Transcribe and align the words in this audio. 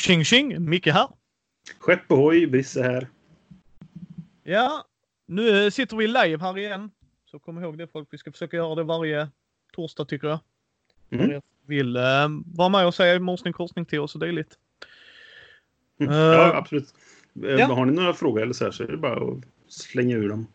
Tjing 0.00 0.24
tjing! 0.24 0.64
Micke 0.70 0.86
här. 0.86 1.08
Skepp 1.78 2.12
ohoj, 2.12 2.46
Brisse 2.46 2.82
här. 2.82 3.08
Ja, 4.42 4.84
nu 5.26 5.70
sitter 5.70 5.96
vi 5.96 6.06
live 6.06 6.38
här 6.40 6.58
igen. 6.58 6.90
Så 7.30 7.38
kom 7.38 7.58
ihåg 7.58 7.78
det 7.78 7.86
folk, 7.86 8.08
vi 8.10 8.18
ska 8.18 8.32
försöka 8.32 8.56
göra 8.56 8.74
det 8.74 8.82
varje 8.82 9.28
torsdag 9.72 10.04
tycker 10.04 10.28
jag. 10.28 10.38
Mm. 11.10 11.40
Vill 11.66 11.96
eh, 11.96 12.28
vara 12.54 12.68
med 12.68 12.86
och 12.86 12.94
säga 12.94 13.20
morsning 13.20 13.52
korsning 13.52 13.84
till 13.84 14.00
oss 14.00 14.14
och 14.14 14.20
dylikt. 14.20 14.58
Mm. 15.98 16.12
Eh, 16.12 16.18
Ja, 16.18 16.54
absolut. 16.56 16.94
Eh, 17.44 17.50
ja. 17.50 17.66
Har 17.66 17.86
ni 17.86 17.92
några 17.92 18.14
frågor 18.14 18.42
eller 18.42 18.52
så 18.52 18.64
här 18.64 18.70
så 18.70 18.82
är 18.82 18.86
det 18.88 18.96
bara 18.96 19.32
att 19.32 19.38
slänga 19.68 20.16
ur 20.16 20.28
dem. 20.28 20.46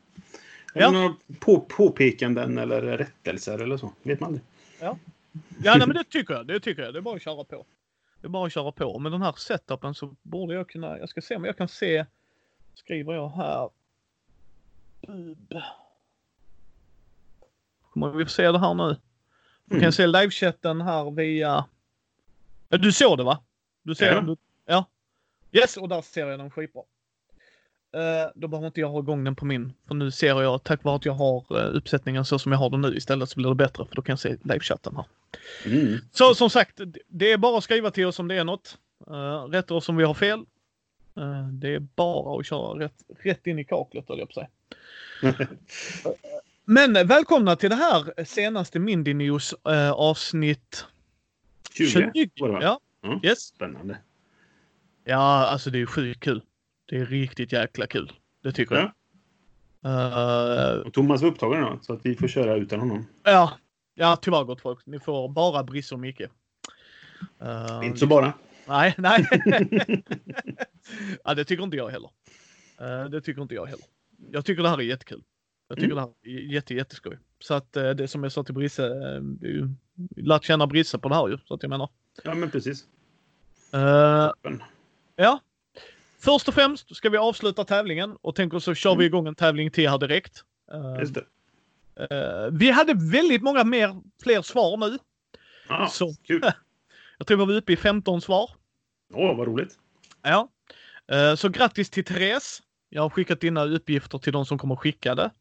Har 0.73 0.81
Ja. 0.81 0.91
några 0.91 1.15
på, 1.39 1.59
påpekanden 1.59 2.57
eller 2.57 2.81
rättelser 2.81 3.59
eller 3.63 3.77
så? 3.77 3.93
Vet 4.03 4.19
man 4.19 4.33
det? 4.33 4.39
Ja, 4.79 4.97
nej, 5.63 5.79
men 5.79 5.89
det 5.89 6.03
tycker 6.03 6.33
jag. 6.33 6.47
Det 6.47 6.59
tycker 6.59 6.81
jag. 6.81 6.93
Det 6.93 6.99
är 6.99 7.01
bara 7.01 7.15
att 7.15 7.21
köra 7.21 7.43
på. 7.43 7.65
Det 8.25 8.27
är 8.27 8.31
bara 8.31 8.45
att 8.45 8.53
köra 8.53 8.71
på. 8.71 8.99
Med 8.99 9.11
den 9.11 9.21
här 9.21 9.33
setupen 9.37 9.93
så 9.93 10.15
borde 10.21 10.53
jag 10.53 10.69
kunna, 10.69 10.97
jag 10.99 11.09
ska 11.09 11.21
se 11.21 11.35
om 11.35 11.45
jag 11.45 11.57
kan 11.57 11.67
se, 11.67 12.05
skriver 12.73 13.13
jag 13.13 13.29
här. 13.29 13.69
Bub. 15.07 15.53
Kommer 17.93 18.09
vi 18.09 18.25
få 18.25 18.31
se 18.31 18.51
det 18.51 18.59
här 18.59 18.73
nu? 18.73 18.97
Du 19.65 19.69
kan 19.69 19.79
Mm. 19.79 19.91
se 19.91 20.07
livechatten 20.07 20.81
här 20.81 21.11
via... 21.11 21.65
Du 22.69 22.91
såg 22.91 23.17
det 23.17 23.23
va? 23.23 23.39
Du 23.83 23.95
ser 23.95 24.13
Ja. 24.13 24.21
Du... 24.21 24.35
Ja. 24.65 24.85
Yes, 25.51 25.77
och 25.77 25.89
där 25.89 26.01
ser 26.01 26.27
jag 26.27 26.39
den 26.39 26.51
skitbra. 26.51 26.81
Uh, 27.95 28.31
då 28.35 28.47
behöver 28.47 28.67
inte 28.67 28.79
jag 28.79 28.89
ha 28.89 28.99
igång 28.99 29.23
den 29.23 29.35
på 29.35 29.45
min. 29.45 29.73
För 29.87 29.95
nu 29.95 30.11
ser 30.11 30.41
jag, 30.41 30.63
tack 30.63 30.83
vare 30.83 30.95
att 30.95 31.05
jag 31.05 31.13
har 31.13 31.37
uh, 31.51 31.75
uppsättningen 31.77 32.25
så 32.25 32.39
som 32.39 32.51
jag 32.51 32.59
har 32.59 32.69
den 32.69 32.81
nu 32.81 32.95
istället 32.95 33.29
så 33.29 33.39
blir 33.39 33.49
det 33.49 33.55
bättre 33.55 33.85
för 33.85 33.95
då 33.95 34.01
kan 34.01 34.13
jag 34.13 34.19
se 34.19 34.37
livechatten 34.43 34.95
här. 34.95 35.05
Mm. 35.65 35.97
Så 36.11 36.35
som 36.35 36.49
sagt, 36.49 36.79
det 37.07 37.31
är 37.31 37.37
bara 37.37 37.57
att 37.57 37.63
skriva 37.63 37.91
till 37.91 38.05
oss 38.05 38.19
om 38.19 38.27
det 38.27 38.35
är 38.35 38.43
något. 38.43 38.77
Uh, 39.09 39.43
rätta 39.51 39.73
oss 39.73 39.89
om 39.89 39.97
vi 39.97 40.03
har 40.03 40.13
fel. 40.13 40.39
Eh, 41.17 41.47
det 41.47 41.69
är 41.75 41.79
bara 41.79 42.39
att 42.39 42.45
köra 42.45 42.79
rätt, 42.79 42.93
rätt 43.23 43.47
in 43.47 43.59
i 43.59 43.63
kaklet 43.63 44.05
höll 44.09 44.19
jag 44.19 44.29
på 44.33 44.39
att 44.39 44.49
säga. 45.31 45.47
Men 46.65 46.95
eh, 46.95 47.03
välkomna 47.03 47.55
till 47.55 47.69
det 47.69 47.75
här 47.75 48.23
senaste 48.25 48.79
Mindy 48.79 49.13
News 49.13 49.53
eh, 49.69 49.91
avsnitt 49.91 50.85
20 51.73 52.29
var 52.39 52.47
det 52.47 52.53
va? 52.53 52.59
Ja, 52.61 52.79
Ja. 53.01 53.19
yes. 53.23 53.39
Spännande. 53.39 53.97
Ja, 55.03 55.45
alltså 55.47 55.69
det 55.69 55.81
är 55.81 55.85
sjukt 55.85 56.19
kul. 56.19 56.41
Det 56.85 56.97
är 56.97 57.05
riktigt 57.05 57.51
jäkla 57.51 57.87
kul. 57.87 58.11
Det 58.43 58.51
tycker 58.51 58.75
Ja. 58.75 58.93
jag. 59.81 60.71
Eh, 60.73 60.79
Och 60.79 60.93
Thomas 60.93 61.21
var 61.21 61.29
upptagen 61.29 61.61
då, 61.61 61.79
så 61.81 61.93
att 61.93 61.99
vi 62.05 62.15
får 62.15 62.27
köra 62.27 62.55
utan 62.55 62.79
honom. 62.79 63.07
ja, 63.23 63.51
ja, 63.95 64.15
tyvärr 64.21 64.43
gott 64.43 64.61
folk. 64.61 64.85
Ni 64.85 64.99
får 64.99 65.29
bara 65.29 65.63
Brisse 65.63 65.95
och 65.95 65.99
Micke. 66.01 66.21
Eh, 67.41 67.79
Inte 67.83 67.99
så 67.99 68.07
bara. 68.07 68.33
Nej, 68.67 68.95
nej. 68.97 69.27
ja, 71.23 71.33
det 71.33 71.45
tycker 71.45 71.63
inte 71.63 71.77
jag 71.77 71.89
heller. 71.89 72.09
Eh, 72.81 73.05
det 73.09 73.21
tycker 73.21 73.41
inte 73.41 73.55
jag 73.55 73.65
heller. 73.65 73.85
Jag 74.31 74.45
tycker 74.45 74.63
det 74.63 74.69
här 74.69 74.77
är 74.77 74.81
jättekul. 74.81 75.23
Jag 75.67 75.77
tycker 75.77 75.91
Mm. 75.91 75.95
det 75.95 76.01
här 76.29 76.35
är 76.37 76.53
jätte, 76.53 76.73
jätteskoj. 76.73 77.17
Så 77.39 77.53
att 77.53 77.75
eh, 77.77 77.89
det 77.89 78.07
som 78.07 78.23
jag 78.23 78.31
sa 78.31 78.43
till 78.43 78.53
Brisse, 78.53 78.87
ju 79.41 79.69
lärt 80.15 80.43
känna 80.43 80.67
Brisse 80.67 80.97
på 80.99 81.09
det 81.09 81.15
här 81.15 81.27
ju. 81.27 81.37
Så 81.47 81.53
att 81.53 81.63
jag 81.63 81.69
menar. 81.69 81.89
Ja, 82.23 82.33
men 82.33 82.51
precis. 82.51 82.85
Ja. 85.15 85.39
Först 86.19 86.47
och 86.47 86.53
främst 86.53 86.95
ska 86.95 87.09
vi 87.09 87.17
avsluta 87.17 87.63
tävlingen 87.65 88.17
och 88.21 88.35
tänker 88.35 88.59
så 88.59 88.73
kör 88.73 88.95
vi 88.95 89.05
igång 89.05 89.27
en 89.27 89.35
tävling 89.35 89.71
till 89.71 89.89
här 89.89 89.97
direkt. 89.97 90.43
Just 90.99 91.13
det. 91.13 91.25
Eh, 91.99 92.47
vi 92.51 92.71
hade 92.71 92.93
väldigt 93.11 93.41
många 93.41 93.63
mer, 93.63 93.95
fler 94.23 94.41
svar 94.41 94.77
nu. 94.77 94.97
Ja, 95.69 95.87
Så. 95.91 96.13
kul. 96.23 96.41
Jag 97.17 97.27
tror 97.27 97.37
vi 97.37 97.45
var 97.45 97.53
uppe 97.53 97.73
i 97.73 97.77
15 97.77 98.21
svar. 98.21 98.49
Åh, 99.13 99.37
vad 99.37 99.47
roligt. 99.47 99.77
Ja. 100.21 100.49
Eh, 101.11 101.35
Så 101.35 101.49
grattis 101.49 101.89
till 101.89 102.05
Therese. 102.05 102.61
Jag 102.89 103.01
har 103.01 103.09
skickat 103.09 103.39
dina 103.41 103.65
uppgifter 103.65 104.17
till 104.17 104.33
de 104.33 104.45
som 104.45 104.57
kommer 104.57 104.75
skicka 104.75 105.15
det. 105.15 105.31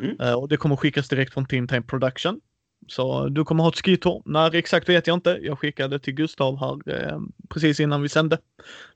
Mm. 0.00 0.20
Eh, 0.20 0.34
Och 0.34 0.48
det 0.48 0.56
kommer 0.56 0.76
skickas 0.76 1.08
direkt 1.08 1.34
från 1.34 1.46
Team 1.46 1.68
Time 1.68 1.82
Production. 1.82 2.40
Så 2.88 3.28
du 3.28 3.44
kommer 3.44 3.62
ha 3.64 3.70
ett 3.70 3.84
skidtour. 3.84 4.22
När 4.24 4.54
exakt 4.54 4.88
vet 4.88 5.06
jag 5.06 5.14
inte. 5.16 5.38
Jag 5.42 5.58
skickade 5.58 5.98
till 5.98 6.14
Gustav 6.14 6.58
här 6.60 6.94
eh, 7.12 7.18
precis 7.48 7.80
innan 7.80 8.02
vi 8.02 8.08
sände 8.08 8.38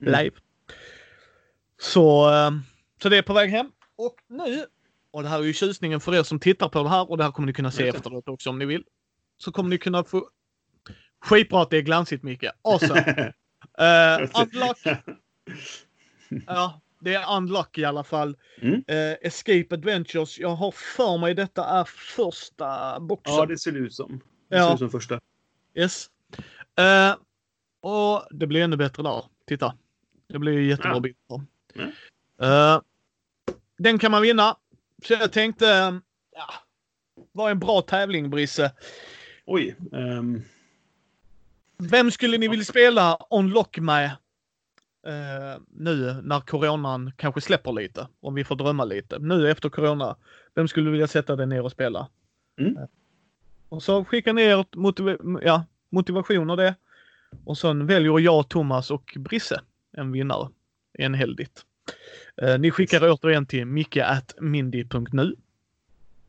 Mm. 0.01 0.21
live. 0.25 0.37
Så, 1.81 2.31
eh, 2.35 2.51
så 3.03 3.09
det 3.09 3.17
är 3.19 3.23
på 3.23 3.33
väg 3.33 3.51
hem. 3.51 3.71
Och 3.97 4.15
nu, 4.29 4.65
och 5.15 5.23
det 5.23 5.29
här 5.29 5.39
är 5.39 5.43
ju 5.43 5.53
tjusningen 5.53 6.01
för 6.01 6.15
er 6.15 6.23
som 6.23 6.41
tittar 6.41 6.69
på 6.69 6.83
det 6.83 6.89
här 6.89 7.11
och 7.11 7.17
det 7.19 7.25
här 7.25 7.31
kommer 7.31 7.47
ni 7.47 7.53
kunna 7.53 7.71
se 7.71 7.89
efteråt 7.89 8.29
också 8.29 8.51
om 8.51 8.59
ni 8.59 8.65
vill. 8.67 8.85
Så 9.37 9.53
kommer 9.53 9.71
ni 9.71 9.79
kunna 9.79 10.05
få 10.05 10.29
Skitbra 11.25 11.63
att 11.63 11.71
det 11.71 11.77
är 11.77 11.83
glansigt 11.83 12.23
Micke. 12.23 12.45
Awesome. 12.63 13.33
Uh, 13.81 14.31
unlock 14.43 14.79
Ja, 16.47 16.81
det 17.01 17.15
är 17.15 17.37
Unlock 17.37 17.79
i 17.79 17.85
alla 17.85 18.05
fall. 18.05 18.37
Mm. 18.63 18.85
Eh, 18.89 19.13
Escape 19.23 19.67
Adventures. 19.71 20.39
Jag 20.39 20.49
har 20.55 20.71
för 20.71 21.19
mig 21.19 21.35
detta 21.35 21.65
är 21.65 21.85
första 21.85 23.01
boxen. 23.01 23.35
ja, 23.35 23.47
det 23.47 23.59
ser 23.59 23.73
det 23.73 23.79
ut 23.79 23.95
som. 23.95 24.21
Det 24.49 24.57
Ja. 24.57 24.67
ser 24.67 24.73
ut 24.75 24.79
som 24.79 24.91
första. 24.91 25.21
Yes. 25.75 26.07
Eh, 26.79 27.17
och 27.81 28.27
det 28.31 28.47
blir 28.47 28.63
ännu 28.63 28.77
bättre 28.77 29.03
där. 29.03 29.25
Titta. 29.47 29.75
Det 30.29 30.39
blir 30.39 30.61
jättebra 30.61 30.93
Ja. 30.95 31.01
bilder. 31.01 31.47
Mm. 31.75 31.91
Eh, 32.43 32.81
den 33.79 33.99
kan 33.99 34.11
man 34.11 34.23
vinna. 34.23 34.57
Så 35.07 35.13
jag 35.13 35.33
tänkte, 35.33 35.69
eh, 35.69 35.95
ja, 36.37 36.55
var 37.33 37.51
en 37.51 37.59
bra 37.59 37.83
tävling 37.83 38.31
Brisse. 38.31 38.73
Oj. 39.47 39.77
ehm, 39.93 40.43
Vem 41.79 42.11
skulle 42.11 42.39
ni 42.39 42.49
vilja 42.49 42.65
spela 42.65 43.19
Unlock 43.31 43.79
med 43.79 44.05
eh, 45.07 45.61
nu 45.71 46.21
när 46.23 46.41
coronan 46.41 47.13
kanske 47.17 47.41
släpper 47.41 47.73
lite? 47.73 48.09
Om 48.21 48.35
vi 48.35 48.45
får 48.45 48.57
drömma 48.57 48.85
lite. 48.85 49.19
Nu 49.19 49.51
efter 49.51 49.69
corona. 49.69 50.17
Vem 50.55 50.69
skulle 50.69 50.87
du 50.87 50.91
vilja 50.93 51.07
sätta 51.07 51.37
dig 51.37 51.47
ner 51.47 51.63
och 51.63 51.73
spela? 51.73 52.09
Mm. 52.61 52.77
Eh, 52.77 52.85
Och 53.69 53.83
så 53.83 54.05
skickar 54.05 54.33
ni 54.33 54.43
ert 54.43 54.75
motiv- 54.75 55.39
ja, 55.43 55.65
motivation 55.91 56.51
och 56.51 56.57
det. 56.57 56.75
Och 57.45 57.59
sen 57.59 57.87
väljer 57.87 58.19
jag, 58.19 58.49
Thomas 58.49 58.91
och 58.91 59.17
Brisse 59.19 59.61
en 59.97 60.13
vinnare. 60.13 60.49
Enhälligt. 60.99 61.67
Eh, 62.43 62.59
ni 62.59 62.71
skickar 62.71 63.13
återigen 63.13 63.47
till 63.47 63.67
micke.mindy.nu. 63.67 65.37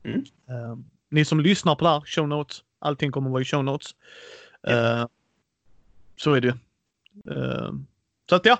Mm. 0.03 0.23
Eh, 0.49 0.77
ni 1.09 1.25
som 1.25 1.39
lyssnar 1.39 1.75
på 1.75 1.85
det 1.85 1.89
här, 1.89 2.01
show 2.05 2.27
notes. 2.27 2.63
Allting 2.79 3.11
kommer 3.11 3.29
vara 3.29 3.41
i 3.41 3.45
show 3.45 3.63
notes. 3.63 3.95
Eh, 4.67 5.05
så 6.17 6.33
är 6.33 6.41
det. 6.41 6.57
Eh, 7.31 7.71
så 8.29 8.35
att 8.35 8.45
ja. 8.45 8.57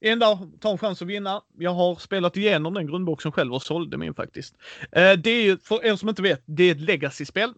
En 0.00 0.18
dag, 0.18 0.52
ta 0.60 0.70
en 0.70 0.78
chans 0.78 1.02
att 1.02 1.08
vinna. 1.08 1.42
Jag 1.58 1.74
har 1.74 1.96
spelat 1.96 2.36
igenom 2.36 2.74
den 2.74 2.86
grundboxen 2.86 3.32
själv 3.32 3.54
och 3.54 3.62
sålde 3.62 3.96
min 3.96 4.14
faktiskt. 4.14 4.54
Det 4.90 5.26
är 5.26 5.42
ju, 5.42 5.58
för 5.58 5.84
er 5.84 5.96
som 5.96 6.08
inte 6.08 6.22
vet, 6.22 6.42
det 6.44 6.62
är 6.64 6.72
ett 6.72 6.80
legacy-spel. 6.80 7.54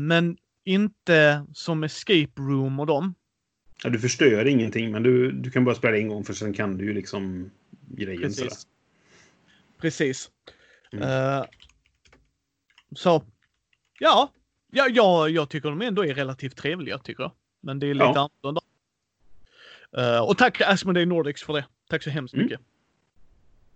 Men 0.00 0.36
inte 0.64 1.46
som 1.54 1.84
Escape 1.84 2.32
Room 2.36 2.80
och 2.80 2.86
dem. 2.86 3.14
Ja, 3.84 3.90
du 3.90 3.98
förstör 3.98 4.44
ingenting, 4.46 4.90
men 4.90 5.02
du, 5.02 5.32
du 5.32 5.50
kan 5.50 5.64
bara 5.64 5.74
spela 5.74 5.96
en 5.98 6.08
gång 6.08 6.24
för 6.24 6.32
sen 6.32 6.52
kan 6.52 6.78
du 6.78 6.84
ju 6.84 6.92
liksom 6.94 7.50
grejen. 7.88 8.32
sådär. 8.32 8.50
Precis. 8.50 8.66
Precis. 9.80 10.30
Mm. 10.92 11.08
Eh, 11.38 11.44
så, 12.96 13.22
ja. 13.98 14.32
Ja, 14.72 14.88
ja, 14.90 15.28
jag 15.28 15.48
tycker 15.48 15.68
de 15.68 15.82
ändå 15.82 16.04
är 16.06 16.14
relativt 16.14 16.56
trevliga 16.56 16.98
tycker 16.98 17.22
jag. 17.22 17.32
Men 17.60 17.78
det 17.78 17.86
är 17.86 17.94
lite 17.94 18.04
Ja. 18.04 18.30
annorlunda. 18.42 18.60
Eh, 19.96 20.28
och 20.28 20.38
tack 20.38 20.60
Asmodee 20.60 21.06
Nordics 21.06 21.42
för 21.42 21.52
det. 21.52 21.64
Tack 21.88 22.02
så 22.02 22.10
hemskt 22.10 22.34
Mm. 22.34 22.44
mycket. 22.46 22.60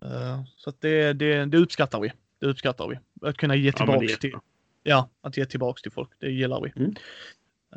Eh, 0.02 0.42
så 0.56 0.70
att 0.70 0.80
det, 0.80 1.12
det, 1.12 1.44
det 1.44 1.58
uppskattar 1.58 2.00
vi. 2.00 2.12
Det 2.38 2.46
uppskattar 2.46 2.88
vi. 2.88 2.98
Att 3.28 3.36
kunna 3.36 3.54
ge 3.56 3.62
Ja, 3.64 3.68
är 3.68 3.72
tillbaks 3.72 4.18
till, 4.18 4.34
ja, 4.82 5.08
att 5.20 5.36
ge 5.36 5.46
tillbaks 5.46 5.82
till 5.82 5.92
folk. 5.92 6.10
Det 6.18 6.30
gillar 6.30 6.60
vi. 6.60 6.72
Mm. 6.76 6.94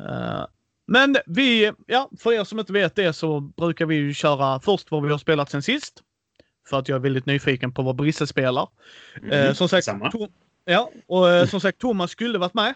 Eh, 0.00 0.46
men 0.90 1.16
vi, 1.26 1.72
ja, 1.86 2.10
för 2.18 2.32
er 2.32 2.44
som 2.44 2.58
inte 2.58 2.72
vet 2.72 2.94
det 2.94 3.12
så 3.12 3.40
brukar 3.40 3.86
vi 3.86 3.94
ju 3.94 4.14
köra 4.14 4.60
först 4.60 4.90
vad 4.90 5.02
vi 5.02 5.10
har 5.10 5.18
spelat 5.18 5.50
sen 5.50 5.62
sist. 5.62 6.02
För 6.68 6.78
att 6.78 6.88
jag 6.88 6.96
är 6.96 7.00
väldigt 7.00 7.26
nyfiken 7.26 7.72
på 7.74 7.82
vad 7.82 7.96
Brisse 7.96 8.26
spelar. 8.26 8.68
Mm. 9.16 9.30
Eh, 9.30 9.52
som 9.52 9.68
sagt, 9.68 9.84
Samma. 9.84 10.10
Tom, 10.10 10.28
ja, 10.64 10.90
och 11.06 11.30
eh, 11.30 11.46
som 11.46 11.60
sagt 11.60 11.78
Thomas 11.78 12.10
skulle 12.10 12.38
varit 12.38 12.54
med. 12.54 12.74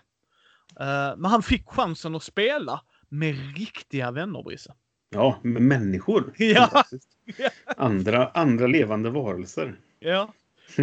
Eh, 0.81 1.17
men 1.17 1.25
han 1.25 1.43
fick 1.43 1.69
chansen 1.69 2.15
att 2.15 2.23
spela 2.23 2.81
med 3.09 3.57
riktiga 3.57 4.11
vänner 4.11 4.43
Brisse. 4.43 4.75
Ja, 5.11 5.39
med 5.43 5.63
människor. 5.63 6.33
Ja. 6.39 6.85
Andra, 7.77 8.29
andra 8.29 8.67
levande 8.67 9.11
varelser. 9.11 9.81
Ja, 9.99 10.33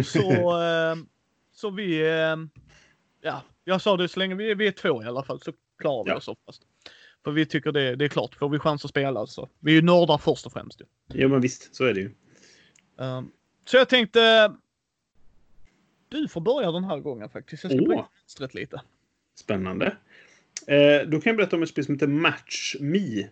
så, 0.04 0.54
så 1.54 1.70
vi, 1.70 1.98
ja, 3.20 3.42
jag 3.64 3.80
sa 3.80 3.96
det 3.96 4.08
så 4.08 4.18
länge 4.18 4.34
vi, 4.34 4.54
vi 4.54 4.66
är 4.66 4.72
två 4.72 5.02
i 5.02 5.06
alla 5.06 5.22
fall 5.22 5.40
så 5.40 5.52
klarar 5.78 6.04
vi 6.04 6.10
Ja. 6.10 6.16
oss 6.16 6.28
oftast. 6.28 6.62
För 7.24 7.30
vi 7.30 7.46
tycker 7.46 7.72
det, 7.72 7.96
det 7.96 8.04
är 8.04 8.08
klart, 8.08 8.34
får 8.34 8.48
vi 8.48 8.58
chans 8.58 8.84
att 8.84 8.90
spela 8.90 9.26
så. 9.26 9.48
Vi 9.60 9.72
är 9.72 9.76
ju 9.76 9.82
nördar 9.82 10.18
först 10.18 10.46
och 10.46 10.52
främst 10.52 10.80
ju. 10.80 10.84
Ja, 11.20 11.28
men 11.28 11.40
visst, 11.40 11.74
så 11.74 11.84
är 11.84 11.94
det 11.94 12.00
ju. 12.00 12.10
Eh, 13.00 13.22
så 13.64 13.76
jag 13.76 13.88
tänkte, 13.88 14.52
du 16.08 16.28
får 16.28 16.40
börja 16.40 16.72
den 16.72 16.84
här 16.84 16.98
gången 16.98 17.28
faktiskt. 17.28 17.64
Jag 17.64 17.72
ska 17.72 17.82
börja 17.82 18.06
mönstret 18.22 18.54
lite. 18.54 18.82
Spännande. 19.34 19.96
Eh, 20.66 21.08
då 21.08 21.20
kan 21.20 21.30
jag 21.30 21.36
berätta 21.36 21.56
om 21.56 21.62
ett 21.62 21.68
spel 21.68 21.84
som 21.84 21.94
heter 21.94 22.06
Match 22.06 22.76
Me. 22.80 23.28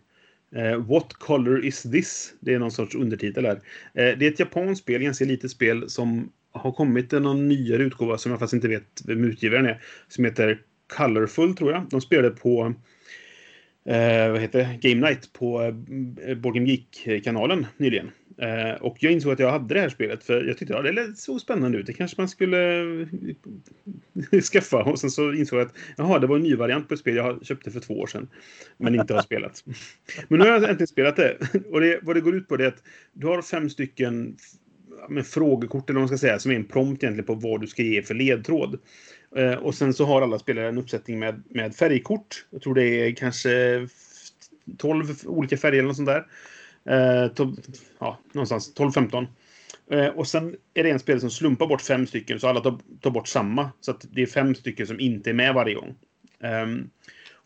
Eh, 0.55 0.77
What 0.77 1.13
color 1.13 1.65
is 1.65 1.83
this? 1.83 2.35
Det 2.41 2.55
är 2.55 2.59
någon 2.59 2.71
sorts 2.71 2.95
undertitel 2.95 3.47
här. 3.47 3.57
Eh, 3.95 4.19
det 4.19 4.27
är 4.27 4.31
ett 4.33 4.39
japanskt 4.39 4.83
spel, 4.83 5.03
ganska 5.03 5.25
litet 5.25 5.51
spel, 5.51 5.91
som 5.91 6.33
har 6.53 6.73
kommit 6.73 7.13
en 7.13 7.23
någon 7.23 7.49
nyare 7.49 7.83
utgåva 7.83 8.19
som 8.19 8.31
jag 8.31 8.39
faktiskt 8.39 8.55
inte 8.55 8.69
vet 8.69 9.03
vem 9.05 9.25
utgivaren 9.25 9.67
är. 9.67 9.83
Som 10.09 10.25
heter 10.25 10.63
Colorful, 10.97 11.57
tror 11.57 11.73
jag. 11.73 11.87
De 11.91 12.01
spelade 12.01 12.31
på 12.31 12.75
eh, 13.85 14.31
vad 14.31 14.41
heter 14.41 14.59
det? 14.59 14.89
Game 14.89 15.09
Night 15.09 15.33
på 15.33 15.63
eh, 15.63 16.31
eh 16.31 16.37
Borgen 16.37 16.67
Geek-kanalen 16.67 17.67
nyligen. 17.77 18.11
Eh, 18.41 18.83
och 18.83 18.97
jag 19.01 19.13
insåg 19.13 19.33
att 19.33 19.39
jag 19.39 19.51
hade 19.51 19.75
det 19.75 19.81
här 19.81 19.89
spelet 19.89 20.25
för 20.25 20.45
jag 20.45 20.59
tyckte 20.59 20.79
att 20.79 20.87
ja, 20.87 20.93
det 20.93 21.17
såg 21.17 21.41
spännande 21.41 21.79
ut. 21.79 21.87
Det 21.87 21.93
kanske 21.93 22.21
man 22.21 22.29
skulle 22.29 22.81
eh, 24.33 24.41
skaffa. 24.53 24.83
Och 24.85 24.99
sen 24.99 25.11
så 25.11 25.33
insåg 25.33 25.59
jag 25.59 25.67
att 25.67 25.75
jaha, 25.97 26.19
det 26.19 26.27
var 26.27 26.37
en 26.37 26.43
ny 26.43 26.55
variant 26.55 26.89
på 26.89 26.95
ett 26.95 27.01
spel 27.01 27.17
jag 27.17 27.47
köpte 27.47 27.71
för 27.71 27.81
två 27.81 27.95
år 28.01 28.07
sedan. 28.07 28.29
Men 28.77 28.95
inte 28.95 29.15
har 29.15 29.23
spelat. 29.23 29.65
Men 30.29 30.39
nu 30.39 30.45
har 30.45 30.53
jag 30.53 30.63
äntligen 30.63 30.87
spelat 30.87 31.17
det. 31.17 31.37
Och 31.71 31.81
det, 31.81 32.01
vad 32.03 32.17
det 32.17 32.21
går 32.21 32.37
ut 32.37 32.49
på 32.49 32.57
det 32.57 32.65
är 32.65 32.69
att 32.69 32.83
du 33.13 33.27
har 33.27 33.43
fem 33.43 33.71
stycken 33.71 34.37
med 35.09 35.27
frågekort, 35.27 35.91
eller 35.91 36.01
vad 36.01 36.11
man 36.11 36.19
ska 36.19 36.27
säga, 36.27 36.39
som 36.39 36.51
är 36.51 36.57
en 36.57 36.65
prompt 36.65 37.03
egentligen 37.03 37.27
på 37.27 37.35
vad 37.35 37.61
du 37.61 37.67
ska 37.67 37.83
ge 37.83 38.03
för 38.03 38.15
ledtråd. 38.15 38.79
Eh, 39.37 39.55
och 39.55 39.75
sen 39.75 39.95
så 39.95 40.05
har 40.05 40.23
alla 40.23 40.39
spelare 40.39 40.69
en 40.69 40.79
uppsättning 40.79 41.19
med, 41.19 41.43
med 41.49 41.75
färgkort. 41.75 42.47
Jag 42.51 42.63
tror 42.63 42.75
det 42.75 42.85
är 42.85 43.15
kanske 43.15 43.87
12 44.79 45.07
olika 45.27 45.57
färger 45.57 45.79
eller 45.79 45.89
något 45.89 45.97
sånt 45.97 46.09
där. 46.09 46.27
Eh, 46.85 47.29
to, 47.29 47.57
ja, 47.99 48.19
någonstans 48.33 48.75
12-15. 48.77 49.27
Eh, 49.91 50.07
och 50.07 50.27
sen 50.27 50.57
är 50.75 50.85
det 50.85 50.91
en 50.91 50.99
spelare 51.01 51.21
som 51.21 51.31
slumpar 51.31 51.67
bort 51.67 51.83
fem 51.83 52.07
stycken, 52.07 52.41
så 52.41 52.49
alla 52.49 52.61
tar, 52.61 52.79
tar 53.01 53.11
bort 53.11 53.29
samma. 53.29 53.71
Så 53.81 53.91
att 53.91 54.07
det 54.11 54.23
är 54.23 54.27
fem 54.27 54.55
stycken 54.55 54.87
som 54.87 55.01
inte 55.01 55.31
är 55.31 55.35
med 55.35 55.55
varje 55.55 55.75
gång. 55.75 55.95
Um, 56.65 56.91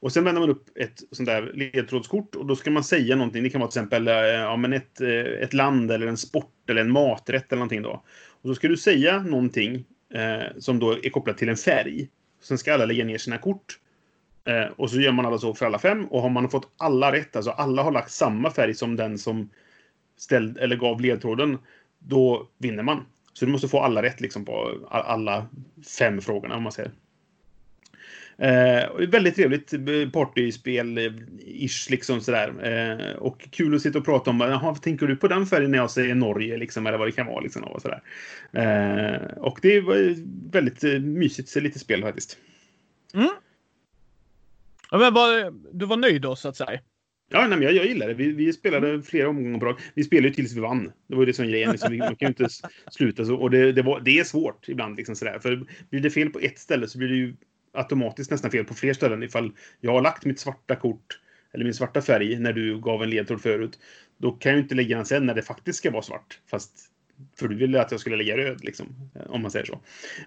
och 0.05 0.13
sen 0.13 0.25
vänder 0.25 0.41
man 0.41 0.51
upp 0.51 0.79
ett 0.79 1.03
sånt 1.11 1.27
där 1.27 1.53
ledtrådskort 1.55 2.35
och 2.35 2.47
då 2.47 2.57
ska 2.57 2.71
man 2.71 2.85
säga 2.85 3.17
någonting. 3.17 3.43
Det 3.43 3.51
kan 3.51 3.61
vara 3.61 3.71
till 3.71 3.81
exempel 3.81 4.09
eh, 4.09 4.15
ja, 4.15 4.57
men 4.57 4.73
ett, 4.73 5.01
eh, 5.01 5.09
ett 5.19 5.53
land 5.53 5.93
eller 5.93 6.07
en 6.07 6.17
sport 6.17 6.71
eller 6.71 6.81
en 6.81 6.91
maträtt 6.91 7.53
eller 7.53 7.61
någonting 7.61 7.83
då. 7.83 8.05
Och 8.43 8.49
då 8.49 8.55
ska 8.55 8.69
du 8.69 8.77
säga 8.77 9.23
någonting 9.23 9.85
eh, 10.15 10.59
som 10.59 10.79
då 10.79 10.93
är 10.93 11.11
kopplat 11.11 11.39
till 11.39 11.49
en 11.49 11.57
färg. 11.57 12.09
Sen 12.43 12.59
ska 12.59 12.75
alla 12.75 12.85
lägga 12.85 13.05
ner 13.05 13.19
sina 13.19 13.39
kort. 13.39 13.79
Eh, 14.45 14.73
och 14.77 14.91
så 14.91 15.01
gör 15.01 15.13
man 15.13 15.27
alla 15.27 15.39
så 15.39 15.55
för 15.55 15.67
alla 15.67 15.79
fem. 15.79 16.07
Och 16.07 16.23
har 16.23 16.31
man 16.31 16.51
fått 16.51 16.73
alla 16.77 17.13
rätt, 17.13 17.37
alltså 17.37 17.51
alla 17.51 17.83
har 17.83 17.93
lagt 17.93 18.11
samma 18.11 18.51
färg 18.51 18.75
som 18.75 18.97
den 18.97 19.19
som 19.19 19.51
ställde 20.17 20.63
eller 20.63 20.77
gav 20.77 21.01
ledtråden, 21.01 21.59
då 21.99 22.49
vinner 22.59 22.83
man. 22.83 23.07
Så 23.33 23.45
du 23.45 23.53
måste 23.53 23.69
få 23.69 23.81
alla 23.81 24.03
rätt 24.03 24.21
liksom 24.21 24.45
på 24.45 24.79
alla 24.91 25.47
fem 25.99 26.21
frågorna 26.21 26.57
om 26.57 26.63
man 26.63 26.73
säger. 26.73 26.93
Eh, 28.39 29.07
väldigt 29.09 29.35
trevligt 29.35 29.73
eh, 29.73 29.79
partyspel-ish 29.79 31.91
liksom 31.91 32.21
sådär. 32.21 32.55
Eh, 32.63 33.17
och 33.17 33.49
kul 33.51 33.75
att 33.75 33.83
sitta 33.83 33.99
och 33.99 34.05
prata 34.05 34.31
om, 34.31 34.41
jaha, 34.41 34.75
tänker 34.75 35.07
du 35.07 35.17
på 35.17 35.29
den 35.29 35.47
färgen 35.47 35.71
när 35.71 35.79
jag 35.79 35.91
säger 35.91 36.15
Norge 36.15 36.57
liksom, 36.57 36.87
eller 36.87 36.99
vad 36.99 37.09
det 37.09 37.13
kan 37.13 37.27
vara 37.27 37.41
liksom. 37.41 37.65
Och, 37.65 37.83
sådär. 37.83 38.03
Eh, 38.53 39.39
och 39.39 39.59
det 39.63 39.81
var 39.81 40.15
väldigt 40.53 40.85
eh, 40.85 41.01
mysigt 41.01 41.57
lite 41.57 41.79
spel 41.79 42.03
faktiskt. 42.03 42.39
Mm. 43.15 43.29
Ja, 44.91 44.99
men 44.99 45.15
var, 45.15 45.55
du 45.73 45.87
var 45.87 45.97
nöjd 45.97 46.23
då 46.23 46.37
så 46.37 46.49
att 46.49 46.57
säga? 46.57 46.81
Ja, 47.31 47.41
nej, 47.41 47.59
men 47.59 47.63
jag, 47.63 47.73
jag 47.73 47.87
gillar 47.87 48.09
det. 48.09 48.15
Vi, 48.15 48.33
vi 48.33 48.53
spelade 48.53 49.03
flera 49.03 49.29
omgångar 49.29 49.59
på 49.59 49.79
Vi 49.95 50.05
spelade 50.05 50.29
ju 50.29 50.35
tills 50.35 50.57
vi 50.57 50.61
vann. 50.61 50.93
Det 51.07 51.15
var 51.15 51.23
ju 51.23 51.27
det 51.27 51.35
som 51.35 51.49
grejen. 51.49 51.71
Liksom, 51.71 51.93
vi, 51.93 51.99
man 51.99 52.17
kan 52.17 52.27
ju 52.27 52.29
inte 52.29 52.49
sluta 52.91 53.25
så. 53.25 53.35
Och 53.35 53.51
det, 53.51 53.73
det, 53.73 53.83
var, 53.83 54.01
det 54.01 54.19
är 54.19 54.25
svårt 54.25 54.69
ibland. 54.69 54.97
Liksom, 54.97 55.17
sådär. 55.17 55.39
För 55.39 55.67
blir 55.91 56.01
det 56.01 56.11
fel 56.11 56.31
på 56.31 56.39
ett 56.39 56.59
ställe 56.59 56.89
så 56.89 56.99
blir 56.99 57.09
det 57.09 57.17
ju 57.17 57.35
automatiskt 57.75 58.31
nästan 58.31 58.51
fel 58.51 58.65
på 58.65 58.75
fler 58.75 58.93
ställen. 58.93 59.23
Ifall 59.23 59.53
jag 59.81 59.93
har 59.93 60.03
lagt 60.03 60.25
mitt 60.25 60.41
svarta 60.41 60.77
kort, 60.77 61.21
eller 61.53 61.65
min 61.65 61.75
svarta 61.75 62.03
färg, 62.03 62.39
när 62.39 62.53
du 62.53 62.81
gav 62.81 63.03
en 63.03 63.11
ledtråd 63.11 63.43
förut. 63.43 63.79
Då 64.19 64.33
kan 64.33 64.53
jag 64.53 64.61
inte 64.61 64.75
lägga 64.75 64.97
den 64.97 65.07
sen 65.07 65.27
när 65.27 65.35
det 65.35 65.43
faktiskt 65.43 65.79
ska 65.79 65.91
vara 65.91 66.03
svart. 66.03 66.41
Fast 66.51 66.91
för 67.39 67.49
du 67.49 67.57
ville 67.57 67.81
att 67.81 67.91
jag 67.91 68.01
skulle 68.01 68.17
lägga 68.17 68.37
röd, 68.37 68.65
liksom, 68.65 69.11
om 69.27 69.43
man 69.43 69.51
säger 69.51 69.67
så. 69.67 69.81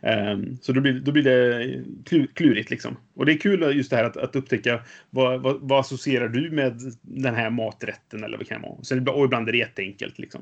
Um, 0.07 0.57
så 0.61 0.73
då 0.73 0.81
blir, 0.81 0.93
då 0.93 1.11
blir 1.11 1.23
det 1.23 2.27
klurigt. 2.33 2.69
Liksom. 2.69 2.97
Och 3.13 3.25
det 3.25 3.33
är 3.33 3.37
kul 3.37 3.77
just 3.77 3.89
det 3.89 3.95
här 3.95 4.03
att, 4.03 4.17
att 4.17 4.35
upptäcka 4.35 4.83
vad, 5.09 5.41
vad, 5.41 5.57
vad, 5.61 5.79
associerar 5.79 6.27
du 6.27 6.51
med 6.51 6.81
den 7.01 7.35
här 7.35 7.49
maträtten 7.49 8.23
eller 8.23 8.37
vad 8.37 8.47
kan 8.47 8.61
det 8.61 8.67
vara. 8.67 8.83
Sen, 8.83 9.07
och 9.07 9.25
ibland 9.25 9.47
är 9.47 9.51
det 9.51 9.57
jätteenkelt. 9.57 10.19
Liksom. 10.19 10.41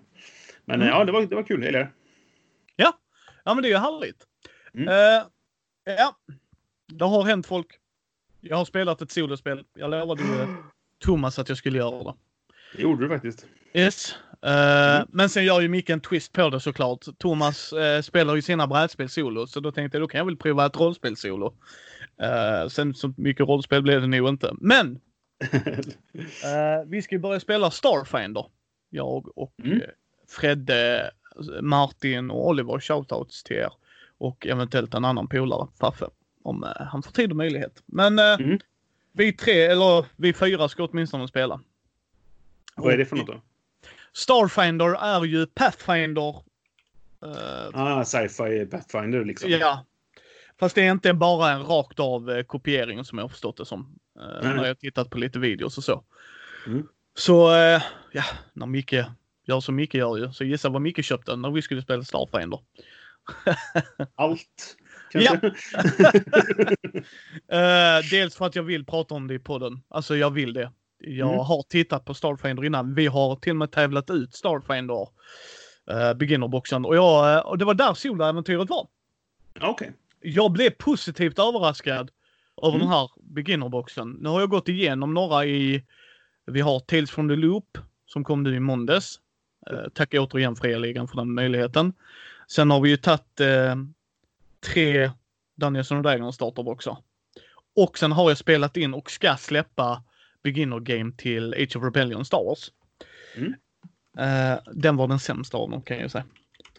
Men 0.66 0.82
mm. 0.82 0.88
ja, 0.88 1.06
det 1.06 1.12
var, 1.12 1.22
det 1.22 1.36
var 1.36 1.44
kul. 1.44 1.64
Gillar 1.64 1.94
Ja. 2.76 3.00
ja, 3.46 3.54
men 3.54 3.62
det 3.62 3.68
är 3.68 3.72
ju 3.72 3.78
härligt. 3.78 4.24
Mm. 4.74 4.88
Uh, 4.88 5.28
ja, 5.86 6.16
det 6.88 7.06
har 7.06 7.24
hänt 7.24 7.48
folk. 7.48 7.68
Jag 8.42 8.58
har 8.58 8.66
spelat 8.66 9.02
ett 9.02 9.12
solospel. 9.12 9.64
Jag 9.74 9.92
lovade 9.92 10.24
ju 10.24 10.56
Thomas 11.00 11.40
att 11.40 11.50
jag 11.50 11.58
skulle 11.58 11.78
göra 11.78 12.04
det. 12.04 12.14
Det 12.76 12.82
gjorde 12.82 13.04
du 13.04 13.10
faktiskt. 13.10 13.46
Yes. 13.74 14.16
Uh, 14.46 14.96
mm. 14.96 15.08
Men 15.12 15.30
sen 15.30 15.46
gör 15.46 15.62
ju 15.62 15.68
Micke 15.68 15.90
en 15.90 16.02
twist 16.02 16.34
på 16.34 16.50
det 16.50 16.60
såklart. 16.60 17.06
Thomas 17.18 17.74
uh, 17.74 18.02
spelar 18.02 18.36
ju 18.36 18.42
sina 18.42 18.68
brädspel 18.68 19.10
solo, 19.10 19.48
så 19.48 19.60
då 19.60 19.72
tänkte 19.72 19.98
jag 19.98 20.04
då 20.04 20.08
kan 20.08 20.18
jag 20.18 20.26
väl 20.26 20.38
prova 20.38 20.66
ett 20.66 20.78
rollspel 20.78 21.16
solo. 21.16 21.54
Uh, 22.24 22.70
sen 22.70 22.94
så 22.94 23.14
mycket 23.18 23.48
rollspel 23.48 23.82
blev 23.82 24.02
det 24.02 24.08
nog 24.08 24.30
inte. 24.30 24.54
Men! 24.62 25.00
vi 26.86 27.02
ska 27.02 27.16
ju 27.16 27.20
börja 27.20 27.40
spela 27.40 27.72
Starfinder. 27.72 28.46
Jag 28.90 29.38
och 29.38 29.54
mm. 29.64 29.82
Fredde, 30.28 31.12
Martin 31.62 32.32
och 32.32 32.48
Oliver. 32.48 32.80
Shoutouts 32.80 33.44
till 33.44 33.56
er. 33.56 33.72
Och 34.18 34.48
eventuellt 34.48 34.94
en 34.94 35.06
annan 35.06 35.28
polare, 35.28 35.68
Faffe. 35.80 36.06
Om 36.46 36.74
han 36.92 37.04
får 37.04 37.12
tid 37.12 37.32
och 37.32 37.38
möjlighet. 37.38 37.84
Men 37.86 38.20
mm. 38.20 38.60
vi 39.12 39.34
tre, 39.34 39.62
eller 39.62 40.06
vi 40.16 40.34
fyra 40.34 40.70
ska 40.70 40.84
åtminstone 40.84 41.28
spela. 41.28 41.62
Vad 42.76 42.94
är 42.94 42.98
det 42.98 43.06
för 43.06 43.16
något 43.16 43.28
då? 43.28 43.42
Starfinder 44.14 44.96
är 44.96 45.26
ju 45.26 45.46
Pathfinder. 45.46 46.36
Uh, 47.26 47.70
ah, 47.74 48.06
sci-fi 48.06 48.66
Pathfinder 48.66 49.26
liksom. 49.26 49.50
Ja. 49.50 49.86
Fast 50.60 50.76
det 50.76 50.82
är 50.82 50.92
inte 50.92 51.14
bara 51.14 51.52
en 51.52 51.64
rakt 51.64 52.00
av 52.00 52.44
kopiering 52.44 53.04
som 53.04 53.18
jag 53.18 53.32
förstått 53.32 53.58
det 53.58 53.66
som. 53.66 54.00
Uh, 54.20 54.56
när 54.56 54.66
jag 54.66 54.80
tittat 54.80 55.10
på 55.10 55.18
lite 55.18 55.40
videos 55.40 55.78
och 55.78 55.84
så. 55.84 56.04
Mm. 56.68 56.88
Så, 57.16 57.50
ja, 58.12 58.24
när 58.54 58.66
Micke 58.66 59.06
gör 59.46 59.60
som 59.60 59.76
Micke 59.76 59.96
gör 59.96 60.18
ju. 60.18 60.32
Så 60.32 60.44
gissa 60.44 60.70
vad 60.70 60.82
Micke 60.82 61.06
köpte 61.06 61.36
när 61.36 61.52
vi 61.52 61.62
skulle 61.62 61.82
spela 61.82 62.04
Starfinder. 62.04 62.60
Allt. 64.16 64.78
Ja. 65.16 65.38
dels 68.12 68.36
för 68.36 68.46
att 68.46 68.56
jag 68.56 68.64
vill 68.64 68.86
prata 68.86 69.16
om 69.16 69.28
det 69.28 69.34
i 69.34 69.40
podden. 69.40 69.82
Alltså 69.88 70.18
jag 70.18 70.32
vill 70.32 70.54
det. 70.54 70.72
Jag 71.00 71.34
mm. 71.34 71.46
har 71.46 71.64
tittat 71.64 72.06
på 72.06 72.14
Starfinder 72.14 72.66
innan. 72.66 72.96
Vi 72.96 73.08
har 73.08 73.36
till 73.36 73.52
och 73.52 73.56
med 73.56 73.72
tävlat 73.72 74.10
ut 74.10 74.34
Starfinder 74.34 75.08
uh, 75.92 76.14
beginnerboxen 76.14 76.86
och, 76.86 76.96
jag, 76.96 77.38
uh, 77.38 77.46
och 77.46 77.58
det 77.58 77.66
var 77.66 77.74
där 77.74 77.94
soloäventyret 77.94 78.70
var. 78.70 78.88
Okej. 79.56 79.70
Okay. 79.70 79.92
Jag 80.20 80.52
blev 80.52 80.70
positivt 80.70 81.40
överraskad 81.40 82.12
över 82.62 82.76
mm. 82.76 82.80
den 82.80 82.90
här 82.90 83.10
beginnerboxen. 83.18 84.12
Nu 84.12 84.30
har 84.30 84.40
jag 84.40 84.50
gått 84.50 84.70
igenom 84.70 85.14
några 85.14 85.46
i, 85.46 85.84
vi 86.46 86.62
har 86.62 86.80
Tales 86.80 87.12
from 87.12 87.30
the 87.30 87.36
Loop 87.36 87.78
som 88.06 88.24
kom 88.24 88.44
nu 88.44 88.56
i 88.56 88.60
måndags. 88.60 89.20
Uh, 89.72 89.90
tack 89.94 90.14
återigen 90.14 90.56
Frealigan 90.56 91.08
för 91.08 91.18
den 91.18 91.34
möjligheten. 91.34 91.94
Sen 92.48 92.72
har 92.72 92.80
vi 92.80 92.90
ju 92.90 92.98
tagit 92.98 93.42
uh, 93.42 93.76
tre 94.66 95.12
Dungeons 95.56 95.92
and 95.92 96.04
Dragons 96.04 96.36
starterboxar. 96.36 96.98
Och 97.76 97.98
sen 97.98 98.12
har 98.12 98.30
jag 98.30 98.38
spelat 98.38 98.78
in 98.78 98.94
och 98.94 99.12
ska 99.12 99.38
släppa 99.38 100.04
beginner 100.44 100.80
game 100.80 101.12
till 101.18 101.54
Age 101.54 101.76
of 101.76 101.84
Rebellion 101.84 102.26
Star 102.26 102.44
Wars. 102.44 102.72
Mm. 103.36 103.54
Uh, 104.20 104.60
den 104.74 104.96
var 104.96 105.08
den 105.08 105.20
sämsta 105.20 105.58
av 105.58 105.70
dem 105.70 105.82
kan 105.82 105.98
jag 105.98 106.12
säga. 106.12 106.26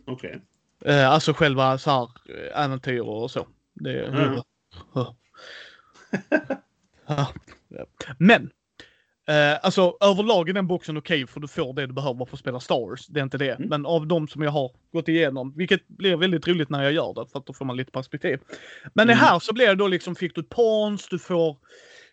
Okej. 0.05 0.41
Okay. 0.81 0.95
Uh, 0.95 1.09
alltså 1.09 1.33
själva 1.33 1.79
så 1.79 1.91
här 1.91 2.11
eh, 2.39 2.65
äventyr 2.65 3.01
och 3.01 3.31
så. 3.31 3.47
Det, 3.75 4.07
mm. 4.07 4.33
uh, 4.97 5.13
Men. 8.19 8.51
Uh, 9.31 9.59
alltså 9.63 9.97
överlag 10.01 10.49
är 10.49 10.53
den 10.53 10.67
boxen 10.67 10.97
okej 10.97 11.25
okay, 11.25 11.33
för 11.33 11.41
du 11.41 11.49
får 11.49 11.73
det 11.73 11.87
du 11.87 11.93
behöver 11.93 12.25
för 12.25 12.37
att 12.37 12.41
spela 12.41 12.61
Star 12.61 12.89
Wars. 12.89 13.07
Det 13.07 13.21
är 13.21 13.25
inte 13.25 13.39
det. 13.39 13.51
Mm. 13.51 13.69
Men 13.69 13.87
av 13.87 14.07
de 14.07 14.29
som 14.29 14.43
jag 14.43 14.51
har 14.51 14.71
gått 14.93 15.09
igenom, 15.09 15.55
vilket 15.57 15.89
blir 15.89 16.17
väldigt 16.17 16.49
roligt 16.49 16.71
när 16.71 16.83
jag 16.83 16.93
gör 16.93 17.15
det 17.15 17.31
för 17.33 17.39
att 17.39 17.47
då 17.47 17.53
får 17.53 17.65
man 17.65 17.77
lite 17.77 17.91
perspektiv. 17.91 18.39
Men 18.95 19.03
mm. 19.03 19.07
det 19.07 19.25
här 19.25 19.39
så 19.39 19.55
blir 19.55 19.67
det 19.67 19.75
då 19.75 19.89
liksom, 19.89 20.15
fick 20.15 20.35
du 20.35 20.41
ett 20.41 20.49
pons, 20.49 21.09
du 21.09 21.19
får 21.19 21.57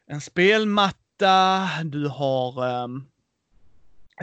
en 0.08 0.22
spelmatta 0.22 1.68
du 1.84 2.08
har 2.08 2.68
ehm, 2.68 3.04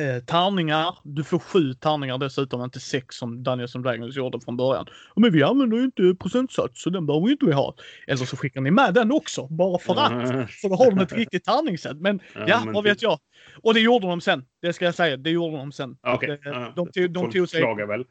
eh, 0.00 0.22
tärningar. 0.24 0.98
Du 1.02 1.24
får 1.24 1.38
sju 1.38 1.74
tärningar 1.74 2.18
dessutom, 2.18 2.64
inte 2.64 2.80
sex 2.80 3.16
som 3.16 3.42
Daniels 3.42 3.74
and 3.76 3.84
Dragons 3.84 4.16
gjorde 4.16 4.40
från 4.40 4.56
början. 4.56 4.86
Men 5.16 5.32
vi 5.32 5.42
använder 5.42 5.76
ju 5.76 5.84
inte 5.84 6.14
procentsats 6.20 6.82
så 6.82 6.90
den 6.90 7.06
behöver 7.06 7.26
vi 7.26 7.32
inte 7.32 7.46
vi 7.46 7.52
ha. 7.52 7.74
Eller 8.06 8.26
så 8.26 8.36
skickar 8.36 8.60
ni 8.60 8.70
med 8.70 8.94
den 8.94 9.12
också, 9.12 9.46
bara 9.46 9.78
för 9.78 9.96
att. 9.96 10.50
Så 10.60 10.68
då 10.68 10.74
har 10.74 10.90
de 10.90 11.00
ett 11.00 11.12
riktigt 11.12 11.44
tärningssätt. 11.44 11.96
Men 11.96 12.20
ja, 12.34 12.44
ja 12.48 12.64
men 12.64 12.74
vad 12.74 12.84
vet 12.84 13.02
jag. 13.02 13.18
Och 13.62 13.74
det 13.74 13.80
gjorde 13.80 14.06
de 14.06 14.20
sen. 14.20 14.44
Det 14.62 14.72
ska 14.72 14.84
jag 14.84 14.94
säga, 14.94 15.16
det 15.16 15.30
gjorde 15.30 15.56
de 15.56 15.72
sen. 15.72 15.96
Okay. 16.14 16.36
De, 16.44 16.72
de, 16.76 16.88
de, 16.94 17.08
de 17.08 17.30
tog 17.30 17.48
sig... 17.48 17.60
klagar 17.60 17.86
väl? 17.86 18.04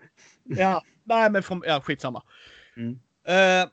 Ja, 0.44 0.82
nej 1.04 1.32
men 1.32 1.44
från, 1.44 1.64
ja, 1.66 1.82
skitsamma. 1.82 2.24
Mm. 2.78 2.92
Uh, 2.92 3.70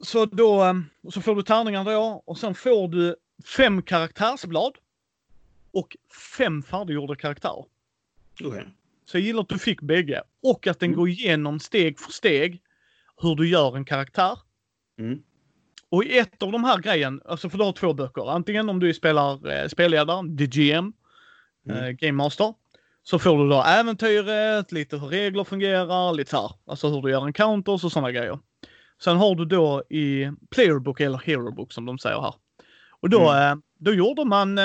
så 0.00 0.24
då, 0.24 0.62
ehm, 0.62 0.84
så 1.12 1.20
får 1.20 1.34
du 1.34 1.42
tärningar 1.42 1.84
då 1.84 2.22
och 2.26 2.38
sen 2.38 2.54
får 2.54 2.88
du 2.88 3.16
fem 3.56 3.82
karaktärsblad. 3.82 4.72
Och 5.72 5.96
fem 6.38 6.62
färdiggjorda 6.62 7.14
karaktärer. 7.16 7.64
Okej. 8.44 8.66
Så 9.04 9.16
jag 9.16 9.22
gillar 9.24 9.40
att 9.40 9.48
du 9.48 9.58
fick 9.58 9.80
bägge. 9.80 10.22
Och 10.42 10.66
att 10.66 10.80
den 10.80 10.88
Mm. 10.88 10.98
går 10.98 11.08
igenom 11.08 11.60
steg 11.60 12.00
för 12.00 12.12
steg 12.12 12.62
hur 13.22 13.34
du 13.34 13.48
gör 13.48 13.76
en 13.76 13.84
karaktär. 13.84 14.38
Mm. 14.98 15.22
Och 15.88 16.04
i 16.04 16.18
ett 16.18 16.42
av 16.42 16.52
de 16.52 16.64
här 16.64 16.78
grejen, 16.78 17.20
alltså 17.24 17.50
för 17.50 17.58
du 17.58 17.64
har 17.64 17.72
två 17.72 17.92
böcker. 17.94 18.30
Antingen 18.30 18.68
om 18.68 18.78
du 18.80 18.94
spelar 18.94 19.50
eh, 19.50 19.68
spelledare, 19.68 20.36
the 20.38 20.46
GM, 20.46 20.92
Mm. 21.68 21.84
eh, 21.84 21.90
Game 21.90 22.12
Master. 22.12 22.54
Så 23.02 23.18
får 23.18 23.38
du 23.38 23.48
då 23.48 23.62
äventyret, 23.62 24.72
lite 24.72 24.98
hur 24.98 25.06
regler 25.08 25.44
fungerar, 25.44 26.12
lite 26.12 26.30
så 26.30 26.36
här. 26.40 26.50
Alltså 26.66 26.88
hur 26.88 27.02
du 27.02 27.10
gör 27.10 27.26
en 27.26 27.32
counters 27.32 27.84
och 27.84 27.92
sådana 27.92 28.10
grejer. 28.12 28.38
Sen 29.02 29.16
har 29.16 29.34
du 29.34 29.44
då 29.44 29.82
i 29.90 30.30
Playerbook 30.50 31.00
eller 31.00 31.18
Herobook 31.18 31.72
som 31.72 31.86
de 31.86 31.98
säger 31.98 32.20
här. 32.20 32.34
Och 32.90 33.10
då, 33.10 33.32
eh, 33.34 33.54
då 33.78 33.94
gjorde 33.94 34.24
man, 34.24 34.58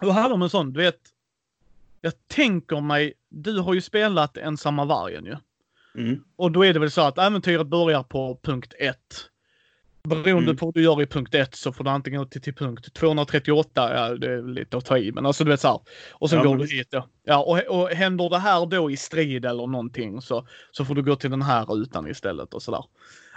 då 0.00 0.10
hade 0.10 0.28
de 0.28 0.42
en 0.42 0.50
sån, 0.50 0.72
du 0.72 0.80
vet. 0.80 1.00
Jag 2.00 2.12
tänker 2.28 2.80
mig, 2.80 3.14
du 3.28 3.58
har 3.58 3.74
ju 3.74 3.80
spelat 3.80 4.36
Ensamma 4.36 4.84
vargen 4.84 5.24
ju. 5.24 5.36
Mm. 6.02 6.24
Och 6.36 6.52
då 6.52 6.64
är 6.64 6.72
det 6.72 6.78
väl 6.80 6.90
så 6.90 7.00
att 7.00 7.18
äventyret 7.18 7.66
börjar 7.66 8.02
på 8.02 8.38
punkt 8.42 8.74
1. 8.78 8.96
Beroende 10.04 10.32
Mm. 10.50 10.56
på 10.56 10.66
vad 10.66 10.74
du 10.74 10.82
gör 10.82 11.02
i 11.02 11.06
punkt 11.06 11.34
1 11.34 11.54
så 11.54 11.72
får 11.72 11.84
du 11.84 11.90
antingen 11.90 12.20
gå 12.20 12.26
till, 12.26 12.42
till 12.42 12.54
punkt 12.54 12.94
238, 12.94 13.94
ja 13.94 14.14
det 14.14 14.32
är 14.32 14.42
lite 14.42 14.76
att 14.76 14.84
ta 14.84 14.98
i, 14.98 15.12
men 15.12 15.26
alltså 15.26 15.44
du 15.44 15.50
vet 15.50 15.60
så 15.60 15.68
här. 15.68 15.80
Och 16.12 16.30
sen 16.30 16.38
Ja, 16.38 16.44
går 16.44 16.50
men 16.56 16.66
du 16.66 16.76
hit 16.76 16.90
då. 16.90 17.08
Ja, 17.24 17.38
och, 17.42 17.80
och 17.80 17.88
händer 17.90 18.30
det 18.30 18.38
här 18.38 18.66
då 18.66 18.90
i 18.90 18.96
strid 18.96 19.44
eller 19.44 19.66
någonting 19.66 20.20
så, 20.22 20.46
så 20.70 20.84
får 20.84 20.94
du 20.94 21.02
gå 21.02 21.16
till 21.16 21.30
den 21.30 21.42
här 21.42 21.64
rutan 21.66 22.08
istället 22.10 22.54
och 22.54 22.62
sådär. 22.62 22.84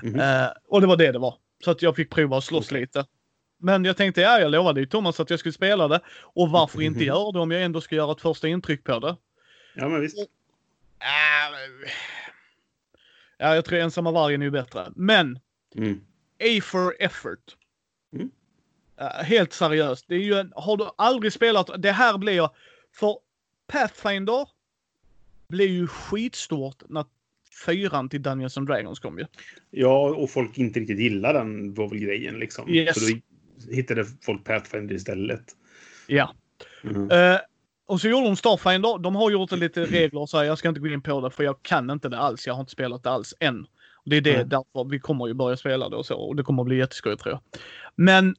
Mhm. 0.04 0.20
Eh, 0.20 0.48
och 0.68 0.82
det 0.82 0.88
var 0.88 0.98
det 0.98 1.12
det 1.12 1.20
var. 1.20 1.36
Så 1.64 1.72
att 1.72 1.82
jag 1.82 1.96
fick 1.96 2.10
prova 2.10 2.38
att 2.38 2.44
slåss 2.44 2.68
Okej. 2.72 2.82
lite. 2.82 3.06
Men 3.66 3.86
jag 3.86 3.98
tänkte, 3.98 4.22
ja 4.22 4.40
jag 4.40 4.52
lovade 4.52 4.80
ju 4.80 4.86
Thomas 4.86 5.20
att 5.20 5.30
jag 5.30 5.40
skulle 5.40 5.54
spela 5.54 5.88
det. 5.88 6.00
Och 6.22 6.50
varför 6.50 6.82
inte 6.82 7.04
göra 7.04 7.32
det 7.32 7.40
om 7.40 7.52
jag 7.52 7.64
ändå 7.64 7.82
ska 7.82 7.96
göra 7.96 8.12
ett 8.12 8.22
första 8.22 8.48
intryck 8.48 8.84
på 8.84 9.00
det? 9.00 9.18
Ja, 9.76 9.90
men 9.90 10.02
visst. 10.02 10.18
Äh, 10.18 10.26
Ja, 13.38 13.56
jag 13.56 13.66
tror 13.66 13.80
ensamma 13.80 14.12
vargen 14.12 14.42
är 14.42 14.46
ju 14.46 14.52
bättre. 14.52 14.88
Men 14.96 15.40
Mm. 15.76 16.02
A 16.40 16.62
for 16.64 16.96
effort. 17.00 17.58
Mm. 18.14 18.32
Uh, 19.02 19.24
helt 19.24 19.54
seriöst. 19.54 20.06
Det 20.08 20.16
är 20.16 20.20
ju 20.20 20.34
en, 20.34 20.54
har 20.56 20.78
du 20.78 20.90
aldrig 20.96 21.34
spelat, 21.34 21.70
det 21.78 21.92
här 21.92 22.18
blir, 22.18 22.50
för 22.94 23.18
Pathfinder 23.68 24.50
blev 25.48 25.70
ju 25.70 25.88
skitstort 25.88 26.84
när 26.90 27.06
fyran 27.66 28.10
till 28.10 28.22
Dungeons 28.22 28.58
and 28.58 28.68
Dragons 28.68 29.00
kom 29.00 29.20
ju. 29.20 29.26
Ja, 29.72 30.10
och 30.10 30.30
folk 30.30 30.58
inte 30.58 30.80
riktigt 30.80 31.00
gillar 31.00 31.34
den 31.34 31.74
var 31.74 31.90
väl 31.90 32.00
grejen 32.00 32.40
liksom. 32.40 32.70
Yes. 32.70 33.08
Så 33.08 33.14
då 33.14 33.20
hittade 33.72 34.06
folk 34.26 34.44
Pathfinder 34.44 34.96
istället. 34.96 35.44
Ja. 36.08 36.34
Mm. 36.84 37.12
Eh, 37.12 37.40
och 37.88 38.02
så 38.02 38.08
gjorde 38.08 38.26
de 38.26 38.36
Starfinder. 38.36 38.98
De 39.00 39.16
har 39.16 39.32
gjort 39.32 39.52
lite 39.52 39.86
regler 39.86 40.26
så 40.26 40.38
här, 40.38 40.44
jag 40.44 40.58
ska 40.58 40.70
inte 40.70 40.80
gå 40.82 40.88
in 40.88 41.02
på 41.02 41.22
det 41.22 41.32
för 41.32 41.44
jag 41.44 41.64
kan 41.64 41.90
inte 41.90 42.10
det 42.10 42.18
alls. 42.18 42.48
Jag 42.48 42.54
har 42.54 42.60
inte 42.62 42.72
spelat 42.72 43.04
det 43.04 43.10
alls 43.10 43.34
än. 43.40 43.66
Och 43.94 44.10
det 44.10 44.18
är 44.18 44.22
det 44.22 44.34
Nej. 44.38 44.46
därför 44.46 44.90
vi 44.90 45.00
kommer 45.00 45.28
ju 45.28 45.34
börja 45.34 45.58
spela 45.58 45.90
det 45.90 45.96
och 45.96 46.06
så. 46.06 46.16
Och 46.16 46.36
det 46.36 46.44
kommer 46.44 46.64
att 46.64 46.68
bli 46.68 46.78
jätteskoj 46.78 47.18
tror 47.18 47.32
jag. 47.34 47.62
Men 47.96 48.36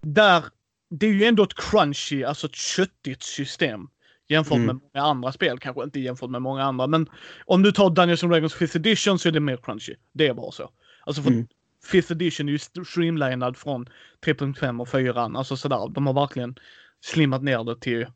där, 0.00 0.44
det 0.90 1.06
är 1.06 1.10
ju 1.12 1.24
ändå 1.24 1.42
ett 1.42 1.54
crunchy, 1.54 2.24
alltså 2.24 2.46
ett 2.46 2.54
köttigt 2.54 3.22
system. 3.22 3.88
Jämfört 4.28 4.56
Mm. 4.56 4.66
med 4.66 4.74
många 4.94 5.06
andra 5.06 5.32
spel, 5.32 5.58
kanske 5.58 5.82
inte 5.84 6.00
jämfört 6.00 6.30
med 6.30 6.42
många 6.42 6.64
andra. 6.64 6.86
Men 6.86 7.08
om 7.44 7.62
du 7.62 7.72
tar 7.72 7.90
Dungeons 7.90 8.22
and 8.22 8.32
Dragons 8.32 8.54
5th 8.56 8.76
edition 8.76 9.18
så 9.18 9.28
är 9.28 9.32
det 9.32 9.40
mer 9.40 9.56
crunchy. 9.56 9.94
Det 10.12 10.26
är 10.26 10.34
bara 10.34 10.50
så. 10.52 10.70
Alltså 11.06 11.22
för 11.22 11.30
Mm. 11.30 11.46
5th 11.92 12.12
edition 12.12 12.48
är 12.48 12.52
ju 12.52 12.56
st- 12.56 12.84
streamlinad 12.84 13.56
från 13.56 13.88
3.5 14.24 14.80
och 14.80 14.88
4. 14.88 15.20
Alltså 15.22 15.56
sådär. 15.56 15.88
De 15.90 16.06
har 16.06 16.14
verkligen 16.14 16.58
slimmat 17.00 17.42
ner 17.42 17.64
det 17.64 17.80
till 17.80 18.06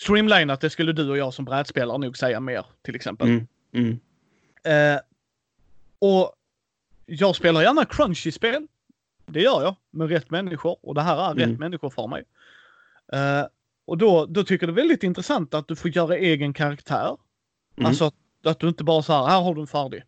streamlinat. 0.00 0.60
Det 0.60 0.70
skulle 0.70 0.92
du 0.92 1.10
och 1.10 1.18
jag 1.18 1.34
som 1.34 1.44
brädspelare 1.44 1.98
nog 1.98 2.16
säga 2.16 2.40
mer 2.40 2.66
till 2.82 2.94
exempel. 2.96 3.28
Mm. 3.28 3.46
Mm. 3.72 4.00
Eh, 4.64 5.00
och 5.98 6.32
jag 7.06 7.36
spelar 7.36 7.62
gärna 7.62 7.84
crunchy 7.84 8.32
spel. 8.32 8.66
Det 9.26 9.40
gör 9.40 9.62
jag 9.62 9.76
med 9.90 10.08
rätt 10.08 10.30
människor 10.30 10.76
och 10.82 10.94
det 10.94 11.02
här 11.02 11.16
är 11.16 11.32
Mm. 11.32 11.50
rätt 11.50 11.58
människor 11.58 11.90
för 11.90 12.06
mig. 12.06 12.24
Eh, 13.12 13.46
och 13.84 13.98
då, 13.98 14.26
då 14.26 14.44
tycker 14.44 14.66
jag 14.66 14.74
det 14.76 14.80
är 14.80 14.82
väldigt 14.82 15.02
intressant 15.02 15.54
att 15.54 15.68
du 15.68 15.76
får 15.76 15.90
göra 15.96 16.16
egen 16.16 16.52
karaktär. 16.52 17.16
Mm. 17.76 17.86
Alltså 17.86 18.04
att, 18.04 18.14
att 18.44 18.58
du 18.60 18.68
inte 18.68 18.84
bara 18.84 19.02
så 19.02 19.12
här, 19.12 19.26
här 19.26 19.40
har 19.40 19.54
du 19.54 19.60
en 19.60 19.66
färdig. 19.66 20.02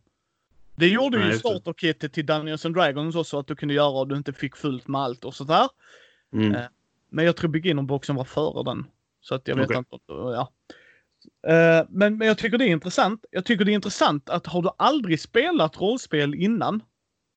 Det 0.82 0.88
gjorde 0.88 1.18
Nej, 1.18 1.28
ju 1.32 1.38
starterkittet 1.38 2.12
till 2.12 2.26
Dungeons 2.26 2.66
and 2.66 2.74
Dragons 2.74 3.16
också 3.16 3.38
att 3.38 3.46
du 3.46 3.56
kunde 3.56 3.74
göra 3.74 3.88
och 4.00 4.08
du 4.08 4.16
inte 4.16 4.32
fick 4.32 4.56
fullt 4.56 4.88
med 4.88 5.00
allt 5.00 5.24
och 5.24 5.34
sådär. 5.34 5.68
Mm. 6.32 6.54
Eh, 6.54 6.62
Men 7.10 7.24
jag 7.24 7.36
tror 7.36 7.50
beginnerboxen 7.50 8.16
var 8.16 8.24
före 8.24 8.64
den. 8.64 8.86
Så 9.20 9.34
att 9.34 9.48
jag 9.48 9.56
vet 9.56 9.70
inte. 9.70 9.96
Ja. 10.08 10.52
Eh, 11.48 11.86
Men, 11.88 12.18
men 12.18 12.28
jag 12.28 12.38
tycker 12.38 12.58
det 12.58 12.64
är 12.64 12.68
intressant. 12.68 13.24
Jag 13.30 13.44
tycker 13.44 13.64
det 13.64 13.72
är 13.72 13.74
intressant 13.74 14.30
att 14.30 14.46
har 14.46 14.62
du 14.62 14.70
aldrig 14.78 15.20
spelat 15.20 15.80
rollspel 15.80 16.34
innan, 16.34 16.82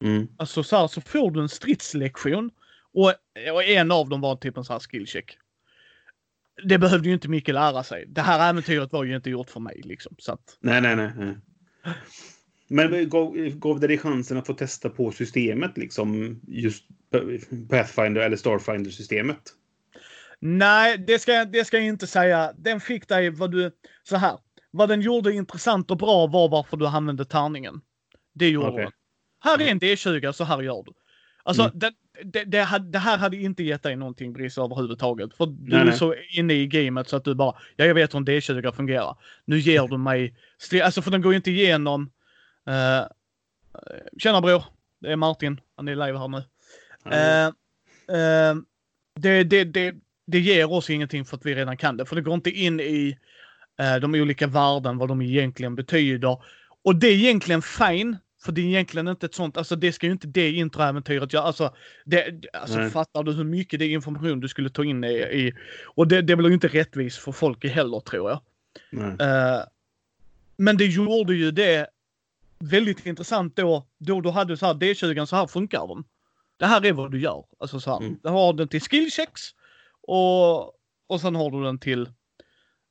Mm. 0.04 0.28
alltså 0.38 0.64
så 0.64 0.78
här 0.78 0.88
så 0.88 1.02
får 1.02 1.32
du 1.32 1.42
en 1.42 1.50
stridslektion. 1.50 2.52
Och, 2.94 3.14
och 3.54 3.64
en 3.64 3.92
av 3.92 4.10
dem 4.10 4.22
var 4.22 4.36
typ 4.36 4.58
en 4.58 4.64
sån 4.64 4.74
här 4.74 4.80
skillcheck. 4.80 5.38
Det 6.64 6.78
behövde 6.78 7.08
ju 7.08 7.14
inte 7.14 7.30
Micke 7.30 7.48
lära 7.48 7.84
sig. 7.84 8.06
Det 8.08 8.22
här 8.22 8.50
äventyret 8.50 8.92
var 8.92 9.04
ju 9.04 9.16
inte 9.16 9.30
gjort 9.30 9.50
för 9.50 9.60
mig 9.60 9.82
liksom. 9.84 10.16
Så 10.20 10.32
att, 10.32 10.58
Nej, 10.60 10.82
nej, 10.82 10.96
nej. 10.96 11.12
nej. 11.18 11.36
Men 12.68 13.10
gav, 13.10 13.36
gav 13.36 13.80
det 13.80 13.88
dig 13.88 13.98
chansen 13.98 14.38
att 14.38 14.48
få 14.48 14.54
testa 14.54 14.90
på 14.90 15.12
systemet 15.12 15.78
liksom? 15.78 16.40
Just 16.48 16.84
Pathfinder 17.70 18.22
eller 18.22 18.38
Starfinder-systemet? 18.38 19.40
Nej, 20.40 20.98
det 21.08 21.20
ska, 21.20 21.46
det 21.46 21.66
ska 21.66 21.78
jag 21.78 21.86
inte 21.86 22.08
säga. 22.08 22.54
Den 22.58 22.80
fick 22.80 23.08
dig 23.08 23.30
vad 23.30 23.52
du... 23.52 23.72
Så 24.04 24.16
här. 24.16 24.38
Vad 24.72 24.90
den 24.90 25.02
gjorde 25.02 25.34
intressant 25.34 25.92
och 25.92 25.98
bra 25.98 26.28
var 26.28 26.50
varför 26.50 26.78
du 26.78 26.88
använde 26.88 27.26
tärningen. 27.26 27.82
Det 28.34 28.50
gjorde 28.50 28.68
Okej. 28.68 28.84
den. 28.84 28.92
Här 29.40 29.62
är 29.62 29.72
en 29.72 29.80
D20, 29.80 30.32
så 30.32 30.44
här 30.44 30.62
gör 30.62 30.84
du. 30.84 30.92
Alltså, 31.44 31.64
Mm. 31.64 31.80
det, 31.80 31.92
det, 32.24 32.44
det, 32.44 32.80
det 32.92 33.00
här 33.00 33.18
hade 33.18 33.38
inte 33.38 33.64
gett 33.64 33.84
dig 33.84 33.96
någonting 33.96 34.34
Brice 34.34 34.62
överhuvudtaget. 34.62 35.34
För 35.34 35.46
du 35.46 35.72
Nej, 35.72 35.80
är 35.82 35.86
nej. 35.86 35.98
så 35.98 36.16
inne 36.38 36.54
i 36.54 36.68
gamet 36.68 37.10
så 37.10 37.16
att 37.16 37.24
du 37.24 37.36
bara, 37.36 37.56
ja 37.76 37.86
jag 37.86 37.96
vet 37.96 38.14
hur 38.14 38.20
en 38.20 38.26
D20 38.26 38.72
fungerar. 38.72 39.18
Nu 39.46 39.60
ger 39.60 39.88
du 39.88 39.98
mig... 39.98 40.36
Alltså 40.84 41.02
för 41.02 41.12
den 41.12 41.22
går 41.22 41.34
ju 41.34 41.38
inte 41.38 41.52
igenom... 41.52 42.12
Uh, 42.70 43.08
tjena 44.18 44.42
bror, 44.42 44.64
det 45.02 45.12
är 45.12 45.16
Martin. 45.16 45.60
Han 45.76 45.88
är 45.88 45.96
live 45.96 46.18
här 46.18 46.28
nu. 46.28 46.44
Eh, 47.12 47.48
eh, 48.18 48.56
det, 49.20 49.44
det, 49.44 49.64
det, 49.64 49.96
det 50.28 50.40
ger 50.40 50.72
oss 50.72 50.90
ingenting 50.90 51.26
för 51.26 51.38
att 51.38 51.46
vi 51.46 51.56
redan 51.56 51.78
kan 51.78 51.98
det. 51.98 52.06
För 52.06 52.16
det 52.16 52.22
går 52.22 52.34
inte 52.34 52.52
in 52.52 52.80
i 52.80 53.18
eh, 53.80 53.96
de 53.96 54.16
olika 54.16 54.48
värden, 54.48 54.98
vad 54.98 55.10
de 55.10 55.22
egentligen 55.22 55.76
betyder. 55.76 56.38
Och 56.84 56.96
det 56.96 57.08
är 57.08 57.14
egentligen 57.14 57.62
fine. 57.62 58.18
För 58.44 58.52
det 58.52 58.62
är 58.62 58.66
egentligen 58.66 59.08
inte 59.08 59.26
ett 59.26 59.34
sånt, 59.34 59.58
alltså 59.58 59.76
det 59.76 59.94
ska 59.94 60.06
ju 60.06 60.12
inte 60.12 60.28
det 60.28 60.52
introäventyret 60.52 61.34
göra. 61.34 61.44
Alltså, 61.44 61.76
det, 62.06 62.46
alltså 62.54 62.78
Nej. 62.78 62.90
fattar 62.90 63.24
du 63.24 63.32
hur 63.32 63.44
mycket 63.44 63.80
det 63.80 63.86
är 63.86 63.90
information 63.90 64.40
du 64.40 64.48
skulle 64.48 64.70
ta 64.70 64.84
in 64.84 65.04
i? 65.04 65.14
i 65.14 65.54
och 65.86 66.08
det, 66.08 66.22
det 66.22 66.36
blir 66.36 66.48
ju 66.48 66.54
inte 66.54 66.68
rättvist 66.68 67.18
för 67.18 67.32
folk 67.32 67.66
heller 67.66 68.00
tror 68.00 68.30
jag. 68.30 68.42
Eh, 69.22 69.64
men 70.58 70.78
det 70.78 70.86
gjorde 70.86 71.36
ju 71.36 71.52
det 71.52 71.88
väldigt 72.60 73.06
intressant 73.06 73.56
då. 73.56 73.86
Då 73.98 74.22
du 74.22 74.30
hade 74.30 74.58
så 74.58 74.66
här 74.66 74.74
D20, 74.74 75.26
så 75.26 75.36
här 75.36 75.48
funkar 75.48 75.88
de. 75.88 76.04
Det 76.58 76.66
här 76.66 76.86
är 76.86 76.94
vad 76.94 77.12
du 77.12 77.20
gör. 77.22 77.46
Alltså 77.60 77.80
så 77.80 77.92
här. 77.92 77.98
Mm. 77.98 78.20
Du 78.24 78.30
har 78.30 78.54
den 78.54 78.68
till 78.68 78.82
skillchecks 78.82 79.42
och, 80.02 80.58
och 81.08 81.22
sen 81.22 81.36
har 81.36 81.52
du 81.52 81.64
den 81.64 81.80
till, 81.80 82.02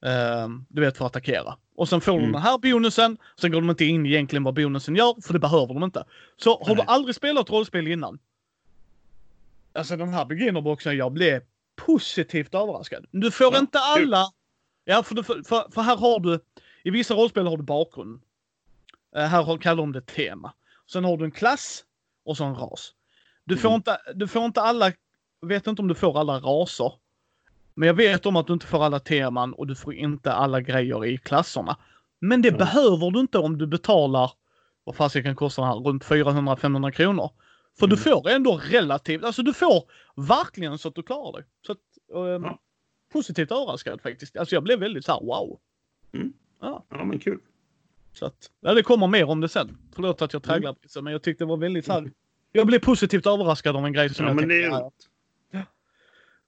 eh, 0.06 0.48
du 0.68 0.80
vet, 0.80 0.96
för 0.96 1.06
att 1.06 1.10
attackera. 1.12 1.56
Och 1.76 1.88
sen 1.88 2.00
får 2.00 2.12
du 2.12 2.18
Mm. 2.18 2.32
den 2.32 2.42
här 2.42 2.58
bonusen. 2.58 3.16
Sen 3.40 3.52
går 3.52 3.60
de 3.60 3.70
inte 3.70 3.84
in 3.84 4.06
egentligen 4.06 4.42
vad 4.44 4.54
bonusen 4.54 4.96
gör, 4.96 5.22
för 5.22 5.32
det 5.32 5.38
behöver 5.38 5.74
de 5.74 5.84
inte. 5.84 6.04
Så 6.36 6.50
har 6.58 6.66
Nej. 6.66 6.76
du 6.76 6.82
aldrig 6.92 7.14
spelat 7.14 7.50
rollspel 7.50 7.88
innan? 7.88 8.18
Alltså 9.72 9.96
den 9.96 10.08
här 10.08 10.24
beginnerboxen, 10.24 10.96
jag 10.96 11.12
blev 11.12 11.42
positivt 11.76 12.54
överraskad. 12.54 13.06
Du 13.10 13.30
får 13.30 13.54
Ja, 13.54 13.58
inte 13.58 13.78
alla... 13.78 14.24
Ja, 14.84 15.02
för, 15.02 15.14
du, 15.14 15.22
för, 15.22 15.42
för, 15.42 15.70
för 15.70 15.82
här 15.82 15.96
har 15.96 16.20
du... 16.20 16.40
I 16.84 16.90
vissa 16.90 17.14
rollspel 17.14 17.46
har 17.46 17.56
du 17.56 17.62
bakgrund. 17.62 18.20
Eh, 19.16 19.22
här 19.24 19.56
kallar 19.58 19.82
de 19.82 19.92
det 19.92 20.00
tema. 20.06 20.52
Sen 20.92 21.04
har 21.04 21.16
du 21.16 21.24
en 21.24 21.30
klass 21.30 21.84
och 22.24 22.36
så 22.36 22.44
en 22.44 22.54
ras. 22.54 22.92
Du 23.44 23.56
får, 23.56 23.68
Mm. 23.68 23.76
inte, 23.76 23.98
du 24.14 24.28
får 24.28 24.44
inte 24.44 24.60
alla... 24.60 24.92
Vet 25.46 25.66
inte 25.66 25.82
om 25.82 25.88
du 25.88 25.94
får 25.94 26.18
alla 26.20 26.38
raser. 26.40 26.92
Men 27.74 27.86
jag 27.86 27.94
vet 27.94 28.26
om 28.26 28.36
att 28.36 28.46
du 28.46 28.52
inte 28.52 28.66
får 28.66 28.84
alla 28.84 29.00
teman 29.00 29.52
och 29.54 29.66
du 29.66 29.74
får 29.74 29.94
inte 29.94 30.32
alla 30.32 30.60
grejer 30.60 31.04
i 31.04 31.18
klasserna. 31.18 31.76
Men 32.20 32.42
det 32.42 32.48
Ja. 32.48 32.56
behöver 32.56 33.10
du 33.10 33.20
inte 33.20 33.38
om 33.38 33.58
du 33.58 33.66
betalar, 33.66 34.30
vad 34.84 34.96
fasiken 34.96 35.36
kostar 35.36 35.62
det 35.62 35.68
här, 35.68 35.74
runt 35.76 36.04
400-500 36.04 36.90
kronor. 36.90 37.30
För 37.78 37.86
du 37.86 37.94
Mm. 37.94 38.02
får 38.02 38.28
ändå 38.30 38.60
relativt, 38.70 39.24
alltså 39.24 39.42
du 39.42 39.52
får 39.54 39.82
verkligen 40.16 40.78
så 40.78 40.88
att 40.88 40.94
du 40.94 41.02
klarar 41.02 41.32
dig. 41.32 41.44
Så 41.66 41.72
att, 41.72 41.78
ehm, 42.14 42.44
Ja. 42.44 42.58
Positivt 43.12 43.50
överraskad 43.52 44.00
faktiskt. 44.00 44.36
Alltså 44.36 44.54
jag 44.54 44.62
blev 44.62 44.80
väldigt 44.80 45.04
så 45.04 45.12
här 45.12 45.20
wow. 45.20 45.58
Mm. 46.12 46.32
Ja, 46.60 46.84
Ja, 46.90 47.04
men 47.04 47.18
kul. 47.18 47.38
Så 48.14 48.26
att, 48.26 48.50
ja, 48.60 48.74
det 48.74 48.82
kommer 48.82 49.06
mer 49.06 49.24
om 49.28 49.40
det 49.40 49.48
sen. 49.48 49.76
Förlåt 49.94 50.22
att 50.22 50.32
jag 50.32 50.40
Mm. 50.40 50.48
tragglar 50.48 50.76
lite, 50.82 51.02
men 51.02 51.12
jag 51.12 51.22
tyckte 51.22 51.44
det 51.44 51.48
var 51.48 51.56
väldigt 51.56 51.88
här. 51.88 52.10
Jag 52.52 52.66
blev 52.66 52.78
positivt 52.78 53.26
överraskad 53.26 53.76
av 53.76 53.86
en 53.86 53.92
grej 53.92 54.14
som 54.14 54.24
Ja, 54.24 54.30
jag 54.30 54.36
men 54.36 54.48
det 54.48 54.54
tänkte, 54.62 54.78
ja, 54.78 54.80
roligt. 54.80 55.08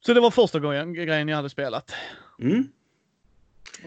Så 0.06 0.14
det 0.14 0.20
var 0.20 0.30
första 0.30 0.60
gången, 0.60 0.94
grejen 0.94 1.28
jag 1.28 1.36
hade 1.36 1.50
spelat. 1.50 1.92
Mm. 2.40 2.68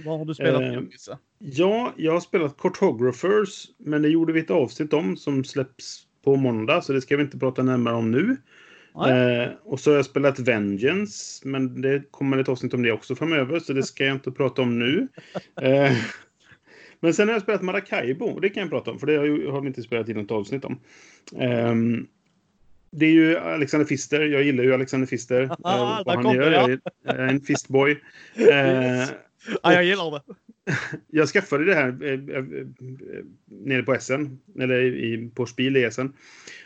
Vad 0.05 0.19
har 0.19 0.25
du 0.25 0.33
spelat 0.35 0.61
Eh? 0.61 1.17
Ja, 1.39 1.93
jag 1.97 2.13
har 2.13 2.19
spelat 2.19 2.57
Cartographers, 2.57 3.65
men 3.77 4.01
det 4.01 4.09
gjorde 4.09 4.33
vi 4.33 4.39
ett 4.39 4.51
avsnitt 4.51 4.93
om 4.93 5.17
som 5.17 5.43
släpps 5.43 6.03
på 6.23 6.35
måndag, 6.35 6.81
så 6.81 6.93
det 6.93 7.01
ska 7.01 7.17
vi 7.17 7.23
inte 7.23 7.39
prata 7.39 7.63
närmare 7.63 7.95
om 7.95 8.11
nu. 8.11 8.37
Eh, 9.07 9.49
och 9.63 9.79
så 9.79 9.89
har 9.91 9.95
jag 9.95 10.05
spelat 10.05 10.39
Vengeance, 10.39 11.47
men 11.47 11.81
det 11.81 12.03
kommer 12.11 12.37
ett 12.37 12.49
avsnitt 12.49 12.73
om 12.73 12.81
det 12.81 12.91
också 12.91 13.15
framöver, 13.15 13.59
så 13.59 13.73
det 13.73 13.83
ska 13.83 14.05
jag 14.05 14.15
inte 14.15 14.31
prata 14.31 14.61
om 14.61 14.79
nu. 14.79 15.07
Eh, 15.61 15.91
men 16.99 17.13
sen 17.13 17.27
har 17.27 17.35
jag 17.35 17.41
spelat 17.41 17.61
Maracaibo, 17.61 18.25
och 18.25 18.41
det 18.41 18.49
kan 18.49 18.61
jag 18.61 18.69
prata 18.69 18.91
om, 18.91 18.99
för 18.99 19.07
det 19.07 19.17
har, 19.17 19.25
ju- 19.25 19.47
har 19.47 19.61
vi 19.61 19.67
inte 19.67 19.81
spelat 19.83 20.09
i 20.09 20.13
något 20.13 20.31
avsnitt 20.31 20.65
om. 20.65 20.79
Ehm, 21.37 22.07
det 22.91 23.05
är 23.05 23.11
ju 23.11 23.37
Alexander 23.37 23.85
Fister, 23.87 24.21
jag 24.21 24.43
gillar 24.43 24.63
ju 24.63 24.73
Alexander 24.73 25.07
Fister. 25.07 25.41
eh, 25.43 25.51
Ah, 25.63 26.03
vad 26.05 26.15
han 26.15 26.35
gör. 26.35 26.51
Jag 26.51 26.71
är- 26.71 26.79
jag 27.03 27.15
är 27.15 27.27
en 27.27 27.41
fistboy. 27.41 27.91
Eh, 28.35 29.05
Ja, 29.63 29.73
jag 29.73 29.83
gillar 29.83 30.11
det. 30.11 30.21
jag 31.07 31.27
skaffade 31.29 31.65
det 31.65 31.75
här 31.75 32.03
eh, 32.03 32.11
eh, 32.11 32.37
eh, 32.37 32.65
nere 33.45 33.83
på 33.83 33.95
SN, 33.99 34.25
eller 34.59 34.81
i, 34.81 35.29
på 35.35 35.45
Spiel 35.45 35.77
i 35.77 35.91
SN. 35.91 36.07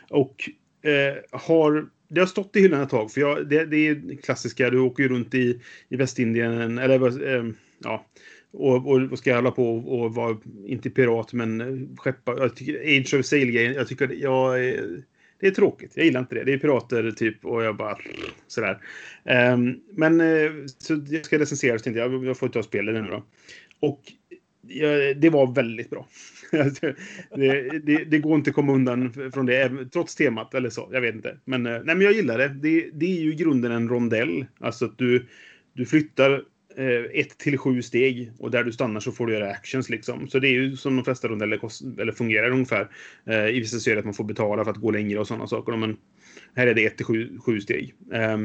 Och 0.09 0.49
eh, 0.89 1.15
har... 1.31 1.85
Det 2.07 2.19
har 2.19 2.27
stått 2.27 2.55
i 2.55 2.59
hyllan 2.61 2.81
ett 2.81 2.89
tag, 2.89 3.11
för 3.11 3.21
jag, 3.21 3.49
det, 3.49 3.65
det 3.65 3.87
är 3.87 4.15
klassiska. 4.23 4.69
Du 4.69 4.79
åker 4.79 5.03
ju 5.03 5.09
runt 5.09 5.33
i, 5.33 5.61
i 5.89 5.95
Västindien, 5.95 6.77
eller 6.77 7.27
eh, 7.35 7.43
ja. 7.83 8.05
Och, 8.53 8.87
och, 8.87 9.11
och 9.11 9.17
ska 9.17 9.35
hålla 9.35 9.51
på 9.51 9.77
och, 9.77 10.01
och 10.01 10.15
vara, 10.15 10.37
inte 10.65 10.89
pirat, 10.89 11.33
men 11.33 11.87
skeppa. 11.97 12.35
Jag 12.37 12.55
tycker 12.55 12.99
Age 12.99 13.13
of 13.19 13.25
Sail-grejen, 13.25 13.73
jag 13.73 13.87
tycker 13.87 14.07
det- 14.07 14.15
jag, 14.15 14.67
eh, 14.69 14.81
det 15.39 15.47
är 15.47 15.51
tråkigt. 15.51 15.91
Jag 15.95 16.05
gillar 16.05 16.19
inte 16.19 16.35
det. 16.35 16.43
Det 16.43 16.53
är 16.53 16.57
pirater 16.57 17.11
typ 17.11 17.45
och 17.45 17.63
jag 17.63 17.77
bara 17.77 17.97
sådär. 18.47 18.77
Um, 19.53 19.79
men 19.91 20.21
eh, 20.21 20.51
så 20.77 21.01
jag 21.09 21.25
ska 21.25 21.39
recensera 21.39 21.77
så 21.77 21.83
tänkte 21.83 21.99
jag, 21.99 22.25
jag 22.25 22.37
får 22.37 22.47
ta 22.47 22.63
spelet 22.63 23.03
nu 23.03 23.09
då. 23.09 23.23
Och 23.79 24.01
ja, 24.67 25.13
det 25.13 25.29
var 25.29 25.53
väldigt 25.55 25.89
bra. 25.89 26.07
det, 27.35 27.79
det, 27.83 28.03
det 28.03 28.19
går 28.19 28.35
inte 28.35 28.49
att 28.49 28.55
komma 28.55 28.73
undan 28.73 29.13
från 29.33 29.45
det, 29.45 29.85
trots 29.93 30.15
temat 30.15 30.53
eller 30.53 30.69
så. 30.69 30.89
Jag 30.91 31.01
vet 31.01 31.15
inte. 31.15 31.37
Men, 31.45 31.65
eh, 31.65 31.71
nej, 31.71 31.95
men 31.95 32.01
jag 32.01 32.13
gillar 32.13 32.37
det. 32.37 32.47
det. 32.47 32.89
Det 32.93 33.05
är 33.05 33.21
ju 33.21 33.31
i 33.31 33.35
grunden 33.35 33.71
en 33.71 33.89
rondell. 33.89 34.45
Alltså 34.59 34.85
att 34.85 34.97
du, 34.97 35.27
du 35.73 35.85
flyttar 35.85 36.43
Eh, 36.75 37.19
ett 37.19 37.37
till 37.37 37.57
sju 37.57 37.81
steg 37.81 38.31
och 38.39 38.51
där 38.51 38.63
du 38.63 38.71
stannar 38.71 38.99
så 38.99 39.11
får 39.11 39.27
du 39.27 39.33
göra 39.33 39.51
actions 39.51 39.89
liksom. 39.89 40.27
Så 40.27 40.39
det 40.39 40.47
är 40.47 40.51
ju 40.51 40.77
som 40.77 40.95
de 40.95 41.05
flesta 41.05 41.27
rondeller 41.27 41.59
eller 42.01 42.11
fungerar 42.11 42.51
ungefär. 42.51 42.89
Eh, 43.25 43.47
I 43.47 43.59
vissa 43.59 43.79
serier 43.79 43.99
att 43.99 44.05
man 44.05 44.13
får 44.13 44.23
betala 44.23 44.63
för 44.63 44.71
att 44.71 44.77
gå 44.77 44.91
längre 44.91 45.19
och 45.19 45.27
sådana 45.27 45.47
saker. 45.47 45.77
Men 45.77 45.97
här 46.55 46.67
är 46.67 46.73
det 46.73 46.85
ett 46.85 46.97
till 46.97 47.05
sju, 47.05 47.39
sju 47.39 47.61
steg. 47.61 47.93
Eh, 48.13 48.37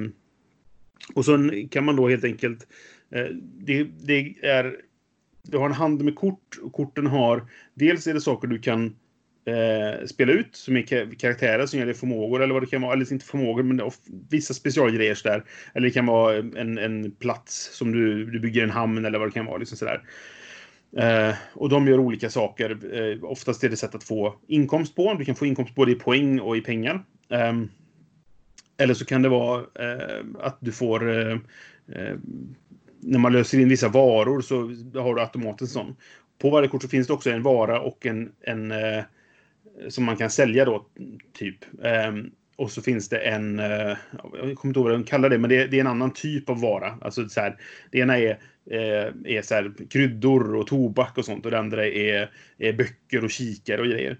och 1.14 1.24
sen 1.24 1.68
kan 1.68 1.84
man 1.84 1.96
då 1.96 2.08
helt 2.08 2.24
enkelt... 2.24 2.66
Eh, 3.10 3.26
det, 3.42 3.84
det 3.84 4.34
är... 4.42 4.76
Du 5.42 5.58
har 5.58 5.66
en 5.66 5.72
hand 5.72 6.04
med 6.04 6.14
kort 6.14 6.58
och 6.62 6.72
korten 6.72 7.06
har... 7.06 7.46
Dels 7.74 8.06
är 8.06 8.14
det 8.14 8.20
saker 8.20 8.48
du 8.48 8.58
kan 8.58 8.96
eh, 9.48 10.06
spela 10.06 10.32
ut 10.32 10.56
som 10.56 10.76
är 10.76 11.14
karaktärer 11.18 11.66
som 11.66 11.78
gäller 11.78 11.92
förmågor 11.94 12.42
eller 12.42 12.54
vad 12.54 12.62
det 12.62 12.66
kan 12.66 12.82
vara. 12.82 12.92
Eller 12.92 13.12
inte 13.12 13.24
förmågor, 13.24 13.62
men 13.62 13.90
vissa 14.30 14.54
specialgrejer 14.54 15.14
sådär. 15.14 15.44
Eller 15.74 15.86
det 15.88 15.94
kan 15.94 16.06
vara 16.06 16.36
en, 16.36 16.78
en 16.78 17.10
plats 17.10 17.70
som 17.72 17.92
du, 17.92 18.24
du 18.24 18.40
bygger 18.40 18.62
en 18.62 18.70
hamn 18.70 19.04
eller 19.04 19.18
vad 19.18 19.28
det 19.28 19.32
kan 19.32 19.46
vara. 19.46 19.58
Liksom 19.58 19.78
sådär. 19.78 20.02
Eh, 20.96 21.34
och 21.52 21.68
de 21.68 21.88
gör 21.88 21.98
olika 21.98 22.30
saker. 22.30 22.78
Eh, 22.92 23.24
oftast 23.24 23.64
är 23.64 23.68
det 23.68 23.76
sätt 23.76 23.94
att 23.94 24.04
få 24.04 24.34
inkomst 24.46 24.96
på. 24.96 25.14
Du 25.14 25.24
kan 25.24 25.34
få 25.34 25.46
inkomst 25.46 25.74
både 25.74 25.92
i 25.92 25.94
poäng 25.94 26.40
och 26.40 26.56
i 26.56 26.60
pengar. 26.60 27.04
Ehm, 27.28 27.68
eller 28.76 28.94
så 28.94 29.04
kan 29.04 29.22
det 29.22 29.28
vara 29.28 29.60
eh, 29.60 30.24
att 30.40 30.56
du 30.60 30.72
får... 30.72 31.10
Eh, 31.10 31.32
eh, 31.92 32.16
när 33.00 33.18
man 33.18 33.32
löser 33.32 33.58
in 33.58 33.68
vissa 33.68 33.88
varor 33.88 34.40
så 34.40 34.56
har 35.00 35.14
du 35.14 35.20
automatiskt 35.20 35.76
en 35.76 35.82
sån. 35.82 35.96
På 36.38 36.50
varje 36.50 36.68
kort 36.68 36.82
så 36.82 36.88
finns 36.88 37.06
det 37.06 37.12
också 37.12 37.30
en 37.30 37.42
vara 37.42 37.80
och 37.80 38.06
en... 38.06 38.32
en 38.40 38.72
som 39.88 40.04
man 40.04 40.16
kan 40.16 40.30
sälja 40.30 40.64
då, 40.64 40.86
typ. 41.32 41.56
Ehm, 41.84 42.30
och 42.56 42.70
så 42.70 42.82
finns 42.82 43.08
det 43.08 43.18
en... 43.18 43.58
Eh, 43.58 43.96
jag 44.32 44.56
kommer 44.56 44.66
inte 44.66 44.80
ihåg 44.80 44.88
vad 44.88 44.92
de 44.92 45.04
kallar 45.04 45.30
det, 45.30 45.38
men 45.38 45.50
det, 45.50 45.66
det 45.66 45.76
är 45.76 45.80
en 45.80 45.86
annan 45.86 46.12
typ 46.12 46.50
av 46.50 46.60
vara. 46.60 46.98
Alltså 47.00 47.28
så 47.28 47.40
här, 47.40 47.56
det 47.90 47.98
ena 47.98 48.18
är, 48.18 48.30
eh, 48.70 49.36
är 49.36 49.42
så 49.42 49.54
här, 49.54 49.72
kryddor 49.90 50.54
och 50.56 50.66
tobak 50.66 51.18
och 51.18 51.24
sånt 51.24 51.44
och 51.44 51.50
det 51.50 51.58
andra 51.58 51.86
är, 51.86 52.30
är 52.58 52.72
böcker 52.72 53.24
och 53.24 53.30
kikare 53.30 53.80
och 53.80 53.86
grejer. 53.86 54.18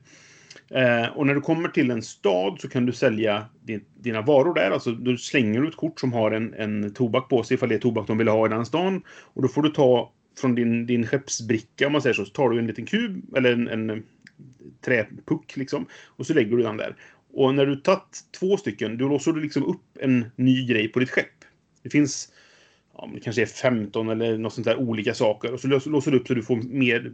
Eh, 0.70 1.06
och 1.06 1.26
när 1.26 1.34
du 1.34 1.40
kommer 1.40 1.68
till 1.68 1.90
en 1.90 2.02
stad 2.02 2.60
så 2.60 2.68
kan 2.68 2.86
du 2.86 2.92
sälja 2.92 3.46
din, 3.62 3.84
dina 3.94 4.22
varor 4.22 4.54
där. 4.54 4.70
Alltså 4.70 4.92
du 4.92 5.18
slänger 5.18 5.60
du 5.60 5.68
ett 5.68 5.76
kort 5.76 6.00
som 6.00 6.12
har 6.12 6.30
en, 6.30 6.54
en 6.54 6.94
tobak 6.94 7.28
på 7.28 7.42
sig 7.42 7.54
ifall 7.54 7.68
det 7.68 7.74
är 7.74 7.78
tobak 7.78 8.06
de 8.06 8.18
vill 8.18 8.28
ha 8.28 8.46
i 8.46 8.48
den 8.48 8.66
stan. 8.66 9.02
Och 9.08 9.42
då 9.42 9.48
får 9.48 9.62
du 9.62 9.68
ta 9.68 10.12
från 10.40 10.54
din, 10.54 10.86
din 10.86 11.06
skeppsbricka 11.06 11.86
om 11.86 11.92
man 11.92 12.02
säger 12.02 12.14
så, 12.14 12.24
så 12.24 12.32
tar 12.32 12.50
du 12.50 12.58
en 12.58 12.66
liten 12.66 12.86
kub 12.86 13.36
eller 13.36 13.52
en, 13.52 13.68
en 13.68 14.02
träpuck 14.80 15.56
liksom. 15.56 15.86
Och 16.06 16.26
så 16.26 16.34
lägger 16.34 16.56
du 16.56 16.62
den 16.62 16.76
där. 16.76 16.96
Och 17.32 17.54
när 17.54 17.66
du 17.66 17.76
tagit 17.76 18.24
två 18.38 18.56
stycken, 18.56 18.98
då 18.98 19.08
låser 19.08 19.32
du 19.32 19.40
liksom 19.40 19.64
upp 19.64 19.98
en 20.00 20.26
ny 20.36 20.66
grej 20.66 20.88
på 20.88 21.00
ditt 21.00 21.10
skepp. 21.10 21.44
Det 21.82 21.90
finns 21.90 22.32
ja, 22.98 23.06
men 23.06 23.14
det 23.14 23.20
kanske 23.20 23.42
är 23.42 23.46
15 23.46 24.08
eller 24.08 24.38
något 24.38 24.52
sånt 24.52 24.64
där 24.64 24.76
olika 24.76 25.14
saker. 25.14 25.52
Och 25.52 25.60
så 25.60 25.68
låser, 25.68 26.10
du 26.10 26.16
upp 26.16 26.26
så 26.28 26.34
du 26.34 26.42
får 26.42 26.56
mer 26.56 27.12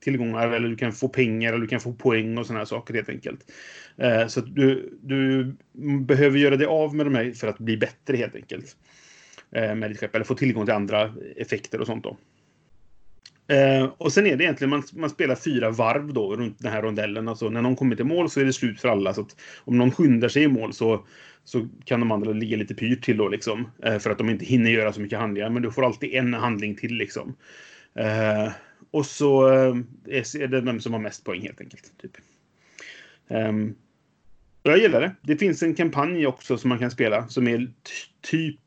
tillgångar 0.00 0.50
eller 0.50 0.68
du 0.68 0.76
kan 0.76 0.92
få 0.92 1.08
pengar 1.08 1.52
eller 1.52 1.62
du 1.62 1.68
kan 1.68 1.80
få 1.80 1.92
poäng 1.92 2.38
och 2.38 2.46
sådana 2.46 2.60
här 2.60 2.64
saker 2.64 2.94
helt 2.94 3.08
enkelt. 3.08 3.52
Eh, 3.96 4.26
så 4.26 4.40
att 4.40 4.54
du, 4.54 4.98
du 5.02 5.52
behöver 6.00 6.38
göra 6.38 6.56
dig 6.56 6.66
av 6.66 6.94
med 6.94 7.06
de 7.06 7.14
här 7.14 7.32
för 7.32 7.48
att 7.48 7.58
bli 7.58 7.76
bättre 7.76 8.16
helt 8.16 8.34
enkelt. 8.34 8.76
Eh, 9.50 9.74
med 9.74 9.90
ditt 9.90 10.00
skepp 10.00 10.14
eller 10.14 10.24
få 10.24 10.34
tillgång 10.34 10.64
till 10.64 10.74
andra 10.74 11.14
effekter 11.36 11.80
och 11.80 11.86
sånt 11.86 12.04
då. 12.04 12.16
Eh, 13.48 13.84
och 13.98 14.12
sen 14.12 14.26
är 14.26 14.36
det 14.36 14.44
egentligen, 14.44 14.70
man, 14.70 14.82
man 14.92 15.10
spelar 15.10 15.34
fyra 15.34 15.70
varv 15.70 16.12
då 16.12 16.36
runt 16.36 16.58
den 16.58 16.72
här 16.72 16.82
rondellen. 16.82 17.28
Alltså 17.28 17.48
när 17.48 17.62
någon 17.62 17.76
kommer 17.76 17.96
till 17.96 18.04
mål 18.04 18.30
så 18.30 18.40
är 18.40 18.44
det 18.44 18.52
slut 18.52 18.80
för 18.80 18.88
alla. 18.88 19.14
Så 19.14 19.20
att 19.20 19.36
om 19.64 19.78
någon 19.78 19.92
skyndar 19.92 20.28
sig 20.28 20.42
i 20.42 20.48
mål 20.48 20.72
så, 20.72 21.06
så 21.44 21.68
kan 21.84 22.00
de 22.00 22.12
andra 22.12 22.32
ligga 22.32 22.56
lite 22.56 22.74
pyrt 22.74 23.04
till 23.04 23.16
då 23.16 23.28
liksom. 23.28 23.70
Eh, 23.82 23.98
för 23.98 24.10
att 24.10 24.18
de 24.18 24.30
inte 24.30 24.44
hinner 24.44 24.70
göra 24.70 24.92
så 24.92 25.00
mycket 25.00 25.18
handlingar. 25.18 25.50
Men 25.50 25.62
du 25.62 25.70
får 25.70 25.84
alltid 25.84 26.14
en 26.14 26.34
handling 26.34 26.76
till 26.76 26.94
liksom. 26.94 27.36
Eh, 27.94 28.52
och 28.90 29.06
så 29.06 29.48
eh, 29.48 29.76
är 30.42 30.46
det 30.46 30.60
vem 30.60 30.80
som 30.80 30.92
har 30.92 31.00
mest 31.00 31.24
poäng 31.24 31.42
helt 31.42 31.60
enkelt. 31.60 31.92
Typ. 32.02 32.12
Och 34.62 34.72
jag 34.72 34.78
gillar 34.78 35.00
det. 35.00 35.14
Det 35.22 35.36
finns 35.36 35.62
en 35.62 35.74
kampanj 35.74 36.26
också 36.26 36.58
som 36.58 36.68
man 36.68 36.78
kan 36.78 36.90
spela 36.90 37.28
som 37.28 37.48
är 37.48 37.68
typ 38.30 38.60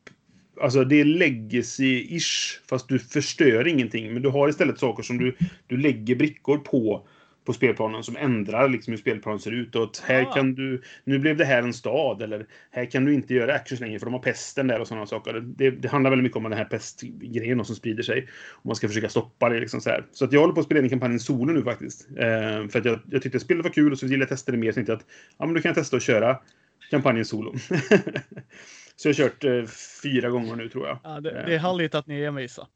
Alltså 0.61 0.83
det 0.83 1.01
är 1.01 1.05
legacy-ish, 1.05 2.59
fast 2.69 2.87
du 2.87 2.99
förstör 2.99 3.67
ingenting. 3.67 4.13
Men 4.13 4.21
du 4.21 4.29
har 4.29 4.49
istället 4.49 4.79
saker 4.79 5.03
som 5.03 5.17
du, 5.17 5.35
du 5.67 5.77
lägger 5.77 6.15
brickor 6.15 6.57
på, 6.57 7.07
på 7.45 7.53
spelplanen 7.53 8.03
som 8.03 8.17
ändrar 8.17 8.69
liksom 8.69 8.91
hur 8.91 8.97
spelplanen 8.97 9.39
ser 9.39 9.51
ut. 9.51 9.75
Och 9.75 9.83
att 9.83 9.99
här 9.99 10.21
Ah. 10.21 10.33
kan 10.33 10.55
du, 10.55 10.81
nu 11.03 11.19
blev 11.19 11.37
det 11.37 11.45
här 11.45 11.63
en 11.63 11.73
stad, 11.73 12.21
eller 12.21 12.45
här 12.71 12.85
kan 12.85 13.05
du 13.05 13.13
inte 13.13 13.33
göra 13.33 13.53
actions 13.53 13.81
längre 13.81 13.99
för 13.99 14.05
de 14.05 14.13
har 14.13 14.21
pesten 14.21 14.67
där 14.67 14.79
och 14.79 14.87
sådana 14.87 15.05
saker. 15.05 15.33
Det, 15.33 15.71
det 15.71 15.87
handlar 15.87 16.09
väldigt 16.09 16.23
mycket 16.23 16.37
om 16.37 16.43
den 16.43 16.53
här 16.53 16.65
pestgrejen 16.65 17.65
som 17.65 17.75
sprider 17.75 18.03
sig. 18.03 18.27
Och 18.51 18.65
man 18.65 18.75
ska 18.75 18.87
försöka 18.87 19.09
stoppa 19.09 19.49
det. 19.49 19.59
Liksom 19.59 19.81
så, 19.81 19.89
här. 19.89 20.05
så 20.11 20.25
att 20.25 20.33
jag 20.33 20.39
håller 20.39 20.53
på 20.53 20.59
att 20.59 20.65
spela 20.65 20.81
in 20.81 20.89
kampanjen 20.89 21.19
solo 21.19 21.53
nu 21.53 21.63
faktiskt. 21.63 22.07
Eh, 22.17 22.67
för 22.67 22.79
att 22.79 22.85
jag, 22.85 22.99
jag 23.11 23.21
tyckte 23.21 23.39
spelet 23.39 23.63
var 23.63 23.71
kul 23.71 23.91
och 23.91 23.99
så 23.99 24.07
ville 24.07 24.21
jag 24.21 24.29
testa 24.29 24.51
det 24.51 24.57
mer. 24.57 24.71
Så 24.71 24.75
tänkte 24.75 24.91
jag 24.91 24.99
att 24.99 25.05
ja, 25.37 25.45
men 25.45 25.55
då 25.55 25.61
kan 25.61 25.73
testa 25.73 25.97
att 25.97 26.03
köra 26.03 26.37
kampanjen 26.91 27.25
solo. 27.25 27.55
så 28.99 29.07
jag 29.09 29.13
har 29.13 29.17
kört 29.17 29.43
eh, 29.43 29.65
fyra 30.03 30.29
gånger 30.29 30.55
nu 30.55 30.69
tror 30.69 30.87
jag. 30.87 30.99
Ja, 31.03 31.19
det, 31.19 31.29
det 31.31 31.55
är 31.55 31.59
härligt 31.59 31.95
att 31.95 32.07
ni 32.07 32.21
är 32.21 32.27
envisa. 32.27 32.67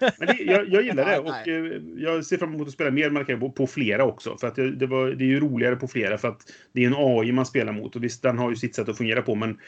Men 0.00 0.26
det, 0.28 0.42
jag, 0.42 0.68
jag 0.68 0.82
gillar 0.82 1.10
det 1.10 1.18
och 1.18 1.48
eh, 1.48 1.82
jag 1.96 2.24
ser 2.24 2.36
fram 2.36 2.54
emot 2.54 2.68
att 2.68 2.74
spela 2.74 2.90
mer 2.90 3.10
Maracaibo 3.10 3.52
på 3.52 3.66
flera 3.66 4.04
också. 4.04 4.38
För 4.38 4.46
att 4.46 4.54
det, 4.54 4.70
det, 4.70 4.86
var, 4.86 5.10
det 5.10 5.24
är 5.24 5.28
ju 5.28 5.40
roligare 5.40 5.76
på 5.76 5.88
flera 5.88 6.18
för 6.18 6.28
att 6.28 6.40
det 6.72 6.84
är 6.84 6.86
en 6.86 6.94
AI 6.96 7.32
man 7.32 7.46
spelar 7.46 7.72
mot. 7.72 7.96
Och 7.96 8.04
visst, 8.04 8.22
den 8.22 8.38
har 8.38 8.50
ju 8.50 8.56
sitt 8.56 8.74
sätt 8.74 8.88
att 8.88 8.96
fungera 8.96 9.22
på 9.22 9.34
men 9.34 9.58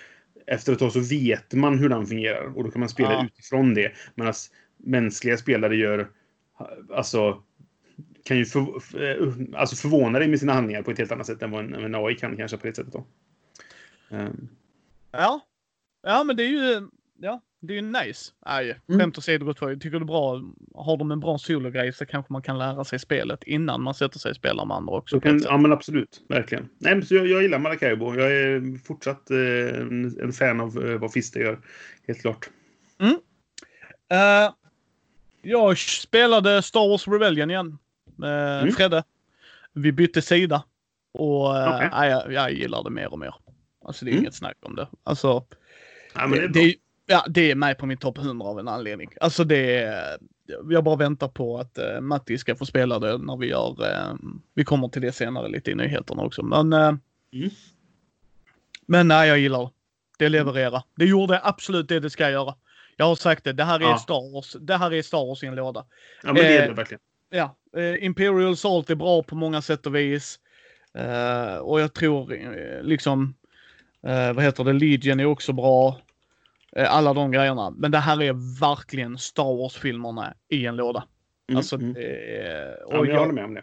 efter 0.46 0.72
ett 0.72 0.78
tag 0.78 0.92
så 0.92 1.00
vet 1.00 1.54
man 1.54 1.78
hur 1.78 1.88
den 1.88 2.06
fungerar 2.06 2.56
och 2.56 2.64
då 2.64 2.70
kan 2.70 2.80
man 2.80 2.88
spela 2.88 3.12
Ja. 3.12 3.26
utifrån 3.26 3.74
det. 3.74 3.92
Medan 4.14 4.34
mänskliga 4.76 5.36
spelare 5.36 5.76
gör, 5.76 6.08
alltså 6.94 7.42
kan 8.24 8.38
ju 8.38 8.44
för, 8.44 8.80
för, 8.80 9.34
alltså 9.56 9.76
förvåna 9.76 10.18
dig 10.18 10.28
med 10.28 10.40
sina 10.40 10.52
handlingar 10.52 10.82
på 10.82 10.90
ett 10.90 10.98
helt 10.98 11.12
annat 11.12 11.26
sätt 11.26 11.42
än 11.42 11.50
vad 11.50 11.64
en, 11.64 11.74
en 11.74 11.94
AI 11.94 12.14
kan 12.14 12.36
kanske 12.36 12.56
på 12.56 12.66
det 12.66 12.74
sättet 12.76 12.92
då. 12.92 13.06
Ehm, 14.10 14.48
Ja. 15.12 15.40
Ja, 16.02 16.24
men 16.24 16.36
det 16.36 16.42
är 16.42 16.48
ju, 16.48 16.88
ja, 17.20 17.40
det 17.60 17.72
är 17.72 17.76
ju 17.76 17.82
nice. 17.82 18.32
Nej, 18.46 18.78
Mm. 18.88 19.00
skämt 19.00 19.18
åsido 19.18 19.44
gott 19.44 19.58
folk. 19.58 19.82
Tycker 19.82 19.98
det 19.98 20.02
är 20.02 20.06
bra. 20.06 20.42
Har 20.74 20.96
de 20.96 21.10
en 21.10 21.20
bra 21.20 21.38
sologrej 21.38 21.92
så 21.92 22.06
kanske 22.06 22.32
man 22.32 22.42
kan 22.42 22.58
lära 22.58 22.84
sig 22.84 22.98
spelet 22.98 23.42
innan 23.42 23.82
man 23.82 23.94
sätter 23.94 24.18
sig 24.18 24.30
och 24.30 24.36
spelar 24.36 24.64
med 24.64 24.76
andra 24.76 24.92
också. 24.94 25.20
Kan, 25.20 25.40
sätt. 25.40 25.48
ja 25.50 25.56
men 25.56 25.72
absolut, 25.72 26.22
verkligen. 26.28 26.68
Nej, 26.78 26.94
men 26.94 27.06
så 27.06 27.14
jag, 27.14 27.26
jag 27.26 27.42
gillar 27.42 27.58
Maracaibo. 27.58 28.14
Jag 28.14 28.32
är 28.32 28.78
fortsatt 28.84 29.30
eh, 29.30 29.36
en, 29.80 30.20
en 30.20 30.32
fan 30.32 30.60
av 30.60 30.84
eh, 30.86 30.98
vad 30.98 31.12
Fister 31.12 31.40
gör. 31.40 31.60
Helt 32.06 32.20
klart. 32.20 32.50
Eh, 34.10 34.52
jag 35.42 35.78
spelade 35.78 36.62
Star 36.62 36.88
Wars 36.88 37.08
Rebellion 37.08 37.50
igen 37.50 37.78
med 38.16 38.60
Mm. 38.62 38.74
Fredde. 38.74 39.04
Vi 39.72 39.92
bytte 39.92 40.22
sida. 40.22 40.64
Och 41.14 41.50
uh, 41.54 41.74
Okej. 41.76 41.88
jag, 42.08 42.32
jag 42.32 42.52
gillar 42.52 42.82
det 42.84 42.90
mer 42.90 43.12
och 43.12 43.18
mer. 43.18 43.34
Alltså 43.92 44.04
det 44.04 44.10
är 44.10 44.12
Mm. 44.12 44.22
inget 44.24 44.34
snack 44.34 44.56
om 44.62 44.76
det. 44.76 44.88
Alltså, 45.04 45.44
Ja, 46.14 46.26
det 46.26 46.38
är 46.38 46.48
det, 46.48 46.74
ja, 47.06 47.24
det 47.28 47.50
är 47.50 47.54
med 47.54 47.78
på 47.78 47.86
min 47.86 47.98
topp 47.98 48.18
100 48.18 48.46
av 48.46 48.58
en 48.58 48.68
anledning. 48.68 49.10
Alltså 49.20 49.44
det 49.44 49.74
är, 49.82 50.18
jag 50.70 50.84
bara 50.84 50.96
väntar 50.96 51.28
på 51.28 51.58
att 51.58 51.78
uh, 51.78 52.00
Matti 52.00 52.38
ska 52.38 52.54
få 52.56 52.66
spela 52.66 52.98
det 52.98 53.18
när 53.18 53.36
vi 53.36 53.46
gör, 53.46 53.90
eh, 53.90 54.14
vi 54.54 54.64
kommer 54.64 54.88
till 54.88 55.02
det 55.02 55.12
senare 55.12 55.48
lite 55.48 55.70
i 55.70 55.74
nyheterna 55.74 56.22
också. 56.22 56.42
Men, 56.42 56.72
eh, 56.72 56.92
Mm. 57.32 57.50
men 58.86 59.08
nej, 59.08 59.28
jag 59.28 59.38
gillar 59.38 59.60
det. 59.64 59.70
Det 60.18 60.28
levererar. 60.28 60.82
Det 60.96 61.04
gjorde 61.04 61.40
absolut 61.44 61.88
det 61.88 62.00
det 62.00 62.10
ska 62.10 62.30
göra. 62.30 62.54
Jag 62.96 63.04
har 63.06 63.14
sagt 63.14 63.44
det, 63.44 63.52
det 63.52 63.64
här 63.64 63.80
är 63.80 63.84
Ja. 63.84 63.98
Star 63.98 64.32
Wars. 64.34 64.56
Det 64.60 64.76
här 64.76 64.92
är 64.94 65.02
Star 65.02 65.26
Wars 65.26 65.42
i 65.42 65.46
en 65.46 65.54
låda. 65.54 65.84
Ja, 66.22 66.26
men 66.32 66.34
det 66.34 66.56
är 66.56 66.62
Eh, 66.62 66.68
det 66.68 66.74
verkligen. 66.74 67.00
Ja, 67.30 67.56
eh, 67.76 68.04
Imperial 68.04 68.56
Salt 68.56 68.90
är 68.90 68.94
bra 68.94 69.22
på 69.22 69.34
många 69.36 69.62
sätt 69.62 69.86
och 69.86 69.94
vis. 69.96 70.38
Eh, 70.94 71.56
och 71.56 71.80
jag 71.80 71.92
tror 71.94 72.32
eh, 72.32 72.82
liksom, 72.82 73.34
eh, 74.06 74.32
vad 74.32 74.44
heter 74.44 74.64
det, 74.64 74.72
Legion 74.72 75.20
är 75.20 75.24
också 75.24 75.52
bra. 75.52 76.00
Eh, 76.76 76.94
alla 76.94 77.14
de 77.14 77.30
grejerna. 77.32 77.70
Men 77.70 77.90
det 77.90 77.98
här 77.98 78.22
är 78.22 78.60
verkligen 78.60 79.18
Star 79.18 79.56
Wars-filmerna 79.56 80.34
i 80.48 80.66
en 80.66 80.76
låda. 80.76 81.04
Mm, 81.48 81.56
Alltså, 81.56 81.76
mm. 81.76 81.96
Ja, 81.96 82.84
och 82.86 82.92
men 82.92 83.04
jag 83.04 83.08
jag- 83.08 83.18
håller 83.20 83.32
med 83.32 83.44
om 83.44 83.54
det. 83.54 83.62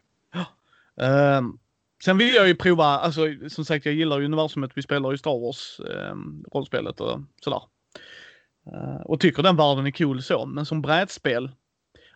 Ehm, 1.05 1.57
sen 2.03 2.17
vill 2.17 2.33
jag 2.35 2.47
ju 2.47 2.55
prova, 2.55 2.85
alltså 2.85 3.21
som 3.49 3.65
sagt 3.65 3.85
jag 3.85 3.95
gillar 3.95 4.19
ju 4.19 4.25
universumet 4.25 4.71
vi 4.75 4.81
spelar 4.81 5.13
i 5.13 5.17
Star 5.17 5.39
Wars 5.45 5.79
um, 6.11 6.45
rollspelet 6.53 7.01
och 7.01 7.19
sådär. 7.43 7.61
Eh, 8.67 9.01
och 9.05 9.19
tycker 9.19 9.43
den 9.43 9.55
världen 9.55 9.87
är 9.87 9.91
cool 9.91 10.21
så, 10.21 10.45
men 10.45 10.65
som 10.65 10.81
brädspel, 10.81 11.51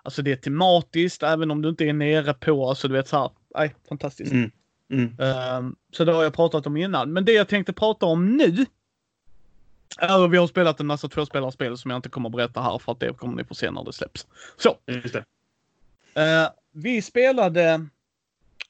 alltså 0.03 0.21
det 0.21 0.31
är 0.31 0.35
tematiskt 0.35 1.23
även 1.23 1.51
om 1.51 1.61
du 1.61 1.69
inte 1.69 1.85
är 1.85 1.93
nere 1.93 2.33
på, 2.33 2.69
alltså 2.69 2.87
du 2.87 2.93
vet 2.93 3.07
såhär, 3.07 3.31
nej 3.55 3.75
fantastiskt. 3.89 4.31
Mm. 4.31 4.51
Mm. 4.93 5.15
Ehm, 5.19 5.75
så 5.91 6.03
det 6.05 6.11
har 6.11 6.23
jag 6.23 6.33
pratat 6.33 6.67
om 6.67 6.77
innan. 6.77 7.13
Men 7.13 7.25
det 7.25 7.31
jag 7.31 7.47
tänkte 7.47 7.73
prata 7.73 8.05
om 8.05 8.37
nu. 8.37 8.65
Är, 9.97 10.27
vi 10.27 10.37
har 10.37 10.47
spelat 10.47 10.79
en 10.79 10.85
massa 10.87 11.09
tvåspelarspel 11.09 11.77
som 11.77 11.91
jag 11.91 11.97
inte 11.97 12.09
kommer 12.09 12.29
att 12.29 12.35
berätta 12.35 12.61
här 12.61 12.77
för 12.79 12.91
att 12.91 12.99
det 12.99 13.17
kommer 13.17 13.35
ni 13.35 13.43
få 13.43 13.55
se 13.55 13.71
när 13.71 13.83
det 13.83 13.93
släpps. 13.93 14.27
Så, 14.57 14.77
Just 14.85 15.13
det. 15.13 15.25
Eh, 16.21 16.49
vi 16.71 17.01
spelade, 17.01 17.85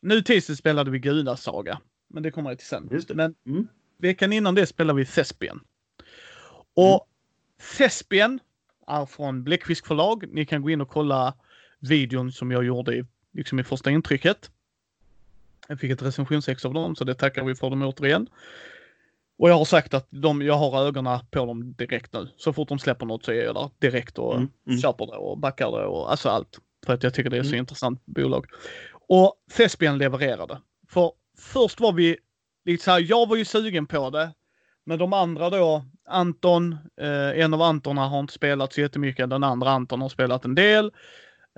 nu 0.01 0.21
tisdag 0.21 0.55
spelade 0.55 0.91
vi 0.91 0.99
Gudasaga. 0.99 1.79
Men 2.07 2.23
det 2.23 2.31
kommer 2.31 2.49
jag 2.49 2.59
till 2.59 2.67
sen. 2.67 2.89
Just 2.91 3.07
det. 3.07 3.13
Men 3.15 3.35
Mm. 3.45 3.67
veckan 3.97 4.33
innan 4.33 4.55
det 4.55 4.65
spelade 4.65 4.99
vi 4.99 5.05
Thespian. 5.05 5.59
Och 6.73 7.07
Thespian 7.77 8.39
är 8.87 9.05
från 9.05 9.43
Bläckfisk 9.43 9.85
förlag. 9.87 10.25
Ni 10.33 10.45
kan 10.45 10.61
gå 10.61 10.69
in 10.69 10.81
och 10.81 10.89
kolla 10.89 11.33
videon 11.79 12.31
som 12.31 12.51
jag 12.51 12.63
gjorde 12.65 12.95
i, 12.95 13.05
liksom 13.31 13.59
i 13.59 13.63
första 13.63 13.91
intrycket. 13.91 14.51
Jag 15.67 15.79
fick 15.79 15.91
ett 15.91 16.01
recensionsex 16.01 16.65
av 16.65 16.73
dem 16.73 16.95
så 16.95 17.03
det 17.03 17.13
tackar 17.15 17.43
vi 17.43 17.55
för 17.55 17.69
dem 17.69 17.81
återigen. 17.83 18.27
Och 19.39 19.49
jag 19.49 19.57
har 19.57 19.65
sagt 19.65 19.93
att 19.93 20.07
de, 20.09 20.41
jag 20.41 20.53
har 20.53 20.85
ögonen 20.85 21.19
på 21.31 21.45
dem 21.45 21.73
direkt 21.73 22.13
nu. 22.13 22.29
Så 22.37 22.53
fort 22.53 22.69
de 22.69 22.79
släpper 22.79 23.05
något 23.05 23.25
så 23.25 23.31
är 23.31 23.43
jag 23.43 23.55
där 23.55 23.69
direkt 23.79 24.17
och 24.17 24.35
Mm, 24.35 24.49
mm. 24.67 24.79
köper 24.79 25.05
det 25.05 25.17
och 25.17 25.37
backar 25.37 25.71
det 25.71 25.85
och 25.85 26.11
alltså 26.11 26.29
allt. 26.29 26.59
För 26.85 26.93
att 26.93 27.03
jag 27.03 27.13
tycker 27.13 27.29
det 27.29 27.37
är 27.37 27.43
så 27.43 27.47
Mm. 27.49 27.59
intressant 27.59 28.05
bolag. 28.05 28.45
Och 29.07 29.33
Thespian 29.57 29.97
levererade. 29.97 30.61
För 30.89 31.11
först 31.39 31.79
var 31.79 31.93
vi 31.93 32.17
lite 32.65 32.83
så 32.83 32.91
här, 32.91 33.05
jag 33.09 33.29
var 33.29 33.35
ju 33.35 33.45
sugen 33.45 33.87
på 33.87 34.09
det. 34.09 34.33
Men 34.85 34.99
de 34.99 35.13
andra 35.13 35.49
då, 35.49 35.85
Anton, 36.09 36.73
eh, 37.01 37.39
en 37.43 37.53
av 37.53 37.61
Antorna 37.61 38.07
har 38.07 38.19
inte 38.19 38.33
spelat 38.33 38.73
så 38.73 38.81
jättemycket. 38.81 39.29
Den 39.29 39.43
andra 39.43 39.69
Anton 39.69 40.01
har 40.01 40.09
spelat 40.09 40.45
en 40.45 40.55
del. 40.55 40.91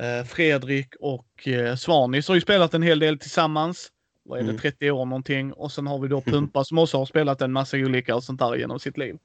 Eh, 0.01 0.25
Fredrik 0.27 0.95
och 0.99 1.47
eh, 1.47 1.75
Svanis 1.75 2.27
har 2.27 2.35
ju 2.35 2.41
spelat 2.41 2.73
en 2.73 2.81
hel 2.83 2.99
del 2.99 3.19
tillsammans. 3.19 3.91
Vad 4.25 4.39
är 4.39 4.43
det, 4.43 4.49
Mm. 4.49 4.61
30 4.61 4.91
år 4.91 5.05
någonting. 5.05 5.53
Och 5.53 5.71
sen 5.71 5.87
har 5.87 5.99
vi 5.99 6.07
då 6.07 6.21
Pumpa 6.31 6.63
som 6.63 6.77
också 6.77 6.97
har 6.97 7.05
spelat 7.05 7.41
en 7.41 7.51
massa 7.51 7.77
olika 7.77 8.15
och 8.15 8.23
sånt 8.23 8.39
där 8.39 8.55
genom 8.55 8.79
sitt 8.79 8.97
liv. 8.97 9.17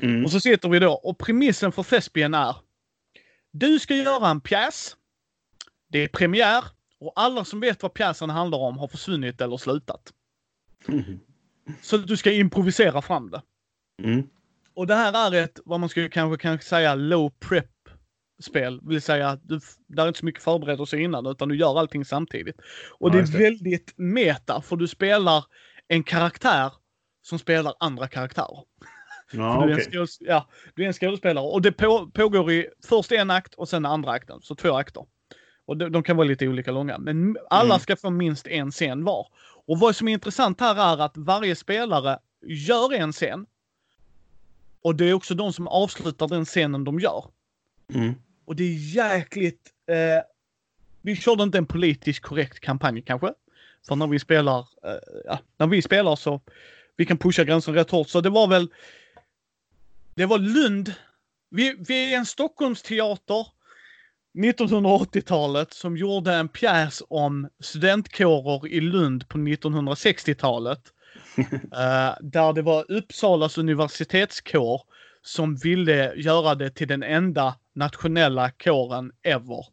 Mm. 0.00 0.24
Och 0.24 0.30
så 0.30 0.40
sitter 0.40 0.68
vi 0.68 0.78
då 0.78 0.92
och 0.92 1.18
premissen 1.18 1.72
för 1.72 1.82
Thespian 1.82 2.34
är. 2.34 2.56
Du 3.50 3.78
ska 3.78 3.94
göra 3.94 4.28
en 4.28 4.40
pjäs. 4.40 4.96
Det 5.88 5.98
är 5.98 6.08
premiär 6.08 6.64
och 7.00 7.12
alla 7.16 7.44
som 7.44 7.60
vet 7.60 7.82
vad 7.82 7.94
pjäsen 7.94 8.30
handlar 8.30 8.58
om 8.58 8.78
har 8.78 8.88
försvunnit 8.88 9.40
eller 9.40 9.56
slutat. 9.56 10.12
Mm. 10.88 11.20
Så 11.82 11.96
du 11.96 12.16
ska 12.16 12.32
improvisera 12.32 13.02
fram 13.02 13.30
det. 13.30 13.42
Mm. 14.02 14.28
Och 14.74 14.86
det 14.86 14.94
här 14.94 15.32
är 15.32 15.44
ett, 15.44 15.60
vad 15.64 15.80
man 15.80 15.88
skulle 15.88 16.08
kanske 16.08 16.42
kan 16.42 16.58
säga, 16.58 16.94
low 16.94 17.30
prep 17.30 17.70
spel. 18.42 18.80
Vill 18.82 19.02
säga 19.02 19.28
att 19.28 19.40
du, 19.48 19.60
där 19.86 20.02
är 20.02 20.08
inte 20.08 20.18
så 20.20 20.24
mycket 20.26 20.42
förberedelse 20.42 20.98
innan 20.98 21.26
utan 21.26 21.48
du 21.48 21.56
gör 21.56 21.78
allting 21.78 22.04
samtidigt. 22.04 22.56
Och 22.98 23.08
Ja, 23.08 23.12
det 23.12 23.18
är 23.18 23.22
det. 23.32 23.38
väldigt 23.38 23.94
meta 23.96 24.60
för 24.62 24.76
du 24.76 24.88
spelar 24.88 25.44
en 25.88 26.02
karaktär 26.02 26.72
som 27.22 27.38
spelar 27.38 27.74
andra 27.80 28.08
karaktärer. 28.08 28.58
Ja, 29.32 29.64
du, 29.66 29.72
är 29.72 30.06
ja, 30.20 30.48
du 30.74 30.82
är 30.82 30.86
en 30.86 30.92
skådespelare 30.92 31.44
och 31.44 31.62
det 31.62 31.72
på, 31.72 32.10
pågår 32.14 32.52
i 32.52 32.66
först 32.88 33.12
en 33.12 33.30
akt 33.30 33.54
och 33.54 33.68
sen 33.68 33.86
andra 33.86 34.10
akten. 34.10 34.38
Så 34.42 34.54
två 34.54 34.72
akter. 34.76 35.06
Och 35.66 35.76
de, 35.76 35.92
de 35.92 36.02
kan 36.02 36.16
vara 36.16 36.26
lite 36.28 36.48
olika 36.48 36.70
långa. 36.72 36.98
Men 36.98 37.36
alla 37.50 37.64
Mm. 37.74 37.80
ska 37.80 37.96
få 37.96 38.10
minst 38.10 38.46
en 38.46 38.70
scen 38.70 39.04
var. 39.04 39.26
Och 39.66 39.78
vad 39.78 39.96
som 39.96 40.08
är 40.08 40.12
intressant 40.12 40.60
här 40.60 40.92
är 40.98 41.02
att 41.04 41.16
varje 41.16 41.56
spelare 41.56 42.18
gör 42.46 42.94
en 42.94 43.12
scen. 43.12 43.46
Och 44.82 44.94
det 44.94 45.04
är 45.10 45.14
också 45.14 45.34
de 45.34 45.52
som 45.52 45.68
avslutar 45.68 46.28
den 46.28 46.44
scenen 46.44 46.84
de 46.84 47.00
gör. 47.00 47.24
Mm. 47.94 48.14
Och 48.48 48.56
det 48.56 48.64
är 48.64 48.94
jäkligt... 48.94 49.70
Eh, 49.86 50.22
vi 51.02 51.16
körde 51.16 51.42
inte 51.42 51.58
en 51.58 51.66
politiskt 51.66 52.20
korrekt 52.20 52.60
kampanj 52.60 53.02
kanske. 53.02 53.32
För 53.88 53.96
när 53.96 54.06
vi 54.06 54.18
spelar, 54.18 54.58
eh, 54.58 55.22
ja, 55.24 55.38
när 55.56 55.66
vi 55.66 55.82
spelar 55.82 56.16
så 56.16 56.40
vi 56.96 57.06
kan 57.06 57.18
pusha 57.18 57.44
gränsen 57.44 57.74
rätt 57.74 57.90
hårt. 57.90 58.08
Så 58.08 58.20
det 58.20 58.30
var 58.30 58.46
väl... 58.46 58.68
Det 60.14 60.26
var 60.26 60.38
Lund. 60.38 60.94
Vi, 61.50 61.76
vi 61.88 62.14
är 62.14 62.18
en 62.18 62.26
Stockholmsteater 62.26 63.46
1980-talet 64.38 65.72
som 65.72 65.96
gjorde 65.96 66.34
en 66.34 66.48
pjäs 66.48 67.02
om 67.08 67.48
studentkårer 67.60 68.68
i 68.68 68.80
Lund 68.80 69.28
på 69.28 69.38
1960-talet. 69.38 70.80
Eh, 71.72 72.14
där 72.20 72.52
det 72.52 72.62
var 72.62 72.92
Uppsalas 72.92 73.58
universitetskår 73.58 74.82
som 75.22 75.56
ville 75.56 76.14
göra 76.14 76.54
det 76.54 76.70
till 76.70 76.88
den 76.88 77.02
enda 77.02 77.54
nationella 77.78 78.50
kåren 78.50 79.12
ever. 79.22 79.66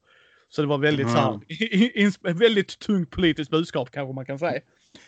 Så 0.50 0.62
det 0.62 0.68
var 0.68 0.78
väldigt, 0.78 1.12
så 1.12 1.18
här, 1.18 1.30
Mm. 1.30 1.42
ins- 1.96 2.34
väldigt 2.40 2.80
tungt 2.80 3.10
politiskt 3.12 3.52
budskap 3.52 3.92
kanske 3.92 4.14
man 4.14 4.26
kan 4.26 4.40
säga. 4.40 4.62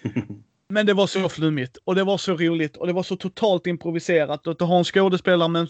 Men 0.69 0.85
det 0.85 0.93
var 0.93 1.07
så 1.07 1.29
flummigt 1.29 1.77
och 1.83 1.95
det 1.95 2.03
var 2.03 2.17
så 2.17 2.33
roligt 2.35 2.77
och 2.77 2.87
det 2.87 2.93
var 2.93 3.03
så 3.03 3.15
totalt 3.15 3.67
improviserat. 3.67 4.47
Och 4.47 4.53
att 4.61 4.67
har 4.67 4.77
en 4.77 4.83
skådespelare 4.83 5.49
med 5.49 5.67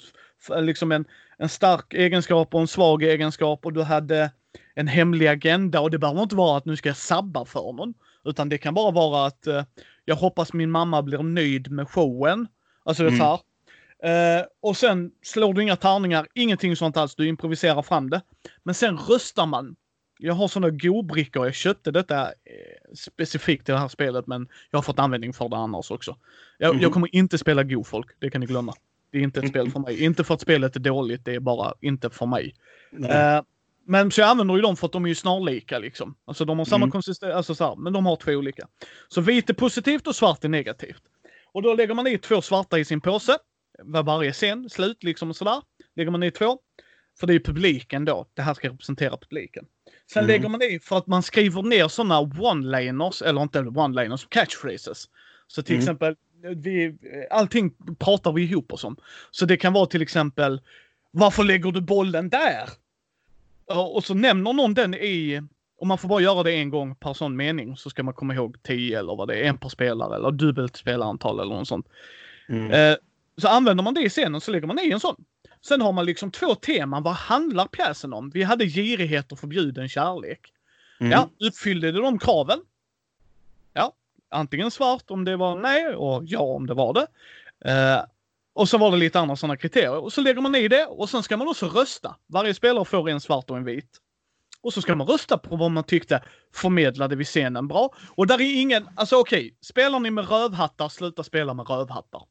en, 0.51 0.65
liksom 0.65 0.91
en, 0.91 1.05
en 1.37 1.49
stark 1.49 1.93
egenskap 1.93 2.53
och 2.55 2.61
en 2.61 2.67
svag 2.67 3.03
egenskap 3.03 3.65
och 3.65 3.73
du 3.73 3.81
hade 3.83 4.31
en 4.75 4.87
hemlig 4.87 5.27
agenda 5.27 5.81
och 5.81 5.91
det 5.91 5.97
behöver 5.97 6.21
inte 6.23 6.35
vara 6.35 6.57
att 6.57 6.65
nu 6.65 6.75
ska 6.75 6.89
jag 6.89 6.97
sabba 6.97 7.45
för 7.45 7.73
någon. 7.73 7.93
Utan 8.25 8.49
det 8.49 8.57
kan 8.57 8.73
bara 8.73 8.91
vara 8.91 9.25
att 9.27 9.47
eh, 9.47 9.63
jag 10.05 10.15
hoppas 10.15 10.53
min 10.53 10.71
mamma 10.71 11.01
blir 11.01 11.23
nöjd 11.23 11.71
med 11.71 11.89
showen. 11.89 12.47
Alltså 12.83 13.03
det 13.03 13.09
är 13.09 13.17
så 13.17 13.23
här. 13.23 13.39
Eh, 14.03 14.45
och 14.61 14.77
sen 14.77 15.11
slår 15.23 15.53
du 15.53 15.63
inga 15.63 15.75
tärningar, 15.75 16.27
ingenting 16.33 16.75
sånt 16.75 16.97
alls. 16.97 17.15
Du 17.15 17.27
improviserar 17.27 17.81
fram 17.81 18.09
det. 18.09 18.21
Men 18.63 18.75
sen 18.75 18.97
röstar 18.97 19.45
man. 19.45 19.75
Jag 20.19 20.33
har 20.33 20.47
sådana 20.47 20.69
go-brickor. 20.69 21.45
Jag 21.45 21.55
köpte 21.55 21.91
detta 21.91 22.25
eh, 22.25 22.31
specifikt 22.95 23.65
till 23.65 23.73
det 23.73 23.79
här 23.79 23.87
spelet 23.87 24.27
men 24.27 24.47
jag 24.71 24.77
har 24.77 24.83
fått 24.83 24.99
användning 24.99 25.33
för 25.33 25.49
det 25.49 25.55
annars 25.57 25.91
också. 25.91 26.17
Jag, 26.57 26.73
Mhm. 26.75 26.81
jag 26.83 26.91
kommer 26.91 27.15
inte 27.15 27.37
spela 27.37 27.63
go-folk. 27.63 28.07
Det 28.19 28.29
kan 28.29 28.41
ni 28.41 28.47
glömma. 28.47 28.73
Det 29.11 29.17
är 29.17 29.21
inte 29.21 29.39
ett 29.39 29.47
spel 29.49 29.71
för 29.71 29.79
mig. 29.79 30.03
Inte 30.03 30.23
för 30.23 30.33
att 30.33 30.41
spelet 30.41 30.75
är 30.75 30.79
dåligt, 30.79 31.25
det 31.25 31.35
är 31.35 31.39
bara 31.39 31.73
inte 31.81 32.09
för 32.09 32.25
mig. 32.25 32.55
Eh, 33.09 33.41
men 33.85 34.11
så 34.11 34.21
jag 34.21 34.29
använder 34.29 34.55
ju 34.55 34.61
dem 34.61 34.75
för 34.77 34.85
att 34.87 34.91
de 34.93 35.03
är 35.05 35.09
ju 35.09 35.15
snarlika 35.15 35.79
liksom. 35.79 36.15
Alltså 36.25 36.45
de 36.45 36.57
har 36.57 36.65
samma 36.65 36.83
Mm. 36.83 36.91
konsistens, 36.91 37.33
alltså 37.33 37.55
så 37.55 37.65
här, 37.67 37.75
men 37.75 37.93
de 37.93 38.05
har 38.05 38.15
två 38.15 38.31
olika. 38.31 38.67
Så 39.07 39.21
vit 39.21 39.49
är 39.49 39.53
positivt 39.53 40.07
och 40.07 40.15
svart 40.15 40.43
är 40.43 40.49
negativt. 40.49 41.01
Och 41.53 41.61
då 41.61 41.73
lägger 41.73 41.93
man 41.93 42.07
i 42.07 42.17
två 42.17 42.41
svarta 42.41 42.79
i 42.79 42.85
sin 42.85 43.01
påse. 43.01 43.37
Var 43.83 44.03
varje 44.03 44.33
scen, 44.33 44.69
slut 44.69 45.03
liksom 45.03 45.29
och 45.29 45.35
sådär. 45.35 45.61
Lägger 45.95 46.11
man 46.11 46.23
i 46.23 46.31
två. 46.31 46.59
För 47.19 47.27
det 47.27 47.33
är 47.33 47.39
publiken 47.39 48.05
då. 48.05 48.25
Det 48.33 48.41
här 48.41 48.53
ska 48.53 48.67
representera 48.69 49.17
publiken. 49.17 49.65
Sen 50.13 50.23
Mm. 50.23 50.27
lägger 50.27 50.49
man 50.49 50.61
i 50.61 50.79
för 50.79 50.97
att 50.97 51.07
man 51.07 51.23
skriver 51.23 51.61
ner 51.61 51.87
sådana 51.87 52.21
one-liners, 52.21 53.23
eller 53.23 53.41
inte 53.41 53.59
one-liners, 53.59 54.27
catchphrases. 54.29 55.05
Så 55.47 55.63
till 55.63 55.75
Mm. 55.75 55.83
exempel, 55.83 56.15
vi, 56.55 56.97
allting 57.31 57.73
pratar 57.99 58.31
vi 58.31 58.43
ihop 58.43 58.73
oss 58.73 58.83
om. 58.83 58.97
Så 59.31 59.45
det 59.45 59.57
kan 59.57 59.73
vara 59.73 59.85
till 59.85 60.01
exempel, 60.01 60.61
varför 61.11 61.43
lägger 61.43 61.71
du 61.71 61.81
bollen 61.81 62.29
där? 62.29 62.69
Och 63.93 64.03
så 64.03 64.13
nämner 64.13 64.53
någon 64.53 64.73
den 64.73 64.93
i, 64.95 65.41
och 65.77 65.87
man 65.87 65.97
får 65.97 66.09
bara 66.09 66.21
göra 66.21 66.43
det 66.43 66.51
en 66.53 66.69
gång 66.69 66.95
per 66.95 67.13
sån 67.13 67.35
mening, 67.35 67.77
så 67.77 67.89
ska 67.89 68.03
man 68.03 68.13
komma 68.13 68.33
ihåg 68.35 68.63
10 68.63 68.99
eller 68.99 69.15
vad 69.15 69.27
det 69.27 69.35
är, 69.39 69.43
en 69.43 69.57
per 69.57 69.69
spelare 69.69 70.15
eller 70.15 70.31
dubbelt 70.31 70.77
spelarantal 70.77 71.39
eller 71.39 71.55
något 71.55 71.67
sånt. 71.67 71.87
Mm. 72.49 72.97
Så 73.41 73.47
använder 73.47 73.83
man 73.83 73.93
det 73.93 74.01
i 74.01 74.09
scenen 74.09 74.41
så 74.41 74.51
lägger 74.51 74.67
man 74.67 74.79
i 74.79 74.91
en 74.91 74.99
sån. 74.99 75.15
Sen 75.61 75.81
har 75.81 75.91
man 75.91 76.05
liksom 76.05 76.31
två 76.31 76.55
teman. 76.55 77.03
Vad 77.03 77.13
handlar 77.13 77.65
pjäsen 77.67 78.13
om? 78.13 78.29
Vi 78.29 78.43
hade 78.43 78.65
girighet 78.65 79.31
och 79.31 79.39
förbjuden 79.39 79.89
kärlek. 79.89 80.53
Mm. 80.99 81.11
Ja, 81.11 81.29
uppfyllde 81.39 81.91
det 81.91 82.01
de 82.01 82.19
kraven? 82.19 82.59
Ja, 83.73 83.93
antingen 84.29 84.71
svart 84.71 85.03
om 85.07 85.25
det 85.25 85.35
var 85.35 85.55
nej 85.55 85.87
och 85.95 86.23
ja 86.25 86.39
om 86.39 86.67
det 86.67 86.73
var 86.73 86.93
det. 86.93 87.07
Eh, 87.71 88.03
Och 88.53 88.69
så 88.69 88.77
var 88.77 88.91
det 88.91 88.97
lite 88.97 89.19
andra 89.19 89.35
sådana 89.35 89.57
kriterier. 89.57 89.97
Och 89.97 90.13
så 90.13 90.21
lägger 90.21 90.41
man 90.41 90.55
i 90.55 90.67
det 90.67 90.85
och 90.85 91.09
sen 91.09 91.23
ska 91.23 91.37
man 91.37 91.47
också 91.47 91.67
rösta. 91.67 92.15
Varje 92.27 92.53
spelare 92.53 92.85
får 92.85 93.09
en 93.09 93.21
svart 93.21 93.49
och 93.49 93.57
en 93.57 93.63
vit. 93.63 93.97
Och 94.61 94.73
så 94.73 94.81
ska 94.81 94.95
man 94.95 95.07
rösta 95.07 95.37
på 95.37 95.55
vad 95.55 95.71
man 95.71 95.83
tyckte 95.83 96.23
förmedlade 96.53 97.15
vid 97.15 97.27
scenen 97.27 97.67
bra. 97.67 97.89
Och 98.15 98.27
där 98.27 98.41
är 98.41 98.61
ingen, 98.61 98.89
alltså 98.95 99.15
okej, 99.15 99.39
okay, 99.39 99.53
spelar 99.61 99.99
ni 99.99 100.11
med 100.11 100.29
rövhattar, 100.29 100.89
sluta 100.89 101.23
spela 101.23 101.53
med 101.53 101.69
rövhattar. 101.69 102.23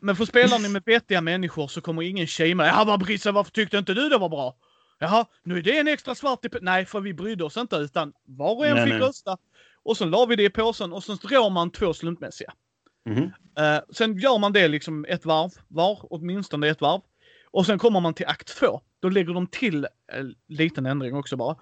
Men 0.00 0.16
för 0.16 0.24
spelar 0.24 0.58
ni 0.58 0.68
med 0.68 0.82
vettiga 0.86 1.20
människor 1.20 1.68
så 1.68 1.80
kommer 1.80 2.02
ingen 2.02 2.26
shamea. 2.26 2.66
Jaha, 2.66 2.84
vad 2.84 3.00
Brisse, 3.00 3.30
varför 3.32 3.50
tyckte 3.50 3.78
inte 3.78 3.94
du 3.94 4.08
det 4.08 4.18
var 4.18 4.28
bra? 4.28 4.56
Jaha, 4.98 5.26
nu 5.42 5.58
är 5.58 5.62
det 5.62 5.78
en 5.78 5.88
extra 5.88 6.14
svart 6.14 6.44
i 6.44 6.48
Nej, 6.60 6.86
för 6.86 7.00
vi 7.00 7.14
brydde 7.14 7.44
oss 7.44 7.56
inte 7.56 7.76
utan 7.76 8.12
var 8.24 8.56
och 8.56 8.66
en 8.66 8.74
nej, 8.74 8.84
fick 8.84 8.92
nej. 8.92 9.02
rösta. 9.02 9.36
Och 9.82 9.96
så 9.96 10.04
la 10.04 10.26
vi 10.26 10.36
det 10.36 10.44
i 10.44 10.50
påsen 10.50 10.92
och 10.92 11.04
sen 11.04 11.16
drar 11.16 11.50
man 11.50 11.70
två 11.70 11.94
slumpmässiga. 11.94 12.52
Mm. 13.06 13.22
Uh, 13.24 13.80
sen 13.92 14.18
gör 14.18 14.38
man 14.38 14.52
det 14.52 14.68
liksom 14.68 15.04
ett 15.08 15.24
varv 15.24 15.50
var, 15.68 15.98
åtminstone 16.02 16.68
ett 16.68 16.80
varv. 16.80 17.00
Och 17.50 17.66
sen 17.66 17.78
kommer 17.78 18.00
man 18.00 18.14
till 18.14 18.26
akt 18.26 18.58
två. 18.58 18.80
Då 19.00 19.08
lägger 19.08 19.34
de 19.34 19.46
till 19.46 19.86
en 20.12 20.26
uh, 20.26 20.32
liten 20.48 20.86
ändring 20.86 21.16
också 21.16 21.36
bara. 21.36 21.56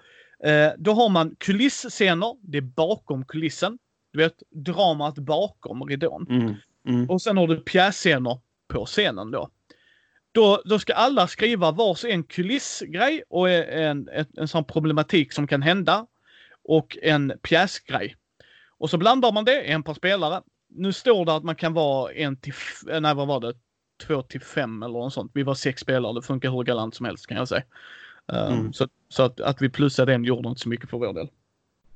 Uh, 0.47 0.73
då 0.77 0.93
har 0.93 1.09
man 1.09 1.35
kulisscener, 1.39 2.35
det 2.41 2.57
är 2.57 2.61
bakom 2.61 3.25
kulissen. 3.25 3.77
Du 4.13 4.19
vet, 4.19 4.43
dramat 4.49 5.15
bakom 5.15 5.83
ridån. 5.83 6.25
Mm. 6.29 6.55
Mm. 6.87 7.09
Och 7.09 7.21
sen 7.21 7.37
har 7.37 7.47
du 7.47 7.55
pjässcener 7.61 8.39
på 8.67 8.85
scenen 8.85 9.31
då. 9.31 9.49
Då, 10.31 10.61
då 10.65 10.79
ska 10.79 10.93
alla 10.93 11.27
skriva 11.27 11.71
vars 11.71 12.05
en 12.05 12.23
kulissgrej 12.23 13.23
och 13.29 13.49
en, 13.49 14.09
en, 14.09 14.25
en 14.37 14.47
sån 14.47 14.65
problematik 14.65 15.33
som 15.33 15.47
kan 15.47 15.61
hända. 15.61 16.07
Och 16.63 16.97
en 17.01 17.33
pjäsgrej. 17.41 18.15
Och 18.77 18.89
så 18.89 18.97
blandar 18.97 19.31
man 19.31 19.45
det, 19.45 19.61
en 19.61 19.83
per 19.83 19.93
spelare. 19.93 20.41
Nu 20.67 20.93
står 20.93 21.25
det 21.25 21.35
att 21.35 21.43
man 21.43 21.55
kan 21.55 21.73
vara 21.73 22.11
en 22.11 22.37
till, 22.37 22.53
nej 23.01 23.15
vad 23.15 23.27
var 23.27 23.39
det, 23.39 23.53
två 24.07 24.21
till 24.21 24.41
fem 24.41 24.83
eller 24.83 24.93
något 24.93 25.13
sånt. 25.13 25.31
Vi 25.33 25.43
var 25.43 25.55
sex 25.55 25.81
spelare, 25.81 26.13
det 26.13 26.21
funkar 26.21 26.51
hur 26.51 26.63
galant 26.63 26.95
som 26.95 27.05
helst 27.05 27.27
kan 27.27 27.37
jag 27.37 27.47
säga. 27.47 27.63
Um, 28.25 28.53
mm. 28.53 28.73
Så, 28.73 28.87
så 29.09 29.23
att, 29.23 29.41
att 29.41 29.61
vi 29.61 29.69
plussade 29.69 30.13
en 30.13 30.23
gjorde 30.23 30.49
inte 30.49 30.61
så 30.61 30.69
mycket 30.69 30.89
för 30.89 30.97
vår 30.97 31.13
del. 31.13 31.27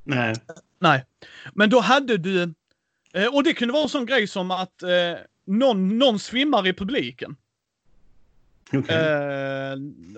Nej. 0.03 0.35
Nej. 0.79 1.05
Men 1.53 1.69
då 1.69 1.79
hade 1.79 2.17
du, 2.17 2.43
eh, 2.43 2.49
och 3.31 3.43
det 3.43 3.53
kunde 3.53 3.73
vara 3.73 3.83
en 3.83 3.89
sån 3.89 4.05
grej 4.05 4.27
som 4.27 4.51
att 4.51 4.83
eh, 4.83 4.89
någon, 5.45 5.97
någon 5.97 6.19
svimmar 6.19 6.67
i 6.67 6.73
publiken. 6.73 7.35
Okay. 8.71 8.97
Eh, 8.97 9.77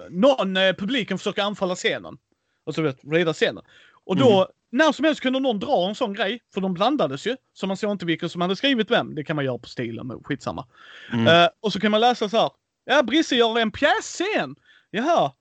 någon, 0.10 0.58
eh, 0.58 0.74
publiken 0.74 1.18
försöker 1.18 1.42
anfalla 1.42 1.76
scenen. 1.76 2.18
Alltså 2.66 2.82
vet, 2.82 3.00
rida 3.04 3.34
scenen. 3.34 3.64
Och 4.06 4.18
då, 4.18 4.36
mm. 4.36 4.48
när 4.70 4.92
som 4.92 5.06
helst 5.06 5.22
kunde 5.22 5.40
någon 5.40 5.60
dra 5.60 5.88
en 5.90 5.96
sån 5.96 6.14
grej, 6.14 6.42
för 6.54 6.62
de 6.62 6.74
blandades 6.74 7.28
ju. 7.28 7.36
Så 7.54 7.68
man 7.68 7.78
såg 7.78 7.92
inte 7.92 8.06
vilken 8.06 8.30
som 8.30 8.42
hade 8.42 8.56
skrivit 8.56 8.92
vem. 8.92 9.16
Det 9.16 9.24
kan 9.24 9.36
man 9.36 9.46
göra 9.46 9.58
på 9.58 9.70
stilen, 9.70 10.08
men 10.08 10.24
skitsamma. 10.24 10.68
Mm. 11.14 11.28
Uh, 11.28 11.50
och 11.60 11.74
så 11.74 11.80
kan 11.80 11.92
man 11.92 12.02
läsa 12.02 12.30
så 12.30 12.38
här. 12.38 12.50
Ja, 12.86 13.04
Brisse 13.04 13.36
gör 13.36 13.60
en 13.60 13.72
pjässcen. 13.72 14.56
Jaha. 14.92 15.32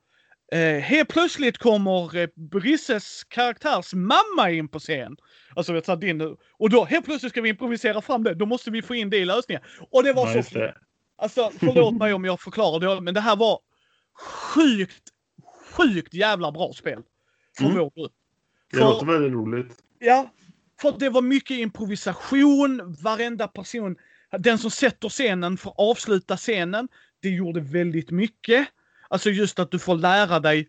Uh, 0.54 0.78
helt 0.80 1.08
plötsligt 1.08 1.58
kommer 1.58 2.16
uh, 2.16 2.28
Brisses 2.36 3.24
karaktärs 3.24 3.94
mamma 3.94 4.50
in 4.50 4.68
på 4.68 4.78
scen. 4.78 5.16
Alltså 5.56 5.72
vet 5.72 5.86
du, 5.86 5.96
din, 5.96 6.36
och 6.58 6.70
då 6.70 6.84
helt 6.84 7.04
plötsligt 7.04 7.32
ska 7.32 7.40
vi 7.40 7.48
improvisera 7.48 8.00
fram 8.00 8.22
det. 8.22 8.34
Då 8.34 8.46
måste 8.46 8.70
vi 8.70 8.82
få 8.82 8.94
in 8.94 9.10
det 9.10 9.16
i 9.16 9.24
lösningen. 9.24 9.62
Och 9.90 10.02
det 10.02 10.12
var 10.12 10.36
ja, 10.36 10.42
så... 10.42 10.58
Det. 10.58 10.74
Alltså 11.16 11.50
förlåt 11.58 11.94
mig 11.94 12.12
om 12.12 12.24
jag 12.24 12.40
förklarar 12.40 12.80
det, 12.80 13.00
men 13.00 13.14
det 13.14 13.20
här 13.20 13.36
var 13.36 13.60
sjukt, 14.54 15.02
sjukt 15.72 16.14
jävla 16.14 16.52
bra 16.52 16.72
spel. 16.72 17.02
För 17.58 17.64
mm. 17.64 17.76
vår 17.76 17.90
grupp. 17.96 18.12
Det 18.70 18.76
för, 18.76 18.84
låter 18.84 19.06
väldigt 19.06 19.32
roligt. 19.32 19.76
Ja, 19.98 20.30
för 20.80 20.94
det 20.98 21.08
var 21.08 21.22
mycket 21.22 21.56
improvisation. 21.56 22.96
Varenda 23.02 23.48
person, 23.48 23.96
den 24.38 24.58
som 24.58 24.70
sätter 24.70 25.08
scenen 25.08 25.56
får 25.56 25.74
avsluta 25.76 26.36
scenen. 26.36 26.88
Det 27.22 27.28
gjorde 27.28 27.60
väldigt 27.60 28.10
mycket. 28.10 28.68
Alltså 29.08 29.30
just 29.30 29.58
att 29.58 29.70
du 29.70 29.78
får 29.78 29.96
lära 29.96 30.40
dig, 30.40 30.68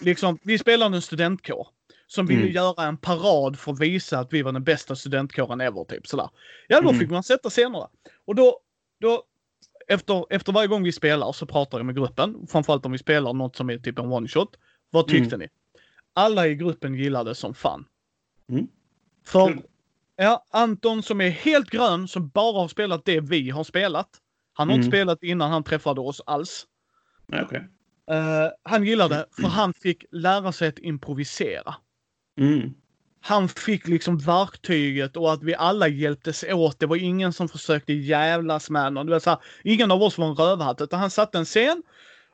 liksom, 0.00 0.38
vi 0.42 0.58
spelade 0.58 0.96
en 0.96 1.02
studentkår 1.02 1.68
som 2.06 2.26
ville 2.26 2.42
mm. 2.42 2.54
göra 2.54 2.84
en 2.86 2.96
parad 2.96 3.58
för 3.58 3.72
att 3.72 3.80
visa 3.80 4.18
att 4.18 4.32
vi 4.32 4.42
var 4.42 4.52
den 4.52 4.64
bästa 4.64 4.96
studentkåren 4.96 5.60
ever, 5.60 5.84
typ 5.84 6.06
sådär. 6.06 6.28
Ja, 6.68 6.80
då 6.80 6.88
mm. 6.88 7.00
fick 7.00 7.10
man 7.10 7.22
sätta 7.22 7.50
scenerna. 7.50 7.88
Och 8.24 8.34
då, 8.34 8.60
då 9.00 9.22
efter, 9.88 10.26
efter 10.30 10.52
varje 10.52 10.68
gång 10.68 10.82
vi 10.82 10.92
spelar 10.92 11.32
så 11.32 11.46
pratar 11.46 11.78
jag 11.78 11.86
med 11.86 11.94
gruppen, 11.94 12.46
framförallt 12.50 12.86
om 12.86 12.92
vi 12.92 12.98
spelar 12.98 13.32
något 13.32 13.56
som 13.56 13.70
är 13.70 13.78
typ 13.78 13.98
en 13.98 14.12
one 14.12 14.28
shot. 14.28 14.56
Vad 14.90 15.06
tyckte 15.06 15.34
mm. 15.34 15.40
ni? 15.40 15.48
alla 16.14 16.46
i 16.46 16.54
gruppen 16.54 16.94
gillade 16.94 17.34
som 17.34 17.54
fan. 17.54 17.84
Mm. 18.48 18.68
För 19.26 19.62
ja, 20.16 20.46
Anton 20.50 21.02
som 21.02 21.20
är 21.20 21.30
helt 21.30 21.70
grön, 21.70 22.08
som 22.08 22.28
bara 22.28 22.60
har 22.60 22.68
spelat 22.68 23.04
det 23.04 23.20
vi 23.20 23.50
har 23.50 23.64
spelat. 23.64 24.08
Han 24.52 24.68
har 24.68 24.74
mm. 24.74 24.84
inte 24.84 24.96
spelat 24.96 25.22
innan 25.22 25.50
han 25.50 25.64
träffade 25.64 26.00
oss 26.00 26.20
alls. 26.26 26.66
Okay. 27.28 27.60
Uh, 28.10 28.16
eh, 28.16 28.50
han 28.62 28.84
gillade 28.84 29.26
för 29.36 29.48
han 29.48 29.74
fick 29.74 30.04
lära 30.10 30.52
sig 30.52 30.68
att 30.68 30.78
improvisera. 30.78 31.74
Mm. 32.40 32.74
Han 33.20 33.48
fick 33.48 33.88
liksom 33.88 34.18
verktyget 34.18 35.16
och 35.16 35.32
att 35.32 35.42
vi 35.42 35.54
alla 35.54 35.88
hjälptes 35.88 36.44
åt. 36.44 36.80
Det 36.80 36.86
var 36.86 36.96
ingen 36.96 37.32
som 37.32 37.48
försökte 37.48 37.92
jävlas 37.92 38.70
med 38.70 38.92
någon. 38.92 39.06
Det 39.06 39.12
var 39.12 39.20
så 39.20 39.30
här, 39.30 39.38
ingen 39.64 39.90
av 39.90 40.02
oss 40.02 40.18
var 40.18 40.26
en 40.26 40.34
rövhatt 40.34 40.80
utan 40.80 41.00
han 41.00 41.10
satte 41.10 41.38
en 41.38 41.44
scen. 41.44 41.82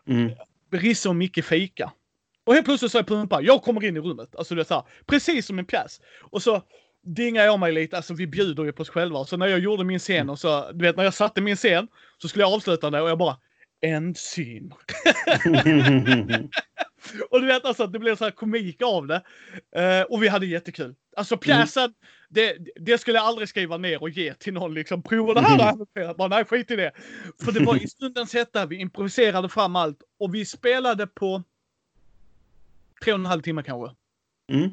Mm. 0.07 0.31
Risse 0.71 1.09
och 1.09 1.17
Micke 1.17 1.45
fika. 1.45 1.93
Och 2.45 2.55
helt 2.55 2.67
plötsligt 2.67 2.93
så 2.93 2.99
är 2.99 3.03
Pumpa, 3.03 3.43
jag 3.43 3.63
kommer 3.63 3.85
in 3.85 3.97
i 3.97 4.01
rummet. 4.01 4.37
Alltså 4.37 4.55
det 4.55 4.63
är 4.63 4.65
så 4.65 4.75
här, 4.75 4.85
precis 5.07 5.47
som 5.47 5.59
en 5.59 5.65
pjäs. 5.65 6.01
Och 6.31 6.43
så 6.43 6.63
dingar 7.03 7.45
jag 7.45 7.61
mig 7.61 7.73
lite, 7.73 7.97
alltså 7.97 8.15
vi 8.15 8.27
bjuder 8.27 8.65
ju 8.65 8.73
på 8.73 8.83
oss 8.83 8.91
själva. 8.91 9.25
Så 9.25 9.37
när 9.37 9.47
jag 9.47 9.59
gjorde 9.59 9.85
min 9.85 9.99
scen 9.99 10.31
och 10.31 10.39
så, 10.39 10.73
du 10.73 10.85
vet 10.85 10.97
när 10.97 11.05
jag 11.05 11.15
satte 11.15 11.41
min 11.41 11.57
scen 11.57 11.89
så 12.19 12.29
skulle 12.29 12.45
jag 12.45 12.53
avsluta 12.53 12.91
det 12.91 13.01
och 13.01 13.11
jag 13.11 13.19
bara, 13.19 13.37
en 13.81 14.15
syn. 14.15 14.75
och 17.31 17.41
du 17.41 17.47
vet 17.47 17.65
alltså, 17.65 17.87
det 17.87 17.99
blev 17.99 18.17
så 18.17 18.25
här 18.25 18.31
komik 18.31 18.83
av 18.83 19.07
det. 19.07 19.23
Uh, 19.77 20.03
och 20.03 20.23
vi 20.23 20.29
hade 20.29 20.47
jättekul. 20.47 20.95
Alltså 21.17 21.37
pjäsen, 21.37 21.85
mm. 21.85 21.95
det, 22.29 22.57
det, 22.81 22.99
skulle 22.99 23.19
jag 23.19 23.27
aldrig 23.27 23.49
skriva 23.49 23.77
ner 23.77 24.03
och 24.03 24.11
ge 24.11 24.35
till 24.35 24.55
någon 24.55 24.75
liksom. 24.75 25.03
Prova 25.03 25.35
det 25.35 25.41
här 25.41 25.73
mm. 25.73 26.17
Bara, 26.17 26.29
nej, 26.29 26.45
skit 26.45 26.71
i 26.71 26.77
det. 26.77 26.93
För 27.45 27.53
det 27.53 27.61
var 27.61 27.83
i 27.83 27.89
stundens 27.89 28.35
hetta, 28.35 28.67
vi 28.67 28.77
improviserade 28.77 29.49
fram 29.49 29.77
allt. 29.77 30.03
Och 30.19 30.35
vi 30.35 30.45
spelade 30.45 31.07
på 31.07 31.43
tre 33.05 33.13
och 33.13 33.19
en 33.19 33.27
halv 33.27 33.43
timme 33.43 33.63
kanske. 33.63 33.97
Mm. 34.53 34.71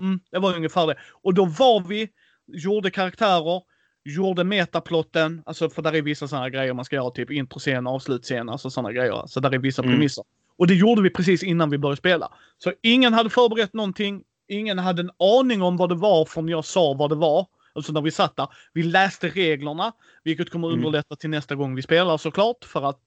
Mm, 0.00 0.20
det 0.30 0.38
var 0.38 0.56
ungefär 0.56 0.86
det. 0.86 0.96
Och 1.22 1.34
då 1.34 1.44
var 1.44 1.80
vi, 1.80 2.08
gjorde 2.46 2.90
karaktärer, 2.90 3.62
gjorde 4.04 4.44
metaplotten, 4.44 5.42
alltså 5.46 5.70
för 5.70 5.82
där 5.82 5.94
är 5.94 6.02
vissa 6.02 6.28
sådana 6.28 6.50
grejer 6.50 6.74
man 6.74 6.84
ska 6.84 6.96
göra, 6.96 7.10
typ 7.10 7.30
introscen, 7.30 7.86
avslutscen, 7.86 8.48
alltså 8.48 8.70
sådana 8.70 8.92
grejer. 8.92 9.22
Så 9.26 9.40
där 9.40 9.54
är 9.54 9.58
vissa 9.58 9.82
mm. 9.82 9.94
premisser. 9.94 10.24
Och 10.56 10.66
det 10.66 10.74
gjorde 10.74 11.02
vi 11.02 11.10
precis 11.10 11.42
innan 11.42 11.70
vi 11.70 11.78
började 11.78 11.96
spela. 11.96 12.32
Så 12.58 12.72
ingen 12.82 13.12
hade 13.12 13.30
förberett 13.30 13.72
någonting, 13.72 14.22
ingen 14.48 14.78
hade 14.78 15.02
en 15.02 15.10
aning 15.18 15.62
om 15.62 15.76
vad 15.76 15.88
det 15.88 15.94
var 15.94 16.24
från 16.24 16.48
jag 16.48 16.64
sa 16.64 16.94
vad 16.94 17.10
det 17.10 17.16
var. 17.16 17.46
Alltså 17.74 17.92
när 17.92 18.00
vi 18.00 18.10
satt 18.10 18.36
där. 18.36 18.48
Vi 18.72 18.82
läste 18.82 19.28
reglerna, 19.28 19.92
vilket 20.24 20.50
kommer 20.50 20.68
mm. 20.68 20.78
underlätta 20.78 21.16
till 21.16 21.30
nästa 21.30 21.54
gång 21.54 21.74
vi 21.74 21.82
spelar 21.82 22.16
såklart. 22.16 22.64
För 22.64 22.82
att 22.82 23.00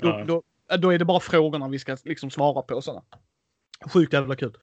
då, 0.00 0.08
ja. 0.08 0.24
då, 0.24 0.42
då, 0.78 0.90
är 0.90 0.98
det 0.98 1.04
bara 1.04 1.20
frågorna 1.20 1.68
vi 1.68 1.78
ska 1.78 1.96
liksom 2.04 2.30
svara 2.30 2.62
på. 2.62 2.82
Sådana. 2.82 3.02
Sjukt 3.92 4.12
jävla 4.12 4.36
kul. 4.36 4.56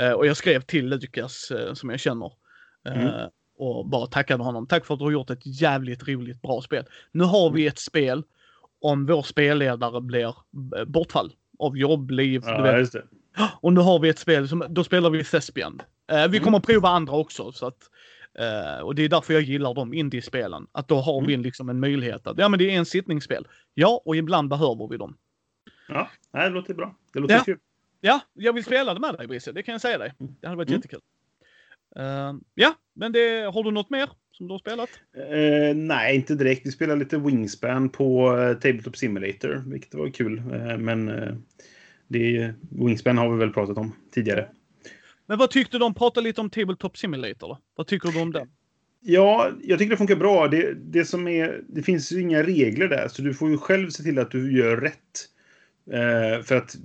Uh, 0.00 0.10
och 0.10 0.26
jag 0.26 0.36
skrev 0.36 0.60
till 0.60 0.88
Lukas 0.88 1.50
uh, 1.50 1.74
som 1.74 1.90
jag 1.90 2.00
känner. 2.00 2.32
Uh, 2.88 3.06
mm. 3.06 3.30
Och 3.58 3.86
bara 3.86 4.06
tackade 4.06 4.44
honom. 4.44 4.66
Tack 4.66 4.86
för 4.86 4.94
att 4.94 5.00
du 5.00 5.04
har 5.04 5.12
gjort 5.12 5.30
ett 5.30 5.46
jävligt 5.60 6.08
roligt 6.08 6.42
bra 6.42 6.62
spel. 6.62 6.84
Nu 7.12 7.24
har 7.24 7.50
vi 7.50 7.66
ett 7.66 7.78
spel 7.78 8.22
om 8.80 9.06
vår 9.06 9.22
spelledare 9.22 10.00
blir 10.00 10.34
bortfall 10.86 11.32
av 11.58 11.78
jobb, 11.78 12.10
liv. 12.10 12.42
Ja, 12.44 12.78
just 12.78 12.92
det. 12.92 13.02
Och 13.60 13.72
nu 13.72 13.80
har 13.80 13.98
vi 13.98 14.08
ett 14.08 14.18
spel, 14.18 14.48
som, 14.48 14.64
då 14.68 14.84
spelar 14.84 15.10
vi 15.10 15.24
Thespian. 15.24 15.82
vi 16.08 16.14
mm. 16.14 16.40
kommer 16.40 16.58
att 16.58 16.66
prova 16.66 16.88
andra 16.88 17.12
också. 17.12 17.52
Så 17.52 17.66
att, 17.66 17.90
och 18.82 18.94
det 18.94 19.02
är 19.02 19.08
därför 19.08 19.34
jag 19.34 19.42
gillar 19.42 19.74
de 19.74 19.94
indiespelen. 19.94 20.66
Att 20.72 20.88
då 20.88 20.96
har 20.96 21.18
mm. 21.18 21.26
vi 21.26 21.36
liksom 21.36 21.68
en 21.68 21.80
möjlighet 21.80 22.26
att, 22.26 22.38
ja 22.38 22.48
men 22.48 22.58
det 22.58 22.70
är 22.70 22.78
en 22.78 22.86
sittningsspel. 22.86 23.46
Ja, 23.74 24.02
och 24.04 24.16
ibland 24.16 24.48
behöver 24.48 24.88
vi 24.88 24.96
dem. 24.96 25.16
Ja, 25.88 26.10
det 26.32 26.48
låter 26.48 26.74
bra. 26.74 26.96
Det 27.12 27.20
låter 27.20 27.34
ja. 27.34 27.44
kul. 27.44 27.58
Ja, 28.00 28.20
jag 28.32 28.52
vill 28.52 28.64
spela 28.64 28.94
det 28.94 29.00
med 29.00 29.14
dig 29.14 29.26
Brisse, 29.26 29.52
det 29.52 29.62
kan 29.62 29.72
jag 29.72 29.80
säga 29.80 29.98
dig. 29.98 30.14
Mm. 30.20 30.34
Det 30.40 30.46
hade 30.46 30.56
varit 30.56 30.68
mm. 30.68 30.78
jättekul. 30.78 31.00
Uh, 31.98 32.38
ja, 32.54 32.74
men 32.94 33.12
det, 33.12 33.50
har 33.54 33.64
du 33.64 33.70
något 33.70 33.90
mer 33.90 34.10
som 34.32 34.46
du 34.48 34.54
har 34.54 34.58
spelat? 34.58 34.90
Uh, 35.16 35.76
nej, 35.76 36.16
inte 36.16 36.34
direkt. 36.34 36.66
Vi 36.66 36.70
spelade 36.70 36.98
lite 36.98 37.18
Wingspan 37.18 37.88
på 37.88 38.36
uh, 38.36 38.54
Tabletop 38.54 38.96
Simulator, 38.96 39.64
vilket 39.66 39.94
var 39.94 40.10
kul. 40.10 40.38
Uh, 40.38 40.78
men 40.78 41.06
det, 42.08 42.54
Wingspan 42.70 43.18
har 43.18 43.32
vi 43.32 43.38
väl 43.38 43.52
pratat 43.52 43.78
om 43.78 43.92
tidigare. 44.14 44.48
Men 45.26 45.38
vad 45.38 45.50
tyckte 45.50 45.78
de? 45.78 45.94
Prata 45.94 46.20
lite 46.20 46.40
om 46.40 46.50
Tabletop 46.50 46.98
Simulator. 46.98 47.48
Då. 47.48 47.58
Vad 47.74 47.86
tycker 47.86 48.08
du 48.08 48.20
om 48.20 48.32
den? 48.32 48.48
Ja, 49.00 49.50
jag 49.62 49.78
tycker 49.78 49.90
det 49.90 49.96
funkar 49.96 50.16
bra. 50.16 50.48
Det, 50.48 50.74
det, 50.74 51.04
som 51.04 51.28
är, 51.28 51.60
det 51.68 51.82
finns 51.82 52.12
ju 52.12 52.20
inga 52.20 52.42
regler 52.42 52.88
där, 52.88 53.08
så 53.08 53.22
du 53.22 53.34
får 53.34 53.50
ju 53.50 53.58
själv 53.58 53.90
se 53.90 54.02
till 54.02 54.18
att 54.18 54.30
du 54.30 54.58
gör 54.58 54.76
rätt. 54.76 55.28
Eh, 55.92 56.42
för 56.42 56.56
att 56.56 56.76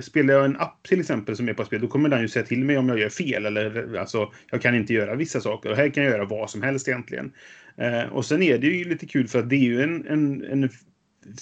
spelar 0.00 0.34
jag 0.34 0.44
en 0.44 0.56
app 0.56 0.82
till 0.88 1.00
exempel 1.00 1.36
som 1.36 1.48
är 1.48 1.54
på 1.54 1.64
spel, 1.64 1.80
då 1.80 1.88
kommer 1.88 2.08
den 2.08 2.20
ju 2.20 2.28
säga 2.28 2.46
till 2.46 2.64
mig 2.64 2.78
om 2.78 2.88
jag 2.88 2.98
gör 2.98 3.08
fel. 3.08 3.46
Eller 3.46 3.96
alltså, 3.96 4.32
jag 4.50 4.62
kan 4.62 4.74
inte 4.74 4.92
göra 4.94 5.14
vissa 5.14 5.40
saker. 5.40 5.70
Och 5.70 5.76
här 5.76 5.88
kan 5.88 6.04
jag 6.04 6.12
göra 6.12 6.24
vad 6.24 6.50
som 6.50 6.62
helst 6.62 6.88
egentligen. 6.88 7.32
Eh, 7.76 8.02
och 8.02 8.24
sen 8.24 8.42
är 8.42 8.58
det 8.58 8.66
ju 8.66 8.84
lite 8.84 9.06
kul 9.06 9.28
för 9.28 9.38
att 9.38 9.50
det 9.50 9.56
är 9.56 9.64
ju 9.64 9.82
en, 9.82 10.06
en, 10.06 10.44
en 10.44 10.70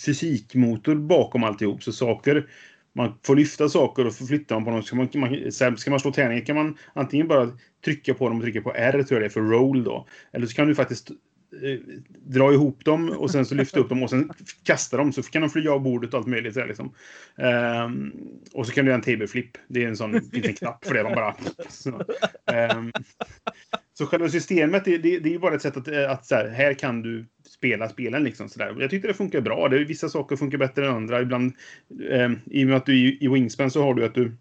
fysikmotor 0.07 0.95
bakom 0.95 1.45
alltihop. 1.45 1.83
Så 1.83 1.93
saker 1.93 2.47
man 2.93 3.19
får 3.27 3.37
lyfta 3.37 3.69
saker 3.69 4.07
och 4.07 4.15
förflytta 4.15 4.55
dem 4.55 4.65
på 4.65 4.71
dem. 4.71 4.83
Ska 4.83 4.97
man, 4.97 5.09
man, 5.15 5.77
ska 5.77 5.91
man 5.91 6.01
slå 6.01 6.13
tärningar 6.13 6.45
kan 6.45 6.57
man 6.57 6.77
antingen 6.93 7.29
bara 7.29 7.51
trycka 7.85 8.15
på 8.15 8.29
dem 8.29 8.37
och 8.37 8.43
trycka 8.43 8.63
på 8.63 8.75
R, 8.75 8.93
tror 8.93 9.07
jag 9.11 9.23
det 9.23 9.27
är, 9.27 9.29
för 9.29 9.41
roll 9.41 9.85
då. 9.85 10.07
Eller 10.33 10.47
så 10.47 10.55
kan 10.55 10.69
du 10.69 10.75
faktiskt 10.75 11.11
dra 12.23 12.53
ihop 12.53 12.85
dem 12.85 13.11
och 13.11 13.31
sen 13.31 13.47
så 13.47 13.55
lyfta 13.55 13.81
upp 13.81 13.89
dem 13.89 14.03
och 14.03 14.11
sen 14.11 14.31
kasta 14.63 14.97
dem 14.97 15.13
så 15.13 15.23
kan 15.23 15.43
de 15.43 15.51
flyga 15.51 15.73
av 15.73 15.83
bordet 15.83 16.15
och 16.15 16.19
allt 16.19 16.27
möjligt. 16.27 16.55
Så 16.55 16.65
liksom. 16.65 16.95
um, 17.85 18.13
och 18.53 18.67
så 18.67 18.73
kan 18.73 18.85
du 18.85 18.91
göra 18.91 18.99
en 18.99 19.05
table 19.05 19.27
flip. 19.27 19.59
Det 19.69 19.85
är 19.85 19.89
en 19.89 19.97
sån 19.97 20.13
liten 20.13 20.55
knapp 20.55 20.85
för 20.85 20.95
det. 20.95 21.03
De 21.03 21.15
bara, 21.15 21.37
så, 21.69 21.91
um, 21.91 22.93
så 23.95 24.07
själva 24.07 24.29
systemet, 24.29 24.85
det, 24.85 24.99
det, 24.99 25.19
det 25.19 25.29
är 25.29 25.33
ju 25.33 25.39
bara 25.39 25.55
ett 25.55 25.63
sätt 25.63 25.77
att, 25.77 25.89
att 25.89 26.27
så 26.27 26.35
här, 26.35 26.49
här 26.49 26.75
kan 26.75 27.03
du 27.03 27.27
spela 27.49 27.89
spelen. 27.89 28.25
Liksom, 28.25 28.49
så 28.49 28.59
där. 28.59 28.77
Jag 28.81 28.91
tyckte 28.91 29.09
det 29.09 29.15
funkar 29.15 29.41
bra. 29.41 29.69
Det, 29.69 29.85
vissa 29.85 30.09
saker 30.09 30.37
funkar 30.37 30.59
bättre 30.59 30.87
än 30.87 30.95
andra. 30.95 31.21
Ibland, 31.21 31.53
eh, 32.11 32.31
I 32.51 32.65
och 32.65 32.69
med 32.69 32.77
att 32.77 32.87
du 32.87 32.97
i, 32.97 33.19
i 33.21 33.29
Wingspan 33.29 33.71
så 33.71 33.83
har 33.83 33.95
du 33.95 34.05
att 34.05 34.15
du 34.15 34.33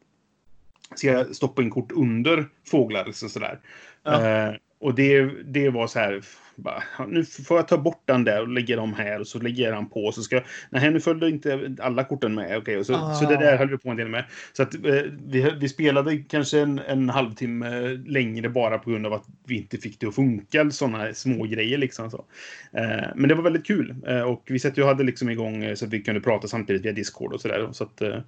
ska 0.96 1.26
stoppa 1.34 1.62
in 1.62 1.70
kort 1.70 1.92
under 1.92 2.46
fåglar. 2.68 3.06
Liksom, 3.06 3.30
så 3.30 3.40
där. 3.40 3.60
Ja. 4.04 4.28
Eh, 4.28 4.56
och 4.80 4.96
det, 4.96 5.26
det 5.44 5.70
var 5.70 5.88
så 5.88 6.00
här, 6.00 6.22
bara, 6.60 6.84
nu 7.08 7.26
får 7.26 7.58
jag 7.58 7.68
ta 7.68 7.78
bort 7.78 8.02
den 8.06 8.24
där 8.24 8.42
och 8.42 8.48
lägga 8.48 8.76
dem 8.76 8.94
här 8.94 9.20
och 9.20 9.28
så 9.28 9.40
lägger 9.40 9.74
han 9.74 9.90
på. 9.90 10.12
Så 10.12 10.24
ska, 10.24 10.42
nej, 10.70 10.92
nu 10.92 11.00
följde 11.00 11.30
inte 11.30 11.76
alla 11.80 12.04
korten 12.04 12.36
med. 12.36 12.58
Okay, 12.58 12.84
så, 12.84 12.96
ah. 12.96 13.14
så 13.14 13.26
det 13.26 13.38
där 13.38 13.58
höll 13.58 13.70
vi 13.70 13.78
på 13.78 13.90
en 13.90 13.98
del 13.98 14.08
med. 14.08 14.26
Så 14.54 14.64
att, 14.64 14.76
eh, 14.76 15.02
vi, 15.28 15.54
vi 15.60 15.70
spelade 15.70 16.18
kanske 16.18 16.60
en, 16.60 16.80
en 16.80 17.10
halvtimme 17.10 17.88
längre 18.06 18.50
bara 18.50 18.78
på 18.78 18.90
grund 18.90 19.06
av 19.06 19.14
att 19.14 19.26
vi 19.48 19.58
inte 19.58 19.78
fick 19.78 20.00
det 20.00 20.08
att 20.08 20.16
funka. 20.16 20.72
Sådana 20.72 21.14
små 21.14 21.44
grejer 21.44 21.78
liksom. 21.78 22.12
Så. 22.12 22.26
Eh, 22.74 23.08
men 23.16 23.30
det 23.30 23.36
var 23.36 23.44
väldigt 23.44 23.68
kul. 23.68 23.96
Eh, 24.08 24.22
och 24.22 24.44
vi 24.46 24.60
satt 24.60 24.78
ju 24.78 24.84
hade 24.84 25.04
liksom 25.04 25.30
igång 25.30 25.64
eh, 25.64 25.76
så 25.76 25.86
att 25.86 25.94
vi 25.94 26.02
kunde 26.02 26.22
prata 26.22 26.48
samtidigt 26.48 26.86
via 26.86 26.92
Discord 26.92 27.34
och 27.34 27.42
sådär. 27.42 27.70
Så 27.72 27.84
att, 27.84 28.02
eh, 28.02 28.20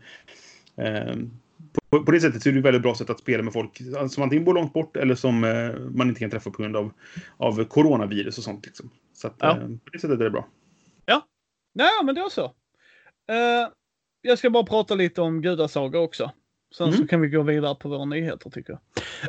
eh, 0.78 1.15
på, 1.89 2.04
på 2.04 2.12
det 2.12 2.19
sättet 2.19 2.43
så 2.43 2.50
är 2.50 2.54
det 2.54 2.60
ett 2.60 2.65
väldigt 2.65 2.82
bra 2.82 2.95
sätt 2.95 3.10
att 3.10 3.19
spela 3.19 3.43
med 3.43 3.54
folk 3.54 3.82
som 4.10 4.24
antingen 4.24 4.45
bor 4.45 4.54
långt 4.54 4.74
bort 4.74 4.97
eller 4.97 5.15
som 5.15 5.43
eh, 5.43 5.80
man 5.80 6.10
inte 6.10 6.19
kan 6.19 6.30
träffa 6.30 6.50
på 6.50 6.62
grund 6.62 6.76
av, 6.76 6.91
av 7.38 7.63
coronavirus 7.63 8.38
och 8.38 8.43
sånt. 8.43 8.65
Liksom. 8.65 8.89
Så 9.13 9.28
att, 9.28 9.36
ja. 9.39 9.58
eh, 9.58 9.67
på 9.67 9.89
det 9.93 10.00
sättet 10.00 10.19
är 10.19 10.24
det 10.24 10.30
bra. 10.30 10.47
Ja, 11.06 11.28
Nej, 11.74 11.89
men 12.04 12.15
det 12.15 12.21
är 12.21 12.30
så. 12.30 12.45
Uh, 12.45 13.69
jag 14.21 14.38
ska 14.38 14.50
bara 14.50 14.63
prata 14.63 14.95
lite 14.95 15.21
om 15.21 15.41
gudasaga 15.41 16.00
också. 16.00 16.32
Sen 16.78 16.88
mm. 16.88 17.00
så 17.00 17.08
kan 17.08 17.21
vi 17.21 17.28
gå 17.30 17.43
vidare 17.43 17.76
på 17.76 17.89
våra 17.89 18.06
nyheter 18.06 18.50
tycker 18.50 18.74
jag. 18.74 18.82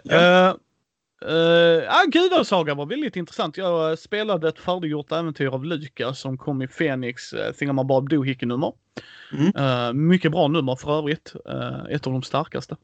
Ja. 0.04 0.58
Uh, 1.28 1.52
Uh, 1.72 1.85
ja, 1.85 2.04
Gudasaga 2.08 2.74
var 2.74 2.87
väldigt 2.87 3.16
intressant. 3.16 3.56
Jag 3.56 3.98
spelade 3.98 4.48
ett 4.48 4.58
färdiggjort 4.58 5.12
äventyr 5.12 5.46
av 5.46 5.64
Lukas 5.64 6.20
som 6.20 6.38
kom 6.38 6.62
i 6.62 6.68
Fenix 6.68 7.32
uh, 7.32 7.52
Thingamabob 7.52 8.08
Doohickey-nummer. 8.08 8.72
Mm. 9.32 9.52
Uh, 9.56 9.92
mycket 9.92 10.32
bra 10.32 10.48
nummer 10.48 10.76
för 10.76 10.98
övrigt. 10.98 11.35
Uh, 11.48 11.85
ett 11.90 12.06
av 12.06 12.12
de 12.12 12.22
starkaste. 12.22 12.76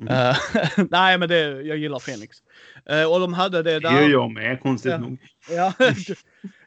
Mm. 0.00 0.14
Uh, 0.14 0.36
nej, 0.90 1.18
men 1.18 1.28
det, 1.28 1.62
jag 1.62 1.76
gillar 1.76 1.98
Fenix. 1.98 2.42
och 3.10 3.20
de 3.20 3.34
hade 3.34 3.62
det 3.62 3.80
där. 3.80 3.92
Det 3.92 4.02
gör 4.02 4.10
jag 4.10 4.30
med, 4.32 4.62
konstigt 4.62 4.92
ja, 4.92 4.98
nog. 4.98 5.18
Ja, 5.50 5.72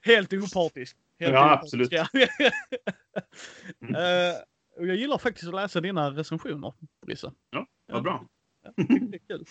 helt 0.02 0.34
opartisk. 0.34 0.98
Helt 1.20 1.34
ja, 1.34 1.54
opartisk. 1.54 1.94
absolut. 1.94 2.12
mm. 3.82 3.96
och 4.78 4.88
jag 4.88 4.96
gillar 4.96 5.18
faktiskt 5.18 5.48
att 5.48 5.56
läsa 5.56 5.82
dina 5.82 6.12
recensioner, 6.12 6.74
Brisse. 7.06 7.32
Ja, 7.52 7.68
vad 7.92 8.04
bra. 8.04 8.26
Ja, 8.64 8.72
det 8.78 9.18
är 9.18 9.28
kul. 9.28 9.46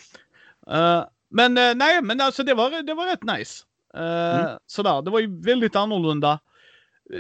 Men 1.31 1.55
nej, 1.55 2.03
men 2.03 2.21
alltså 2.21 2.43
det 2.43 2.55
var, 2.55 2.83
det 2.83 2.95
var 2.95 3.07
rätt 3.07 3.39
nice. 3.39 3.65
Mm. 3.95 4.59
Sådär, 4.67 5.03
det 5.03 5.11
var 5.11 5.21
ju 5.21 5.43
väldigt 5.43 5.77
annorlunda 5.77 6.39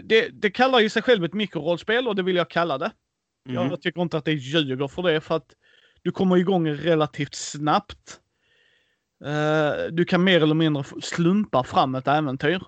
det, 0.02 0.28
det 0.28 0.50
kallar 0.50 0.80
ju 0.80 0.88
sig 0.88 1.02
själv 1.02 1.24
ett 1.24 1.34
mikrorollspel 1.34 2.08
och 2.08 2.16
det 2.16 2.22
vill 2.22 2.36
jag 2.36 2.50
kalla 2.50 2.78
det. 2.78 2.92
Mm. 3.48 3.70
Jag 3.70 3.82
tycker 3.82 4.02
inte 4.02 4.18
att 4.18 4.24
det 4.24 4.32
ljuger 4.32 4.88
för 4.88 5.02
det 5.02 5.20
för 5.20 5.36
att 5.36 5.54
du 6.02 6.12
kommer 6.12 6.36
igång 6.36 6.68
relativt 6.68 7.34
snabbt. 7.34 8.20
Uh, 9.24 9.92
du 9.92 10.04
kan 10.04 10.24
mer 10.24 10.42
eller 10.42 10.54
mindre 10.54 10.84
slumpa 11.02 11.64
fram 11.64 11.94
ett 11.94 12.08
äventyr. 12.08 12.62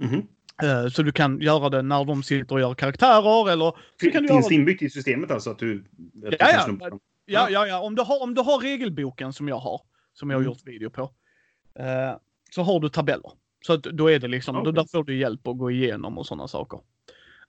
Mm. 0.00 0.26
Uh, 0.62 0.88
så 0.88 1.02
du 1.02 1.12
kan 1.12 1.40
göra 1.40 1.68
det 1.68 1.82
när 1.82 2.04
de 2.04 2.22
sitter 2.22 2.54
och 2.54 2.60
gör 2.60 2.74
karaktärer 2.74 3.50
eller... 3.50 3.76
Finns 4.00 4.14
det 4.14 4.34
göra... 4.34 4.54
inbyggt 4.54 4.82
i 4.82 4.90
systemet 4.90 5.30
alltså 5.30 5.50
att 5.50 5.58
du... 5.58 5.84
Att 6.26 6.34
ja, 6.38 6.66
du 6.66 6.78
ja. 6.80 6.98
ja, 7.24 7.50
ja, 7.50 7.66
ja. 7.66 7.80
Om 7.80 7.94
du, 7.94 8.02
har, 8.02 8.22
om 8.22 8.34
du 8.34 8.40
har 8.40 8.58
regelboken 8.58 9.32
som 9.32 9.48
jag 9.48 9.58
har, 9.58 9.80
som 10.18 10.30
jag 10.30 10.36
har 10.36 10.42
mm. 10.42 10.52
gjort 10.52 10.66
video 10.66 10.90
på, 10.90 11.02
uh, 11.02 12.18
så 12.50 12.62
har 12.62 12.80
du 12.80 12.88
tabeller. 12.88 13.32
Så 13.66 13.72
att 13.72 13.82
då 13.82 14.10
är 14.10 14.18
det 14.18 14.28
liksom, 14.28 14.56
okay. 14.56 14.64
då 14.64 14.70
där 14.72 14.88
får 14.90 15.04
du 15.04 15.16
hjälp 15.16 15.46
att 15.46 15.58
gå 15.58 15.70
igenom 15.70 16.18
och 16.18 16.26
sådana 16.26 16.48
saker. 16.48 16.80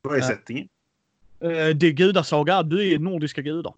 Vad 0.02 0.18
är 0.18 0.22
settingen? 0.22 0.68
Uh, 1.44 1.50
det 1.50 1.88
är 1.88 1.92
gudasaga, 1.92 2.64
du 2.64 2.94
är 2.94 3.00
nordiska 3.00 3.42
gudar. 3.42 3.74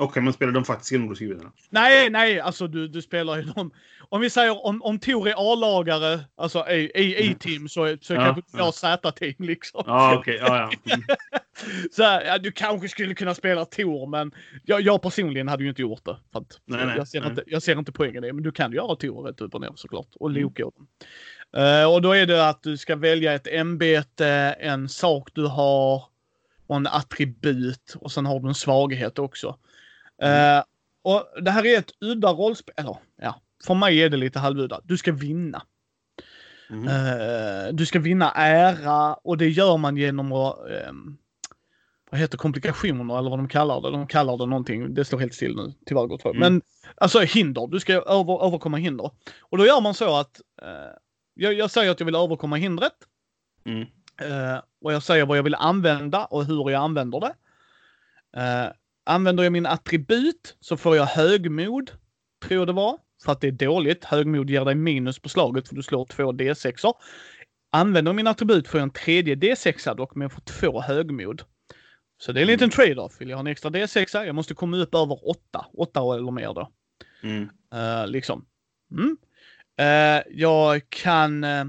Okej, 0.00 0.22
man 0.22 0.32
spelar 0.32 0.52
de 0.52 0.64
faktiska 0.64 0.98
nordiska 0.98 1.24
gudarna? 1.24 1.52
Nej, 1.70 2.10
nej, 2.10 2.40
alltså 2.40 2.66
du, 2.66 2.88
du 2.88 3.02
spelar 3.02 3.36
ju 3.36 3.42
dem. 3.42 3.70
Om 4.08 4.20
vi 4.20 4.30
säger 4.30 4.66
om, 4.66 4.82
om 4.82 4.98
Tor 4.98 5.28
är 5.28 5.52
A-lagare, 5.52 6.20
alltså 6.36 6.68
i, 6.68 7.30
i, 7.30 7.34
team 7.34 7.68
så, 7.68 7.96
så 8.00 8.14
ja, 8.14 8.20
kanske 8.24 8.42
jag 8.52 8.66
ja. 8.66 8.72
Z-team 8.72 9.34
liksom. 9.38 9.82
Ja, 9.86 10.16
okej. 10.18 10.42
Okay, 10.42 10.48
ja, 10.48 10.70
ja. 10.84 10.94
Mm. 11.66 11.88
så 11.90 12.02
ja, 12.02 12.38
du 12.38 12.52
kanske 12.52 12.88
skulle 12.88 13.14
kunna 13.14 13.34
spela 13.34 13.64
Tor, 13.64 14.06
men 14.06 14.32
jag, 14.64 14.80
jag 14.80 15.02
personligen 15.02 15.48
hade 15.48 15.62
ju 15.62 15.68
inte 15.68 15.82
gjort 15.82 16.04
det. 16.04 16.16
För 16.32 16.38
att, 16.40 16.60
nej, 16.64 16.86
nej, 16.86 16.96
jag, 16.96 17.08
ser 17.08 17.20
nej. 17.20 17.30
Inte, 17.30 17.42
jag 17.46 17.62
ser 17.62 17.78
inte 17.78 17.92
poängen 17.92 18.24
i 18.24 18.26
det, 18.26 18.32
men 18.32 18.44
du 18.44 18.52
kan 18.52 18.72
göra 18.72 18.96
Tor 18.96 19.22
rätt 19.22 19.40
upp 19.40 19.54
och 19.54 19.60
ner 19.60 19.72
såklart. 19.74 20.08
Och 20.14 20.30
mm. 20.30 20.42
Loke 20.42 20.62
uh, 20.62 21.92
Och 21.92 22.02
då 22.02 22.12
är 22.12 22.26
det 22.26 22.48
att 22.48 22.62
du 22.62 22.76
ska 22.76 22.96
välja 22.96 23.32
ett 23.32 23.46
ämbete, 23.46 24.56
en 24.60 24.88
sak 24.88 25.30
du 25.34 25.46
har 25.46 26.02
och 26.66 26.76
en 26.76 26.86
attribut 26.86 27.94
och 28.00 28.12
sen 28.12 28.26
har 28.26 28.40
du 28.40 28.48
en 28.48 28.54
svaghet 28.54 29.18
också. 29.18 29.58
Mm. 30.20 30.62
Och 31.02 31.26
det 31.42 31.50
här 31.50 31.66
är 31.66 31.78
ett 31.78 31.90
udda 32.00 32.28
rollspel, 32.28 32.74
eller 32.78 32.96
ja, 33.16 33.40
för 33.66 33.74
mig 33.74 34.02
är 34.02 34.08
det 34.08 34.16
lite 34.16 34.38
halvudda. 34.38 34.80
Du 34.84 34.98
ska 34.98 35.12
vinna. 35.12 35.62
Mm. 36.70 36.88
Uh, 36.88 37.74
du 37.74 37.86
ska 37.86 37.98
vinna 37.98 38.32
ära 38.32 39.14
och 39.14 39.38
det 39.38 39.48
gör 39.48 39.76
man 39.76 39.96
genom 39.96 40.32
att 40.32 40.58
um, 40.88 41.18
vad 42.10 42.20
heter 42.20 42.38
komplikationer 42.38 43.18
eller 43.18 43.30
vad 43.30 43.38
de 43.38 43.48
kallar 43.48 43.80
det. 43.80 43.90
De 43.90 44.06
kallar 44.06 44.36
det 44.36 44.46
någonting. 44.46 44.94
Det 44.94 45.04
står 45.04 45.18
helt 45.18 45.34
still 45.34 45.56
nu. 45.56 45.72
Tyvärr 45.86 46.06
gott 46.06 46.24
mm. 46.24 46.38
Men 46.38 46.62
alltså 46.94 47.20
hinder. 47.20 47.66
Du 47.66 47.80
ska 47.80 47.92
över, 47.92 48.46
överkomma 48.46 48.76
hinder. 48.76 49.10
Och 49.40 49.58
då 49.58 49.66
gör 49.66 49.80
man 49.80 49.94
så 49.94 50.16
att 50.16 50.40
uh, 50.62 50.68
jag, 51.34 51.54
jag, 51.54 51.70
säger 51.70 51.90
att 51.90 52.00
jag 52.00 52.04
vill 52.04 52.14
överkomma 52.14 52.56
hindret. 52.56 52.92
Mm. 53.64 53.80
Uh, 53.80 54.60
och 54.82 54.92
jag 54.92 55.02
säger 55.02 55.26
vad 55.26 55.38
jag 55.38 55.42
vill 55.42 55.54
använda 55.54 56.24
och 56.24 56.44
hur 56.44 56.70
jag 56.70 56.82
använder 56.82 57.20
det. 57.20 57.34
Uh, 58.36 58.72
använder 59.10 59.42
jag 59.42 59.52
min 59.52 59.66
attribut 59.66 60.56
så 60.60 60.76
får 60.76 60.96
jag 60.96 61.06
högmod, 61.06 61.90
tror 62.42 62.60
jag 62.60 62.66
det 62.66 62.72
var 62.72 62.98
för 63.24 63.32
att 63.32 63.40
det 63.40 63.48
är 63.48 63.52
dåligt. 63.52 64.04
Högmod 64.04 64.50
ger 64.50 64.64
dig 64.64 64.74
minus 64.74 65.18
på 65.18 65.28
slaget 65.28 65.68
för 65.68 65.74
du 65.74 65.82
slår 65.82 66.04
två 66.06 66.32
D6. 66.32 66.94
Använder 67.72 68.12
min 68.12 68.26
attribut 68.26 68.68
får 68.68 68.80
jag 68.80 68.82
en 68.82 68.90
tredje 68.90 69.34
D6 69.34 69.94
dock, 69.94 70.14
men 70.14 70.22
jag 70.22 70.32
får 70.32 70.40
två 70.40 70.80
högmod. 70.80 71.42
Så 72.18 72.32
det 72.32 72.40
är 72.40 72.42
en 72.42 72.46
liten 72.46 72.64
mm. 72.64 72.70
trade-off. 72.70 73.20
Vill 73.20 73.28
jag 73.28 73.36
ha 73.36 73.40
en 73.40 73.46
extra 73.46 73.70
D6, 73.70 74.24
jag 74.24 74.34
måste 74.34 74.54
komma 74.54 74.76
upp 74.76 74.94
över 74.94 75.28
8. 75.28 75.66
8 75.72 76.00
eller 76.00 76.30
mer 76.30 76.54
då. 76.54 76.70
Mm. 77.22 77.42
Uh, 77.74 78.06
liksom. 78.06 78.46
Mm. 78.92 79.16
Uh, 79.80 80.22
jag 80.30 80.82
kan... 80.88 81.44
Uh, 81.44 81.64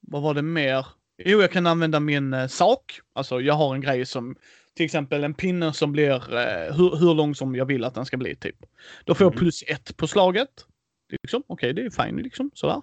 vad 0.00 0.22
var 0.22 0.34
det 0.34 0.42
mer? 0.42 0.86
Jo, 1.18 1.40
jag 1.40 1.50
kan 1.50 1.66
använda 1.66 2.00
min 2.00 2.48
sak. 2.48 3.00
Alltså, 3.12 3.40
jag 3.40 3.54
har 3.54 3.74
en 3.74 3.80
grej 3.80 4.06
som 4.06 4.36
till 4.74 4.84
exempel 4.84 5.24
en 5.24 5.34
pinne 5.34 5.72
som 5.72 5.92
blir 5.92 6.36
eh, 6.36 6.76
hur, 6.76 6.96
hur 6.96 7.14
lång 7.14 7.34
som 7.34 7.54
jag 7.54 7.66
vill 7.66 7.84
att 7.84 7.94
den 7.94 8.06
ska 8.06 8.16
bli 8.16 8.36
typ. 8.36 8.56
Då 9.04 9.14
får 9.14 9.24
jag 9.24 9.32
mm. 9.32 9.38
plus 9.38 9.64
ett 9.66 9.96
på 9.96 10.06
slaget. 10.06 10.66
Liksom. 11.08 11.42
Okej, 11.46 11.70
okay, 11.70 11.72
det 11.72 11.86
är 11.86 12.04
fine 12.04 12.16
liksom 12.16 12.50
sådär. 12.54 12.82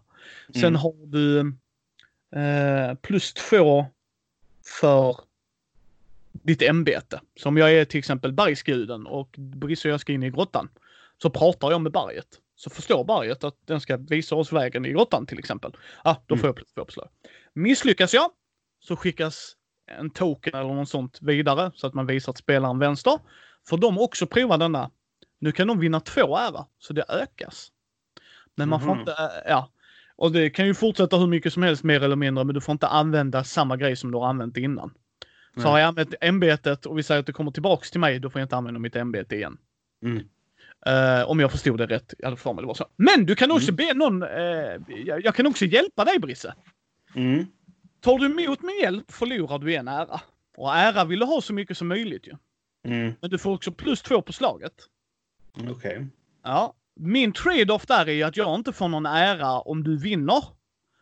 Sen 0.54 0.64
mm. 0.64 0.76
har 0.76 1.06
du 1.06 1.40
eh, 2.36 2.96
plus 2.96 3.34
två 3.34 3.86
för 4.80 5.18
ditt 6.32 6.62
ämbete. 6.62 7.22
Så 7.36 7.50
om 7.50 7.58
jag 7.58 7.74
är 7.74 7.86
till 7.86 8.00
exempel 8.00 8.34
bergsguden 8.34 9.08
och 9.08 9.36
Brisse 9.38 9.88
och 9.88 9.94
jag 9.94 10.00
ska 10.00 10.14
in 10.14 10.24
i 10.24 10.30
grottan 10.30 10.70
så 11.22 11.30
pratar 11.30 11.72
jag 11.72 11.82
med 11.82 11.92
berget. 11.92 12.28
Så 12.56 12.70
förstår 12.70 13.04
berget 13.04 13.44
att 13.44 13.56
den 13.66 13.82
ska 13.82 13.98
visa 13.98 14.36
oss 14.36 14.54
vägen 14.54 14.86
i 14.86 14.92
grottan 14.92 15.26
till 15.26 15.40
exempel. 15.40 15.78
Ah, 16.04 16.16
då 16.26 16.36
får 16.36 16.44
mm. 16.44 16.48
jag 16.48 16.56
plus 16.56 16.74
två 16.74 16.86
på 16.86 16.92
slag. 16.92 17.10
Misslyckas 17.54 18.14
jag 18.14 18.32
så 18.80 18.96
skickas 18.96 19.56
en 19.88 20.10
token 20.10 20.56
eller 20.56 20.74
något 20.74 20.90
sånt 20.90 21.18
vidare 21.22 21.72
så 21.76 21.88
att 21.88 21.94
man 21.94 22.06
visar 22.06 22.32
att 22.32 22.38
spelaren 22.38 22.80
vänster. 22.80 23.20
Får 23.68 23.78
de 23.78 23.98
också 23.98 24.28
prova 24.28 24.58
denna. 24.58 24.92
Nu 25.40 25.52
kan 25.52 25.68
de 25.68 25.80
vinna 25.80 26.00
två 26.00 26.38
ära, 26.38 26.66
så 26.80 26.94
det 26.94 27.06
ökas. 27.10 27.72
Men 28.56 28.70
man 28.70 28.82
får 28.82 28.92
mhm. 28.92 29.00
inte, 29.00 29.12
äh, 29.12 29.52
ja. 29.52 29.72
Och 30.16 30.32
det 30.32 30.50
kan 30.50 30.68
ju 30.68 30.74
fortsätta 30.74 31.18
hur 31.18 31.28
mycket 31.28 31.54
som 31.54 31.64
helst 31.64 31.84
mer 31.84 32.04
eller 32.04 32.16
mindre, 32.16 32.44
men 32.44 32.56
du 32.56 32.62
får 32.62 32.74
inte 32.74 32.88
använda 32.88 33.44
samma 33.44 33.78
grej 33.78 33.96
som 33.96 34.12
du 34.12 34.18
har 34.18 34.28
använt 34.28 34.58
innan. 34.58 34.94
Så 35.56 35.62
har 35.62 35.80
jag 35.80 35.88
använt 35.88 36.14
ämbetet 36.22 36.86
och 36.86 36.98
vi 36.98 37.04
säger 37.04 37.20
att 37.20 37.26
det 37.26 37.34
kommer 37.34 37.52
tillbaks 37.52 37.92
till 37.92 38.00
mig, 38.00 38.20
då 38.20 38.30
får 38.30 38.42
jag 38.42 38.46
inte 38.46 38.56
använda 38.56 38.80
mitt 38.80 38.96
ämbete 38.96 39.36
igen. 39.36 39.58
Mm. 40.04 40.24
Eh, 40.86 41.30
om 41.30 41.40
jag 41.40 41.52
förstod 41.52 41.78
det 41.78 41.86
rätt. 41.86 42.14
Jag 42.18 42.28
hade 42.28 42.38
för 42.38 42.54
mig 42.54 42.62
det 42.62 42.68
var 42.68 42.74
så. 42.74 42.86
Men 42.96 43.26
du 43.26 43.36
kan 43.36 43.52
också 43.52 43.72
Mm. 43.72 43.76
be 43.76 43.94
någon... 43.94 44.24
eh, 44.24 45.00
jag, 45.06 45.26
jag 45.26 45.36
kan 45.36 45.48
också 45.48 45.66
hjälpa 45.66 46.06
dig 46.06 46.20
Brisse. 46.20 46.54
Mm. 47.16 47.46
Tar 48.02 48.18
du 48.20 48.26
emot 48.26 48.62
min 48.62 48.80
hjälp 48.82 49.12
förlorar 49.12 49.60
du 49.60 49.76
en 49.76 49.88
ära. 49.88 50.22
Och 50.58 50.76
ära 50.76 51.06
vill 51.06 51.20
du 51.20 51.26
ha 51.26 51.42
så 51.42 51.54
mycket 51.54 51.78
som 51.78 51.88
möjligt 51.88 52.28
ju. 52.28 52.36
Mm. 52.84 53.14
Men 53.22 53.30
du 53.30 53.38
får 53.38 53.54
också 53.54 53.72
plus 53.72 54.02
två 54.02 54.22
på 54.22 54.34
slaget. 54.34 54.74
Okej. 55.70 56.08
Ja. 56.44 56.74
Min 56.96 57.34
trade-off 57.34 57.86
där 57.86 58.06
är 58.10 58.14
ju 58.14 58.24
att 58.24 58.38
jag 58.38 58.56
inte 58.56 58.74
får 58.74 58.88
någon 58.88 59.06
ära 59.06 59.60
om 59.60 59.84
du 59.84 59.98
vinner. 59.98 60.44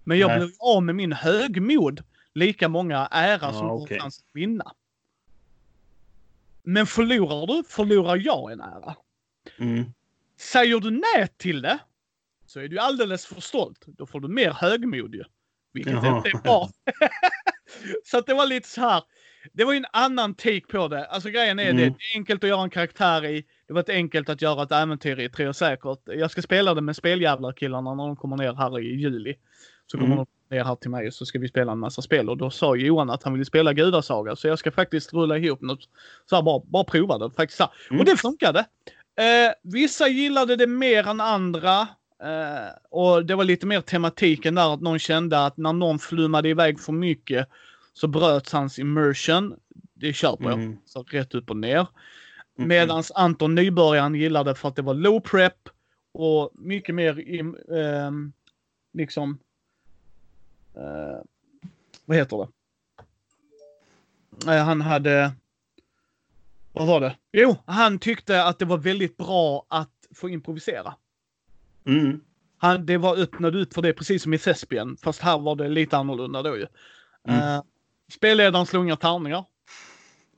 Men 0.04 0.18
jag 0.20 0.28
Nej. 0.28 0.40
blir 0.40 0.52
av 0.60 0.84
med 0.84 0.96
min 0.96 1.14
högmod 1.14 2.04
lika 2.34 2.70
många 2.70 3.08
ära 3.12 3.40
Ja, 3.42 3.54
som 3.54 3.62
du 3.62 3.68
har 3.68 3.82
okej. 3.84 4.00
chans 4.00 4.20
att 4.20 4.36
vinna. 4.36 4.72
Men 6.64 6.88
förlorar 6.88 7.48
du, 7.48 7.64
förlorar 7.68 8.16
jag 8.18 8.52
en 8.52 8.62
ära. 8.62 8.96
Mm. 9.60 9.86
Säger 10.38 10.80
du 10.80 10.92
nej 10.92 11.28
till 11.38 11.62
det 11.62 11.80
så 12.46 12.60
är 12.60 12.68
du 12.68 12.80
alldeles 12.80 13.26
för 13.26 13.42
stolt. 13.42 13.84
Då 13.88 14.06
får 14.06 14.20
du 14.20 14.28
mer 14.28 14.52
högmod 14.52 15.16
ju. 15.16 15.24
Vilket 15.74 15.94
Jaha. 15.94 16.18
inte 16.18 16.30
är 16.30 16.42
bra. 16.42 16.70
så 18.04 18.22
det 18.22 18.34
var 18.34 18.46
lite 18.46 18.68
så 18.70 18.82
här. 18.82 19.04
Det 19.54 19.64
var 19.64 19.74
ju 19.74 19.78
en 19.78 19.86
annan 19.94 20.34
take 20.36 20.62
på 20.72 20.88
det. 20.88 21.06
Alltså 21.06 21.30
grejen 21.30 21.60
är 21.60 21.66
det, 21.66 21.72
det 21.72 21.84
Mm. 21.84 21.94
är 22.14 22.18
enkelt 22.18 22.44
att 22.44 22.50
göra 22.50 22.62
en 22.64 22.70
karaktär 22.70 23.26
i. 23.26 23.46
Det 23.68 23.74
var 23.74 23.80
ett 23.82 23.90
enkelt 23.90 24.30
att 24.30 24.42
göra 24.42 24.64
ett 24.64 24.72
äventyr 24.72 25.20
i, 25.20 25.30
tror 25.30 25.46
jag 25.46 25.56
säkert. 25.56 25.98
Jag 26.06 26.32
ska 26.32 26.42
spela 26.42 26.74
det 26.74 26.82
med 26.82 26.96
speljävlar-killarna 26.96 27.94
när 27.96 28.04
de 28.08 28.16
kommer 28.16 28.38
ner 28.38 28.54
här 28.54 28.80
i 28.80 28.96
juli. 28.96 29.36
Så 29.88 29.98
kommer 29.98 30.14
Mm. 30.14 30.26
de 30.50 30.56
ner 30.56 30.64
här 30.64 30.76
till 30.76 30.90
mig 30.90 31.08
och 31.08 31.14
så 31.14 31.26
ska 31.26 31.40
vi 31.40 31.48
spela 31.48 31.72
en 31.72 31.80
massa 31.80 32.02
spel. 32.02 32.30
Och 32.30 32.38
då 32.38 32.50
sa 32.50 32.76
Johan 32.76 33.10
att 33.10 33.24
han 33.24 33.34
ville 33.34 33.46
spela 33.46 33.74
Gudasaga. 33.74 34.36
Så 34.36 34.48
jag 34.48 34.60
ska 34.60 34.72
faktiskt 34.72 35.14
rulla 35.14 35.38
ihop 35.38 35.62
något. 35.62 35.80
Så 36.26 36.36
här, 36.36 36.44
bara, 36.44 36.62
bara 36.66 36.84
prova 36.84 37.18
det. 37.18 37.32
Faktiskt. 37.32 37.62
Mm. 37.90 38.00
Och 38.00 38.06
det 38.06 38.18
funkade. 38.18 38.60
Eh, 39.20 39.54
vissa 39.64 40.08
gillade 40.08 40.56
det 40.56 40.68
mer 40.68 41.08
än 41.08 41.22
andra. 41.22 41.88
Eh, 42.24 42.70
och 42.90 43.26
det 43.26 43.36
var 43.36 43.44
lite 43.44 43.66
mer 43.66 43.82
tematiken 43.82 44.56
där 44.56 44.74
att 44.74 44.82
någon 44.82 45.00
kände 45.00 45.46
att 45.46 45.58
när 45.58 45.74
någon 45.74 46.00
flummade 46.00 46.50
iväg 46.50 46.80
för 46.80 46.94
mycket 46.94 47.48
så 47.94 48.08
bröts 48.08 48.54
hans 48.54 48.80
immersion. 48.80 49.56
Det 49.94 50.14
köper 50.14 50.44
jag. 50.44 50.54
Mm. 50.54 50.78
Så 50.86 51.04
rätt 51.04 51.36
upp 51.36 51.50
och 51.50 51.58
ner. 51.58 51.88
Mm. 52.58 52.68
Medans 52.68 53.12
Anton 53.12 53.56
nybörjaren 53.56 54.16
gillade 54.16 54.56
för 54.56 54.68
att 54.68 54.76
det 54.76 54.82
var 54.82 54.94
low 54.94 55.20
prep 55.20 55.70
och 56.12 56.52
mycket 56.54 56.96
mer 56.96 57.20
im, 57.20 57.58
ehm, 57.76 58.34
liksom 58.94 59.40
eh, 60.76 61.22
vad 62.06 62.18
heter 62.18 62.38
det? 62.38 62.48
Eh, 64.54 64.64
han 64.64 64.82
hade 64.82 65.32
vad 66.74 66.88
var 66.88 67.02
det? 67.02 67.16
Jo, 67.32 67.56
han 67.66 68.00
tyckte 68.00 68.44
att 68.44 68.60
det 68.60 68.66
var 68.66 68.78
väldigt 68.78 69.18
bra 69.18 69.66
att 69.68 69.92
få 70.16 70.30
improvisera. 70.30 70.96
Mm. 71.90 72.22
Han, 72.58 72.86
det 72.86 72.98
var 72.98 73.18
öppnade 73.18 73.58
ut 73.58 73.74
för 73.74 73.82
det 73.82 73.94
precis 73.94 74.24
som 74.24 74.34
i 74.34 74.38
Thespian, 74.38 74.98
fast 74.98 75.22
här 75.22 75.40
var 75.40 75.56
det 75.56 75.68
lite 75.68 75.98
annorlunda 75.98 76.42
då 76.42 76.58
ju. 76.58 76.68
Mm. 77.28 77.40
Eh, 77.40 77.64
spelledaren 78.12 78.66
slog 78.66 78.86
inga 78.86 78.96
tärningar. 78.96 79.46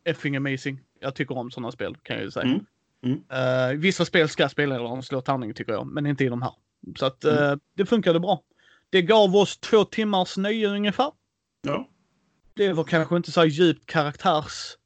Effing 0.04 0.36
amazing. 0.36 0.80
Jag 1.00 1.16
tycker 1.16 1.38
om 1.38 1.52
sådana 1.52 1.72
spel 1.72 1.96
kan 2.04 2.16
jag 2.16 2.26
ju 2.26 2.32
säga. 2.32 2.46
Mm. 2.46 2.66
Mm. 3.04 3.24
Eh, 3.30 3.80
vissa 3.80 4.06
spel 4.06 4.30
ska 4.30 4.50
spelledaren 4.50 5.04
slå 5.04 5.22
tärning 5.22 5.54
tycker 5.54 5.74
jag, 5.74 5.88
men 5.88 6.06
inte 6.06 6.24
i 6.24 6.30
de 6.30 6.42
här. 6.42 6.54
Så 6.98 7.06
att 7.06 7.24
eh, 7.24 7.56
det 7.76 7.86
funkade 7.86 8.20
bra. 8.20 8.42
Det 8.90 9.02
gav 9.02 9.36
oss 9.36 9.58
två 9.58 9.84
timmars 9.84 10.38
nöje 10.38 10.68
ungefär. 10.68 11.12
Ja. 11.62 11.90
Det 12.54 12.74
var 12.74 12.84
kanske 12.84 13.18
inte 13.18 13.32
så 13.32 13.46
djupt 13.46 13.86
karaktärs 13.86 14.78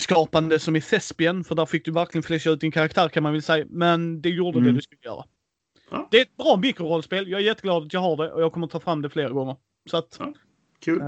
skapande 0.00 0.58
som 0.58 0.76
i 0.76 0.80
Thespian, 0.80 1.44
för 1.44 1.54
där 1.54 1.66
fick 1.66 1.84
du 1.84 1.90
verkligen 1.92 2.22
flesha 2.22 2.50
ut 2.50 2.60
din 2.60 2.72
karaktär 2.72 3.08
kan 3.08 3.22
man 3.22 3.32
väl 3.32 3.42
säga. 3.42 3.66
Men 3.70 4.22
det 4.22 4.30
gjorde 4.30 4.58
Mm. 4.58 4.64
det 4.72 4.78
du 4.78 4.82
skulle 4.82 5.00
göra. 5.04 5.24
Ja. 5.90 6.08
Det 6.10 6.18
är 6.18 6.22
ett 6.22 6.36
bra 6.36 6.56
mikrorollspel. 6.56 7.28
Jag 7.28 7.40
är 7.40 7.44
jätteglad 7.44 7.82
att 7.86 7.92
jag 7.92 8.00
har 8.00 8.16
det 8.16 8.32
och 8.32 8.42
jag 8.42 8.52
kommer 8.52 8.66
ta 8.66 8.80
fram 8.80 9.02
det 9.02 9.10
flera 9.10 9.28
gånger. 9.30 9.56
Så 9.90 9.96
att, 9.96 10.16
Ja. 10.20 10.32
Kul. 10.80 11.02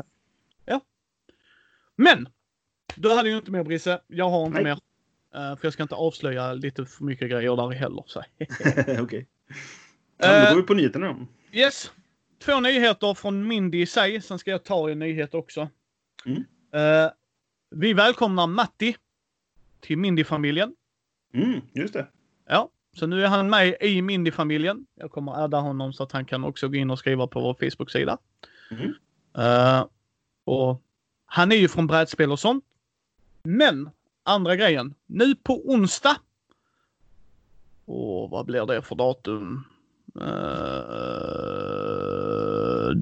men! 1.97 2.29
Du 2.97 3.15
hade 3.15 3.29
ju 3.29 3.37
inte 3.37 3.51
mer 3.51 3.65
Brisse. 3.65 4.01
Jag 4.07 4.31
har 4.31 4.47
inte 4.47 4.63
Nej. 4.63 4.65
mer. 4.65 4.79
Eh, 5.35 5.57
för 5.57 5.67
jag 5.67 5.73
ska 5.73 5.83
inte 5.83 5.95
avslöja 5.95 6.53
lite 6.55 6.87
för 6.87 7.05
mycket 7.05 7.31
grejer 7.31 7.57
där 7.57 7.71
heller. 7.71 8.05
Okej. 9.03 9.27
Ja, 10.19 10.27
men 10.29 10.43
då 10.43 10.49
Eh, 10.49 10.51
går 10.55 10.61
vi 10.61 10.67
på 10.67 10.75
nyheterna 10.75 11.07
då. 11.13 11.27
Yes. 11.59 11.93
Två 12.45 12.61
nyheter 12.61 13.15
från 13.15 13.49
Mindy 13.49 13.81
i 13.81 13.87
sig. 13.87 14.21
Sen 14.21 14.39
ska 14.39 14.51
jag 14.51 14.65
ta 14.65 14.91
en 14.91 14.99
nyhet 14.99 15.35
också. 15.35 15.69
Mm. 16.27 16.45
Eh, 16.75 17.11
vi 17.71 17.93
välkomnar 17.93 18.47
Matti 18.47 18.97
till 19.81 19.99
Mindy-familjen. 19.99 20.75
Mm, 21.35 21.61
just 21.73 21.95
det. 21.95 22.07
Ja, 22.47 22.71
så 22.97 23.07
nu 23.07 23.25
är 23.25 23.29
han 23.29 23.51
med 23.51 23.77
i 23.81 24.03
Mindy-familjen. 24.03 24.87
Jag 24.95 25.11
kommer 25.11 25.45
adda 25.45 25.59
honom 25.59 25.93
så 25.93 26.03
att 26.03 26.13
han 26.13 26.25
kan 26.25 26.45
också 26.45 26.69
gå 26.69 26.75
in 26.75 26.91
och 26.91 26.99
skriva 26.99 27.27
på 27.27 27.41
vår 27.41 27.55
Facebook-sida. 27.55 28.19
Mm. 28.71 28.95
Eh, 29.39 29.87
och 30.45 30.83
han 31.27 31.53
är 31.53 31.57
ju 31.57 31.69
från 31.69 31.87
brädspel 31.87 32.33
och 32.33 32.41
sånt. 32.41 32.65
Men 33.43 33.91
andra 34.23 34.57
grejen. 34.57 34.95
Nu 35.07 35.35
på 35.35 35.71
onsdag. 35.71 36.17
Åh, 37.87 38.31
vad 38.31 38.47
blir 38.47 38.67
det 38.67 38.83
för 38.83 38.95
datum? 38.95 39.65
Uh, 40.17 40.23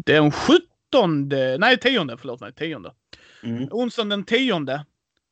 den 0.05 0.31
17. 0.33 1.29
Nej, 1.59 1.79
10. 1.79 2.17
Förlåt 2.17 2.41
mig. 2.41 2.53
10. 2.53 2.81
Mm. 3.47 3.69
Onsdagen 3.71 4.09
den 4.09 4.25
10 4.25 4.85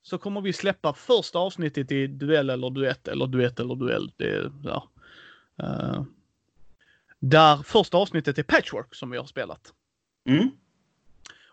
så 0.02 0.18
kommer 0.18 0.40
vi 0.40 0.52
släppa 0.52 0.94
första 0.94 1.38
avsnittet 1.38 1.92
i 1.92 2.06
duell 2.06 2.50
eller 2.50 2.70
duett 2.70 3.08
eller 3.08 3.26
duett 3.26 3.60
eller 3.60 3.74
duell. 3.74 4.12
Det, 4.16 4.52
ja. 4.64 4.88
Eh, 5.62 6.02
där 7.18 7.56
första 7.56 7.98
avsnittet 7.98 8.38
är 8.38 8.42
Patchwork 8.42 8.94
som 8.94 9.10
vi 9.10 9.18
har 9.18 9.24
spelat. 9.24 9.72
Mm. 10.28 10.50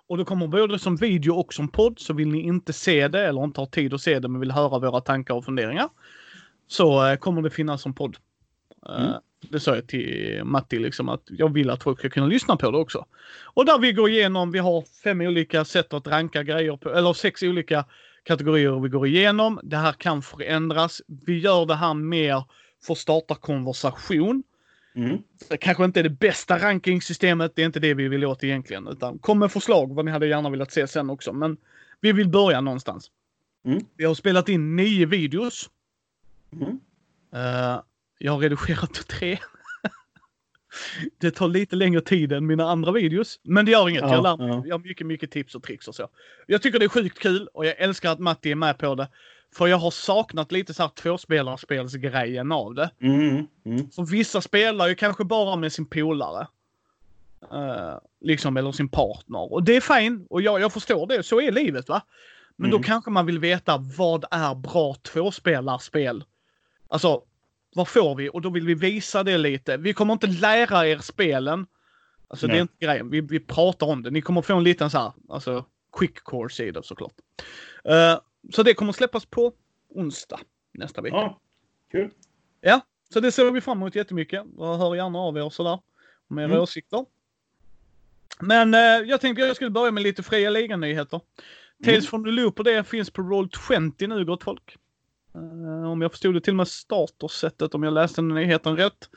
Och 0.07 0.17
det 0.17 0.25
kommer 0.25 0.47
både 0.47 0.79
som 0.79 0.95
video 0.95 1.33
och 1.33 1.53
som 1.53 1.67
podd. 1.67 1.99
Så 1.99 2.13
vill 2.13 2.27
ni 2.27 2.41
inte 2.41 2.73
se 2.73 3.07
det 3.07 3.27
eller 3.27 3.43
inte 3.43 3.61
har 3.61 3.65
tid 3.65 3.93
att 3.93 4.01
se 4.01 4.19
det 4.19 4.27
men 4.27 4.41
vill 4.41 4.51
höra 4.51 4.79
våra 4.79 5.01
tankar 5.01 5.33
och 5.33 5.45
funderingar. 5.45 5.89
Så 6.67 7.07
eh, 7.07 7.17
kommer 7.17 7.41
det 7.41 7.49
finnas 7.49 7.81
som 7.81 7.93
podd. 7.93 8.17
Eh, 8.89 9.01
Mm. 9.01 9.13
Det 9.49 9.59
sa 9.59 9.75
jag 9.75 9.87
till 9.87 10.41
Matti 10.43 10.79
liksom 10.79 11.09
att 11.09 11.23
jag 11.25 11.53
vill 11.53 11.69
att 11.69 11.83
folk 11.83 11.99
ska 11.99 12.09
kunna 12.09 12.27
lyssna 12.27 12.57
på 12.57 12.71
det 12.71 12.77
också. 12.77 13.05
Och 13.43 13.65
där 13.65 13.79
vi 13.79 13.91
går 13.91 14.09
igenom, 14.09 14.51
vi 14.51 14.59
har 14.59 14.83
fem 15.03 15.21
olika 15.21 15.65
sätt 15.65 15.93
att 15.93 16.07
ranka 16.07 16.43
grejer 16.43 16.77
på, 16.77 16.89
eller 16.89 17.13
sex 17.13 17.43
olika 17.43 17.85
kategorier 18.23 18.79
vi 18.79 18.89
går 18.89 19.07
igenom. 19.07 19.59
Det 19.63 19.77
här 19.77 19.93
kan 19.93 20.21
förändras. 20.21 21.01
Vi 21.07 21.39
gör 21.39 21.65
det 21.65 21.75
här 21.75 21.93
mer 21.93 22.43
för 22.85 22.93
att 22.93 22.99
starta 22.99 23.35
konversation. 23.35 24.43
Mm. 24.95 25.17
Det 25.49 25.57
kanske 25.57 25.85
inte 25.85 25.99
är 25.99 26.03
det 26.03 26.09
bästa 26.09 26.57
rankingsystemet, 26.57 27.55
det 27.55 27.61
är 27.61 27.65
inte 27.65 27.79
det 27.79 27.93
vi 27.93 28.07
vill 28.07 28.25
åt 28.25 28.43
egentligen. 28.43 28.87
Utan 28.87 29.19
kom 29.19 29.39
med 29.39 29.51
förslag 29.51 29.95
vad 29.95 30.05
ni 30.05 30.11
hade 30.11 30.27
gärna 30.27 30.49
velat 30.49 30.71
se 30.71 30.87
sen 30.87 31.09
också. 31.09 31.33
Men 31.33 31.57
vi 32.01 32.11
vill 32.11 32.29
börja 32.29 32.61
någonstans. 32.61 33.11
Mm. 33.65 33.85
Vi 33.97 34.05
har 34.05 34.15
spelat 34.15 34.49
in 34.49 34.75
nio 34.75 35.05
videos. 35.05 35.69
Mm. 36.53 36.79
Eh, 37.33 37.81
jag 38.23 38.31
har 38.31 38.39
redigerat 38.39 38.93
tre. 39.07 39.37
det 41.17 41.31
tar 41.31 41.47
lite 41.47 41.75
längre 41.75 42.01
tid 42.01 42.31
än 42.31 42.47
mina 42.47 42.69
andra 42.69 42.91
videos. 42.91 43.39
Men 43.43 43.65
det 43.65 43.71
gör 43.71 43.89
inget. 43.89 44.01
Ja, 44.01 44.13
jag, 44.13 44.23
lär 44.23 44.37
mig. 44.37 44.47
ja. 44.47 44.63
jag 44.65 44.75
har 44.79 44.83
mycket, 44.87 45.07
mycket 45.07 45.31
tips 45.31 45.55
och 45.55 45.63
tricks 45.63 45.87
och 45.87 45.95
så. 45.95 46.07
Jag 46.47 46.61
tycker 46.61 46.79
det 46.79 46.85
är 46.85 46.89
sjukt 46.89 47.19
kul 47.19 47.47
och 47.53 47.65
jag 47.65 47.75
älskar 47.77 48.11
att 48.11 48.19
Matti 48.19 48.51
är 48.51 48.55
med 48.55 48.77
på 48.77 48.95
det. 48.95 49.07
För 49.55 49.67
jag 49.67 49.77
har 49.77 49.91
saknat 49.91 50.51
lite 50.51 50.73
så 50.73 50.83
här 50.83 50.89
tvåspelarspelsgrejen 50.89 52.51
av 52.51 52.75
det. 52.75 52.91
Mm. 53.01 53.47
Mm. 53.65 53.91
För 53.91 54.11
vissa 54.11 54.41
spelar 54.41 54.87
ju 54.87 54.95
kanske 54.95 55.23
bara 55.23 55.55
med 55.55 55.73
sin 55.73 55.85
polare. 55.85 56.47
Eh, 57.51 57.97
liksom, 58.21 58.57
eller 58.57 58.71
sin 58.71 58.89
partner. 58.89 59.53
Och 59.53 59.63
det 59.63 59.75
är 59.75 59.81
fine. 59.99 60.25
Och 60.29 60.41
jag, 60.41 60.61
jag 60.61 60.73
förstår 60.73 61.07
det. 61.07 61.23
Så 61.23 61.41
är 61.41 61.51
livet 61.51 61.89
va. 61.89 62.01
Men 62.55 62.69
Mm. 62.69 62.81
då 62.81 62.87
kanske 62.87 63.11
man 63.11 63.25
vill 63.25 63.39
veta 63.39 63.77
vad 63.97 64.25
är 64.31 64.55
bra 64.55 64.93
tvåspelarspel? 64.93 66.23
Alltså, 66.87 67.21
vad 67.75 67.87
får 67.87 68.15
vi? 68.15 68.29
Och 68.29 68.41
då 68.41 68.49
vill 68.49 68.65
vi 68.65 68.73
visa 68.73 69.23
det 69.23 69.37
lite. 69.37 69.77
Vi 69.77 69.93
kommer 69.93 70.13
inte 70.13 70.27
lära 70.27 70.87
er 70.87 70.97
spelen. 70.97 71.67
Alltså 72.27 72.47
det 72.47 72.53
Nej. 72.53 72.57
är 72.57 72.61
inte 72.61 72.85
grejen. 72.85 73.09
Vi, 73.09 73.21
vi 73.21 73.39
pratar 73.39 73.87
om 73.87 74.03
det. 74.03 74.09
Ni 74.11 74.21
kommer 74.21 74.41
få 74.41 74.55
en 74.57 74.63
liten 74.63 74.89
så 74.89 74.97
här, 74.97 75.11
alltså 75.29 75.65
quick 75.97 76.23
course 76.23 76.65
i 76.65 76.71
det 76.71 76.83
såklart. 76.83 77.13
Eh, 77.83 78.19
så 78.53 78.63
det 78.63 78.73
kommer 78.73 78.91
släppas 78.93 79.25
på 79.25 79.53
onsdag 79.89 80.39
nästa 80.73 81.01
vecka. 81.01 81.15
Ja. 81.15 81.39
Kul. 81.91 82.11
Så 83.13 83.19
det 83.19 83.31
ser 83.31 83.51
vi 83.51 83.61
fram 83.61 83.77
emot 83.77 83.95
jättemycket. 83.95 84.43
Jag 84.57 84.77
hör 84.77 84.95
gärna 84.95 85.19
av 85.19 85.37
er 85.37 85.49
sådär. 85.49 85.79
Om 86.29 86.37
era 86.37 86.45
Mm. 86.45 86.59
åsikter. 86.59 87.05
Men 88.39 88.73
eh, 88.73 88.79
jag 88.79 89.21
tänkte 89.21 89.41
jag 89.41 89.55
skulle 89.55 89.69
börja 89.69 89.91
med 89.91 90.03
lite 90.03 90.23
fria 90.23 90.49
ligan-nyheter. 90.49 91.21
Tales 91.85 92.07
from 92.09 92.23
the 92.23 92.29
Loop 92.31 92.59
och 92.59 92.65
det 92.65 92.83
finns 92.83 93.09
på 93.09 93.21
Roll20 93.21 94.07
nu 94.07 94.25
gott 94.25 94.43
folk. 94.43 94.77
Eh, 95.35 95.91
om 95.91 96.01
jag 96.01 96.11
förstod 96.11 96.33
det 96.33 96.41
till 96.41 96.53
och 96.53 96.57
med 96.57 96.67
startersättet 96.67 97.75
om 97.75 97.83
jag 97.83 97.93
läste 97.93 98.21
nyheten 98.21 98.77
rätt. 98.77 99.09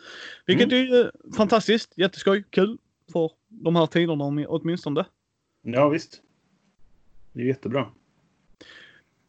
Vilket 0.47 0.73
är 0.73 0.77
ju 0.77 1.11
fantastiskt, 1.37 1.93
jätteskoj, 1.97 2.45
kul. 2.51 2.79
För 3.13 3.31
de 3.49 3.77
här 3.77 3.87
tiderna 3.87 4.47
åtminstone. 4.49 5.05
Ja, 5.63 5.89
visst. 5.89 6.23
Det 7.33 7.41
är 7.43 7.47
jättebra. 7.47 7.87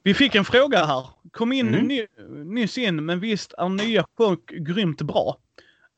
Vi 0.04 0.14
fick 0.14 0.36
en 0.36 0.46
fråga 0.46 0.86
här. 0.86 1.06
Kom 1.32 1.54
in 1.54 1.68
Mm. 1.68 1.88
ny, 1.88 2.06
nyss 2.46 2.78
in, 2.78 3.06
men 3.06 3.20
visst 3.20 3.54
är 3.58 3.70
nya 3.70 4.06
chock 4.18 4.52
grymt 4.52 5.02
bra? 5.02 5.38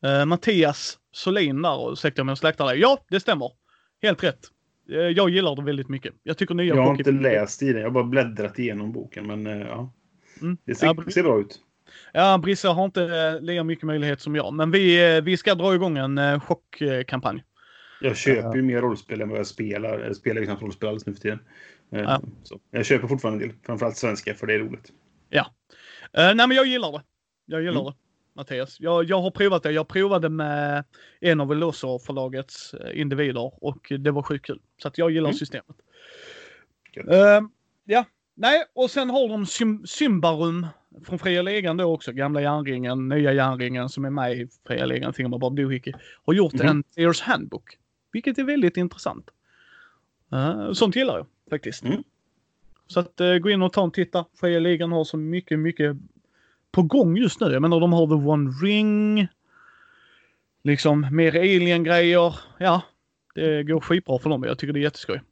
Eh, 0.04 0.24
Mattias 0.24 0.98
Solin 1.12 1.62
där, 1.62 1.92
ursäkta 1.92 2.22
om 2.22 2.28
jag 2.28 2.38
släktar 2.38 2.66
dig. 2.66 2.78
Ja, 2.78 3.04
det 3.10 3.20
stämmer. 3.20 3.52
Helt 4.02 4.24
rätt. 4.24 4.40
Eh, 4.90 4.96
jag 4.96 5.30
gillar 5.30 5.56
det 5.56 5.62
väldigt 5.62 5.88
mycket. 5.88 6.14
Jag 6.22 6.38
tycker 6.38 6.54
nya 6.54 6.74
Jag 6.74 6.82
har 6.82 6.94
inte 6.94 7.12
läst 7.12 7.62
i 7.62 7.66
den. 7.72 7.76
Jag 7.82 7.88
har 7.88 7.94
bara 7.94 8.04
bläddrat 8.04 8.58
igenom 8.58 8.92
boken. 8.92 9.26
Men 9.26 9.46
eh, 9.46 9.58
ja, 9.66 9.92
Mm. 10.42 10.58
det 10.64 10.74
ser, 10.74 10.86
Ja, 10.86 11.10
ser 11.10 11.22
bra 11.22 11.40
ut. 11.40 11.60
Ja, 12.12 12.38
Brisse 12.38 12.68
har 12.68 12.84
inte 12.84 13.02
eh, 13.02 13.40
lika 13.40 13.64
mycket 13.64 13.84
möjlighet 13.84 14.20
som 14.20 14.34
jag, 14.36 14.54
men 14.54 14.70
vi, 14.70 15.16
eh, 15.16 15.22
vi 15.22 15.36
ska 15.36 15.54
dra 15.54 15.74
igång 15.74 15.98
en 15.98 16.18
eh, 16.18 16.40
chockkampanj. 16.40 17.44
Jag 18.00 18.16
köper 18.16 18.56
ju 18.56 18.62
mer 18.62 18.80
rollspel 18.80 19.20
än 19.20 19.28
vad 19.28 19.38
jag 19.38 19.46
spelar. 19.46 19.98
Jag 20.00 20.16
spelar 20.16 20.40
ju 20.40 20.46
knappt 20.46 20.62
rollspel 20.62 20.88
alls 20.88 21.06
nu 21.06 21.14
för 21.14 21.20
tiden. 21.20 21.38
Ja. 21.90 22.22
Så. 22.42 22.60
Jag 22.70 22.86
köper 22.86 23.08
fortfarande 23.08 23.44
en 23.44 23.48
del. 23.48 23.58
Framförallt 23.66 23.96
svenska, 23.96 24.34
för 24.34 24.46
det 24.46 24.54
är 24.54 24.58
roligt. 24.58 24.92
Eh, 26.12 26.34
nej, 26.34 26.34
men 26.48 26.50
jag 26.50 26.66
gillar 26.66 26.92
det. 26.92 27.02
Jag 27.46 27.60
gillar 27.62 27.80
Mm. 27.80 27.84
det, 27.84 27.94
Mattias. 28.34 28.80
Jag, 28.80 29.04
jag 29.04 29.20
har 29.20 29.30
provat 29.30 29.62
det. 29.62 29.70
Jag 29.72 29.88
provade 29.88 30.28
med 30.28 30.84
en 31.20 31.40
av 31.40 31.48
Veloso 31.48 31.98
förlagets 31.98 32.74
eh, 32.74 33.00
individer 33.00 33.64
och 33.64 33.92
det 33.98 34.10
var 34.10 34.22
sjukt 34.22 34.46
kul. 34.46 34.60
Så 34.82 34.90
jag 34.94 35.10
gillar 35.10 35.28
Mm. 35.28 35.38
systemet. 35.38 35.76
Eh, 37.10 37.40
ja, 37.84 38.04
nej, 38.38 38.64
och 38.74 38.90
sen 38.90 39.10
har 39.10 39.28
de 39.28 39.44
Sym- 39.44 39.86
Symbarum 39.86 40.66
från 41.04 41.18
Fria 41.18 41.42
Ligan 41.42 41.76
då 41.76 41.84
också. 41.94 42.12
Gamla 42.12 42.42
järnringen, 42.42 43.08
nya 43.08 43.32
järnringen 43.32 43.88
som 43.88 44.04
är 44.04 44.10
med 44.10 44.32
i 44.32 44.48
Fria 44.66 44.86
Ligan, 44.86 45.12
Thingamabob 45.12 45.56
Doohickey. 45.56 45.92
Har 46.26 46.34
gjort 46.34 46.52
Mhm. 46.52 46.66
en 46.66 46.82
Players 46.82 47.20
Handbook. 47.20 47.78
Vilket 48.12 48.38
är 48.38 48.44
väldigt 48.44 48.76
intressant. 48.76 49.30
Eh, 50.32 50.72
sånt 50.72 50.96
gillar 50.96 51.16
jag 51.16 51.26
faktiskt. 51.50 51.84
Mm. 51.84 52.02
Så 52.86 53.00
att 53.00 53.20
eh, 53.20 53.34
gå 53.38 53.50
in 53.50 53.62
och 53.62 53.72
ta 53.72 53.84
en 53.84 53.90
titta. 53.90 54.24
Fria 54.40 54.58
Ligan 54.58 54.92
har 54.92 55.04
så 55.04 55.16
mycket, 55.16 55.58
mycket 55.58 55.96
på 56.72 56.82
gång 56.82 57.16
just 57.16 57.40
nu. 57.40 57.46
Jag 57.52 57.62
menar 57.62 57.80
de 57.80 57.92
har 57.92 58.06
The 58.06 58.14
One 58.28 58.50
Ring. 58.62 59.28
Liksom 60.62 61.06
mer 61.12 61.36
alien-grejer. 61.36 62.34
Ja, 62.58 62.82
det 63.34 63.62
går 63.62 63.80
skitbra 63.80 64.18
för 64.18 64.30
dem. 64.30 64.42
Jag 64.42 64.58
tycker 64.58 64.72
det 64.72 64.80
är 64.80 64.82
jätteskoj. 64.82 65.22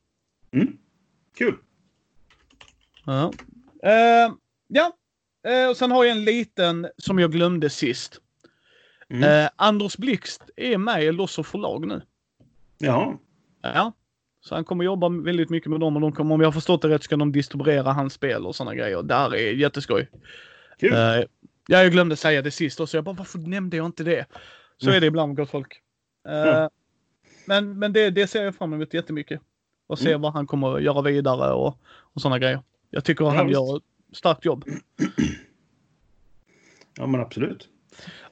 Mm. 0.52 0.76
Kul! 1.38 1.54
Ja. 3.07 3.32
Eh, 3.82 4.32
ja. 4.68 4.92
Eh, 5.48 5.68
och 5.70 5.76
sen 5.76 5.90
har 5.90 6.04
jag 6.04 6.16
en 6.16 6.24
liten 6.24 6.88
som 6.98 7.18
jag 7.18 7.32
glömde 7.32 7.70
sist. 7.70 8.20
Mm. 9.11 9.44
Eh, 9.44 9.50
Anders 9.57 9.96
Blixt 9.96 10.42
är 10.57 10.78
med 10.78 11.04
i 11.04 11.12
Loss 11.12 11.38
och 11.38 11.46
förlag 11.46 11.86
nu. 11.88 12.02
Jaha. 12.78 13.16
Ja. 13.62 13.92
Så 14.40 14.54
han 14.54 14.64
kommer 14.64 14.84
jobba 14.84 15.09
väldigt 15.09 15.50
mycket 15.50 15.70
med 15.70 15.80
dem 15.80 15.96
och 15.96 16.02
de 16.02 16.12
kommer, 16.12 16.34
om 16.34 16.40
jag 16.40 16.46
har 16.46 16.52
förstått 16.52 16.82
det 16.82 16.88
rätt, 16.88 17.02
ska 17.02 17.16
de 17.16 17.32
distribuera 17.32 17.92
hans 17.92 18.12
spel 18.12 18.46
och 18.46 18.57
sådana 18.57 18.74
grejer. 18.74 19.02
Där 19.02 19.34
är 19.34 19.52
jätteskoj. 19.52 20.09
Kul! 20.80 20.92
Ja, 21.68 21.82
jag 21.82 21.92
glömde 21.92 22.16
säga 22.16 22.42
det 22.42 22.50
sist 22.50 22.80
och 22.80 22.88
så 22.88 22.96
jag 22.96 23.04
bara, 23.04 23.14
varför 23.14 23.38
nämnde 23.38 23.76
jag 23.76 23.86
inte 23.86 24.04
det? 24.04 24.26
Så 24.78 24.86
Mm. 24.86 24.96
är 24.96 25.00
det 25.00 25.07
ibland 25.07 25.36
gott 25.36 25.50
folk. 25.50 25.80
Ja. 26.24 26.70
Men, 27.46 27.78
men 27.78 27.92
det, 27.92 28.11
det 28.11 28.26
ser 28.26 28.44
jag 28.44 28.54
fram 28.54 28.72
emot 28.72 28.94
jättemycket. 28.94 29.40
Och 29.86 29.98
se 29.98 30.09
Mm. 30.09 30.20
vad 30.20 30.32
han 30.32 30.46
kommer 30.46 30.76
att 30.76 30.82
göra 30.82 31.02
vidare 31.02 31.52
och, 31.52 31.78
och 32.14 32.20
sådana 32.20 32.38
grejer. 32.38 32.62
Jag 32.91 33.05
tycker 33.05 33.24
Ja, 33.24 33.30
han 33.30 33.47
visst. 33.47 33.55
gör 33.59 33.76
ett 33.76 33.82
starkt 34.16 34.45
jobb. 34.45 34.64
Ja, 36.97 37.07
men 37.07 37.20
absolut. 37.20 37.68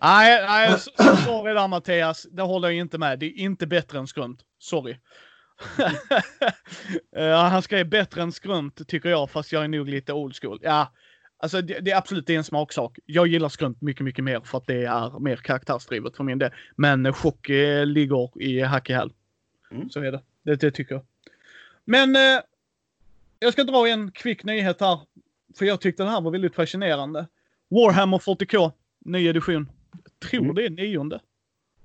Nej, 0.02 0.46
nej, 0.46 0.78
sorry 1.24 1.54
där 1.54 1.68
Mattias. 1.68 2.26
Det 2.32 2.42
håller 2.42 2.68
jag 2.68 2.76
inte 2.76 2.98
med. 2.98 3.18
Det 3.18 3.26
är 3.26 3.38
inte 3.38 3.66
bättre 3.66 3.98
än 3.98 4.06
skrumt. 4.06 4.40
Sorry. 4.58 4.96
Eh, 7.16 7.36
han 7.36 7.62
skrev 7.62 7.88
bättre 7.88 8.22
än 8.22 8.32
skrumt 8.32 8.88
tycker 8.88 9.08
jag, 9.08 9.30
fast 9.30 9.52
jag 9.52 9.64
är 9.64 9.68
nog 9.68 9.88
lite 9.88 10.12
old 10.12 10.36
school. 10.36 10.58
Ja, 10.62 10.92
alltså 11.38 11.62
det, 11.62 11.80
det 11.80 11.90
är 11.90 11.96
absolut 11.96 12.26
det 12.26 12.34
är 12.34 12.38
en 12.38 12.44
smaksak. 12.44 12.98
Jag 13.06 13.26
gillar 13.26 13.48
skrumt 13.48 13.80
mycket, 13.80 14.04
mycket 14.04 14.24
mer 14.24 14.40
för 14.40 14.58
att 14.58 14.66
det 14.66 14.84
är 14.84 15.20
mer 15.20 15.36
karaktärsdrivet 15.36 16.16
för 16.16 16.24
min 16.24 16.38
del. 16.38 16.50
Men 16.76 17.06
eh, 17.06 17.12
chock 17.12 17.48
eh, 17.48 17.86
ligger 17.86 18.42
i 18.42 18.60
hack 18.60 18.90
i 18.90 18.92
häl. 18.92 19.12
Mm. 19.70 19.90
Så 19.90 20.00
är 20.00 20.12
det. 20.12 20.22
det. 20.42 20.56
Det 20.56 20.70
tycker 20.70 20.94
jag. 20.94 21.04
Men 21.84 22.16
eh, 22.16 22.42
jag 23.44 23.52
ska 23.52 23.64
dra 23.64 23.88
en 23.88 24.10
kvick 24.10 24.44
nyhet 24.44 24.80
här. 24.80 25.00
För 25.58 25.64
jag 25.64 25.80
tyckte 25.80 26.02
den 26.02 26.12
här 26.12 26.20
var 26.20 26.30
väldigt 26.30 26.54
fascinerande. 26.54 27.26
Warhammer 27.70 28.18
40K, 28.18 28.72
ny 29.04 29.26
edition. 29.28 29.70
Jag 29.92 30.28
tror 30.30 30.42
Mm. 30.42 30.54
det 30.54 30.64
är 30.66 30.70
nionde. 30.70 31.20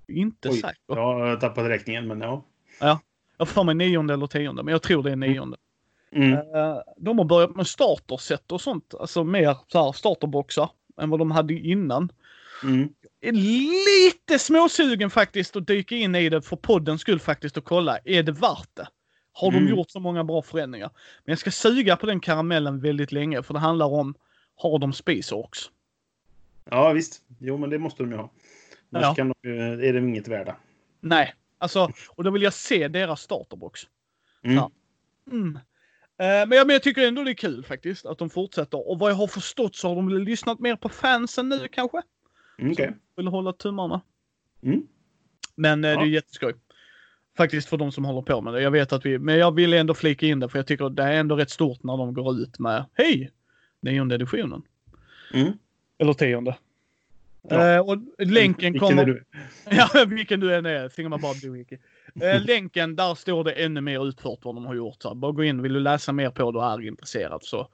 Inte 0.07 0.49
Oj. 0.49 0.57
säker. 0.57 0.77
Jag 0.87 0.95
har 0.95 1.35
tappat 1.35 1.65
räkningen, 1.65 2.07
men 2.07 2.21
ja. 2.21 2.45
Jag 3.37 3.47
får 3.47 3.53
för 3.53 3.63
mig 3.63 3.75
nionde 3.75 4.13
eller 4.13 4.27
tionde, 4.27 4.63
men 4.63 4.71
jag 4.71 4.81
tror 4.81 5.03
det 5.03 5.11
är 5.11 5.15
nionde. 5.15 5.57
Mm. 6.11 6.33
Eh, 6.33 6.77
de 6.97 7.17
har 7.17 7.25
börjat 7.25 7.55
med 7.55 7.67
starterset 7.67 8.51
och 8.51 8.61
sånt. 8.61 8.93
Alltså 8.99 9.23
mer 9.23 9.57
så 9.67 9.83
här 9.85 9.91
starterboxar 9.91 10.69
än 11.01 11.09
vad 11.09 11.19
de 11.19 11.31
hade 11.31 11.53
innan. 11.53 12.11
Mm. 12.63 12.89
Är 13.21 13.31
lite 13.31 14.39
småsugen 14.39 15.09
faktiskt 15.09 15.55
att 15.55 15.67
dyka 15.67 15.95
in 15.95 16.15
i 16.15 16.29
det 16.29 16.41
för 16.41 16.55
poddens 16.55 17.01
skull 17.01 17.19
faktiskt 17.19 17.57
och 17.57 17.63
kolla. 17.65 17.97
Är 18.05 18.23
det 18.23 18.31
värt 18.31 18.69
det? 18.73 18.87
Har 19.33 19.51
de 19.51 19.57
Mm. 19.57 19.69
gjort 19.69 19.89
så 19.91 19.99
många 19.99 20.23
bra 20.23 20.41
förändringar? 20.41 20.89
Men 21.25 21.31
jag 21.31 21.39
ska 21.39 21.51
suga 21.51 21.95
på 21.95 22.05
den 22.05 22.19
karamellen 22.19 22.79
väldigt 22.79 23.11
länge 23.11 23.43
för 23.43 23.53
det 23.53 23.59
handlar 23.59 23.85
om, 23.85 24.15
har 24.55 24.79
de 24.79 24.93
Space 24.93 25.35
Orks? 25.35 25.59
Ja, 26.69 26.93
visst. 26.93 27.21
Jo, 27.39 27.57
men 27.57 27.69
det 27.69 27.79
måste 27.79 28.03
de 28.03 28.11
ju 28.11 28.17
ha. 28.17 28.31
Annars 28.91 29.03
Ja. 29.03 29.15
kan 29.15 29.33
de, 29.41 29.49
är 29.87 29.93
de 29.93 30.07
inget 30.09 30.27
värda. 30.27 30.55
Nej, 31.01 31.33
alltså, 31.57 31.91
och 32.09 32.23
då 32.23 32.31
vill 32.31 32.41
jag 32.41 32.53
se 32.53 32.87
deras 32.87 33.21
starterbox. 33.21 33.81
Mm. 34.43 34.55
Ja. 34.55 34.71
Mm. 35.31 35.55
Eh, 35.55 35.61
Men 36.17 36.51
jag, 36.51 36.67
men 36.67 36.73
jag 36.73 36.83
tycker 36.83 37.07
ändå 37.07 37.23
det 37.23 37.31
är 37.31 37.35
kul 37.35 37.65
faktiskt 37.65 38.05
att 38.05 38.17
de 38.17 38.29
fortsätter. 38.29 38.89
Och 38.89 38.99
vad 38.99 39.11
jag 39.11 39.15
har 39.15 39.27
förstått 39.27 39.75
så 39.75 39.87
har 39.87 39.95
de 39.95 40.09
lyssnat 40.09 40.59
mer 40.59 40.75
på 40.75 40.89
fansen 40.89 41.49
nu 41.49 41.67
kanske. 41.71 42.01
Mm, 42.59 42.71
Okej. 42.71 42.95
Vill 43.15 43.27
hålla 43.27 43.53
tummarna. 43.53 44.01
Mm. 44.63 44.87
Men 45.55 45.83
eh, 45.83 45.87
det 45.89 45.93
är 45.95 45.99
Ja. 45.99 46.05
jätteskoj. 46.05 46.53
Faktiskt 47.37 47.69
för 47.69 47.77
de 47.77 47.91
som 47.91 48.05
håller 48.05 48.21
på 48.21 48.41
med 48.41 48.53
det. 48.53 48.61
Jag 48.61 48.71
vet 48.71 48.93
att 48.93 49.05
vi, 49.05 49.19
men 49.19 49.37
jag 49.37 49.55
vill 49.55 49.73
ändå 49.73 49.93
flika 49.93 50.25
in 50.25 50.39
det 50.39 50.49
för 50.49 50.59
jag 50.59 50.67
tycker 50.67 50.89
det 50.89 51.03
är 51.03 51.13
ändå 51.13 51.35
rätt 51.35 51.49
stort 51.49 51.83
när 51.83 51.97
de 51.97 52.13
går 52.13 52.35
ut 52.39 52.59
med 52.59 52.85
Hej! 52.93 53.31
Nionde 53.81 54.15
editionen. 54.15 54.61
Mm. 55.33 55.51
Eller 55.97 56.13
tionde. 56.13 56.57
Ja. 57.41 57.69
Eh, 57.75 57.79
och 57.79 57.97
länken 58.17 58.73
Vilken 58.73 58.89
kommer... 58.89 59.01
är 59.01 59.05
du? 59.05 59.23
Ja, 59.69 60.05
vilken 60.07 60.39
du 60.39 60.55
än 60.55 60.65
är. 60.65 60.89
Thingamabob 60.89 61.35
Doohickey. 61.41 61.77
Eh, 62.21 62.45
länken, 62.45 62.95
där 62.95 63.15
står 63.15 63.43
det 63.43 63.51
ännu 63.51 63.81
mer 63.81 64.07
utfört 64.07 64.39
vad 64.45 64.55
de 64.55 64.65
har 64.65 64.75
gjort. 64.75 65.01
Så 65.01 65.15
bara 65.15 65.31
gå 65.31 65.43
in, 65.43 65.61
vill 65.61 65.73
du 65.73 65.79
läsa 65.79 66.11
mer 66.11 66.29
på 66.29 66.51
det 66.51 66.57
och 66.57 66.65
är 66.65 66.81
intresserad 66.87 67.43
så, 67.43 67.47
så 67.47 67.69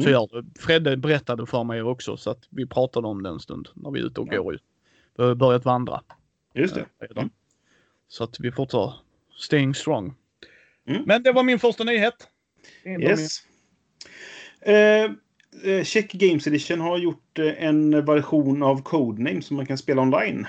Mm. 0.00 0.12
gör 0.12 0.28
det. 0.42 0.60
Fredde 0.60 0.96
berättade 0.96 1.46
för 1.46 1.64
mig 1.64 1.82
också 1.82 2.16
så 2.16 2.30
att 2.30 2.38
vi 2.50 2.66
pratade 2.66 3.06
om 3.06 3.22
det 3.22 3.28
en 3.28 3.40
stund 3.40 3.68
när 3.74 3.90
vi 3.90 4.00
är 4.00 4.04
ute 4.04 4.20
och 4.20 4.28
Ja. 4.30 4.42
går 4.42 4.54
ut. 4.54 4.62
Vi 5.16 5.24
har 5.24 5.34
börjat 5.34 5.64
vandra. 5.64 6.00
Just 6.54 6.74
det. 6.74 6.80
eh. 7.16 7.24
Så 8.10 8.24
att 8.24 8.40
vi 8.40 8.52
fortsätter 8.52 8.92
staying 9.38 9.74
strong. 9.74 10.14
Mm. 10.88 11.02
Men 11.06 11.22
det 11.22 11.32
var 11.32 11.42
min 11.42 11.58
första 11.58 11.84
nyhet. 11.84 12.14
Yes. 12.84 13.38
Eh, 14.60 15.10
eh, 15.64 15.84
Check 15.84 16.12
Games 16.12 16.46
Edition 16.46 16.80
har 16.80 16.98
gjort 16.98 17.38
eh, 17.38 17.64
en 17.64 18.04
version 18.04 18.62
av 18.62 18.82
Codename 18.82 19.42
som 19.42 19.56
man 19.56 19.66
kan 19.66 19.78
spela 19.78 20.02
online. 20.02 20.46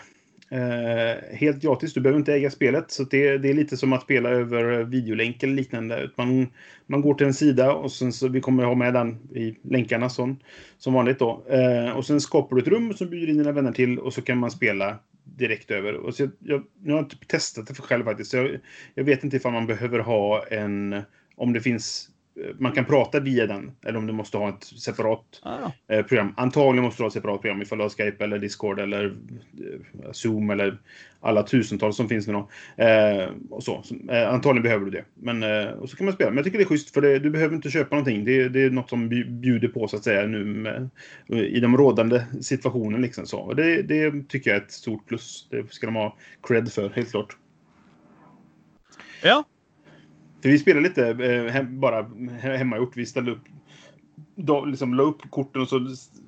Eh, 0.52 1.38
helt 1.38 1.62
gratis, 1.62 1.94
du 1.94 2.02
behöver 2.02 2.20
inte 2.20 2.34
äga 2.34 2.52
spelet. 2.52 2.92
Så 2.92 3.04
det, 3.04 3.38
det 3.38 3.50
är 3.50 3.54
lite 3.54 3.78
som 3.78 3.94
att 3.94 4.04
spela 4.04 4.30
över 4.30 4.80
eh, 4.80 4.86
videolänk 4.86 5.44
eller 5.44 5.54
liknande. 5.54 6.10
Man, 6.16 6.48
man 6.88 7.02
går 7.02 7.14
till 7.14 7.28
en 7.28 7.34
sida 7.34 7.74
och 7.74 7.92
sen 7.92 8.14
så 8.14 8.28
vi 8.28 8.42
kommer 8.42 8.64
ha 8.64 8.76
med 8.76 8.94
den 8.94 9.20
i 9.36 9.56
länkarna 9.64 10.10
som, 10.10 10.40
som 10.78 10.94
vanligt 10.94 11.20
då. 11.20 11.46
Eh, 11.50 11.98
och 11.98 12.06
sen 12.06 12.22
skapar 12.22 12.56
du 12.56 12.62
ett 12.62 12.68
rum 12.68 12.94
som 12.94 13.10
bjuder 13.10 13.30
in 13.30 13.38
dina 13.38 13.52
vänner 13.52 13.72
till 13.72 14.00
och 14.00 14.14
så 14.14 14.22
kan 14.22 14.38
man 14.38 14.52
spela 14.52 15.00
direkt 15.38 15.72
över. 15.72 15.94
Och 15.94 16.16
så 16.16 16.24
jag, 16.24 16.32
jag, 16.40 16.66
nu 16.84 16.92
har 16.92 17.00
jag 17.00 17.06
inte 17.06 17.28
testat 17.28 17.68
det 17.68 17.74
för 17.74 17.84
själv 17.84 18.06
faktiskt. 18.06 18.32
Så 18.32 18.38
jag, 18.38 18.60
jag 18.94 19.04
vet 19.04 19.24
inte 19.24 19.38
ifall 19.38 19.54
man 19.54 19.68
behöver 19.68 20.00
ha 20.00 20.48
en... 20.48 21.02
Om 21.36 21.54
det 21.54 21.62
finns... 21.62 22.10
Man 22.60 22.72
kan 22.72 22.86
prata 22.86 23.20
via 23.20 23.48
den. 23.48 23.72
Eller 23.86 23.98
om 24.00 24.08
du 24.08 24.14
måste 24.14 24.38
ha 24.38 24.50
ett 24.50 24.64
separat 24.64 25.42
Ah, 25.44 25.72
eh, 25.88 26.06
program. 26.06 26.34
Antagligen 26.38 26.84
måste 26.84 27.00
du 27.00 27.04
ha 27.04 27.08
ett 27.08 27.14
separat 27.14 27.42
program 27.42 27.62
ifall 27.62 27.78
du 27.78 27.84
har 27.84 27.90
Skype 27.90 28.24
eller 28.24 28.40
Discord 28.40 28.80
eller 28.80 29.06
eh, 29.06 30.12
Zoom 30.12 30.50
eller 30.50 30.78
alla 31.20 31.44
tusentals 31.44 31.96
som 31.98 32.10
finns 32.10 32.28
nu 32.28 32.34
då. 32.34 32.50
Eh, 32.84 33.30
och 33.50 33.64
så. 33.64 33.84
Eh, 34.10 34.34
antagligen 34.34 34.64
behöver 34.64 34.86
du 34.86 34.92
det. 34.92 35.06
Men, 35.14 35.44
eh, 35.44 35.72
och 35.72 35.90
så 35.90 35.98
kan 35.98 36.06
man 36.06 36.14
spela. 36.16 36.30
Men 36.30 36.38
jag 36.38 36.46
tycker 36.46 36.58
det 36.58 36.64
är 36.64 36.68
schysst 36.68 36.94
för 36.94 37.02
det, 37.02 37.20
du 37.20 37.30
behöver 37.30 37.56
inte 37.56 37.70
köpa 37.72 37.96
någonting. 37.96 38.26
Det, 38.26 38.50
det 38.50 38.64
är 38.64 38.70
något 38.70 38.90
som 38.90 39.10
bju- 39.12 39.30
bjuder 39.40 39.68
på 39.68 39.88
så 39.88 39.98
att 39.98 40.04
säga 40.04 40.28
nu 40.28 40.46
med, 40.46 40.90
i 41.28 41.60
de 41.60 41.78
rådande 41.78 42.24
situationen. 42.42 43.02
Liksom 43.02 43.26
så. 43.26 43.40
Och 43.40 43.56
det, 43.56 43.82
det 43.82 44.30
tycker 44.30 44.52
jag 44.52 44.58
är 44.58 44.62
ett 44.66 44.72
stort 44.72 45.08
plus. 45.08 45.48
Det 45.52 45.74
ska 45.74 45.86
de 45.88 45.96
ha 45.96 46.18
cred 46.48 46.72
för, 46.72 46.90
helt 46.90 47.12
klart. 47.12 47.38
ja, 49.24 49.44
För 50.42 50.50
vi 50.50 50.60
spelade 50.60 50.88
lite 50.88 51.10
eh, 51.10 51.52
hem, 51.52 51.80
bara 51.80 52.02
he- 52.04 52.58
hemmagjort. 52.58 52.98
Vi 52.98 53.06
ställde 53.06 53.32
upp 53.32 53.44
da, 54.36 54.66
liksom 54.66 54.94
la 54.94 55.04
upp 55.04 55.30
korten 55.30 55.62
och 55.62 55.70
så 55.70 55.80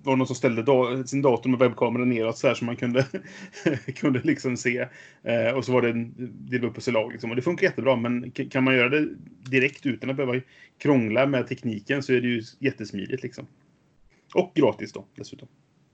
var 0.04 0.14
det 0.14 0.18
någon 0.18 0.28
som 0.28 0.36
ställde 0.36 0.64
da, 0.64 1.04
sin 1.04 1.22
dator 1.22 1.50
med 1.50 1.60
webbkameran 1.60 2.10
neråt 2.10 2.38
så 2.38 2.48
här 2.48 2.56
så 2.56 2.66
man 2.66 2.76
kunde, 2.76 3.08
kunde 3.96 4.22
liksom 4.24 4.58
se. 4.58 4.88
Eh, 5.24 5.52
och 5.56 5.66
så 5.66 5.72
var 5.72 5.82
det 5.82 5.90
en 5.90 6.14
dela 6.50 6.68
upp 6.68 6.74
på 6.74 6.82
sig 6.82 6.94
lag. 6.94 7.12
Liksom. 7.12 7.30
Och 7.30 7.36
det 7.36 7.42
funkar 7.42 7.68
jättebra, 7.68 7.96
men 7.96 8.32
kan 8.32 8.64
man 8.64 8.76
göra 8.76 8.90
det 8.90 9.10
direkt 9.50 9.86
utan 9.86 10.10
att 10.10 10.16
behöva 10.16 10.42
krångla 10.78 11.26
med 11.26 11.48
tekniken 11.48 12.04
så 12.04 12.14
är 12.14 12.22
det 12.22 12.28
ju 12.28 12.42
jättesmidigt 12.60 13.24
liksom. 13.24 13.48
Och 14.34 14.52
gratis 14.56 14.94
då 14.94 15.06
dessutom. 15.16 15.48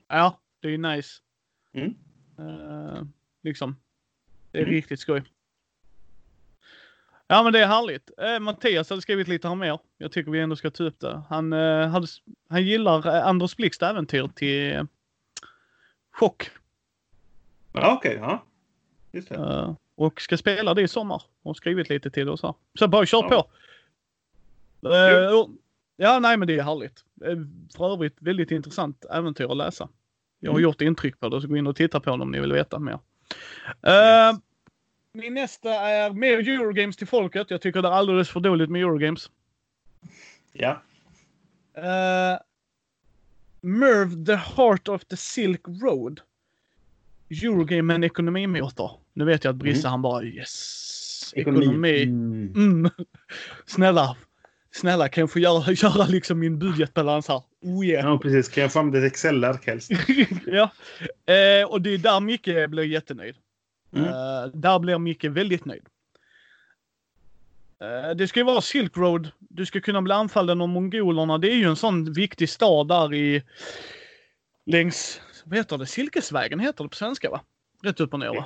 Ja, 0.08 0.40
det 0.62 0.68
är 0.68 0.72
ju 0.72 0.78
nice. 0.78 1.10
Mm. 1.74 1.94
Uh, 2.40 3.04
liksom. 3.44 3.76
Det 4.52 4.58
är 4.58 4.62
mm. 4.62 4.74
riktigt 4.74 5.00
skoj. 5.00 5.24
Ja 7.32 7.44
men 7.44 7.54
det 7.54 7.60
är 7.60 7.68
härligt. 7.68 8.12
Eh, 8.18 8.40
Mattias 8.40 8.90
hade 8.90 9.02
skrivit 9.02 9.28
lite 9.28 9.48
här 9.48 9.56
mer. 9.56 9.80
Jag 9.98 10.12
tycker 10.12 10.32
vi 10.32 10.40
ändå 10.40 10.56
ska 10.56 10.72
ta 10.72 10.84
upp 10.84 11.00
det. 11.00 11.22
Han, 11.30 11.54
eh, 11.54 11.88
hade, 11.88 12.08
han 12.50 12.64
gillar 12.64 13.08
eh, 13.08 13.28
Anders 13.28 13.56
Blix 13.56 13.82
äventyr 13.82 14.30
till 14.36 14.76
eh, 14.76 14.84
Chock. 16.12 16.50
Ja 17.74 17.96
okej, 17.96 18.18
okay, 18.18 18.30
ja. 18.30 18.46
Just 19.12 19.30
det. 19.30 19.36
Uh, 19.36 19.76
och 19.96 20.22
ska 20.22 20.38
spela 20.38 20.74
det 20.74 20.82
i 20.82 20.88
sommar. 20.88 21.24
Och 21.44 21.58
skrivit 21.58 21.90
lite 21.90 22.12
till 22.12 22.26
det 22.26 22.32
och 22.32 22.40
så. 22.40 22.56
Bara 22.88 23.06
kör 23.06 23.24
ja. 23.30 23.30
på. 23.30 23.50
Uh, 24.88 25.48
ja 25.98 26.20
nej 26.20 26.38
men 26.38 26.48
det 26.48 26.60
är 26.60 26.64
härligt. 26.64 27.06
För 27.76 27.94
övrigt 27.94 28.18
väldigt 28.20 28.52
intressant 28.52 29.06
äventyr 29.06 29.52
att 29.52 29.58
läsa. 29.58 29.90
Jag 30.40 30.52
har 30.52 30.58
mm. 30.58 30.64
gjort 30.64 30.82
intryck 30.82 31.20
på 31.20 31.30
det 31.30 31.42
så 31.42 31.48
gå 31.48 31.58
in 31.58 31.68
och 31.68 31.76
titta 31.76 32.00
på 32.00 32.16
det 32.16 32.24
om 32.24 32.32
ni 32.32 32.40
vill 32.40 32.54
veta 32.54 32.80
mer. 32.80 33.00
Uh, 33.88 34.40
min 35.14 35.34
nästa 35.34 35.74
är 35.74 36.12
mer 36.12 36.50
Eurogames 36.50 36.98
till 36.98 37.08
folket. 37.08 37.52
Jag 37.52 37.62
tycker 37.62 37.82
det 37.82 37.88
är 37.88 37.92
alldeles 37.92 38.30
för 38.30 38.40
dåligt 38.40 38.70
med 38.70 38.82
Eurogames. 38.82 39.30
Ja. 40.54 40.82
Uh, 41.78 42.40
Merv 43.62 44.26
the 44.26 44.36
Heart 44.36 44.88
of 44.88 45.06
the 45.06 45.18
Silk 45.18 45.62
Road. 45.68 46.22
Eurogame 47.30 47.82
med 47.82 47.96
en 47.96 48.04
ekonomimotor. 48.04 48.92
Nu 49.14 49.26
vet 49.26 49.44
jag 49.44 49.52
att 49.52 49.58
Brisse 49.58 49.80
mm. 49.80 49.92
han 49.92 50.02
bara 50.02 50.24
yes. 50.24 51.34
Ekonomi. 51.36 51.66
ekonomi. 51.66 52.04
Mm. 52.04 52.56
Mm. 52.56 52.92
Snälla. 53.66 54.18
Snälla 54.72 55.10
kan 55.10 55.22
jag 55.22 55.32
få 55.32 55.40
göra, 55.40 55.72
göra 55.72 56.06
liksom 56.06 56.40
min 56.40 56.60
budgetbalans 56.60 57.28
här? 57.28 57.42
Oh 57.62 57.86
yeah. 57.86 58.10
Ja 58.10 58.18
precis. 58.18 58.50
Kan 58.50 58.62
jag 58.62 58.74
få 58.74 58.80
använda 58.80 59.08
ett 59.08 59.14
Excel-ark 59.14 59.68
helst? 59.68 59.92
ja. 60.46 60.70
Uh, 61.30 61.72
och 61.72 61.82
det 61.82 61.94
är 61.94 61.98
där 61.98 62.20
Micke 62.20 62.70
blir 62.70 62.84
jättenöjd. 62.84 63.36
Mm. 63.92 64.08
Uh, 64.08 64.52
där 64.54 64.80
blir 64.80 64.98
Micke 64.98 65.24
väldigt 65.24 65.66
nöjd. 65.66 65.84
Uh, 67.84 68.16
det 68.16 68.28
ska 68.28 68.40
ju 68.40 68.46
vara 68.46 68.62
Silk 68.62 68.98
Road. 68.98 69.32
Du 69.40 69.66
ska 69.66 69.82
kunna 69.82 70.02
bli 70.02 70.14
anfallen 70.14 70.62
av 70.62 70.70
mongolerna. 70.70 71.38
Det 71.38 71.52
är 71.52 71.56
ju 71.56 71.66
en 71.66 71.76
sån 71.76 72.14
viktig 72.14 72.50
stad 72.50 72.88
där 72.88 73.14
i... 73.14 73.44
Längs, 74.66 75.22
vad 75.46 75.58
heter 75.58 75.78
det? 75.78 75.86
Silkesvägen 75.86 76.60
heter 76.60 76.84
det 76.84 76.90
på 76.90 76.96
svenska 76.96 77.30
va? 77.30 77.42
Rätt 77.84 78.00
upp 78.00 78.14
och 78.14 78.20
ner 78.20 78.30
va? 78.30 78.46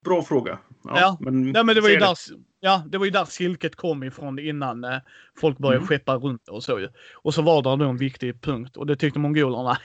Bra 0.00 0.22
fråga. 0.22 0.58
Ja, 0.84 1.00
ja. 1.00 1.16
Men, 1.20 1.54
ja, 1.54 1.62
men 1.62 1.74
det 1.74 1.80
var 1.80 1.88
ju 1.88 1.96
där, 1.96 2.16
ja, 2.60 2.82
det 2.86 2.98
var 2.98 3.04
ju 3.04 3.10
där 3.10 3.24
silket 3.24 3.76
kom 3.76 4.02
ifrån 4.02 4.38
innan 4.38 4.84
eh, 4.84 4.98
folk 5.40 5.58
började 5.58 5.76
mm. 5.76 5.88
skeppa 5.88 6.16
runt 6.16 6.48
och 6.48 6.64
så 6.64 6.80
ju. 6.80 6.88
Och 7.14 7.34
så 7.34 7.42
var 7.42 7.62
det 7.62 7.84
då 7.84 7.90
en 7.90 7.96
viktig 7.96 8.42
punkt 8.42 8.76
och 8.76 8.86
det 8.86 8.96
tyckte 8.96 9.18
mongolerna, 9.18 9.78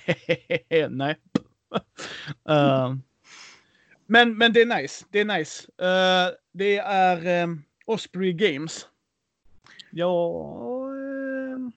nej. 0.89 1.17
uh, 2.49 2.95
Men, 4.11 4.37
men 4.37 4.53
det 4.53 4.61
är 4.61 4.81
nice. 4.81 5.05
Det 5.09 5.19
är 5.19 5.25
nice. 5.25 5.67
Uh, 5.81 6.35
det 6.53 6.77
är 6.77 7.43
um, 7.43 7.63
Osprey 7.85 8.33
Games. 8.33 8.87
Ja, 9.91 10.43
uh, 10.91 11.69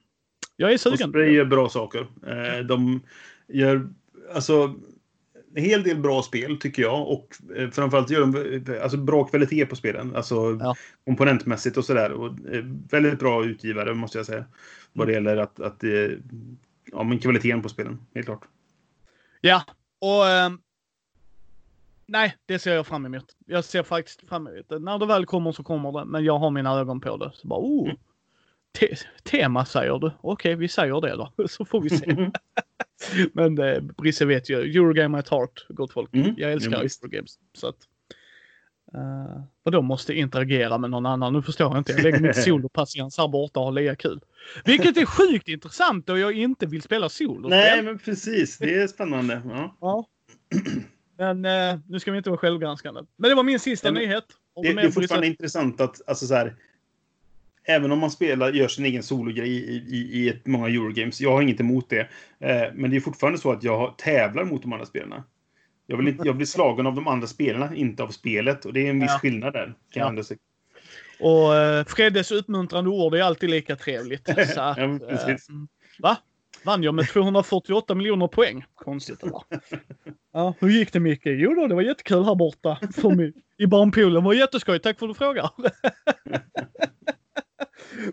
jag 0.56 0.72
är 0.72 0.78
sugen. 0.78 1.08
Osprey 1.08 1.32
gör 1.32 1.44
bra 1.44 1.68
saker. 1.68 2.00
Uh, 2.00 2.66
de 2.66 3.02
gör 3.48 3.88
alltså 4.34 4.74
en 5.54 5.64
hel 5.64 5.82
del 5.82 5.96
bra 5.96 6.22
spel 6.22 6.58
tycker 6.60 6.82
jag 6.82 7.08
och 7.08 7.36
eh, 7.56 7.70
framförallt 7.70 8.10
gör 8.10 8.20
de 8.20 8.80
alltså, 8.82 8.96
bra 8.96 9.24
kvalitet 9.24 9.66
på 9.66 9.76
spelen. 9.76 10.16
Alltså 10.16 10.58
ja. 10.60 10.74
komponentmässigt 11.04 11.76
och 11.76 11.84
sådär. 11.84 12.12
Och 12.12 12.26
eh, 12.26 12.64
väldigt 12.90 13.18
bra 13.18 13.44
utgivare 13.44 13.94
måste 13.94 14.18
jag 14.18 14.26
säga. 14.26 14.44
Vad 14.92 15.06
det 15.08 15.16
mm. 15.16 15.24
gäller 15.24 15.42
att, 15.42 15.60
att 15.60 15.84
eh, 15.84 15.90
ja, 16.92 17.02
men 17.02 17.18
kvaliteten 17.18 17.62
på 17.62 17.68
spelen, 17.68 17.98
helt 18.14 18.26
klart. 18.26 18.44
Ja, 19.40 19.64
och 19.98 20.28
ehm, 20.28 20.58
Nej, 22.06 22.36
det 22.46 22.58
ser 22.58 22.74
jag 22.74 22.86
fram 22.86 23.06
emot. 23.06 23.24
Jag 23.46 23.64
ser 23.64 23.82
faktiskt 23.82 24.28
fram 24.28 24.46
emot 24.46 24.68
det. 24.68 24.78
När 24.78 24.98
det 24.98 25.06
väl 25.06 25.26
kommer 25.26 25.52
så 25.52 25.62
kommer 25.62 25.92
det, 25.92 26.04
men 26.04 26.24
jag 26.24 26.38
har 26.38 26.50
mina 26.50 26.78
ögon 26.78 27.00
på 27.00 27.16
det. 27.16 27.30
Så 27.34 27.48
bara, 27.48 27.60
oh, 27.60 27.84
mm. 27.84 27.96
te 28.78 28.96
tema 29.22 29.64
säger 29.64 29.98
du. 29.98 30.12
Okej, 30.20 30.54
vi 30.54 30.68
säger 30.68 31.00
det 31.00 31.16
då, 31.16 31.48
så 31.48 31.64
får 31.64 31.80
vi 31.80 31.90
se. 31.90 32.30
men 33.32 33.58
eh, 33.58 33.80
Brisse 33.80 34.24
vet 34.24 34.50
ju, 34.50 34.56
Eurogame 34.56 35.18
at 35.18 35.28
heart, 35.28 35.66
gott 35.68 35.92
folk. 35.92 36.14
Mm. 36.14 36.34
Jag 36.38 36.52
älskar 36.52 36.76
mm. 36.76 36.88
Eurogames. 37.02 37.38
Så 37.52 37.68
att, 37.68 37.78
uh, 38.94 39.44
och 39.62 39.70
de 39.70 39.84
måste 39.86 40.14
interagera 40.14 40.78
med 40.78 40.90
någon 40.90 41.06
annan. 41.06 41.32
Nu 41.32 41.42
förstår 41.42 41.66
jag 41.66 41.78
inte. 41.78 41.92
Jag 41.92 42.02
lägger 42.02 42.20
mitt 42.20 42.36
solopatiens 42.44 43.18
här 43.18 43.28
borta 43.28 43.60
och 43.60 43.66
har 43.66 43.72
lika 43.72 43.96
kul. 43.96 44.20
Vilket 44.64 44.96
är 44.96 45.06
sjukt 45.06 45.48
intressant 45.48 46.06
då 46.06 46.18
jag 46.18 46.32
inte 46.32 46.66
vill 46.66 46.82
spela 46.82 47.08
solo. 47.08 47.48
Nej, 47.48 47.82
men 47.82 47.98
precis. 47.98 48.58
Det 48.58 48.74
är 48.74 48.86
spännande. 48.86 49.42
Ja. 49.44 49.76
ja. 49.80 50.06
Men 51.18 51.44
eh, 51.44 51.78
nu 51.88 52.00
ska 52.00 52.10
vi 52.10 52.16
inte 52.16 52.30
vara 52.30 52.38
självgranskande. 52.38 53.00
Men 53.16 53.30
det 53.30 53.34
var 53.34 53.42
min 53.42 53.58
sista 53.58 53.90
Nej, 53.90 54.06
nyhet. 54.06 54.24
Det, 54.62 54.72
det, 54.72 54.82
är 54.82 54.90
fortfarande 54.90 55.26
intressant 55.26 55.80
att, 55.80 56.08
alltså 56.08 56.26
så 56.26 56.34
här, 56.34 56.54
även 57.64 57.92
om 57.92 57.98
man 57.98 58.10
spelar, 58.10 58.52
gör 58.52 58.68
sin 58.68 58.84
egen 58.84 59.02
sologrej 59.02 59.48
i, 59.48 59.74
i, 59.74 60.28
i 60.28 60.40
många 60.44 60.68
Eurogames, 60.68 61.20
jag 61.20 61.32
har 61.32 61.42
inget 61.42 61.60
emot 61.60 61.90
det. 61.90 62.08
Eh, 62.38 62.72
men 62.74 62.90
det 62.90 62.96
är 62.96 63.00
fortfarande 63.00 63.38
så 63.38 63.52
att 63.52 63.62
jag 63.62 63.98
tävlar 63.98 64.44
mot 64.44 64.62
de 64.62 64.72
andra 64.72 64.86
spelarna. 64.86 65.24
Jag, 65.86 65.96
vill 65.96 66.08
inte, 66.08 66.26
jag 66.26 66.36
blir 66.36 66.46
slagen 66.46 66.86
av 66.86 66.94
de 66.94 67.08
andra 67.08 67.26
spelarna, 67.26 67.74
inte 67.74 68.02
av 68.02 68.08
spelet. 68.08 68.64
Och 68.64 68.72
det 68.72 68.86
är 68.86 68.90
en 68.90 69.00
viss 69.00 69.10
ja. 69.10 69.18
skillnad 69.18 69.52
där. 69.52 69.74
Kan 69.90 70.16
ja. 70.16 70.24
och 71.20 71.56
eh, 71.56 71.84
Freddes 71.84 72.30
uppmuntrande 72.30 72.90
ord 72.90 73.14
är 73.14 73.22
alltid 73.22 73.50
lika 73.50 73.76
trevligt. 73.76 74.26
Så 74.54 74.60
att, 74.60 74.78
ja, 74.78 74.98
precis. 75.08 75.48
Eh, 75.48 75.54
va? 75.98 76.16
Vann 76.64 76.82
jag 76.82 76.94
med 76.94 77.08
248 77.08 77.94
miljoner 77.94 78.28
poäng. 78.28 78.64
Konstigt 78.74 79.20
det. 79.20 79.30
Ja, 80.32 80.54
hur 80.60 80.68
gick 80.68 80.92
det 80.92 81.00
Micke? 81.00 81.26
Jo 81.26 81.54
då, 81.54 81.66
det 81.66 81.74
var 81.74 81.82
jättekul 81.82 82.24
här 82.24 82.34
borta 82.34 82.78
för 82.94 83.10
mig. 83.10 83.32
i 83.58 83.66
barnpoolen. 83.66 84.14
Det 84.14 84.20
var 84.20 84.34
jätteskoj. 84.34 84.78
Tack 84.78 84.98
för 84.98 85.06
att 85.06 85.10
du 85.10 85.14
frågar. 85.14 85.50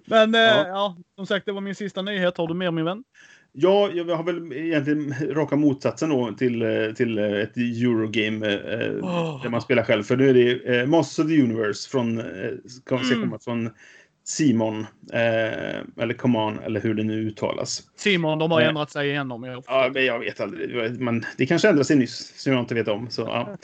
Men 0.05 0.33
ja. 0.33 0.61
Eh, 0.61 0.67
ja, 0.67 0.97
som 1.15 1.25
sagt, 1.25 1.45
det 1.45 1.51
var 1.51 1.61
min 1.61 1.75
sista 1.75 2.01
nyhet. 2.01 2.37
Har 2.37 2.47
du 2.47 2.53
mer 2.53 2.71
min 2.71 2.85
vän? 2.85 3.03
Ja, 3.53 3.89
jag 3.93 4.15
har 4.15 4.23
väl 4.23 4.53
egentligen 4.53 5.15
raka 5.35 5.55
motsatsen 5.55 6.09
då 6.09 6.31
till, 6.31 6.61
eh, 6.61 6.91
till 6.95 7.17
eh, 7.17 7.25
ett 7.25 7.57
Eurogame 7.57 8.47
eh, 8.47 8.91
oh. 8.91 9.41
där 9.41 9.49
man 9.49 9.61
spelar 9.61 9.83
själv. 9.83 10.03
För 10.03 10.17
nu 10.17 10.29
är 10.29 10.33
det 10.33 10.79
eh, 10.79 10.87
Masters 10.87 11.25
of 11.25 11.31
the 11.31 11.41
Universe 11.41 11.89
från, 11.89 12.19
eh, 12.19 12.25
ska 12.67 12.97
mm. 12.97 13.21
komma 13.21 13.39
från 13.39 13.69
Simon, 14.23 14.79
eh, 15.13 16.03
eller 16.03 16.13
Command, 16.13 16.59
eller 16.63 16.81
hur 16.81 16.93
det 16.93 17.03
nu 17.03 17.13
uttalas. 17.13 17.83
Simon, 17.95 18.39
de 18.39 18.51
har 18.51 18.61
eh, 18.61 18.67
ändrat 18.67 18.91
sig 18.91 19.09
igen 19.09 19.31
om 19.31 19.43
jag 19.43 19.63
Ja, 19.67 19.91
men 19.93 20.05
jag 20.05 20.19
vet 20.19 20.39
aldrig. 20.39 20.99
Men 20.99 21.25
det 21.37 21.45
kanske 21.45 21.67
ändrade 21.67 21.85
sig 21.85 21.95
nyss, 21.95 22.33
som 22.35 22.53
jag 22.53 22.61
inte 22.61 22.75
vet 22.75 22.87
om. 22.87 23.09
Så, 23.09 23.21
ja. 23.21 23.57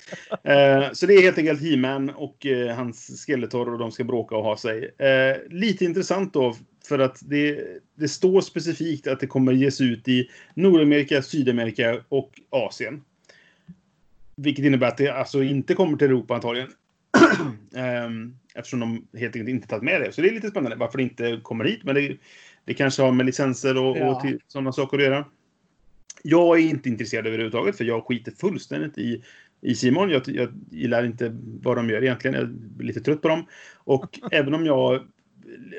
eh, 0.51 0.91
så 0.93 1.05
det 1.05 1.13
är 1.13 1.21
helt 1.21 1.37
enkelt 1.37 1.61
He-Man 1.61 2.09
och 2.09 2.45
eh, 2.45 2.75
hans 2.75 3.25
Skeletor 3.25 3.73
och 3.73 3.79
de 3.79 3.91
ska 3.91 4.03
bråka 4.03 4.35
och 4.35 4.43
ha 4.43 4.57
sig. 4.57 4.95
Eh, 4.97 5.37
lite 5.49 5.85
intressant 5.85 6.33
då, 6.33 6.55
för 6.87 6.99
att 6.99 7.19
det, 7.21 7.59
det 7.95 8.07
står 8.07 8.41
specifikt 8.41 9.07
att 9.07 9.19
det 9.19 9.27
kommer 9.27 9.51
ges 9.51 9.81
ut 9.81 10.07
i 10.07 10.29
Nordamerika, 10.53 11.21
Sydamerika 11.21 12.01
och 12.09 12.31
Asien. 12.49 13.01
Vilket 14.35 14.65
innebär 14.65 14.87
att 14.87 14.97
det 14.97 15.09
alltså 15.09 15.43
inte 15.43 15.73
kommer 15.73 15.97
till 15.97 16.07
Europa 16.07 16.35
antagligen. 16.35 16.69
Um, 18.05 18.37
Eftersom 18.57 18.79
de 18.79 19.07
helt 19.19 19.35
enkelt 19.35 19.49
inte 19.49 19.67
tagit 19.67 19.83
med 19.83 20.01
det. 20.01 20.11
Så 20.11 20.21
det 20.21 20.29
är 20.29 20.33
lite 20.33 20.49
spännande 20.49 20.75
varför 20.75 20.97
det 20.97 21.03
inte 21.03 21.39
kommer 21.43 21.65
hit. 21.65 21.83
Men 21.83 21.95
det, 21.95 22.17
det 22.65 22.73
kanske 22.73 23.01
har 23.01 23.11
med 23.11 23.25
licenser 23.25 23.77
och, 23.77 23.97
ja. 23.97 24.15
och 24.15 24.21
till, 24.21 24.39
sådana 24.47 24.71
saker 24.71 24.97
att 24.97 25.03
göra. 25.03 25.25
Jag 26.23 26.59
är 26.59 26.63
inte 26.63 26.89
intresserad 26.89 27.27
överhuvudtaget 27.27 27.77
för 27.77 27.83
jag 27.83 28.05
skiter 28.05 28.31
fullständigt 28.31 28.97
i, 28.97 29.23
i 29.61 29.75
Simon. 29.75 30.09
Jag, 30.09 30.21
jag 30.25 30.49
gillar 30.71 31.05
inte 31.05 31.37
vad 31.61 31.77
de 31.77 31.89
gör 31.89 32.03
egentligen. 32.03 32.35
Jag 32.35 32.43
är 32.43 32.83
lite 32.83 33.01
trött 33.01 33.21
på 33.21 33.27
dem. 33.27 33.45
Och 33.75 34.19
även 34.31 34.53
om 34.53 34.65
jag 34.65 35.03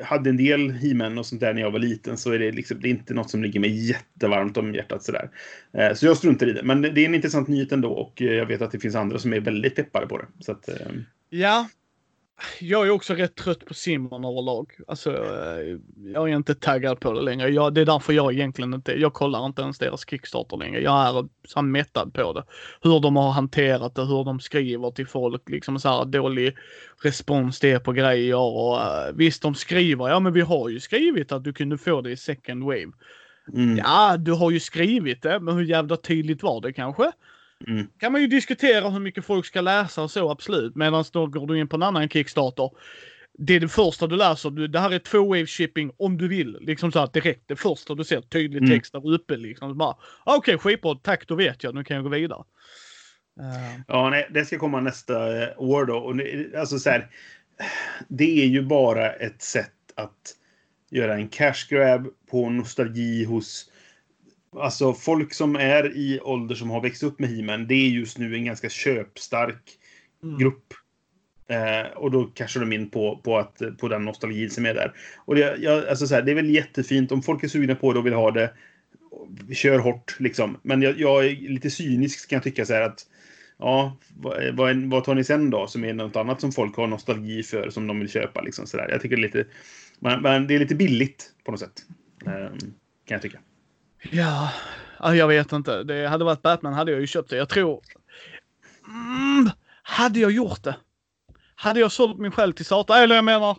hade 0.03 0.31
en 0.31 0.37
del 0.37 0.71
he 0.71 1.19
och 1.19 1.27
sånt 1.27 1.41
där 1.41 1.55
när 1.55 1.63
jag 1.63 1.71
var 1.71 1.79
liten 1.79 2.17
så 2.17 2.33
är 2.33 2.39
det, 2.39 2.53
liksom, 2.53 2.81
det 2.81 2.89
är 2.89 2.91
inte 2.91 3.15
något 3.15 3.31
som 3.31 3.43
ligger 3.43 3.61
mig 3.61 3.89
jättevarmt 3.89 4.57
om 4.57 4.75
hjärtat 4.75 5.03
sådär. 5.03 5.31
Eh, 5.73 5.95
så 5.95 6.07
jag 6.07 6.17
struntar 6.17 6.47
i 6.47 6.53
det. 6.53 6.63
Men 6.63 6.83
det 6.83 6.89
är 6.89 7.05
en 7.07 7.15
intressant 7.15 7.49
nyhet 7.49 7.73
ändå 7.73 7.93
och 7.93 8.21
jag 8.21 8.47
vet 8.47 8.63
att 8.63 8.71
det 8.71 8.81
finns 8.81 8.95
andra 8.95 9.19
som 9.19 9.33
är 9.33 9.41
väldigt 9.41 9.77
peppade 9.77 10.07
på 10.07 10.19
det. 10.19 10.27
Så 10.41 10.53
att, 10.53 10.69
eh... 10.69 10.77
Ja, 11.31 11.69
jag 12.61 12.87
är 12.87 12.91
också 12.91 13.15
rätt 13.15 13.35
trött 13.35 13.65
på 13.65 13.75
Simon 13.75 14.25
överlag. 14.25 14.73
Alltså, 14.89 15.11
eh, 15.11 15.77
jag 16.15 16.31
är 16.31 16.37
inte 16.37 16.55
taggad 16.55 17.01
på 17.01 17.13
det 17.13 17.23
längre. 17.23 17.49
Jag, 17.49 17.75
det 17.75 17.81
är 17.81 17.85
därför 17.85 18.13
jag 18.13 18.33
egentligen 18.33 18.75
inte, 18.75 19.01
jag 19.01 19.13
kollar 19.13 19.47
inte 19.47 19.63
ens 19.63 19.79
deras 19.79 20.09
Kickstarter 20.11 20.57
längre. 20.57 20.81
Jag 20.81 21.09
är 21.09 21.29
så 21.45 21.63
mättad 21.63 22.15
på 22.15 22.33
det. 22.33 22.45
Hur 22.81 23.01
de 23.01 23.17
har 23.17 23.31
hanterat 23.31 23.95
det, 23.95 24.05
hur 24.05 24.25
de 24.25 24.41
skriver 24.41 24.91
till 24.91 25.07
folk, 25.07 25.49
liksom 25.49 25.81
så 25.81 25.89
här 25.89 26.05
dålig 26.05 26.57
respons 27.03 27.61
det 27.61 27.71
är 27.71 27.79
på 27.79 27.93
grejer 27.93 28.37
och 28.37 28.77
uh, 28.77 29.15
visst 29.15 29.43
de 29.43 29.55
skriver, 29.55 30.09
ja 30.09 30.21
men 30.21 30.33
vi 30.33 30.41
har 30.41 30.69
ju 30.69 30.81
skrivit 30.81 31.33
att 31.33 31.45
du 31.45 31.53
kunde 31.53 31.79
få 31.79 32.01
det 32.01 32.11
i 32.11 32.17
second 32.17 32.65
wave. 32.65 32.93
Mm. 33.55 33.77
Ja, 33.77 34.17
du 34.17 34.33
har 34.33 34.51
ju 34.51 34.61
skrivit 34.61 35.23
det, 35.23 35.41
men 35.41 35.55
hur 35.55 35.65
jävla 35.65 35.97
tydligt 35.97 36.43
var 36.43 36.61
det 36.61 36.73
kanske? 36.73 37.13
Mm. 37.67 37.87
Kan 37.99 38.13
man 38.13 38.21
ju 38.21 38.27
diskutera 38.27 38.91
hur 38.91 39.01
mycket 39.01 39.25
folk 39.25 39.47
ska 39.47 39.61
läsa 39.61 40.03
och 40.03 40.11
så, 40.11 40.31
absolut. 40.31 40.77
Medan 40.77 41.05
då 41.13 41.27
går 41.27 41.47
du 41.47 41.59
in 41.61 41.69
på 41.69 41.77
en 41.77 41.83
annan 41.83 42.09
Kickstarter. 42.09 42.71
Det 43.39 43.55
är 43.55 43.61
det 43.61 43.69
första 43.69 44.07
du 44.07 44.17
läser. 44.17 44.51
Du, 44.51 44.69
det 44.69 44.81
här 44.81 44.91
är 44.91 44.99
två 44.99 45.25
wave 45.29 45.47
shipping 45.47 45.91
om 45.97 46.17
du 46.19 46.29
vill. 46.29 46.59
Liksom 46.61 46.93
så 46.93 46.99
här 46.99 47.11
direkt. 47.13 47.43
Det 47.47 47.57
första 47.57 47.95
du 47.95 48.05
ser 48.05 48.21
tydlig 48.21 48.59
Mm. 48.63 48.71
text 48.71 48.93
där 48.93 49.11
uppe 49.15 49.37
liksom. 49.37 49.79
Bara, 49.79 49.97
ah, 50.25 50.37
Okej, 50.37 50.59
skitbra. 50.59 50.95
Tack, 50.95 51.27
då 51.29 51.35
vet 51.35 51.63
jag. 51.65 51.75
Nu 51.75 51.85
kan 51.85 51.95
jag 51.97 52.05
gå 52.05 52.11
vidare. 52.11 52.45
Eh, 53.41 53.81
Ja, 53.89 54.11
nej, 54.11 54.29
det 54.31 54.45
ska 54.45 54.59
komma 54.59 54.81
nästa 54.81 55.43
eh, 55.43 55.49
år 55.57 55.85
då. 55.85 55.97
Och 55.97 56.15
alltså 56.61 56.79
så 56.79 56.91
här, 56.91 57.11
det 58.09 58.43
är 58.43 58.47
ju 58.47 58.63
bara 58.63 59.13
ett 59.13 59.43
sätt 59.43 59.73
att 59.95 60.35
göra 60.91 61.15
en 61.15 61.29
cash 61.29 61.67
grab 61.69 62.09
på 62.31 62.51
nostalgi 62.51 63.25
hos 63.25 63.71
Alltså 64.53 64.95
folk 64.95 65.35
som 65.35 65.57
är 65.57 65.97
i 65.97 66.21
ålder 66.21 66.55
som 66.55 66.71
har 66.71 66.81
växt 66.81 67.03
upp 67.03 67.19
med 67.19 67.31
He-Man, 67.31 67.67
det 67.67 67.75
är 67.75 67.89
just 67.89 68.19
nu 68.19 68.35
en 68.35 68.45
ganska 68.45 68.69
köpstark 68.69 69.79
Mm. 70.23 70.39
grupp. 70.39 70.75
Eh, 71.49 71.97
och 71.97 72.11
då 72.11 72.25
cashar 72.25 72.61
de 72.61 72.73
in 72.73 72.91
på, 72.91 73.21
på, 73.25 73.39
att, 73.39 73.63
på 73.79 73.89
den 73.89 74.05
nostalgin 74.05 74.51
som 74.51 74.67
är 74.67 74.75
där. 74.75 74.93
Och 75.25 75.35
det, 75.35 75.57
jag, 75.57 75.89
alltså 75.89 76.07
så 76.07 76.15
här, 76.15 76.23
det 76.23 76.31
är 76.31 76.35
väl 76.35 76.51
jättefint 76.51 77.13
om 77.13 77.23
folk 77.23 77.45
är 77.45 77.49
sugna 77.49 77.75
på 77.75 77.93
det 77.93 77.99
och 77.99 78.07
vill 78.07 78.13
ha 78.13 78.31
det. 78.31 78.51
Kör 79.53 79.79
hårt 79.79 80.17
liksom. 80.21 80.59
Men 80.63 80.83
jag, 80.83 81.01
jag 81.01 81.27
är 81.27 81.37
lite 81.37 81.71
cynisk 81.71 82.31
kan 82.31 82.37
jag 82.37 82.43
tycka 82.43 82.67
så 82.67 82.75
här 82.75 82.83
att 82.83 83.07
Ja, 83.59 83.97
vad, 84.17 84.55
vad, 84.55 84.77
vad 84.77 85.05
tar 85.05 85.15
ni 85.15 85.25
sen 85.25 85.51
då 85.51 85.67
som 85.67 85.85
är 85.85 85.93
något 85.93 86.17
annat 86.17 86.41
som 86.41 86.53
folk 86.53 86.77
har 86.77 86.87
nostalgi 86.87 87.43
för 87.43 87.71
som 87.71 87.87
de 87.87 88.01
vill 88.01 88.11
köpa 88.11 88.41
liksom 88.41 88.67
så 88.67 88.77
där. 88.77 88.89
Jag 88.89 89.01
tycker 89.01 89.17
det 89.17 89.21
är 89.21 89.25
lite 89.25 89.45
men, 89.99 90.23
men 90.23 90.47
det 90.47 90.55
är 90.55 90.59
lite 90.59 90.75
billigt 90.75 91.33
på 91.45 91.51
något 91.51 91.61
sätt. 91.61 91.83
Eh, 92.27 92.33
kan 93.05 93.15
jag 93.15 93.23
tycka. 93.23 93.39
Ja, 94.03 94.51
ja, 95.01 95.15
jag 95.15 95.29
vet 95.29 95.53
inte. 95.53 95.83
Det 95.83 96.09
hade 96.09 96.25
varit 96.25 96.43
Batman 96.43 96.73
hade 96.73 96.91
jag 96.93 97.01
ju 97.01 97.07
köpt 97.07 97.31
det. 97.31 97.37
Jag 97.37 97.49
tror... 97.49 97.81
Mm, 98.87 99.51
hade 99.83 100.21
jag 100.21 100.31
gjort 100.31 100.63
det? 100.63 100.77
Hade 101.55 101.81
jag 101.81 101.93
sålt 101.93 102.19
min 102.19 102.31
själ 102.33 102.53
till 102.53 102.65
Satan? 102.65 102.99
Eller 103.03 103.15
jag 103.15 103.25
menar... 103.25 103.59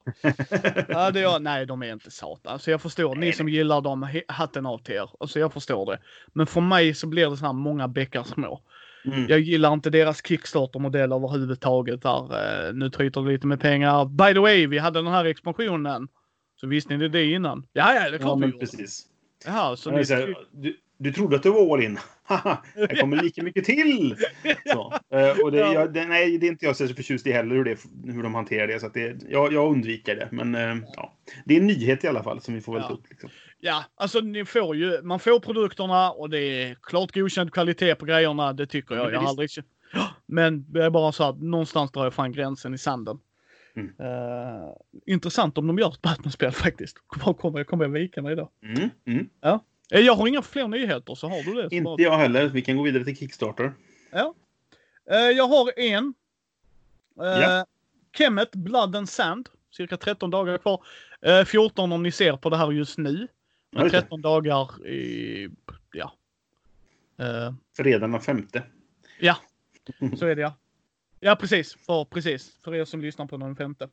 hade 0.94 1.20
jag... 1.20 1.42
Nej, 1.42 1.66
de 1.66 1.84
är 1.84 1.94
inte 1.94 2.12
Satan. 2.12 2.54
Alltså 2.54 2.72
jag 2.72 2.82
förstår. 2.82 3.16
Ni 3.16 3.34
som 3.34 3.50
gillar 3.50 3.82
dem, 3.82 4.10
hatten 4.28 4.66
av 4.66 4.78
till 4.78 4.96
er. 4.96 5.10
Alltså 5.20 5.40
jag 5.40 5.54
förstår 5.54 5.86
det. 5.86 6.00
Men 6.34 6.48
för 6.48 6.62
mig 6.62 6.94
så 6.94 7.08
blir 7.08 7.30
det 7.30 7.38
så 7.38 7.46
här 7.46 7.54
många 7.54 7.88
bäckar 7.88 8.24
små. 8.24 8.62
Mm. 9.06 9.26
Jag 9.30 9.40
gillar 9.40 9.74
inte 9.74 9.90
deras 9.90 10.22
Kickstarter-modell 10.28 11.12
överhuvudtaget 11.12 12.02
där. 12.02 12.68
Eh, 12.68 12.74
nu 12.74 12.90
tryter 12.90 13.22
det 13.22 13.32
lite 13.32 13.48
med 13.48 13.60
pengar. 13.60 14.06
By 14.06 14.34
the 14.34 14.40
way, 14.40 14.68
vi 14.68 14.78
hade 14.78 15.00
den 15.00 15.14
här 15.14 15.26
expansionen. 15.26 16.08
Så 16.62 16.68
visste 16.68 16.98
ni 16.98 17.08
det 17.08 17.26
innan? 17.26 17.66
Ja, 17.74 17.94
ja, 17.94 18.10
det 18.10 18.16
är 18.16 18.20
klart 18.20 18.22
Ja, 18.22 18.36
vi 18.36 18.46
gjorde. 18.46 18.58
precis. 18.60 19.06
Jaha, 19.46 19.76
så 19.76 20.04
så 20.04 20.14
här, 20.14 20.36
du, 20.52 20.78
du 20.98 21.12
trodde 21.14 21.36
att 21.36 21.44
du 21.44 21.50
var 21.50 21.74
all 21.74 21.84
in. 21.84 21.98
Haha, 22.24 22.64
här 22.76 23.02
kommer 23.02 23.24
lika 23.24 23.44
mycket 23.44 23.66
till! 23.66 24.16
Så, 24.66 24.94
eh, 25.18 25.40
och 25.44 25.52
det, 25.52 25.58
Ja. 25.58 25.74
jag, 25.74 25.94
det, 25.94 26.06
nej, 26.06 26.38
det 26.38 26.46
är 26.48 26.52
inte 26.52 26.66
jag 26.66 26.76
så 26.76 26.88
förtjust 26.88 27.28
i 27.28 27.32
heller 27.32 27.56
hur, 27.56 27.64
det, 27.64 27.78
hur 28.14 28.24
de 28.24 28.36
hanterar 28.36 28.68
det. 28.68 28.80
Så 28.80 28.90
det, 28.90 29.18
jag, 29.30 29.54
jag 29.54 29.72
undviker 29.72 30.16
det. 30.16 30.30
Men 30.32 30.56
eh, 30.56 30.78
ja, 30.96 31.18
det 31.46 31.54
är 31.56 31.60
en 31.60 31.68
nyhet 31.68 32.04
i 32.04 32.08
alla 32.08 32.24
fall 32.24 32.42
som 32.42 32.54
vi 32.54 32.62
får 32.62 32.74
väl 32.74 32.82
Ja. 32.82 32.88
ta 32.88 32.94
upp. 32.94 33.10
Liksom. 33.10 33.30
Ja, 33.60 33.84
alltså 33.96 34.20
ni 34.20 34.46
får 34.46 34.76
ju, 34.76 35.02
man 35.02 35.20
får 35.20 35.40
produkterna 35.40 36.12
och 36.12 36.30
det 36.30 36.40
är 36.40 36.78
klart 36.82 37.14
godkänd 37.14 37.52
kvalitet 37.54 37.96
på 37.96 38.06
grejerna. 38.06 38.54
Det 38.54 38.68
tycker 38.68 38.96
jag. 38.96 39.04
men 39.06 39.14
Jag 39.14 39.22
har 39.22 39.30
aldrig... 39.30 39.50
Men 40.26 40.72
det 40.72 40.84
är 40.86 40.90
bara 40.90 41.12
så 41.12 41.24
att 41.24 41.42
någonstans 41.42 41.92
drar 41.92 42.04
jag 42.04 42.14
fan 42.14 42.32
gränsen 42.32 42.74
i 42.74 42.78
sanden. 42.78 43.20
Mm. 43.80 43.94
Eh, 44.00 44.70
intressant 45.06 45.58
om 45.58 45.68
de 45.68 45.80
gör 45.80 45.90
ett 45.92 46.02
Batman-spel 46.02 46.52
faktiskt. 46.66 46.98
Vad 47.26 47.38
kommer 47.38 47.60
jag 47.60 47.68
kommer 47.68 47.86
jag 47.86 47.92
vika 47.92 48.22
mig 48.22 48.36
då? 48.36 48.52
Mm, 48.64 48.90
mm. 49.06 49.30
Eh, 49.92 50.00
Jag 50.00 50.14
har 50.16 50.28
inga 50.28 50.42
fler 50.42 50.68
nyheter 50.68 51.16
så 51.16 51.28
har 51.30 51.44
du 51.44 51.54
det. 51.62 51.76
Inte 51.76 51.84
bara... 51.84 52.02
jag 52.02 52.18
heller. 52.18 52.48
Vi 52.48 52.62
kan 52.62 52.78
gå 52.78 52.84
vidare 52.84 53.04
till 53.04 53.18
Kickstarter. 53.18 53.74
Eh, 55.12 55.18
Jag 55.18 55.48
har 55.48 55.80
en. 55.80 56.14
Eh, 57.22 57.26
Ja. 57.42 57.66
Kemet 58.18 58.52
Blood 58.56 58.96
and 58.96 59.10
Sand. 59.10 59.50
Cirka 59.72 59.98
13 59.98 60.30
dagar 60.30 60.58
kvar. 60.58 60.84
Eh, 61.22 61.44
14 61.46 61.92
om 61.92 62.04
ni 62.04 62.12
ser 62.12 62.38
på 62.38 62.50
det 62.50 62.58
här 62.58 62.72
just 62.72 62.98
nu. 62.98 63.18
Ja, 63.22 63.28
Men 63.72 63.84
just 63.84 63.94
det. 63.96 64.02
13 64.02 64.22
dagar 64.22 64.88
i... 64.88 65.50
Ja. 65.94 66.14
Eh, 67.20 67.54
Redan 67.84 68.12
den 68.12 68.22
femte. 68.22 68.64
Ja, 69.20 69.38
så 70.20 70.26
är 70.26 70.36
det 70.36 70.42
ja. 70.42 70.54
Ja, 71.20 71.36
precis. 71.36 71.74
För, 71.86 72.06
precis. 72.06 72.58
För 72.64 72.76
er 72.76 72.86
som 72.86 73.02
lyssnar 73.02 73.26
på 73.26 73.38
den 73.38 73.56
femte. 73.56 73.90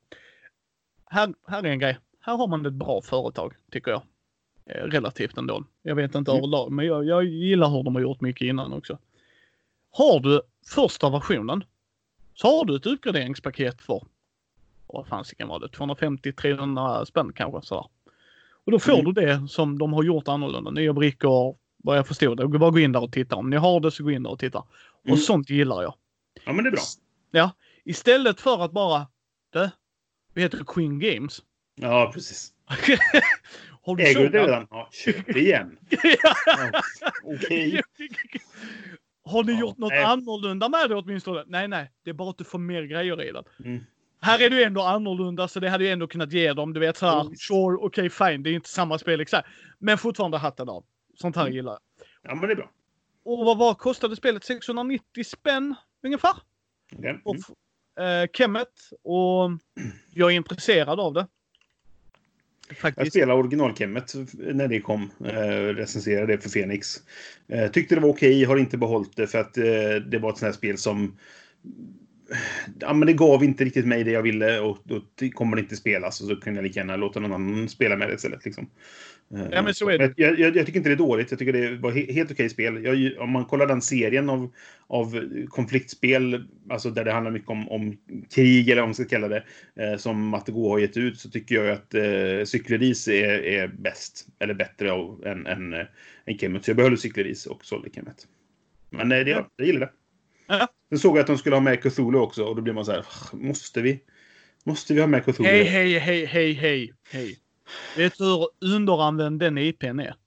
Här, 1.04 1.34
här 1.46 1.62
är 1.62 1.68
en 1.70 1.78
grej. 1.78 1.98
Här 2.20 2.36
har 2.36 2.46
man 2.48 2.66
ett 2.66 2.72
bra 2.72 3.02
företag, 3.02 3.54
tycker 3.70 3.90
jag. 3.90 4.02
Eh, 4.66 4.82
Relativt 4.84 5.36
ändå. 5.38 5.64
Jag 5.82 5.94
vet 5.94 6.14
inte 6.14 6.30
Mm. 6.30 6.38
överlag, 6.38 6.72
men 6.72 6.86
jag, 6.86 7.04
jag 7.04 7.24
gillar 7.24 7.68
hur 7.70 7.82
de 7.82 7.94
har 7.94 8.02
gjort 8.02 8.20
mycket 8.20 8.46
innan 8.46 8.72
också. 8.72 8.98
Har 9.90 10.20
du 10.20 10.40
första 10.74 11.10
versionen 11.10 11.64
så 12.34 12.58
har 12.58 12.64
du 12.64 12.76
ett 12.76 12.86
uppgraderingspaket 12.86 13.82
för, 13.82 14.02
vad 14.86 15.06
fasiken 15.06 15.48
var 15.48 15.60
det, 15.60 15.66
250-300 15.66 17.04
spänn 17.04 17.32
kanske 17.32 17.62
sådär. 17.66 17.86
Och 18.64 18.72
då 18.72 18.78
får 18.78 18.92
Mm. 18.92 19.04
du 19.04 19.12
det 19.26 19.48
som 19.48 19.78
de 19.78 19.92
har 19.92 20.02
gjort 20.02 20.28
annorlunda. 20.28 20.70
Nya 20.70 20.92
brickor, 20.92 21.56
vad 21.76 21.98
jag 21.98 22.06
förstod 22.06 22.36
det. 22.36 22.48
Bara 22.48 22.70
gå 22.70 22.78
in 22.78 22.92
där 22.92 23.02
och 23.02 23.12
titta. 23.12 23.36
Om 23.36 23.50
ni 23.50 23.56
har 23.56 23.80
det 23.80 23.90
så 23.90 24.04
gå 24.04 24.10
in 24.10 24.22
där 24.22 24.30
och 24.30 24.38
titta. 24.38 24.64
Mm. 25.04 25.12
Och 25.12 25.18
sånt 25.18 25.50
gillar 25.50 25.82
jag. 25.82 25.94
Ja, 26.44 26.52
men 26.52 26.64
det 26.64 26.68
är 26.68 26.72
bra. 26.72 26.80
Ja, 27.36 27.50
istället 27.84 28.40
för 28.40 28.64
att 28.64 28.72
bara, 28.72 29.06
du, 29.52 29.70
vi 30.34 30.42
heter 30.42 30.64
Queen 30.66 30.98
Games. 30.98 31.42
Ja, 31.74 32.10
precis. 32.14 32.52
har 33.82 33.96
du 33.96 34.02
Äger 34.02 34.20
du 34.20 34.28
det 34.28 34.38
sågat? 34.38 34.46
redan? 34.48 34.66
Ja, 34.70 34.88
köp 34.92 35.26
det 35.26 35.40
igen. 35.40 35.78
Okej. 37.24 37.82
Har 39.24 39.44
ni 39.44 39.52
Ja, 39.52 39.58
gjort 39.60 39.78
något 39.78 39.90
nej. 39.92 40.04
annorlunda 40.04 40.68
med 40.68 40.88
det 40.90 40.94
åtminstone? 40.96 41.44
Nej, 41.46 41.68
nej, 41.68 41.90
det 42.04 42.10
är 42.10 42.14
bara 42.14 42.30
att 42.30 42.38
du 42.38 42.44
får 42.44 42.58
mer 42.58 42.82
grejer 42.82 43.22
i 43.22 43.32
den. 43.32 43.44
Mm. 43.64 43.84
Här 44.20 44.42
är 44.42 44.50
du 44.50 44.62
ändå 44.64 44.82
annorlunda 44.82 45.48
så 45.48 45.60
det 45.60 45.68
hade 45.70 45.84
ju 45.84 45.90
ändå 45.90 46.06
kunnat 46.06 46.32
ge 46.32 46.52
dem, 46.52 46.72
du 46.72 46.80
vet 46.80 46.96
såhär, 46.96 47.20
Mm. 47.20 47.34
sure, 47.36 47.76
okej 47.80 48.10
fine, 48.10 48.42
det 48.42 48.50
är 48.50 48.54
inte 48.54 48.68
samma 48.68 48.98
spel 48.98 49.20
exakt. 49.20 49.48
Men 49.78 49.98
fortfarande 49.98 50.38
hatten 50.38 50.68
av. 50.68 50.84
Sånt 51.14 51.36
här 51.36 51.42
Mm. 51.42 51.54
gillar 51.54 51.72
jag. 51.72 51.80
Ja, 52.22 52.34
men 52.34 52.48
det 52.48 52.52
är 52.52 52.56
bra. 52.56 52.70
Och 53.24 53.44
vad 53.46 53.58
var 53.58 53.74
kostade 53.74 54.16
spelet? 54.16 54.44
690 54.44 55.24
spänn 55.24 55.74
ungefär? 56.02 56.32
Okej. 56.92 57.20
Och, 57.24 57.36
Mm. 57.98 58.22
eh, 58.22 58.28
Kemet 58.32 58.68
och 59.02 59.50
jag 60.14 60.32
är 60.32 60.36
intresserad 60.36 61.00
av 61.00 61.14
det. 61.14 61.26
Jag 62.68 62.78
Faktiskt. 62.78 63.12
spelade 63.12 63.40
originalkemmet 63.40 64.12
när 64.32 64.68
det 64.68 64.80
kom. 64.80 65.10
Eh, 65.24 65.74
recenserade 65.74 66.36
det 66.36 66.42
för 66.42 66.50
Fenix. 66.50 66.96
Eh, 67.48 67.70
tyckte 67.70 67.94
det 67.94 68.00
var 68.00 68.08
okej, 68.08 68.44
har 68.44 68.56
inte 68.56 68.78
behållit 68.78 69.16
det 69.16 69.26
för 69.26 69.38
att 69.38 69.58
eh, 69.58 69.64
det 70.06 70.18
var 70.18 70.30
ett 70.30 70.38
sånt 70.38 70.48
här 70.48 70.58
spel 70.58 70.78
som... 70.78 71.16
Ja, 72.78 72.92
men 72.92 73.06
det 73.06 73.12
gav 73.12 73.44
inte 73.44 73.64
riktigt 73.64 73.86
mig 73.86 74.04
det 74.04 74.10
jag 74.10 74.22
ville 74.22 74.60
och 74.60 74.78
då 74.84 75.00
kommer 75.34 75.56
det 75.56 75.62
inte 75.62 75.76
spelas. 75.76 76.20
Och 76.20 76.26
så 76.28 76.36
kan 76.36 76.54
jag 76.54 76.62
lika 76.62 76.80
gärna 76.80 76.96
låta 76.96 77.20
någon 77.20 77.32
annan 77.32 77.68
spela 77.68 77.96
med 77.96 78.08
det 78.08 78.14
istället. 78.14 78.44
Liksom. 78.44 78.70
Eh, 79.34 79.46
Ja, 79.52 79.62
men 79.62 79.74
så 79.74 79.90
är 79.90 79.98
det. 79.98 80.14
Jag, 80.16 80.38
jag, 80.38 80.56
jag 80.56 80.66
tycker 80.66 80.78
inte 80.78 80.88
det 80.88 80.94
är 80.94 80.96
dåligt. 80.96 81.30
Jag 81.30 81.38
tycker 81.38 81.52
det 81.52 81.76
var 81.76 81.90
he 81.92 82.12
helt 82.12 82.30
okej 82.30 82.48
spel. 82.48 82.84
Jag, 82.84 83.22
om 83.22 83.30
man 83.30 83.44
kollar 83.44 83.66
den 83.66 83.82
serien 83.82 84.30
av, 84.30 84.52
av 84.86 85.20
konfliktspel, 85.48 86.44
alltså 86.70 86.90
där 86.90 87.04
det 87.04 87.12
handlar 87.12 87.30
mycket 87.30 87.48
om, 87.50 87.68
om 87.68 87.96
krig 88.34 88.68
eller 88.70 88.82
vad 88.82 88.88
man 88.88 88.94
ska 88.94 89.04
kalla 89.04 89.28
det, 89.28 89.44
eh, 89.80 89.96
som 89.96 90.28
Matte 90.28 90.52
Gå 90.52 90.70
har 90.70 90.78
gett 90.78 90.96
ut, 90.96 91.20
så 91.20 91.30
tycker 91.30 91.54
jag 91.54 91.68
att 91.68 91.94
eh, 91.94 92.44
cykelris 92.44 93.08
är, 93.08 93.42
är 93.44 93.66
bäst, 93.66 94.26
eller 94.38 94.54
bättre 94.54 94.92
av, 94.92 95.26
än, 95.26 95.46
än, 95.46 95.72
eh, 95.72 95.86
än 96.26 96.38
Kemet. 96.38 96.64
Så 96.64 96.70
jag 96.70 96.76
behöll 96.76 96.98
cykelris 96.98 97.46
och 97.46 97.64
sålde 97.64 97.90
Kemet. 97.94 98.26
Men 98.90 99.12
eh, 99.12 99.24
det, 99.24 99.30
Ja. 99.30 99.50
jag 99.56 99.66
gillar 99.66 99.80
det. 99.80 99.90
Ja. 100.46 100.68
Sen 100.88 100.98
såg 100.98 101.16
jag 101.16 101.20
att 101.20 101.26
de 101.26 101.38
skulle 101.38 101.56
ha 101.56 101.60
med 101.60 101.82
Cthulhu 101.82 102.18
också 102.18 102.44
och 102.44 102.56
då 102.56 102.62
blir 102.62 102.72
man 102.74 102.84
så 102.84 102.92
här, 102.92 103.04
måste 103.32 103.82
vi? 103.82 104.00
Måste 104.64 104.94
vi 104.94 105.00
ha 105.00 105.06
med 105.06 105.24
Cthulhu? 105.24 105.50
Hej, 105.50 105.64
hej, 105.64 105.98
hej, 105.98 106.24
hej, 106.24 106.52
hej, 106.52 106.92
hej. 107.10 107.38
Vet 107.96 108.18
du 108.18 108.24
hur 108.24 108.48
underanvänd 108.74 109.40
den 109.40 109.58
IPn 109.58 110.00
är? 110.00 110.14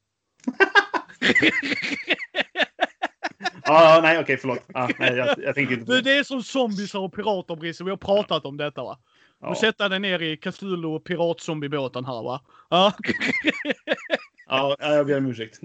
Ah, 3.64 4.00
nej, 4.02 4.20
okej, 4.20 4.38
förlåt. 4.38 4.60
Ah, 4.74 4.90
nej, 5.00 5.16
jag, 5.16 5.28
jag 5.44 5.56
tänkte 5.56 5.74
inte 5.74 5.86
på 5.86 5.92
det. 5.92 6.02
det 6.02 6.18
är 6.18 6.24
som 6.24 6.44
zombiesar 6.44 7.00
och 7.00 7.14
pirater, 7.14 7.56
Brisse. 7.56 7.84
Vi 7.84 7.90
har 7.90 7.98
pratat 7.98 8.46
om 8.46 8.58
detta 8.58 8.84
va? 8.84 9.00
Ja. 9.42 9.48
Och 9.48 9.58
sätta 9.58 9.90
dig 9.90 10.00
ner 10.00 10.22
i 10.22 10.38
Cthulhu 10.38 10.88
och 10.88 11.04
piratzombiebåten 11.04 12.06
här 12.06 12.24
va? 12.24 12.42
Ja. 12.70 12.94
Ja, 14.52 14.76
jag 14.80 15.08
ber 15.08 15.18
om 15.18 15.26
ursäkt. 15.26 15.60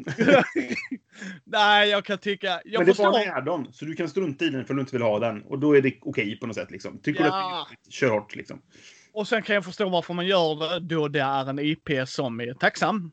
Nej, 1.45 1.89
jag 1.91 2.05
kan 2.05 2.19
tycka... 2.19 2.61
Jag 2.65 2.79
Men 2.79 2.87
det 2.87 2.95
förstår. 2.95 3.13
var 3.13 3.21
en 3.21 3.35
add-on, 3.35 3.73
så 3.73 3.85
du 3.85 3.95
kan 3.95 4.09
strunta 4.09 4.45
i 4.45 4.49
den 4.49 4.65
för 4.65 4.75
du 4.75 4.81
inte 4.81 4.93
vill 4.93 5.03
ha 5.03 5.19
den. 5.19 5.43
Och 5.43 5.59
då 5.59 5.77
är 5.77 5.83
det 5.83 5.95
okej 6.01 6.37
på 6.39 6.47
något 6.47 6.57
sätt. 6.57 6.71
Liksom. 6.71 6.99
Tycker 6.99 7.25
Ja. 7.25 7.31
du 7.69 7.75
att 7.75 7.79
det 7.85 7.93
kör 7.93 8.11
hårt 8.11 8.37
liksom. 8.37 8.63
Och 9.15 9.29
sen 9.29 9.43
kan 9.43 9.55
jag 9.55 9.65
förstå 9.65 9.89
varför 9.89 10.15
man 10.15 10.27
gör 10.27 10.81
det 10.81 10.95
då 10.95 11.09
det 11.09 11.21
är 11.21 11.51
en 11.51 11.59
IP 11.59 11.89
som 12.07 12.41
är 12.41 12.55
tacksam. 12.55 13.11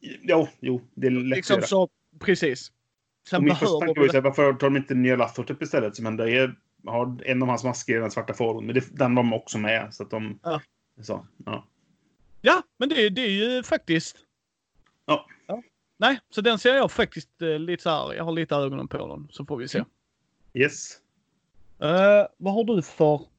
Jo, 0.00 0.48
jo, 0.60 0.80
det 0.94 1.06
är 1.06 1.10
lätt 1.10 1.36
Liksom 1.36 1.54
att 1.54 1.60
göra. 1.60 1.66
så, 1.66 1.88
precis. 2.18 2.68
Och 2.68 3.28
Sen 3.28 3.44
min 3.44 3.56
första 3.56 3.78
tanke 3.78 4.00
var 4.00 4.20
varför 4.20 4.52
tar 4.52 4.66
de 4.66 4.76
inte 4.76 4.94
nya 4.94 5.16
Lathrop 5.16 5.62
istället? 5.62 5.96
Som 5.96 6.06
ändå 6.06 6.28
är, 6.28 6.54
har 6.86 7.22
en 7.24 7.42
av 7.42 7.48
hans 7.48 7.64
masker 7.64 7.96
i 7.96 8.00
den 8.00 8.10
svarta 8.10 8.34
faron. 8.34 8.66
Men 8.66 8.74
det, 8.74 8.98
den 8.98 9.14
var 9.14 9.22
de 9.22 9.32
också 9.32 9.58
med. 9.58 9.94
Så 9.94 10.02
att 10.02 10.10
de... 10.10 10.38
Ja. 10.42 10.60
Så, 11.02 11.26
ja. 11.46 11.66
Ja, 12.40 12.62
men 12.76 12.88
det, 12.88 13.08
det 13.08 13.20
är 13.20 13.30
ju 13.30 13.62
faktiskt... 13.62 14.16
Ja. 15.06 15.26
Nej, 15.48 15.62
nej, 15.96 16.18
så 16.30 16.40
den 16.40 16.58
ser 16.58 16.74
jag 16.74 16.90
faktiskt 16.92 17.42
eh, 17.42 17.58
lite 17.58 17.82
så 17.82 17.90
här. 17.90 18.14
Jag 18.14 18.24
har 18.24 18.32
lite 18.32 18.54
ögonen 18.54 18.88
på 18.88 19.06
den 19.08 19.28
så 19.30 19.44
får 19.44 19.56
vi 19.56 19.68
se. 19.68 19.84
Yes. 20.54 20.98
Eh, 21.80 22.26
vad 22.36 22.54
har 22.54 22.64
du 22.64 22.82
för? 22.82 23.33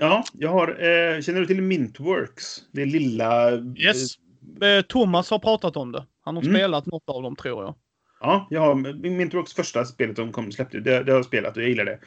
Ja, 0.00 0.24
jag 0.32 0.50
har... 0.50 0.68
Eh, 0.68 1.20
känner 1.20 1.40
du 1.40 1.46
till 1.46 1.62
Mintworks? 1.62 2.62
Det 2.72 2.84
lilla... 2.84 3.52
Yes. 3.76 4.14
Eh, 4.62 4.82
Thomas 4.88 5.30
har 5.30 5.38
pratat 5.38 5.76
om 5.76 5.92
det. 5.92 6.06
Han 6.24 6.36
har 6.36 6.42
Mm. 6.42 6.54
spelat 6.54 6.86
något 6.86 7.08
av 7.08 7.22
dem 7.22 7.36
tror 7.36 7.64
jag. 7.64 7.74
Ja, 8.20 8.46
jag 8.50 8.60
har 8.60 8.74
Mintworks 9.08 9.52
första 9.52 9.84
spelet 9.84 10.16
de 10.16 10.32
kom, 10.32 10.52
släppte. 10.52 10.80
Det, 10.80 11.02
det 11.02 11.12
har 11.12 11.18
jag 11.18 11.24
spelat 11.24 11.56
och 11.56 11.62
jag 11.62 11.68
gillar 11.68 11.84
det. 11.84 11.98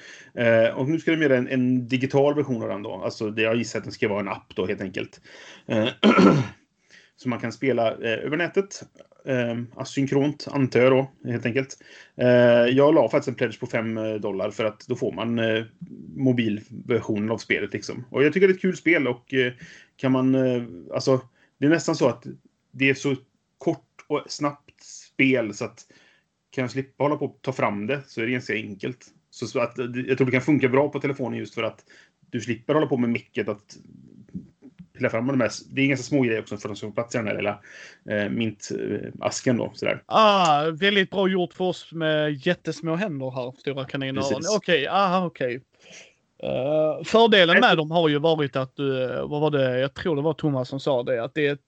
Eh, 0.45 0.75
och 0.77 0.89
nu 0.89 0.99
ska 0.99 1.11
de 1.11 1.21
göra 1.21 1.37
en, 1.37 1.47
en 1.47 1.87
digital 1.87 2.35
version 2.35 2.63
av 2.63 2.69
den 2.69 2.83
då. 2.83 3.01
Alltså 3.03 3.29
det, 3.29 3.41
jag 3.41 3.55
gissar 3.55 3.79
att 3.79 3.83
den 3.85 3.93
ska 3.93 4.07
vara 4.07 4.19
en 4.19 4.27
app 4.27 4.55
då 4.55 4.65
helt 4.67 4.81
enkelt. 4.81 5.21
Eh, 5.67 5.87
så 7.15 7.29
man 7.29 7.39
kan 7.39 7.51
spela 7.51 7.91
eh, 7.91 8.25
över 8.25 8.37
nätet. 8.37 8.83
Eh, 9.25 9.57
asynkront 9.75 10.47
antar 10.51 10.79
jag 10.79 10.91
då 10.91 11.29
helt 11.31 11.45
enkelt. 11.45 11.77
Eh, 12.15 12.27
jag 12.67 12.93
la 12.93 13.09
faktiskt 13.09 13.27
en 13.27 13.35
pledge 13.35 13.59
på 13.59 13.67
5 13.67 13.97
eh, 13.97 14.13
dollar 14.13 14.51
för 14.51 14.65
att 14.65 14.87
då 14.87 14.95
får 14.95 15.11
man 15.11 15.39
eh, 15.39 15.63
mobilversionen 16.15 17.31
av 17.31 17.37
spelet 17.37 17.73
liksom. 17.73 18.05
Och 18.09 18.23
jag 18.23 18.33
tycker 18.33 18.47
det 18.47 18.53
är 18.53 18.55
ett 18.55 18.61
kul 18.61 18.77
spel 18.77 19.07
och 19.07 19.33
eh, 19.33 19.53
kan 19.95 20.11
man 20.11 20.35
eh, 20.35 20.63
alltså 20.93 21.21
det 21.57 21.65
är 21.65 21.69
nästan 21.69 21.95
så 21.95 22.07
att 22.07 22.25
det 22.71 22.89
är 22.89 22.93
så 22.93 23.15
kort 23.57 24.05
och 24.07 24.23
snabbt 24.27 24.83
spel 24.83 25.53
så 25.53 25.65
att 25.65 25.85
kan 26.51 26.61
jag 26.61 26.71
slippa 26.71 27.03
hålla 27.03 27.15
på 27.15 27.25
att 27.25 27.41
ta 27.41 27.53
fram 27.53 27.87
det 27.87 28.01
så 28.07 28.21
är 28.21 28.25
det 28.25 28.31
ganska 28.31 28.53
enkelt. 28.53 29.07
Så 29.29 29.59
att, 29.59 29.79
eh, 29.79 29.85
jag 30.07 30.17
tror 30.17 30.25
det 30.25 30.31
kan 30.31 30.41
funka 30.41 30.69
bra 30.69 30.89
på 30.89 30.99
telefonen 30.99 31.39
just 31.39 31.53
för 31.53 31.63
att 31.63 31.85
du 32.29 32.41
slipper 32.41 32.73
hålla 32.73 32.87
på 32.87 32.97
med 32.97 33.09
micket 33.09 33.47
att 33.47 33.77
pilla 35.01 35.09
fram 35.09 35.27
de 35.27 35.41
här. 35.41 35.51
Det 35.69 35.81
är 35.81 35.87
ganska 35.87 36.03
små 36.03 36.21
grejer 36.21 36.41
också 36.41 36.57
för 36.57 36.67
de 36.69 36.75
ska 36.75 36.87
få 36.87 36.93
plats 36.93 37.15
i 37.15 37.17
den 37.17 37.27
här 37.27 37.35
lilla 37.35 37.59
eh, 38.09 38.29
mintasken 38.29 39.57
då. 39.57 39.71
Sådär. 39.75 40.03
Ah, 40.05 40.63
väldigt 40.71 41.11
bra 41.11 41.27
gjort 41.27 41.53
för 41.53 41.65
oss 41.65 41.91
med 41.91 42.47
jättesmå 42.47 42.95
händer 42.95 43.31
här, 43.31 43.53
stora 43.59 43.85
kaniner. 43.85 44.23
Okej, 44.57 44.87
aha, 44.87 45.25
okej. 45.25 45.61
Eh, 46.43 47.03
fördelen 47.03 47.59
med 47.59 47.77
dem 47.77 47.91
har 47.91 48.09
ju 48.09 48.19
varit 48.19 48.55
att, 48.55 48.79
uh, 48.79 49.27
vad 49.27 49.41
var 49.41 49.51
det, 49.51 49.79
jag 49.79 49.93
tror 49.93 50.15
det 50.15 50.21
var 50.21 50.33
Thomas 50.33 50.69
som 50.69 50.79
sa 50.79 51.03
det, 51.03 51.23
att 51.23 51.33
det 51.33 51.47
är 51.47 51.53
ett, 51.53 51.59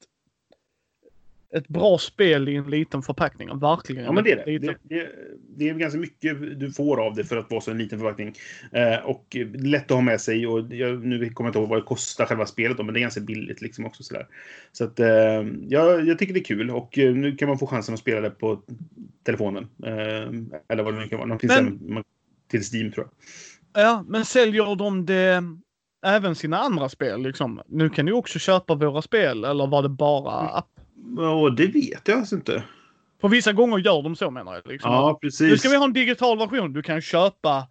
ett 1.56 1.68
bra 1.68 1.98
spel 1.98 2.50
i 2.50 2.56
en 2.56 2.70
liten 2.70 3.02
förpackning. 3.02 3.60
Verkligen. 3.60 4.04
Ja, 4.04 4.12
men 4.12 4.24
det 4.24 4.32
är 4.32 4.46
det. 4.46 4.60
Det, 4.60 4.78
det. 4.84 5.10
det 5.58 5.70
är 5.70 5.74
ganska 5.74 6.00
mycket 6.00 6.60
du 6.60 6.72
får 6.72 7.06
av 7.06 7.16
det 7.16 7.24
för 7.24 7.38
att 7.38 7.52
vara 7.52 7.62
så 7.62 7.72
en 7.72 7.78
liten 7.78 8.00
förpackning. 8.00 8.34
Eh, 8.72 9.06
och 9.06 9.38
lätt 9.54 9.84
att 9.84 9.92
ha 9.98 10.02
med 10.02 10.22
sig. 10.22 10.48
Och 10.48 10.74
jag, 10.74 11.06
nu 11.06 11.30
kommer 11.30 11.48
jag 11.48 11.50
inte 11.50 11.60
ihåg 11.60 11.70
vad 11.70 11.78
det 11.80 11.84
kostar 11.84 12.26
själva 12.26 12.46
spelet 12.46 12.78
då, 12.78 12.84
men 12.84 12.94
det 12.94 13.00
är 13.00 13.02
ganska 13.02 13.22
billigt 13.22 13.62
liksom 13.62 13.86
också 13.86 14.04
sådär. 14.04 14.28
Så 14.72 14.84
att 14.84 15.00
eh, 15.00 15.08
jag, 15.68 16.08
jag 16.08 16.20
tycker 16.20 16.34
det 16.34 16.40
är 16.40 16.44
kul 16.44 16.70
och 16.72 16.98
eh, 16.98 17.14
nu 17.16 17.36
kan 17.36 17.48
man 17.48 17.58
få 17.60 17.68
chansen 17.68 17.94
att 17.94 18.00
spela 18.00 18.22
det 18.22 18.30
på 18.30 18.62
telefonen. 19.26 19.68
Eh, 19.86 19.94
eller 20.70 20.84
vad 20.84 20.94
det 20.94 21.00
nu 21.00 21.08
kan 21.08 21.18
vara. 21.18 21.28
Någon 21.28 21.40
finns 21.40 21.54
Men- 21.62 21.94
man- 21.94 22.04
till 22.52 22.64
Steam 22.74 22.92
tror 22.92 23.06
jag. 23.06 23.84
Ja, 23.84 24.06
men 24.08 24.26
säljer 24.26 24.76
de 24.76 25.06
det 25.06 25.44
även 26.06 26.36
sina 26.36 26.58
andra 26.58 26.90
spel 26.90 27.22
liksom? 27.22 27.62
Nu 27.68 27.90
kan 27.90 28.06
du 28.06 28.14
också 28.14 28.40
köpa 28.40 28.76
våra 28.76 29.02
spel 29.02 29.44
eller 29.44 29.68
var 29.68 29.82
det 29.84 29.90
bara 29.90 30.40
Mm. 30.42 30.54
app? 30.56 30.68
Ja, 31.18 31.50
det 31.58 31.68
vet 31.68 32.08
jag 32.08 32.20
alltså 32.20 32.36
inte. 32.36 32.64
För 33.22 33.28
vissa 33.30 33.54
gånger 33.54 33.78
gör 33.78 34.04
de 34.04 34.16
så 34.16 34.32
menar 34.32 34.54
jag. 34.54 34.68
Liksom. 34.68 34.92
Ja, 34.92 35.20
Nu 35.22 35.28
precis. 35.28 35.60
ska 35.60 35.70
vi 35.70 35.76
ha 35.76 35.86
en 35.86 35.94
digital 35.94 36.38
version. 36.38 36.74
Du 36.74 36.82
kan 36.82 37.02
köpa 37.02 37.68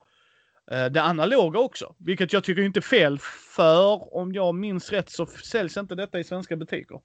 eh, 0.70 0.84
det 0.86 1.02
analoga 1.02 1.58
också. 1.58 1.94
Vilket 1.98 2.32
jag 2.32 2.44
tycker 2.44 2.62
inte 2.62 2.78
är 2.78 2.82
fel. 2.82 3.18
För 3.56 4.14
om 4.16 4.32
jag 4.32 4.54
minns 4.54 4.90
rätt 4.90 5.10
så 5.10 5.26
säljs 5.26 5.76
inte 5.76 5.94
detta 5.94 6.20
i 6.20 6.24
svenska 6.24 6.56
butiker. 6.56 7.00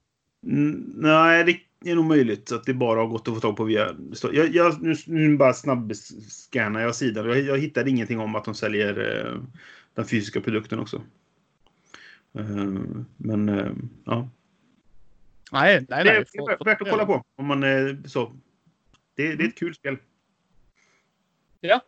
Mm, 0.46 0.92
nej, 0.96 1.44
det 1.80 1.90
är 1.90 1.94
nog 1.94 2.04
möjligt 2.04 2.52
att 2.52 2.64
det 2.64 2.74
bara 2.74 3.00
har 3.00 3.06
gått 3.06 3.28
att 3.28 3.34
få 3.34 3.40
tag 3.40 3.56
på 3.56 3.64
via... 3.64 3.96
Jag, 4.32 4.54
jag, 4.54 4.82
nu, 4.82 4.94
nu 5.06 5.36
bara 5.36 5.52
snabbscannar 5.54 6.80
jag 6.80 6.94
sidan. 6.94 7.26
Jag, 7.26 7.40
jag 7.40 7.58
hittade 7.58 7.90
ingenting 7.90 8.20
om 8.20 8.34
att 8.34 8.44
de 8.44 8.54
säljer 8.54 9.26
eh, 9.26 9.40
den 9.94 10.04
fysiska 10.04 10.40
produkten 10.40 10.78
också. 10.78 11.02
Eh, 12.38 12.80
men 13.16 13.48
eh, 13.48 13.72
ja. 14.04 14.28
Nej, 15.52 15.86
nej, 15.88 16.04
nej. 16.04 16.24
det 16.32 16.38
är 16.38 16.64
värt 16.64 16.82
att 16.82 16.90
kolla 16.90 17.06
på. 17.06 17.24
Om 17.36 17.46
man, 17.46 17.62
eh, 17.62 17.96
så. 18.04 18.32
Det, 19.14 19.34
det 19.34 19.44
är 19.44 19.48
ett 19.48 19.58
kul 19.58 19.74
spel. 19.74 19.96
Ja. 21.60 21.80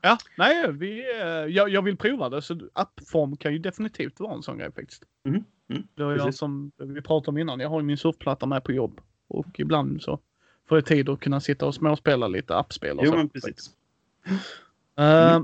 Ja, 0.00 0.18
nej, 0.38 0.72
vi, 0.72 1.20
eh, 1.20 1.26
jag, 1.26 1.68
jag 1.68 1.82
vill 1.82 1.96
prova 1.96 2.28
det. 2.28 2.42
Så 2.42 2.60
appform 2.72 3.36
kan 3.36 3.52
ju 3.52 3.58
definitivt 3.58 4.20
vara 4.20 4.34
en 4.34 4.42
sån 4.42 4.58
grej 4.58 4.72
faktiskt. 4.72 5.04
Mhm, 5.24 5.44
mm, 5.68 5.82
det 5.94 6.04
var 6.04 6.16
jag 6.16 6.34
som 6.34 6.72
vi 6.76 7.02
pratade 7.02 7.30
om 7.30 7.38
innan. 7.38 7.60
Jag 7.60 7.68
har 7.68 7.80
ju 7.80 7.86
min 7.86 7.96
surfplatta 7.96 8.46
med 8.46 8.64
på 8.64 8.72
jobb. 8.72 9.00
Och 9.28 9.60
ibland 9.60 10.02
så 10.02 10.20
får 10.68 10.78
jag 10.78 10.86
tid 10.86 11.08
att 11.08 11.20
kunna 11.20 11.40
sitta 11.40 11.66
och 11.66 11.74
småspela 11.74 12.28
lite 12.28 12.56
appspel 12.56 12.98
och 12.98 13.04
Jo, 13.04 13.10
så. 13.10 13.16
men 13.16 13.28
precis. 13.28 13.70
Eh, 14.98 15.42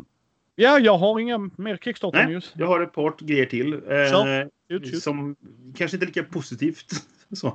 Ja, 0.60 0.78
jag 0.78 0.98
har 0.98 1.20
inga 1.20 1.38
mer 1.56 1.76
Kickstarter 1.76 2.18
Nej, 2.18 2.32
news. 2.32 2.52
jag 2.56 2.66
har 2.66 2.80
ett 2.80 2.92
par 2.92 3.14
grejer 3.18 3.46
till. 3.46 3.72
Eh, 3.72 4.48
shoot. 4.70 5.02
som 5.02 5.36
kanske 5.76 5.96
inte 5.96 6.04
är 6.04 6.06
lika 6.06 6.24
positivt. 6.24 6.86
så. 7.32 7.46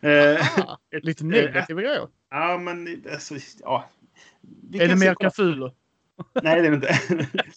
Eh, 0.00 0.58
Ah, 0.58 0.78
lite 1.02 1.24
negativa 1.24 1.80
grejer. 1.80 2.08
ja, 2.30 2.58
men 2.58 3.02
alltså, 3.12 3.34
ja. 3.62 3.90
Vi 4.70 4.78
Är 4.80 4.88
det 4.88 4.96
mer 4.96 5.30
Cthulhu? 5.30 5.70
Nej, 6.42 6.62
det 6.62 6.66
är 6.66 6.70
det 6.70 6.74
inte. 6.74 6.98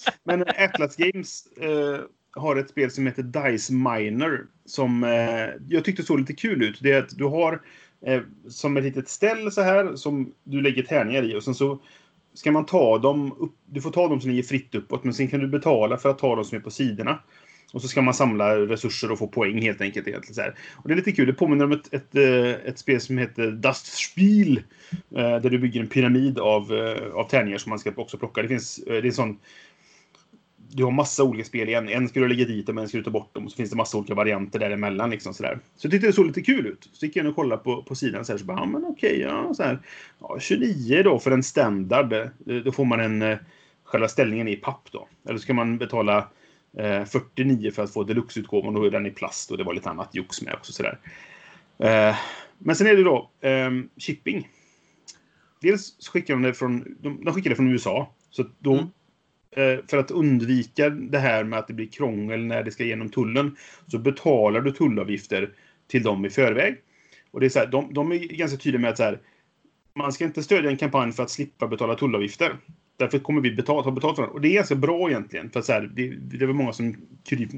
Men 0.23 0.41
Atlas 0.57 0.95
Games 0.95 1.47
eh, 1.57 1.99
har 2.31 2.55
ett 2.55 2.69
spel 2.69 2.91
som 2.91 3.05
heter 3.07 3.23
Dice 3.23 3.73
Miner. 3.73 4.45
Som 4.65 5.03
eh, 5.03 5.49
jag 5.67 5.85
tyckte 5.85 6.03
såg 6.03 6.19
lite 6.19 6.33
kul 6.33 6.63
ut. 6.63 6.79
Det 6.81 6.91
är 6.91 6.99
att 6.99 7.17
du 7.17 7.23
har 7.23 7.61
eh, 8.05 8.21
som 8.49 8.77
ett 8.77 8.83
litet 8.83 9.09
ställ 9.09 9.51
så 9.51 9.61
här 9.61 9.95
som 9.95 10.33
du 10.43 10.61
lägger 10.61 10.83
tärningar 10.83 11.23
i. 11.23 11.35
Och 11.35 11.43
sen 11.43 11.55
så 11.55 11.79
ska 12.35 12.51
man 12.51 12.65
ta 12.65 12.97
dem 12.97 13.35
upp. 13.39 13.55
Du 13.65 13.81
får 13.81 13.91
ta 13.91 14.07
dem 14.07 14.21
som 14.21 14.29
ligger 14.29 14.43
fritt 14.43 14.75
uppåt. 14.75 15.03
Men 15.03 15.13
sen 15.13 15.27
kan 15.27 15.39
du 15.39 15.47
betala 15.47 15.97
för 15.97 16.09
att 16.09 16.19
ta 16.19 16.35
dem 16.35 16.45
som 16.45 16.57
är 16.57 16.61
på 16.61 16.71
sidorna. 16.71 17.19
Och 17.73 17.81
så 17.81 17.87
ska 17.87 18.01
man 18.01 18.13
samla 18.13 18.57
resurser 18.57 19.11
och 19.11 19.19
få 19.19 19.27
poäng 19.27 19.61
helt 19.61 19.81
enkelt. 19.81 20.07
Egentligen, 20.07 20.35
så 20.35 20.41
här. 20.41 20.55
Och 20.75 20.87
det 20.87 20.93
är 20.93 20.95
lite 20.95 21.11
kul. 21.11 21.27
Det 21.27 21.33
påminner 21.33 21.65
om 21.65 21.71
ett, 21.71 21.93
ett, 21.93 22.15
eh, 22.15 22.69
ett 22.69 22.79
spel 22.79 23.01
som 23.01 23.17
heter 23.17 23.51
Dust 23.51 23.85
Spiel. 23.85 24.61
Eh, 25.15 25.41
där 25.41 25.49
du 25.49 25.59
bygger 25.59 25.81
en 25.81 25.87
pyramid 25.87 26.39
av, 26.39 26.73
eh, 26.73 27.13
av 27.13 27.29
tärningar 27.29 27.57
som 27.57 27.69
man 27.69 27.79
ska 27.79 27.91
också 27.95 28.17
plocka. 28.17 28.41
Det 28.41 28.47
finns 28.47 28.75
det 28.85 28.97
är 28.97 29.05
en 29.05 29.13
sån... 29.13 29.39
Du 30.69 30.83
har 30.83 30.91
massa 30.91 31.23
olika 31.23 31.43
spel 31.43 31.69
igen. 31.69 31.89
En 31.89 32.09
ska 32.09 32.19
du 32.19 32.27
lägga 32.27 32.45
dit 32.45 32.67
dem, 32.67 32.77
en 32.77 32.87
ska 32.87 32.97
du 32.97 33.03
ta 33.03 33.09
bort 33.11 33.33
dem. 33.33 33.45
Och 33.45 33.51
så 33.51 33.57
finns 33.57 33.69
det 33.69 33.75
massa 33.75 33.97
olika 33.97 34.13
varianter 34.13 34.59
däremellan. 34.59 35.09
Liksom, 35.09 35.33
sådär. 35.33 35.59
Så 35.75 35.85
jag 35.85 35.91
tyckte 35.91 36.07
det 36.07 36.13
såg 36.13 36.25
lite 36.25 36.41
kul 36.41 36.67
ut. 36.67 36.89
Så 36.93 37.05
gick 37.05 37.15
jag 37.15 37.23
in 37.23 37.29
och 37.29 37.35
kollade 37.35 37.63
på, 37.63 37.83
på 37.83 37.95
sidan. 37.95 38.25
Så, 38.25 38.33
här, 38.33 38.37
så 38.37 38.45
bara, 38.45 38.57
ja 38.57 38.65
men 38.65 38.85
okej, 38.85 39.19
ja, 39.19 39.53
så 39.53 39.63
här. 39.63 39.79
Ja, 40.19 40.37
29 40.39 41.03
då 41.03 41.19
för 41.19 41.31
en 41.31 41.43
standard. 41.43 42.13
Eh, 42.13 42.29
då 42.65 42.71
får 42.71 42.85
man 42.85 42.99
en... 42.99 43.21
Eh, 43.21 43.37
själva 43.85 44.07
ställningen 44.07 44.47
i 44.47 44.55
papp 44.55 44.89
då. 44.91 45.07
Eller 45.29 45.39
så 45.39 45.47
kan 45.47 45.55
man 45.55 45.77
betala 45.77 46.29
eh, 46.77 47.05
49 47.05 47.71
för 47.71 47.83
att 47.83 47.93
få 47.93 48.03
deluxe-utgåvan. 48.03 48.73
Då 48.73 48.83
är 48.83 48.91
den 48.91 49.05
i 49.05 49.11
plast 49.11 49.51
och 49.51 49.57
det 49.57 49.63
var 49.63 49.73
lite 49.73 49.89
annat 49.89 50.15
jox 50.15 50.41
med 50.41 50.53
också. 50.53 50.73
Sådär. 50.73 50.99
Eh, 51.77 52.15
men 52.57 52.75
sen 52.75 52.87
är 52.87 52.95
det 52.95 53.03
då 53.03 53.29
eh, 53.41 53.71
shipping. 53.97 54.49
Dels 55.61 55.95
så 55.99 56.11
skickar 56.11 56.33
de 56.33 56.43
det 56.43 56.53
från, 56.53 56.95
de, 56.99 57.23
de 57.25 57.33
skickar 57.33 57.49
det 57.49 57.55
från 57.55 57.71
USA. 57.71 58.13
Så 58.29 58.41
att 58.41 58.51
då, 58.59 58.73
Mm. 58.73 58.85
Eh, 59.55 59.77
för 59.87 59.97
att 59.97 60.11
undvika 60.11 60.89
det 60.89 61.19
här 61.19 61.43
med 61.43 61.59
att 61.59 61.67
det 61.67 61.73
blir 61.73 61.87
krångel 61.87 62.45
när 62.45 62.63
det 62.63 62.71
ska 62.71 62.83
genom 62.83 63.09
tullen 63.09 63.55
så 63.87 63.97
betalar 63.97 64.61
du 64.61 64.71
tullavgifter 64.71 65.53
till 65.87 66.03
dem 66.03 66.25
i 66.25 66.29
förväg. 66.29 66.75
Och 67.31 67.39
det 67.39 67.45
är 67.45 67.49
så 67.49 67.59
här, 67.59 67.67
de, 67.67 67.93
de 67.93 68.11
är 68.11 68.17
ganska 68.17 68.57
tydliga 68.57 68.81
med 68.81 68.89
att 68.89 68.97
så 68.97 69.03
här, 69.03 69.19
man 69.95 70.13
ska 70.13 70.25
inte 70.25 70.43
stödja 70.43 70.69
en 70.69 70.77
kampanj 70.77 71.11
för 71.11 71.23
att 71.23 71.29
slippa 71.29 71.67
betala 71.67 71.95
tullavgifter. 71.95 72.57
Därför 72.97 73.19
kommer 73.19 73.41
vi 73.41 73.51
betala, 73.51 73.81
ha 73.81 73.91
betalt 73.91 74.15
för 74.15 74.23
den. 74.23 74.31
Och 74.31 74.41
det 74.41 74.47
är 74.47 74.53
ganska 74.53 74.75
bra 74.75 75.09
egentligen. 75.09 75.49
För 75.49 75.59
att 75.59 75.65
så 75.65 75.73
här, 75.73 75.91
det, 75.95 76.07
det 76.09 76.43
är 76.43 76.47
väl 76.47 76.55
många 76.55 76.73
som 76.73 76.95
kryp, 77.23 77.49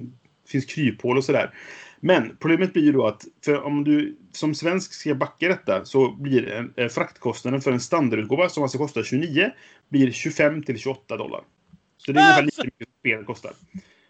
finns 0.48 0.66
kryphål 0.66 1.18
och 1.18 1.24
sådär. 1.24 1.54
Men 2.00 2.38
problemet 2.40 2.74
blir 2.74 2.84
ju 2.84 2.92
då 2.92 3.08
att 3.08 3.26
för 3.46 3.64
om 3.64 3.84
du 3.84 4.18
som 4.32 4.56
svensk 4.56 4.94
ska 4.94 5.16
backa 5.16 5.48
detta 5.48 5.86
så 5.86 6.12
blir 6.12 6.50
en, 6.50 6.74
eh, 6.76 6.88
fraktkostnaden 6.88 7.62
för 7.62 7.72
en 7.72 7.80
standardutgåva 7.80 8.50
som 8.50 8.64
alltså 8.64 8.78
kostar 8.78 9.04
29 9.04 9.52
blir 9.90 10.12
25 10.12 10.64
till 10.64 10.78
28 10.78 11.18
dollar. 11.18 11.42
Så 12.08 12.14
det 12.14 12.20
är 12.20 12.24
ungefär 12.24 12.44
lika 12.44 12.64
mycket 12.64 12.88
som 12.88 13.00
spelet 13.00 13.26
kostar. 13.26 13.52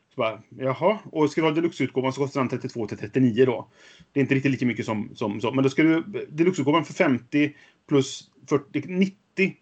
Så 0.10 0.16
bara, 0.16 0.42
jaha, 0.50 1.00
och 1.12 1.32
ska 1.32 1.42
du 1.42 1.48
ha 1.48 1.54
deluxeutgåvan 1.54 2.14
så 2.14 2.22
kostar 2.22 2.42
den 2.42 2.50
32 2.50 2.88
till 2.88 2.98
39 2.98 3.46
då. 3.46 3.68
Det 4.12 4.20
är 4.20 4.22
inte 4.22 4.36
riktigt 4.36 4.52
lika 4.52 4.66
mycket 4.66 4.86
som, 4.86 5.10
som 5.16 5.42
så. 5.42 5.52
Men 5.52 5.64
då 5.64 5.70
ska 5.70 5.84
du 5.84 6.04
deluxeutgåvan 6.30 6.86
för 6.86 6.94
50 6.94 7.56
plus 7.90 8.30
40, 8.50 8.84
90 8.88 9.56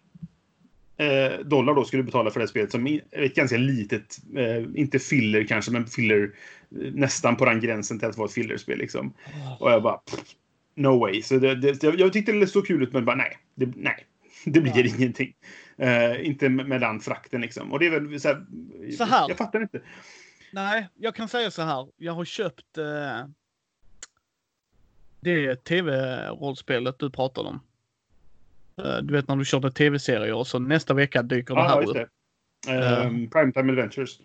eh, 0.96 1.38
dollar 1.44 1.74
då 1.74 1.84
skulle 1.84 2.02
du 2.02 2.06
betala 2.06 2.30
för 2.30 2.40
det 2.40 2.48
spelet 2.48 2.70
som 2.70 2.86
är 2.86 3.00
ett 3.10 3.34
ganska 3.34 3.56
litet, 3.56 4.18
eh, 4.36 4.64
inte 4.74 4.98
filler 4.98 5.44
kanske, 5.44 5.70
men 5.70 5.86
filler 5.86 6.22
eh, 6.22 6.92
nästan 6.92 7.36
på 7.36 7.44
den 7.44 7.60
gränsen 7.60 7.98
till 7.98 8.08
att 8.08 8.16
vara 8.16 8.26
ett 8.26 8.34
fillerspel 8.34 8.78
liksom. 8.78 9.12
Och 9.60 9.70
jag 9.70 9.82
bara, 9.82 9.96
pff, 9.96 10.20
no 10.74 10.98
way. 10.98 11.22
Så 11.22 11.38
det, 11.38 11.54
det, 11.54 11.82
jag, 11.82 12.00
jag 12.00 12.12
tyckte 12.12 12.32
det 12.32 12.46
såg 12.46 12.66
kul 12.66 12.82
ut, 12.82 12.92
men 12.92 13.04
bara 13.04 13.16
nej, 13.16 13.38
det, 13.54 13.72
nej, 13.76 14.06
det 14.44 14.60
blir 14.60 14.72
Nej. 14.72 14.94
ingenting. 14.98 15.32
Eh, 15.78 16.26
inte 16.26 16.48
med, 16.48 16.80
den 16.80 17.00
frakten 17.00 17.40
liksom. 17.40 17.72
Och 17.72 17.78
det 17.78 17.86
är 17.86 18.00
väl 18.00 18.20
så 18.20 18.28
här, 18.28 18.46
Så 18.98 19.04
här. 19.04 19.28
Jag 19.28 19.38
fattar 19.38 19.62
inte. 19.62 19.80
Nej, 20.52 20.88
jag 20.94 21.14
kan 21.14 21.28
säga 21.28 21.50
så 21.50 21.62
här. 21.62 21.88
Jag 21.96 22.12
har 22.12 22.24
köpt 22.24 22.78
eh, 22.78 23.26
det 25.20 25.56
tv-rollspelet 25.64 26.98
du 26.98 27.10
pratade 27.10 27.48
om. 27.48 27.60
Eh, 28.84 28.96
Du 29.02 29.14
vet 29.14 29.28
när 29.28 29.36
du 29.36 29.44
körde 29.44 29.70
tv-serier 29.72 30.34
och 30.34 30.46
så 30.46 30.58
nästa 30.58 30.94
vecka 30.94 31.22
dyker 31.22 31.54
det 31.54 31.60
Ja, 31.60 31.68
här 31.68 31.88
upp. 31.88 31.94
det. 31.94 32.08
Ehm, 32.72 33.30
Primetime 33.30 33.72
Adventures. 33.72 34.18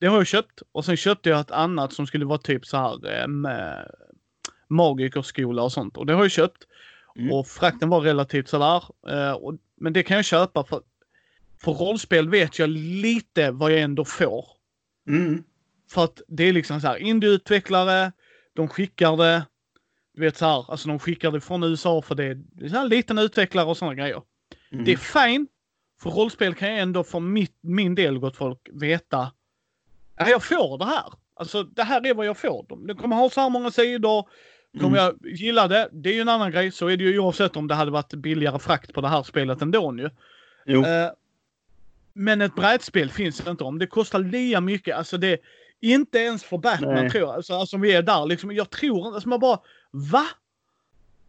Det 0.00 0.06
har 0.06 0.16
jag 0.16 0.26
köpt. 0.26 0.62
Och 0.72 0.84
sen 0.84 0.96
köpte 0.96 1.28
jag 1.28 1.40
ett 1.40 1.50
annat 1.50 1.92
som 1.92 2.06
skulle 2.06 2.24
vara 2.24 2.38
typ 2.38 2.66
så 2.66 2.76
här 2.76 3.20
eh, 3.20 3.26
med 3.28 3.90
magikerskola 4.68 5.62
och 5.62 5.72
sånt. 5.72 5.96
Och 5.96 6.06
det 6.06 6.12
har 6.14 6.22
jag 6.24 6.30
köpt. 6.30 6.64
Mm. 7.18 7.32
Och 7.32 7.46
frakten 7.46 7.88
var 7.88 8.00
relativt 8.00 8.48
sådär. 8.48 8.84
Eh, 9.08 9.32
och, 9.32 9.54
men 9.76 9.92
det 9.92 10.02
kan 10.02 10.16
jag 10.16 10.24
köpa 10.24 10.64
för, 10.64 10.82
för 11.62 11.72
rollspel 11.72 12.28
vet 12.28 12.58
jag 12.58 12.70
lite 12.70 13.50
vad 13.50 13.72
jag 13.72 13.80
ändå 13.80 14.04
får. 14.04 14.46
Mm. 15.08 15.42
För 15.90 16.04
att 16.04 16.20
det 16.28 16.44
är 16.44 16.52
liksom 16.52 16.80
så 16.80 16.86
här 16.86 16.96
indieutvecklare, 16.96 18.12
de 18.52 18.68
skickar 18.68 19.16
det. 19.16 19.46
Du 20.14 20.20
vet 20.20 20.36
så 20.36 20.46
här, 20.46 20.70
alltså 20.70 20.88
de 20.88 20.98
skickar 20.98 21.30
det 21.30 21.40
från 21.40 21.62
USA 21.62 22.02
för 22.02 22.14
det 22.14 22.24
är, 22.24 22.34
det 22.34 22.64
är 22.64 22.68
så 22.68 22.76
här 22.76 22.88
liten 22.88 23.18
utvecklare 23.18 23.66
och 23.66 23.76
sådana 23.76 23.94
grejer. 23.94 24.22
Mm. 24.72 24.84
Det 24.84 24.92
är 24.92 24.96
fine. 24.96 25.46
För 26.02 26.10
rollspel 26.10 26.54
kan 26.54 26.70
jag 26.70 26.78
ändå 26.78 27.04
för 27.04 27.20
mitt, 27.20 27.58
min 27.60 27.94
del 27.94 28.18
gott 28.18 28.36
folk 28.36 28.68
veta. 28.72 29.32
Ja, 30.16 30.28
jag 30.28 30.44
får 30.44 30.78
det 30.78 30.84
här. 30.84 31.12
Alltså 31.34 31.62
det 31.62 31.82
här 31.82 32.06
är 32.06 32.14
vad 32.14 32.26
jag 32.26 32.36
får. 32.36 32.66
De, 32.68 32.86
de 32.86 32.96
kommer 32.96 33.16
ha 33.16 33.30
så 33.30 33.40
här 33.40 33.50
många 33.50 33.70
sidor. 33.70 34.28
Kommer 34.80 34.98
Mm. 34.98 35.16
jag 35.22 35.32
gilla 35.32 35.68
det? 35.68 35.88
Det 35.92 36.10
är 36.10 36.14
ju 36.14 36.20
en 36.20 36.28
annan 36.28 36.50
grej. 36.50 36.70
Så 36.70 36.86
är 36.88 36.96
det 36.96 37.04
ju 37.04 37.18
oavsett 37.18 37.56
om 37.56 37.66
det 37.68 37.74
hade 37.74 37.90
varit 37.90 38.14
billigare 38.14 38.58
frakt 38.58 38.92
på 38.92 39.00
det 39.00 39.08
här 39.08 39.22
spelet 39.22 39.62
ändå 39.62 39.94
ju. 39.98 40.10
Jo. 40.66 40.84
Eh, 40.84 41.10
men 42.12 42.40
ett 42.40 42.54
brädspel 42.54 43.10
finns 43.10 43.46
inte. 43.46 43.64
Om 43.64 43.78
det 43.78 43.86
kostar 43.86 44.18
lika 44.18 44.60
mycket, 44.60 44.96
alltså 44.96 45.16
det 45.18 45.38
inte 45.80 46.18
ens 46.18 46.44
för 46.44 46.58
Batman 46.58 46.94
Nej. 46.94 47.10
tror 47.10 47.22
jag. 47.22 47.34
Alltså, 47.34 47.54
alltså 47.54 47.76
vi 47.76 47.92
är 47.92 48.02
där 48.02 48.26
liksom. 48.26 48.52
Jag 48.52 48.70
tror 48.70 48.98
inte, 48.98 49.14
alltså 49.14 49.28
man 49.28 49.40
bara 49.40 49.58
va? 49.90 50.26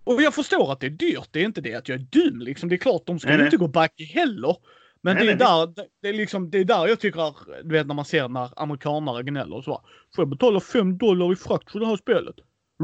Och 0.03 0.21
jag 0.21 0.33
förstår 0.33 0.71
att 0.71 0.79
det 0.79 0.85
är 0.87 0.91
dyrt. 0.91 1.27
Det 1.31 1.39
är 1.39 1.45
inte 1.45 1.61
det 1.61 1.75
att 1.75 1.89
jag 1.89 1.99
är 1.99 2.05
dum 2.09 2.39
liksom. 2.39 2.69
Det 2.69 2.75
är 2.75 2.77
klart, 2.77 3.01
de 3.05 3.19
ska 3.19 3.29
Nej, 3.29 3.45
inte 3.45 3.57
gå 3.57 3.67
back 3.67 3.93
heller. 4.13 4.55
Men 5.01 5.15
Nej, 5.15 5.25
det, 5.25 5.31
är 5.31 5.35
där, 5.35 5.85
det, 6.01 6.09
är 6.09 6.13
liksom, 6.13 6.49
det 6.49 6.57
är 6.57 6.63
där 6.63 6.87
jag 6.87 6.99
tycker, 6.99 7.35
du 7.63 7.69
vet 7.73 7.87
när 7.87 7.95
man 7.95 8.05
ser 8.05 8.27
när 8.27 8.61
amerikanare 8.61 9.23
gnäller 9.23 9.55
och 9.55 9.63
så. 9.63 9.81
Får 10.15 10.21
jag 10.21 10.29
betala 10.29 10.59
5 10.59 10.97
dollar 10.97 11.33
i 11.33 11.35
frakt 11.35 11.71
för 11.71 11.79
det 11.79 11.85
här 11.87 11.97
spelet? 11.97 12.35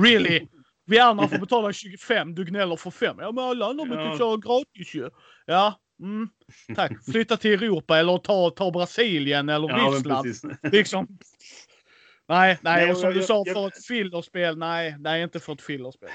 Really? 0.03 0.47
Vi 0.85 0.99
andra 0.99 1.27
får 1.27 1.37
betala 1.37 1.73
25, 1.73 2.35
du 2.35 2.45
gnäller 2.45 2.75
för 2.75 2.91
5. 2.91 3.17
Ja 3.19 3.31
men 3.31 3.43
alla 3.43 3.65
andra 3.65 3.85
brukar 3.85 4.03
Ja. 4.05 4.17
köra 4.17 4.37
gratis 4.37 4.95
ju. 4.95 5.09
Ja, 5.45 5.79
mm, 6.01 6.29
tack. 6.75 6.91
Flytta 7.11 7.37
till 7.37 7.53
Europa 7.53 7.97
eller 7.99 8.17
ta, 8.17 8.49
ta 8.49 8.71
Brasilien 8.71 9.49
eller 9.49 9.69
Ja, 9.69 9.75
Ryssland. 9.93 10.27
Liksom. 10.71 11.07
Nej, 12.27 12.57
nej, 12.61 12.81
Nej, 12.85 12.91
och 12.91 12.97
som 12.97 13.09
jag- 13.09 13.17
du 13.19 13.23
sa 13.23 13.43
jag- 13.45 13.53
för 13.55 13.67
ett 13.67 13.85
fillerspel. 13.85 14.57
Nej, 14.57 14.95
nej 14.99 15.23
inte 15.23 15.39
för 15.39 15.53
ett 15.53 15.61
fillerspel. 15.61 16.09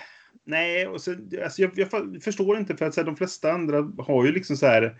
Nej, 0.45 0.87
och 0.87 1.01
så, 1.01 1.17
alltså 1.45 1.63
jag, 1.63 1.71
jag 1.75 2.23
förstår 2.23 2.59
inte 2.59 2.77
för 2.77 2.87
att 2.87 2.95
så 2.95 3.01
här, 3.01 3.07
de 3.07 3.17
flesta 3.17 3.53
andra 3.53 3.93
har 3.99 4.25
ju 4.25 4.33
liksom 4.33 4.57
så 4.57 4.67
här 4.67 4.97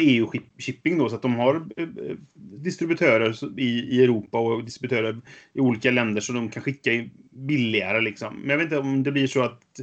EU-shipping 0.00 0.98
då 0.98 1.08
så 1.08 1.16
att 1.16 1.22
de 1.22 1.34
har 1.34 1.54
eh, 1.76 1.82
eh, 1.84 2.16
distributörer 2.34 3.60
i, 3.60 3.98
i 3.98 4.04
Europa 4.04 4.38
och 4.38 4.64
distributörer 4.64 5.20
i 5.52 5.60
olika 5.60 5.90
länder 5.90 6.20
så 6.20 6.32
de 6.32 6.48
kan 6.48 6.62
skicka 6.62 6.90
billigare 7.30 8.00
liksom. 8.00 8.34
Men 8.40 8.50
jag 8.50 8.56
vet 8.56 8.64
inte 8.64 8.78
om 8.78 9.02
det 9.02 9.12
blir 9.12 9.26
så 9.26 9.42
att 9.42 9.80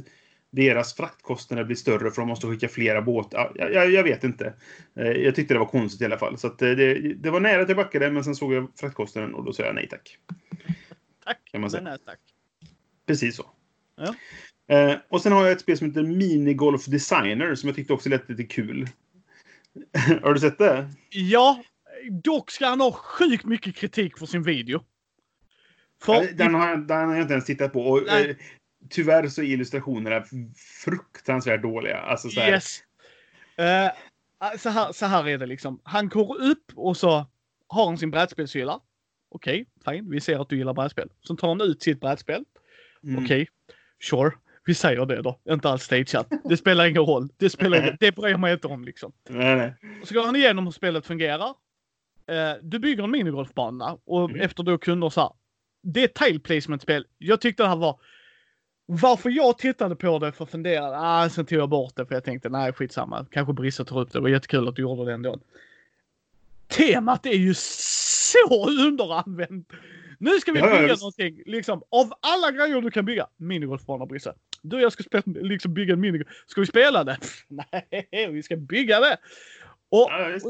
deras 0.50 0.94
fraktkostnader 0.94 1.64
blir 1.64 1.76
större 1.76 2.10
för 2.10 2.22
de 2.22 2.28
måste 2.28 2.46
skicka 2.46 2.68
flera 2.68 3.02
båtar. 3.02 3.52
Ja, 3.54 3.68
jag, 3.68 3.90
jag 3.90 4.02
vet 4.02 4.24
inte. 4.24 4.54
Eh, 4.96 5.06
Jag 5.06 5.34
tyckte 5.34 5.54
det 5.54 5.58
var 5.58 5.66
konstigt 5.66 6.00
i 6.00 6.04
alla 6.04 6.18
fall. 6.18 6.38
Så 6.38 6.48
det, 6.48 6.74
det 7.14 7.30
var 7.30 7.40
nära 7.40 7.62
att 7.62 7.68
jag 7.68 7.76
backade 7.76 8.10
men 8.10 8.24
sen 8.24 8.34
såg 8.34 8.52
jag 8.52 8.68
fraktkostnaden 8.76 9.34
och 9.34 9.44
då 9.44 9.52
sa 9.52 9.62
jag 9.62 9.74
nej 9.74 9.88
tack. 9.88 10.18
Tack. 11.24 11.38
Kan 11.44 11.60
man 11.60 11.70
säga. 11.70 11.82
Nej, 11.82 11.98
tack. 12.04 12.20
Precis 13.06 13.36
så. 13.36 13.50
Ja. 13.96 14.14
Eh, 14.68 14.94
och 15.08 15.20
sen 15.22 15.32
har 15.32 15.42
jag 15.42 15.52
ett 15.52 15.60
spel 15.60 15.78
som 15.78 15.86
heter 15.86 16.02
Minigolf 16.02 16.84
Designer 16.86 17.54
som 17.54 17.66
jag 17.68 17.76
tyckte 17.76 17.92
också 17.92 18.08
lät 18.08 18.28
lite 18.28 18.44
kul. 18.44 18.88
har 20.22 20.34
du 20.34 20.40
sett 20.40 20.58
det? 20.58 20.88
Ja, 21.10 21.62
dock 22.10 22.50
ska 22.50 22.66
han 22.66 22.80
ha 22.80 22.92
sjukt 22.92 23.44
mycket 23.44 23.76
kritik 23.76 24.18
för 24.18 24.26
sin 24.26 24.42
video. 24.42 24.84
För, 26.02 26.14
Ja, 26.14 26.24
Den 26.34 26.54
har, 26.54 26.68
jag- 26.68 26.86
den 26.86 27.08
har 27.08 27.14
jag 27.14 27.22
inte 27.22 27.32
ens 27.32 27.44
tittat 27.46 27.72
på. 27.72 27.80
Och, 27.86 28.08
eh, 28.08 28.36
tyvärr 28.90 29.28
så 29.28 29.42
är 29.42 29.46
illustrationerna 29.46 30.24
fruktansvärt 30.84 31.62
dåliga. 31.62 31.98
Alltså 31.98 32.28
så 32.28 32.40
här, 32.40 32.50
Yes. 32.52 32.82
Eh, 33.56 34.56
så, 34.58 34.68
här, 34.70 34.92
så 34.92 35.06
här 35.06 35.28
är 35.28 35.38
det 35.38 35.46
liksom. 35.46 35.80
Han 35.84 36.08
går 36.08 36.40
upp 36.42 36.72
och 36.74 36.96
så 36.96 37.26
har 37.68 37.86
han 37.86 37.98
sin 37.98 38.10
brädspelshylla. 38.10 38.80
Okej, 39.28 39.66
fine. 39.84 40.10
Vi 40.10 40.20
ser 40.20 40.38
att 40.38 40.48
du 40.48 40.56
gillar 40.56 40.74
brädspel. 40.74 41.08
Sen 41.26 41.36
tar 41.36 41.48
han 41.48 41.60
ut 41.60 41.82
sitt 41.82 42.00
brädspel. 42.00 42.44
mm, 43.04 43.24
Okej, 43.24 43.48
sure. 44.10 44.32
Vi 44.64 44.74
säger 44.74 45.06
det 45.06 45.22
då. 45.22 45.38
Inte 45.50 45.68
alls 45.68 45.82
stageat. 45.82 46.32
Det 46.44 46.56
spelar 46.56 46.86
ingen 46.86 47.02
roll. 47.02 47.28
Det 47.36 47.50
spelar 47.50 47.78
ingen, 47.82 47.96
det 48.00 48.14
bryr 48.14 48.36
mig 48.36 48.52
inte 48.52 48.66
om 48.66 48.84
liksom. 48.84 49.12
Nej, 49.28 49.56
nej. 49.56 49.74
Så 50.04 50.14
går 50.14 50.22
han 50.24 50.36
igenom 50.36 50.64
hur 50.64 50.72
spelet 50.72 51.06
fungerar. 51.06 51.48
Eh, 52.26 52.52
du 52.62 52.78
bygger 52.78 53.04
en 53.04 53.10
minigolfbana 53.10 53.96
och 54.04 54.30
Mm. 54.30 54.40
efter 54.40 54.62
då 54.62 54.78
kunder 54.78 55.08
så 55.10 55.20
här. 55.20 55.30
Det 55.82 56.00
är 56.00 56.04
ett 56.04 56.14
tile 56.14 56.38
placement-spel. 56.38 57.06
Jag 57.18 57.40
tyckte 57.40 57.62
det 57.62 57.68
här 57.68 57.76
var... 57.76 58.00
Varför 58.86 59.30
jag 59.30 59.58
tittade 59.58 59.96
på 59.96 60.18
det 60.18 60.32
för 60.32 60.44
att 60.44 60.50
fundera, 60.50 61.00
ah, 61.00 61.28
sen 61.28 61.46
tog 61.46 61.58
jag 61.58 61.68
bort 61.68 61.96
det 61.96 62.06
för 62.06 62.14
jag 62.14 62.24
tänkte 62.24 62.48
nej 62.48 62.72
skitsamma. 62.72 63.26
Kanske 63.30 63.52
Brisse 63.52 63.84
tar 63.84 64.00
upp 64.00 64.12
det. 64.12 64.18
Det 64.18 64.22
var 64.22 64.28
jättekul 64.28 64.68
att 64.68 64.76
du 64.76 64.82
gjorde 64.82 65.04
det 65.04 65.12
ändå. 65.12 65.38
Temat 66.68 67.26
är 67.26 67.30
ju 67.36 67.54
så 67.54 68.68
underanvänt. 68.86 69.72
Nu 70.22 70.40
ska 70.40 70.52
vi 70.52 70.58
Ja, 70.58 70.66
ja, 70.68 70.76
bygga 70.76 70.88
visst. 70.92 71.02
någonting. 71.02 71.42
Liksom, 71.46 71.82
av 71.90 72.12
alla 72.20 72.50
grejer 72.52 72.80
du 72.80 72.90
kan 72.90 73.04
bygga. 73.04 73.26
Minigolfbana 73.36 74.06
Brisse. 74.06 74.34
Du 74.62 74.76
och 74.76 74.82
jag 74.82 74.92
ska 74.92 75.02
spela, 75.02 75.22
liksom 75.26 75.74
bygga 75.74 75.92
en 75.92 76.00
minigolf. 76.00 76.28
Ska 76.46 76.60
vi 76.60 76.66
spela 76.66 77.04
det? 77.04 77.18
Nej, 77.48 78.30
vi 78.32 78.42
ska 78.42 78.56
bygga 78.56 79.00
det. 79.00 79.16
Och, 79.90 80.08
Ja, 80.10 80.30
visst. 80.34 80.46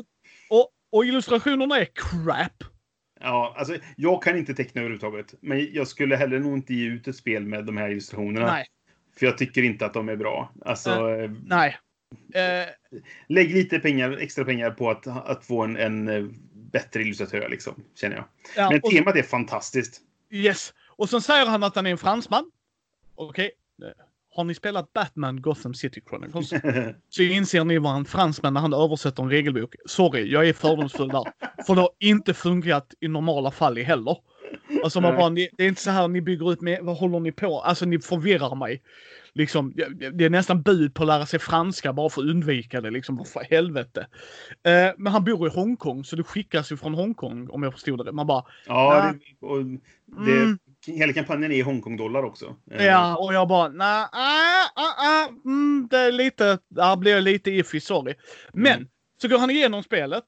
och, 0.51 0.69
och 0.93 1.05
illustrationerna 1.05 1.79
är 1.79 1.85
crap. 1.85 2.65
Ja, 3.21 3.55
alltså, 3.59 3.77
jag 3.97 4.23
kan 4.23 4.37
inte 4.37 4.55
teckna 4.55 4.81
överhuvudtaget. 4.81 5.35
Men 5.41 5.73
jag 5.73 5.89
skulle 5.89 6.17
heller 6.17 6.39
nog 6.39 6.55
inte 6.59 6.75
ge 6.75 6.87
ut 6.89 7.09
ett 7.09 7.17
spel 7.17 7.47
med 7.47 7.65
de 7.65 7.77
här 7.77 7.91
illustrationerna. 7.91 8.47
Nej, 8.47 8.67
För 9.19 9.27
jag 9.27 9.39
tycker 9.39 9.63
inte 9.63 9.87
att 9.87 9.95
de 9.95 10.09
är 10.09 10.17
bra. 10.17 10.53
Alltså, 10.65 11.11
eh, 11.11 11.31
nej. 11.47 11.77
Eh, 12.35 12.69
lägg 13.29 13.51
lite 13.55 13.79
pengar, 13.79 14.13
extra 14.21 14.45
pengar 14.45 14.71
på 14.71 14.91
att, 14.91 15.07
att 15.07 15.45
få 15.45 15.63
en, 15.63 15.77
en 15.77 16.09
eh, 16.09 16.25
bättre 16.73 17.03
illustratör, 17.03 17.49
liksom, 17.49 17.85
känner 17.95 18.17
jag. 18.17 18.25
ja, 18.57 18.71
Men 18.71 18.81
och, 18.83 18.91
temat 18.91 19.17
är 19.17 19.23
fantastiskt. 19.23 20.01
yes. 20.31 20.75
och 20.89 21.09
sen 21.11 21.21
säger 21.21 21.47
han 21.47 21.63
att 21.63 21.77
han 21.77 21.87
är 21.87 21.91
en 21.91 21.99
fransman. 21.99 22.51
Okej. 23.15 23.51
Eh, 23.83 23.89
Har 24.35 24.45
ni 24.45 24.55
spelat 24.55 24.93
Batman 24.93 25.43
Gotham 25.43 25.75
City 25.75 26.03
Chronicles 26.09 26.49
så 27.09 27.23
inser 27.23 27.65
ni 27.65 27.79
vad 27.79 27.97
en 27.97 28.05
fransman 28.05 28.55
när 28.55 28.61
han 28.61 28.73
översätter 28.75 29.23
en 29.23 29.31
regelbok. 29.31 29.75
Sorry, 29.87 30.33
jag 30.33 30.49
är 30.49 30.53
fördomsfull 30.53 31.09
där. 31.09 31.25
För 31.67 31.75
det 31.75 31.81
har 31.81 31.91
inte 31.99 32.35
funkat 32.35 32.95
i 33.01 33.09
normala 33.09 33.51
fall 33.51 33.79
i 33.79 33.83
heller. 33.83 34.17
Alltså 34.85 35.01
man 35.01 35.17
bara, 35.17 35.29
ni, 35.29 35.49
det 35.57 35.65
är 35.65 35.69
inte 35.69 35.83
så 35.83 35.91
här 35.91 36.09
ni 36.09 36.21
bygger 36.21 36.53
ut 36.53 36.61
med, 36.61 36.79
vad 36.83 36.97
håller 36.97 37.21
ni 37.21 37.33
på? 37.33 37.61
Alltså 37.61 37.85
ni 37.85 37.99
förvirrar 37.99 38.55
mig. 38.55 38.83
Liksom, 39.35 39.73
det 40.13 40.25
är 40.25 40.31
nästan 40.31 40.63
bud 40.63 40.95
på 40.95 41.03
att 41.03 41.07
lära 41.07 41.27
sig 41.27 41.39
franska 41.39 41.93
bara 41.93 42.11
för 42.11 42.23
att 42.23 42.29
undvika 42.29 42.81
det. 42.81 42.91
Liksom, 42.91 43.17
vad 43.17 43.29
för 43.29 43.41
helvete. 43.51 44.07
Eh, 44.65 44.91
men 44.99 45.13
han 45.13 45.25
bor 45.25 45.47
i 45.47 45.51
Hongkong 45.51 46.05
så 46.05 46.17
det 46.17 46.23
skickas 46.23 46.73
ju 46.73 46.77
från 46.77 46.95
Hongkong 46.95 47.49
om 47.51 47.63
jag 47.63 47.73
förstod 47.73 48.05
det. 48.07 48.13
Man 48.13 48.27
bara, 48.27 48.45
Ja, 48.67 49.13
det, 49.41 49.47
och 49.47 49.65
det, 50.27 50.33
Mm. 50.33 50.59
hela 50.87 51.13
kampanjen 51.13 51.53
är 51.53 51.57
i 51.57 51.63
Hongkong-dollar 51.63 52.23
också. 52.23 52.57
Eh, 52.71 52.85
Ja, 52.87 53.17
och 53.17 53.35
jag 53.35 53.49
bara, 53.49 53.69
nej, 53.69 54.07
ah, 54.13 54.65
ah, 54.75 54.95
ah, 54.99 55.29
mm, 55.45 55.89
det 55.91 55.99
är 55.99 56.13
lite, 56.13 56.59
där 56.69 56.97
blir 56.97 57.13
jag 57.13 57.23
lite 57.25 57.51
iffy, 57.51 57.81
sorry. 57.81 58.15
Men, 58.53 58.73
Mm. 58.77 58.89
så 59.23 59.29
går 59.29 59.39
han 59.39 59.51
igenom 59.51 59.83
spelet. 59.83 60.25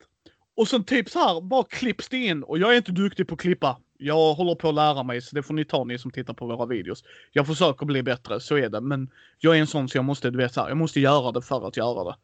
Och 0.57 0.68
sen 0.68 0.85
typ 0.85 1.11
så 1.11 1.18
här, 1.18 1.41
bara 1.41 1.64
klipps 1.64 2.09
det 2.09 2.16
in. 2.16 2.43
Och 2.43 2.59
jag 2.59 2.72
är 2.72 2.77
inte 2.77 2.93
duktig 2.93 3.29
på 3.29 3.35
att 3.35 3.41
klippa. 3.41 3.77
Jag 4.05 4.34
håller 4.34 4.55
på 4.55 4.68
att 4.68 4.74
lära 4.74 5.02
mig, 5.02 5.20
så 5.20 5.34
det 5.36 5.42
får 5.42 5.55
ni 5.55 5.64
ta 5.64 5.84
ni 5.84 5.98
som 5.98 6.11
tittar 6.11 6.34
på 6.34 6.46
våra 6.46 6.66
videos. 6.66 7.05
Jag 7.32 7.46
försöker 7.46 7.86
bli 7.86 8.02
bättre, 8.02 8.40
så 8.40 8.57
är 8.57 8.68
det. 8.68 8.80
Men 8.80 9.11
jag 9.38 9.57
är 9.57 9.61
en 9.61 9.66
sån 9.66 9.88
så 9.88 9.98
jag 9.98 10.05
måste, 10.05 10.30
du 10.30 10.38
vet 10.38 10.55
så 10.55 10.61
här, 10.61 10.68
jag 10.68 10.76
måste 10.76 11.00
göra 11.00 11.32
det 11.32 11.42
för 11.42 11.68
att 11.68 11.76
göra 11.76 12.05
det. 12.05 12.16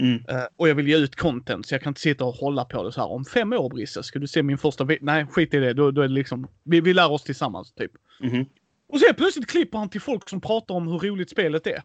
Mm. 0.00 0.24
Eh, 0.28 0.44
och 0.56 0.68
jag 0.68 0.74
vill 0.74 0.88
ge 0.88 0.96
ut 0.96 1.16
content, 1.16 1.66
så 1.66 1.74
jag 1.74 1.82
kan 1.82 1.90
inte 1.90 2.00
sitta 2.00 2.24
och 2.24 2.34
hålla 2.34 2.64
på 2.64 2.82
det 2.82 2.92
så 2.92 3.00
här. 3.00 3.08
Om 3.08 3.24
fem 3.24 3.52
år 3.52 3.68
Brisse, 3.68 4.02
ska 4.02 4.18
du 4.18 4.26
se 4.26 4.42
min 4.42 4.58
första 4.58 4.84
video? 4.84 5.04
Nej, 5.04 5.26
skit 5.26 5.54
i 5.54 5.58
det. 5.58 5.72
Då, 5.72 5.90
då 5.90 6.02
är 6.02 6.08
det 6.08 6.14
liksom, 6.14 6.48
vi, 6.62 6.80
vi 6.80 6.94
lär 6.94 7.10
oss 7.10 7.22
tillsammans 7.22 7.72
typ. 7.72 7.92
Mhm. 8.20 8.46
Och 8.88 9.00
så 9.00 9.14
plötsligt 9.14 9.46
klipper 9.46 9.78
han 9.78 9.88
till 9.88 10.00
folk 10.00 10.28
som 10.28 10.40
pratar 10.40 10.74
om 10.74 10.88
hur 10.88 10.98
roligt 10.98 11.30
spelet 11.30 11.66
är. 11.66 11.82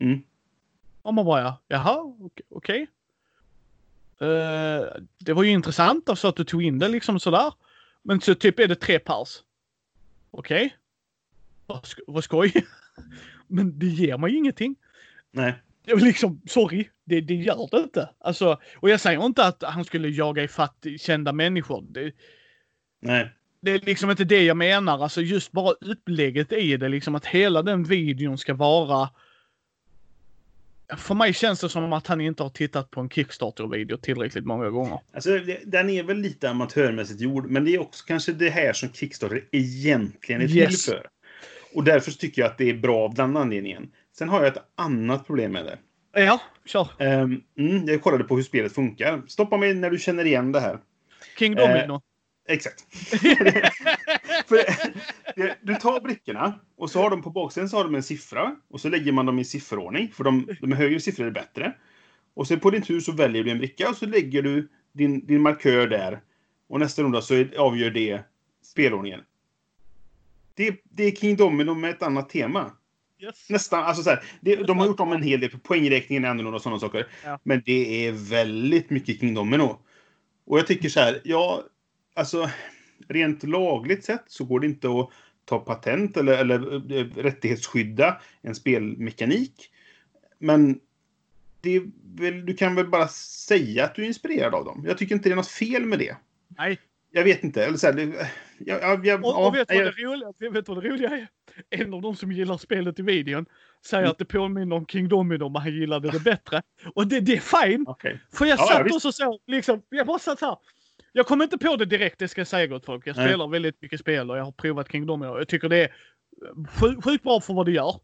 Mm. 0.00 0.22
Och 1.02 1.14
man 1.14 1.24
bara, 1.26 1.40
ja, 1.40 1.60
jaha, 1.68 2.02
ok- 2.02 2.40
okej. 2.50 2.86
Eh, 4.20 4.86
det 5.18 5.32
var 5.32 5.42
ju 5.42 5.50
intressant 5.50 6.08
alltså 6.08 6.28
att 6.28 6.36
du 6.36 6.44
tog 6.44 6.62
in 6.62 6.78
det 6.78 6.88
liksom 6.88 7.20
sådär. 7.20 7.52
Men 8.08 8.20
så 8.20 8.34
typ 8.34 8.58
är 8.58 8.68
det 8.68 8.74
tre 8.74 8.98
pers. 8.98 9.42
Okej. 10.30 10.76
Vad, 11.66 11.78
sk- 11.82 12.04
vad 12.06 12.24
skoj. 12.24 12.52
Men 13.46 13.78
det 13.78 13.86
ger 13.86 14.18
mig 14.18 14.36
ingenting. 14.36 14.76
Nej. 15.30 15.54
Liksom, 15.86 16.40
sorry, 16.46 16.88
det, 17.04 17.20
det 17.20 17.34
gör 17.34 17.68
det 17.70 17.78
inte. 17.78 18.08
Alltså, 18.18 18.60
och 18.76 18.90
jag 18.90 19.00
säger 19.00 19.26
inte 19.26 19.44
att 19.44 19.62
han 19.62 19.84
skulle 19.84 20.08
jaga 20.08 20.42
ifatt 20.42 20.86
kända 21.00 21.32
människor. 21.32 21.84
Det, 21.88 22.12
Nej. 23.00 23.30
det 23.60 23.70
är 23.70 23.78
liksom 23.78 24.10
inte 24.10 24.24
det 24.24 24.44
jag 24.44 24.56
menar. 24.56 25.02
Alltså 25.02 25.20
just 25.20 25.52
bara 25.52 25.72
upplägget 25.80 26.52
i 26.52 26.76
det, 26.76 26.88
liksom 26.88 27.14
att 27.14 27.26
hela 27.26 27.62
den 27.62 27.84
videon 27.84 28.38
ska 28.38 28.54
vara 28.54 29.08
för 30.96 31.14
mig 31.14 31.32
känns 31.34 31.60
det 31.60 31.68
som 31.68 31.92
att 31.92 32.06
han 32.06 32.20
inte 32.20 32.42
har 32.42 32.50
tittat 32.50 32.90
på 32.90 33.00
en 33.00 33.08
Kickstarter-video 33.08 33.96
tillräckligt 33.96 34.44
många 34.46 34.70
gånger. 34.70 35.00
Alltså, 35.14 35.30
den 35.64 35.90
är 35.90 36.02
väl 36.02 36.16
lite 36.16 36.50
amatörmässigt 36.50 37.20
gjord, 37.20 37.50
men 37.50 37.64
det 37.64 37.74
är 37.74 37.80
också 37.80 38.04
kanske 38.06 38.32
det 38.32 38.50
här 38.50 38.72
som 38.72 38.92
Kickstarter 38.92 39.44
egentligen 39.52 40.40
är 40.42 40.46
till 40.46 40.56
Yes. 40.56 40.86
för. 40.86 41.06
Och 41.74 41.84
därför 41.84 42.10
tycker 42.10 42.42
jag 42.42 42.50
att 42.50 42.58
det 42.58 42.70
är 42.70 42.74
bra 42.74 43.04
av 43.04 43.14
den 43.14 43.36
anledningen. 43.36 43.90
Sen 44.18 44.28
har 44.28 44.44
jag 44.44 44.56
ett 44.56 44.62
annat 44.76 45.26
problem 45.26 45.52
med 45.52 45.64
det. 45.64 45.78
Ja, 46.24 46.40
kör. 46.66 46.88
Mm, 46.98 47.42
jag 47.86 48.02
kollade 48.02 48.24
på 48.24 48.36
hur 48.36 48.42
spelet 48.42 48.72
funkar. 48.72 49.22
Stoppa 49.28 49.56
mig 49.56 49.74
när 49.74 49.90
du 49.90 49.98
känner 49.98 50.24
igen 50.24 50.52
det 50.52 50.60
här. 50.60 50.78
King 51.38 51.52
Eh, 51.52 51.58
Domino. 51.68 52.00
Exakt. 52.48 52.84
Det- 55.36 55.58
du 55.62 55.74
tar 55.74 56.00
brickorna 56.00 56.60
och 56.76 56.90
så 56.90 57.02
har 57.02 57.10
de 57.10 57.22
på 57.22 57.30
baksidan 57.30 57.68
så 57.68 57.76
har 57.76 57.84
de 57.84 57.94
en 57.94 58.02
siffra 58.02 58.56
och 58.68 58.80
så 58.80 58.88
lägger 58.88 59.12
man 59.12 59.26
dem 59.26 59.38
i 59.38 59.44
sifferordning. 59.44 60.08
För 60.12 60.24
de, 60.24 60.48
de 60.60 60.72
högre 60.72 61.00
siffror 61.00 61.26
är 61.26 61.30
bättre. 61.30 61.72
Och 62.34 62.46
så 62.46 62.56
på 62.56 62.70
din 62.70 62.82
tur 62.82 63.00
så 63.00 63.12
väljer 63.12 63.44
du 63.44 63.50
en 63.50 63.58
bricka 63.58 63.88
och 63.88 63.96
så 63.96 64.06
lägger 64.06 64.42
du 64.42 64.68
din, 64.92 65.26
din 65.26 65.40
markör 65.40 65.86
där. 65.86 66.20
Och 66.68 66.80
nästa 66.80 67.02
runda 67.02 67.22
så 67.22 67.44
avgör 67.58 67.90
det 67.90 68.20
spelordningen. 68.62 69.20
Det, 70.54 70.80
det 70.90 71.04
är 71.04 71.10
King 71.10 71.36
Domino 71.36 71.74
med 71.74 71.90
ett 71.90 72.02
annat 72.02 72.30
tema. 72.30 72.72
yes. 73.18 73.50
Nästan, 73.50 73.84
alltså 73.84 74.02
så 74.02 74.10
här, 74.10 74.24
det, 74.40 74.56
de 74.56 74.78
har 74.78 74.86
gjort 74.86 75.00
om 75.00 75.12
en 75.12 75.22
hel 75.22 75.40
del, 75.40 75.50
poängräkningen 75.58 76.24
är 76.24 76.28
annorlunda 76.28 76.56
och 76.56 76.62
sådana 76.62 76.80
saker. 76.80 77.06
Ja. 77.24 77.38
Men 77.42 77.62
det 77.66 78.06
är 78.06 78.12
väldigt 78.12 78.90
mycket 78.90 79.20
King 79.20 79.34
Domino. 79.34 79.78
Och 80.46 80.58
jag 80.58 80.66
tycker 80.66 80.88
så 80.88 81.00
här, 81.00 81.20
ja, 81.24 81.62
alltså 82.14 82.50
rent 83.08 83.42
lagligt 83.42 84.04
sett 84.04 84.24
så 84.26 84.44
går 84.44 84.60
det 84.60 84.66
inte 84.66 84.88
att 84.88 85.10
ta 85.44 85.58
patent 85.58 86.16
eller, 86.16 86.38
eller 86.38 86.74
eh, 86.98 87.04
rättighetsskydda 87.16 88.20
en 88.42 88.54
spelmekanik. 88.54 89.70
Men 90.38 90.80
väl, 92.18 92.46
du 92.46 92.54
kan 92.54 92.74
väl 92.74 92.86
bara 92.88 93.08
säga 93.08 93.84
att 93.84 93.94
du 93.94 94.02
är 94.02 94.06
inspirerad 94.06 94.54
av 94.54 94.64
dem. 94.64 94.84
Jag 94.86 94.98
tycker 94.98 95.14
inte 95.14 95.28
det 95.28 95.32
är 95.32 95.36
något 95.36 95.48
fel 95.48 95.86
med 95.86 95.98
det. 95.98 96.16
Nej. 96.48 96.78
Jag 97.10 97.24
vet 97.24 97.44
inte. 97.44 97.64
Eller 97.64 97.76
så 97.78 97.86
här, 97.86 97.94
det, 97.94 98.02
jag, 98.58 98.82
jag, 98.82 99.06
jag, 99.06 99.24
Och, 99.24 99.30
ja, 99.30 99.46
och 99.48 99.54
vet, 99.54 99.68
du 99.68 99.74
vad 99.76 99.84
jag- 99.86 99.94
det 99.96 100.02
roliga, 100.02 100.32
vet 100.52 100.66
du 100.66 100.74
vad 100.74 100.82
det 100.84 100.88
roliga 100.90 101.10
är? 101.10 101.28
En 101.70 101.94
av 101.94 102.02
de 102.02 102.16
som 102.16 102.32
gillar 102.32 102.56
spelet 102.58 102.98
i 102.98 103.02
videon 103.02 103.46
säger 103.86 104.02
Mm. 104.02 104.10
att 104.10 104.18
det 104.18 104.24
påminner 104.24 104.76
om 104.76 104.86
King 104.86 105.08
Domino, 105.08 105.48
men 105.48 105.62
han 105.62 105.72
gillade 105.72 106.10
det 106.10 106.20
bättre. 106.20 106.62
Och 106.94 107.06
det, 107.06 107.20
det 107.20 107.32
är 107.36 107.66
fine. 107.66 107.84
Okej. 107.88 108.20
För 108.32 108.44
jag 108.46 108.58
Ja, 108.58 108.66
ja, 108.70 108.76
satt 108.76 108.86
visst. 108.86 108.94
och 108.96 109.02
så, 109.02 109.12
så 109.12 109.38
liksom, 109.46 109.82
jag 109.88 110.06
bara 110.06 110.18
satt 110.18 110.40
här. 110.40 110.56
Jag 111.12 111.26
kom 111.26 111.42
inte 111.42 111.58
på 111.58 111.76
det 111.76 111.84
direkt, 111.84 112.18
det 112.18 112.28
ska 112.28 112.40
jag 112.40 112.48
säga 112.48 112.66
gott 112.66 112.84
folk. 112.84 113.06
Jag 113.06 113.16
spelar 113.16 113.48
väldigt 113.48 113.82
mycket 113.82 114.00
spel 114.00 114.30
och 114.30 114.38
jag 114.38 114.44
har 114.44 114.52
provat 114.52 114.92
King 114.92 115.06
Domino. 115.06 115.38
Jag 115.38 115.48
tycker 115.48 115.68
det 115.68 115.76
är 115.84 115.92
sjukt 117.02 117.22
bra 117.24 117.40
för 117.40 117.54
vad 117.54 117.66
det 117.66 117.72
gör. 117.72 118.00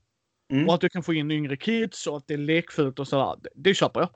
Mm. 0.50 0.68
Och 0.68 0.74
att 0.74 0.80
du 0.80 0.88
kan 0.88 1.02
få 1.02 1.14
in 1.14 1.30
yngre 1.30 1.56
kids 1.56 2.06
och 2.06 2.16
att 2.16 2.26
det 2.26 2.34
är 2.34 2.38
lekfullt 2.38 2.98
och 2.98 3.08
sådär. 3.08 3.36
Det, 3.42 3.48
det 3.54 3.74
köper 3.74 4.00
jag. 4.00 4.08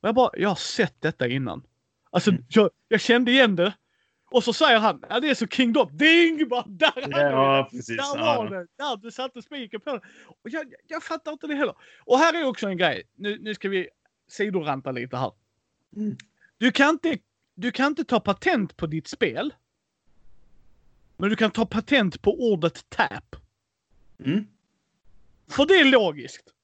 Och 0.00 0.08
jag 0.08 0.14
bara, 0.14 0.30
jag 0.34 0.48
har 0.48 0.56
sett 0.56 1.00
detta 1.00 1.28
innan. 1.28 1.62
Alltså, 2.10 2.30
Mm. 2.30 2.42
jag, 2.48 2.70
jag 2.88 3.00
kände 3.00 3.30
igen 3.30 3.56
det. 3.56 3.74
Och 4.30 4.44
så 4.44 4.52
säger 4.52 4.78
han, 4.78 5.02
ja 5.08 5.20
det 5.20 5.30
är 5.30 5.34
så 5.34 5.46
King 5.46 5.72
Dom. 5.72 5.96
Ding! 5.96 6.48
Bara, 6.48 6.64
där 6.66 6.92
Ja, 6.96 7.56
det. 7.70 7.76
precis. 7.76 7.96
Där 7.96 8.04
Ja. 8.16 8.36
var 8.36 8.50
det. 8.50 8.66
Där, 8.78 8.96
du 8.96 9.10
satte 9.10 9.42
spiken 9.42 9.80
på 9.80 9.92
det. 9.92 10.00
Och 10.26 10.50
jag, 10.50 10.72
jag 10.88 11.02
fattar 11.02 11.32
inte 11.32 11.46
det 11.46 11.54
heller. 11.54 11.74
Och 12.04 12.18
här 12.18 12.40
är 12.40 12.44
också 12.46 12.66
en 12.68 12.76
grej. 12.76 13.02
Nu, 13.16 13.38
nu 13.40 13.54
ska 13.54 13.68
vi 13.68 13.88
sidoranta 14.28 14.90
lite 14.92 15.16
här. 15.16 15.32
Mm. 15.96 16.16
Du 16.58 16.70
kan, 16.72 16.88
inte, 16.90 17.18
du 17.54 17.72
kan 17.72 17.86
inte 17.86 18.04
ta 18.04 18.20
patent 18.20 18.76
på 18.76 18.86
ditt 18.86 19.08
spel. 19.08 19.54
Men 21.16 21.30
du 21.30 21.36
kan 21.36 21.50
ta 21.50 21.66
patent 21.66 22.22
på 22.22 22.50
ordet 22.50 22.90
tap. 22.90 23.36
Mm. 24.24 24.46
För 25.50 25.66
det 25.66 25.74
är 25.74 25.84
logiskt. 25.84 26.54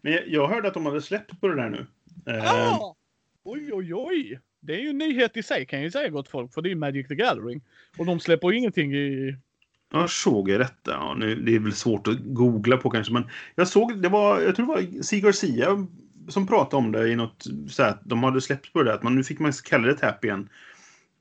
Men 0.00 0.12
jag, 0.12 0.28
jag 0.28 0.48
hörde 0.48 0.68
att 0.68 0.74
de 0.74 0.86
hade 0.86 1.02
släppt 1.02 1.40
på 1.40 1.48
det 1.48 1.56
där 1.56 1.70
nu. 1.70 1.86
Eh, 2.26 2.54
Ah! 2.54 2.96
Oj, 3.44 3.70
oj, 3.72 3.94
oj. 3.94 4.40
Det 4.60 4.74
är 4.74 4.78
ju 4.78 4.88
en 4.88 4.98
nyhet 4.98 5.36
i 5.36 5.42
sig 5.42 5.66
kan 5.66 5.78
jag 5.78 5.84
ju 5.84 5.90
säga 5.90 6.08
gott 6.08 6.28
folk. 6.28 6.54
För 6.54 6.62
det 6.62 6.68
är 6.68 6.70
ju 6.70 6.76
Magic 6.76 7.08
the 7.08 7.14
Gathering. 7.14 7.62
Och 7.98 8.06
de 8.06 8.20
släpper 8.20 8.52
ingenting 8.52 8.94
i... 8.94 9.36
Jag 9.92 10.10
såg 10.10 10.48
ju 10.50 10.58
detta. 10.58 10.90
Ja, 10.90 11.14
nu, 11.18 11.34
det 11.34 11.54
är 11.54 11.58
väl 11.58 11.72
svårt 11.72 12.08
att 12.08 12.18
googla 12.20 12.76
på 12.76 12.90
kanske, 12.90 13.12
men 13.12 13.30
jag 13.54 13.68
såg 13.68 14.02
det 14.02 14.08
var, 14.08 14.40
jag 14.40 14.56
tror 14.56 14.66
det 14.66 14.72
var 14.72 15.02
Sig 15.02 15.20
Garcia 15.20 15.86
som 16.28 16.46
pratade 16.46 16.76
om 16.76 16.92
det 16.92 17.08
i 17.08 17.16
något 17.16 17.46
så 17.68 17.82
här, 17.82 17.90
att 17.90 18.00
de 18.04 18.22
hade 18.24 18.40
släppt 18.40 18.72
på 18.72 18.82
det 18.82 18.90
där, 18.90 18.94
att 18.94 19.02
man, 19.02 19.14
nu 19.14 19.24
fick 19.24 19.38
man 19.38 19.52
kalla 19.52 19.86
det 19.86 19.94
tap 19.94 20.24
igen. 20.24 20.48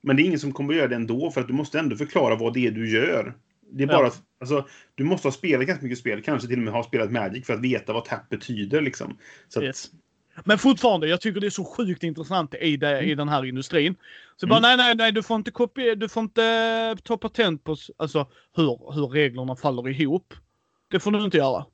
Men 0.01 0.15
det 0.15 0.21
är 0.21 0.25
ingen 0.25 0.39
som 0.39 0.51
kommer 0.51 0.73
att 0.73 0.77
göra 0.77 0.87
det 0.87 0.95
ändå, 0.95 1.31
för 1.31 1.41
att 1.41 1.47
du 1.47 1.53
måste 1.53 1.79
ändå 1.79 1.95
förklara 1.95 2.35
vad 2.35 2.53
det 2.53 2.67
är 2.67 2.71
du 2.71 2.89
gör. 2.89 3.33
Det 3.71 3.83
är 3.83 3.87
Ja. 3.87 3.97
bara 3.97 4.07
att, 4.07 4.21
alltså, 4.39 4.67
du 4.95 5.03
måste 5.03 5.27
ha 5.27 5.31
spelat 5.33 5.67
ganska 5.67 5.83
mycket 5.83 5.99
spel, 5.99 6.21
kanske 6.21 6.47
till 6.47 6.57
och 6.57 6.63
med 6.63 6.73
ha 6.73 6.83
spelat 6.83 7.11
Magic 7.11 7.45
för 7.45 7.53
att 7.53 7.61
veta 7.61 7.93
vad 7.93 8.05
tap 8.05 8.29
betyder 8.29 8.81
liksom. 8.81 9.17
Så 9.47 9.59
att, 9.59 9.65
Yes. 9.65 9.91
Men 10.45 10.57
fortfarande, 10.57 11.07
jag 11.07 11.21
tycker 11.21 11.41
det 11.41 11.47
är 11.47 11.51
så 11.51 11.65
sjukt 11.65 12.03
intressant 12.03 12.53
i, 12.61 12.77
det, 12.77 13.01
i 13.01 13.15
den 13.15 13.29
här 13.29 13.45
industrin. 13.45 13.95
Så 14.35 14.47
bara, 14.47 14.57
Mm. 14.59 14.61
nej, 14.61 14.77
nej, 14.77 14.95
nej, 14.95 15.11
du 15.11 15.23
får 15.23 15.35
inte 15.35 15.51
kopiera, 15.51 15.95
du 15.95 16.09
får 16.09 16.23
inte 16.23 16.97
ta 17.03 17.17
patent 17.17 17.63
på 17.63 17.75
alltså, 17.97 18.27
hur, 18.55 18.93
hur 18.93 19.07
reglerna 19.07 19.55
faller 19.55 20.01
ihop. 20.01 20.33
Det 20.91 20.99
får 20.99 21.11
du 21.11 21.23
inte 21.23 21.37
göra. 21.37 21.65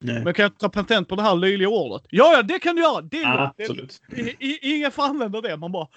Nej. 0.00 0.24
Men 0.24 0.34
kan 0.34 0.42
jag 0.42 0.58
ta 0.58 0.68
patent 0.68 1.08
på 1.08 1.16
det 1.16 1.22
här 1.22 1.34
löjliga 1.34 1.68
ordet? 1.68 2.06
Ja, 2.10 2.32
ja, 2.36 2.42
det 2.42 2.58
kan 2.58 2.76
du 2.76 2.82
göra! 2.82 3.00
Det 3.00 3.22
är. 3.22 3.50
Det 3.56 3.62
är 3.62 3.70
Absolut. 3.70 4.02
I, 4.38 4.74
ingen 4.76 4.90
får 4.90 5.02
använda 5.02 5.40
det. 5.40 5.56
Man 5.56 5.72
bara... 5.72 5.88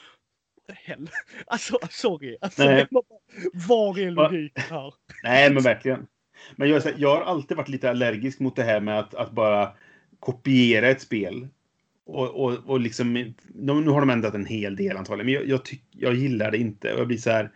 Hell. 0.73 1.09
Alltså, 1.47 1.77
sorry. 1.89 2.37
Alltså, 2.41 2.63
Nej. 2.63 2.87
man 2.91 3.03
bara, 3.09 3.19
var 3.67 3.99
är 3.99 4.11
logiken 4.11 4.63
här? 4.69 4.93
Nej, 5.23 5.53
men 5.53 5.63
verkligen. 5.63 6.07
Men 6.55 6.69
jag, 6.69 6.81
här, 6.81 6.95
jag 6.97 7.15
har 7.15 7.21
alltid 7.21 7.57
varit 7.57 7.69
lite 7.69 7.89
allergisk 7.89 8.39
mot 8.39 8.55
det 8.55 8.63
här 8.63 8.79
med 8.79 8.99
att, 8.99 9.15
att 9.15 9.31
bara 9.31 9.71
kopiera 10.19 10.87
ett 10.87 11.01
spel. 11.01 11.47
Och, 12.05 12.29
och, 12.29 12.57
och 12.65 12.79
liksom, 12.79 13.33
nu 13.53 13.89
har 13.89 13.99
de 13.99 14.09
ändrat 14.09 14.33
en 14.33 14.45
hel 14.45 14.75
del 14.75 14.97
antagligen, 14.97 15.25
men 15.25 15.33
jag, 15.33 15.47
jag, 15.47 15.65
tyck, 15.65 15.83
jag 15.91 16.13
gillar 16.13 16.51
det 16.51 16.57
inte. 16.57 16.93
Och 16.93 16.99
jag 16.99 17.07
blir 17.07 17.17
så 17.17 17.29
här, 17.29 17.51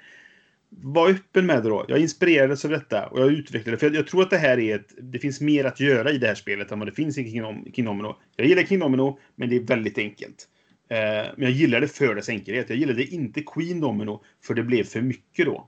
var 0.70 1.10
öppen 1.10 1.46
med 1.46 1.64
det 1.64 1.70
då. 1.70 1.86
Jag 1.88 2.00
inspirerades 2.00 2.66
av 2.66 2.72
detta 2.72 3.08
och 3.08 3.20
jag 3.20 3.32
utvecklade 3.32 3.76
det. 3.76 3.80
För 3.80 3.88
jag, 3.88 3.96
jag 3.96 4.08
tror 4.08 4.22
att 4.22 4.30
det 4.30 4.38
här 4.38 4.60
är 4.60 4.76
ett, 4.76 4.94
det 5.02 5.20
finns 5.20 5.42
mer 5.42 5.66
att 5.66 5.80
göra 5.80 6.12
i 6.12 6.18
det 6.18 6.28
här 6.28 6.36
spelet 6.36 6.72
än 6.72 6.80
vad 6.80 6.88
det 6.88 6.92
finns 6.92 7.18
i 7.18 7.32
Kingdom, 7.32 7.66
Kingdomino. 7.74 8.16
Jag 8.36 8.48
gillar 8.48 8.64
Kingdomino, 8.64 9.20
men 9.36 9.50
det 9.50 9.56
är 9.56 9.60
väldigt 9.60 9.98
enkelt. 9.98 10.48
Eh, 10.90 10.98
men 11.36 11.44
jag 11.44 11.52
gillar 11.52 11.82
det 11.82 11.88
för 11.88 12.16
dess 12.16 12.30
enkelhet. 12.30 12.70
Jag 12.70 12.80
gillade 12.80 13.04
inte 13.04 13.44
Queen 13.44 13.80
Domino, 13.80 14.24
för 14.44 14.54
det 14.54 14.64
blev 14.64 14.84
för 14.84 15.02
mycket 15.02 15.46
då. 15.46 15.68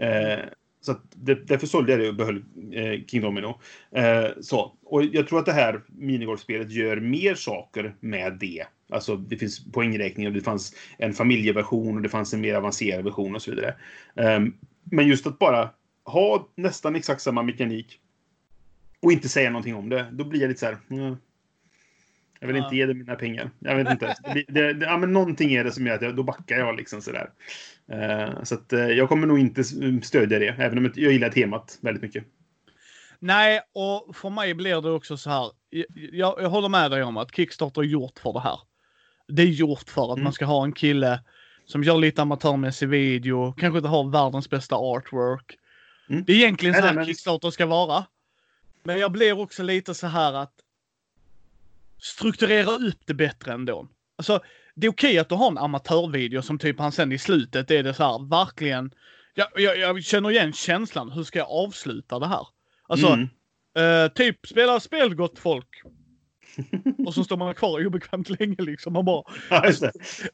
Eh, 0.00 0.38
så 0.80 0.92
att 0.92 1.02
det, 1.14 1.34
därför 1.34 1.66
sålde 1.66 1.92
jag 1.92 2.00
det 2.00 2.08
och 2.08 2.14
behöll 2.14 2.44
eh, 2.72 3.04
King 3.06 3.20
Domino. 3.20 3.60
Eh, 3.90 4.26
så. 4.40 4.76
Och 4.84 5.04
jag 5.04 5.28
tror 5.28 5.38
att 5.38 5.46
det 5.46 5.52
här 5.52 5.82
minigolfspelet 5.88 6.70
gör 6.70 6.96
mer 6.96 7.34
saker 7.34 7.94
med 8.00 8.38
det. 8.40 8.64
Alltså 8.92 9.16
det 9.16 9.36
finns 9.36 9.72
poängräkning 9.72 10.26
och 10.26 10.32
det 10.32 10.40
fanns 10.40 10.74
en 10.98 11.12
familjeversion 11.12 11.96
och 11.96 12.02
det 12.02 12.08
fanns 12.08 12.34
en 12.34 12.40
mer 12.40 12.54
avancerad 12.54 13.04
version 13.04 13.34
och 13.34 13.42
så 13.42 13.50
vidare. 13.50 13.74
Eh, 14.16 14.40
men 14.84 15.08
just 15.08 15.26
att 15.26 15.38
bara 15.38 15.70
ha 16.04 16.48
nästan 16.54 16.96
exakt 16.96 17.22
samma 17.22 17.42
mekanik 17.42 18.00
och 19.02 19.12
inte 19.12 19.28
säga 19.28 19.50
någonting 19.50 19.74
om 19.74 19.88
det, 19.88 20.06
då 20.12 20.24
blir 20.24 20.40
jag 20.40 20.48
lite 20.48 20.60
så 20.60 20.66
här. 20.66 20.76
Mm, 20.90 21.16
jag 22.40 22.46
vill 22.46 22.56
Ja. 22.56 22.64
inte 22.64 22.76
ge 22.76 22.86
dig 22.86 22.94
mina 22.94 23.14
pengar. 23.14 23.50
Jag 23.58 23.76
vet 23.76 23.90
inte. 23.90 24.16
Det, 24.34 24.44
det, 24.48 24.72
det, 24.72 24.86
ja, 24.86 24.96
men 24.98 25.12
någonting 25.12 25.52
är 25.52 25.64
det 25.64 25.72
som 25.72 25.86
gör 25.86 25.94
att 25.94 26.02
jag, 26.02 26.16
då 26.16 26.22
backar 26.22 26.58
jag 26.58 26.76
liksom 26.76 27.02
sådär. 27.02 27.30
Eh, 27.92 28.42
så 28.42 28.54
att, 28.54 28.72
eh, 28.72 28.80
jag 28.86 29.08
kommer 29.08 29.26
nog 29.26 29.38
inte 29.38 29.60
s- 29.60 29.74
stödja 30.02 30.38
det, 30.38 30.48
även 30.48 30.78
om 30.78 30.92
jag 30.94 31.12
gillar 31.12 31.28
temat 31.28 31.78
väldigt 31.80 32.02
mycket. 32.02 32.24
Nej, 33.18 33.60
och 33.74 34.16
för 34.16 34.30
mig 34.30 34.54
blir 34.54 34.80
det 34.80 34.90
också 34.90 35.16
så 35.16 35.30
här. 35.30 35.50
Jag, 35.70 35.86
jag, 36.12 36.34
jag 36.42 36.50
håller 36.50 36.68
med 36.68 36.90
dig 36.90 37.02
om 37.02 37.16
att 37.16 37.36
Kickstarter 37.36 37.80
är 37.80 37.86
gjort 37.86 38.18
för 38.18 38.32
det 38.32 38.40
här. 38.40 38.58
Det 39.30 39.42
är 39.42 39.46
gjort 39.46 39.88
för 39.90 40.04
att 40.12 40.16
Mm. 40.18 40.24
man 40.24 40.32
ska 40.32 40.44
ha 40.44 40.64
en 40.64 40.72
kille 40.72 41.20
som 41.66 41.84
gör 41.84 41.98
lite 41.98 42.22
amatörmässig 42.22 42.88
video, 42.88 43.52
kanske 43.52 43.78
inte 43.78 43.88
har 43.88 44.10
världens 44.10 44.50
bästa 44.50 44.76
artwork. 44.76 45.56
Mm. 46.10 46.24
Det 46.24 46.32
är 46.32 46.36
egentligen 46.36 46.74
så 46.74 46.80
här 46.80 46.94
men- 46.94 47.06
Kickstarter 47.06 47.50
ska 47.50 47.66
vara. 47.66 48.04
Men 48.82 48.98
jag 48.98 49.12
blir 49.12 49.38
också 49.40 49.62
lite 49.62 49.94
så 49.94 50.06
här 50.06 50.32
att 50.32 50.52
strukturera 51.98 52.70
upp 52.70 52.98
det 53.06 53.14
bättre 53.14 53.52
ändå. 53.52 53.88
Alltså, 54.16 54.40
det 54.74 54.86
är 54.86 54.90
okej 54.90 55.18
att 55.18 55.28
du 55.28 55.34
har 55.34 55.50
en 55.50 55.58
amatörvideo 55.58 56.42
som 56.42 56.58
typ 56.58 56.78
han 56.78 56.92
sen 56.92 57.12
i 57.12 57.18
slutet 57.18 57.70
är 57.70 57.82
det 57.82 57.94
så 57.94 58.02
här 58.02 58.28
verkligen. 58.30 58.94
Jag, 59.34 59.48
jag, 59.56 59.78
jag 59.78 60.04
känner 60.04 60.30
igen 60.30 60.52
känslan. 60.52 61.10
Hur 61.12 61.24
ska 61.24 61.38
jag 61.38 61.48
avsluta 61.50 62.18
det 62.18 62.26
här? 62.26 62.46
Alltså, 62.88 63.06
Mm. 63.06 63.28
eh, 64.04 64.12
typ 64.12 64.46
spela 64.46 64.80
spel 64.80 65.14
gott 65.14 65.38
folk. 65.38 65.82
Och 67.06 67.14
så 67.14 67.24
står 67.24 67.36
man 67.36 67.54
kvar 67.54 67.86
obekvämt 67.86 68.40
länge 68.40 68.56
liksom. 68.58 68.92
Man 68.92 69.04
bara. 69.04 69.22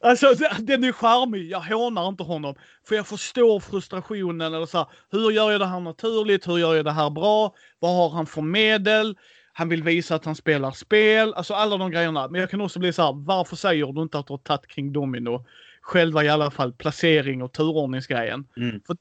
Alltså 0.01 0.33
d- 0.33 0.49
den 0.59 0.83
är 0.83 0.91
charmig, 0.91 1.51
jag 1.51 1.59
hånar 1.59 2.07
inte 2.07 2.23
honom. 2.23 2.55
För 2.87 2.95
jag 2.95 3.07
förstår 3.07 3.59
frustrationen 3.59 4.53
eller 4.53 4.65
så 4.65 4.77
här, 4.77 4.87
hur 5.11 5.31
gör 5.31 5.51
jag 5.51 5.61
det 5.61 5.65
här 5.65 5.79
naturligt? 5.79 6.47
Hur 6.47 6.57
gör 6.57 6.75
jag 6.75 6.85
det 6.85 6.91
här 6.91 7.09
bra? 7.09 7.55
Vad 7.79 7.95
har 7.95 8.09
han 8.09 8.25
för 8.25 8.41
medel? 8.41 9.17
Han 9.53 9.69
vill 9.69 9.83
visa 9.83 10.15
att 10.15 10.25
han 10.25 10.35
spelar 10.35 10.71
spel, 10.71 11.33
alltså 11.33 11.53
alla 11.53 11.77
de 11.77 11.91
grejerna. 11.91 12.27
Men 12.27 12.41
jag 12.41 12.49
kan 12.49 12.61
också 12.61 12.79
bli 12.79 12.93
så 12.93 13.01
här, 13.01 13.13
varför 13.25 13.55
säger 13.55 13.85
du 13.93 14.01
inte 14.01 14.19
att 14.19 14.27
du 14.27 14.33
har 14.33 14.37
tagit 14.37 14.71
King 14.71 14.93
Domino? 14.93 15.45
Själva 15.81 16.23
i 16.23 16.29
alla 16.29 16.51
fall 16.51 16.73
placering 16.73 17.41
och 17.43 17.53
turordningsgrejen. 17.53 18.47
Mm. 18.57 18.81
För 18.87 18.97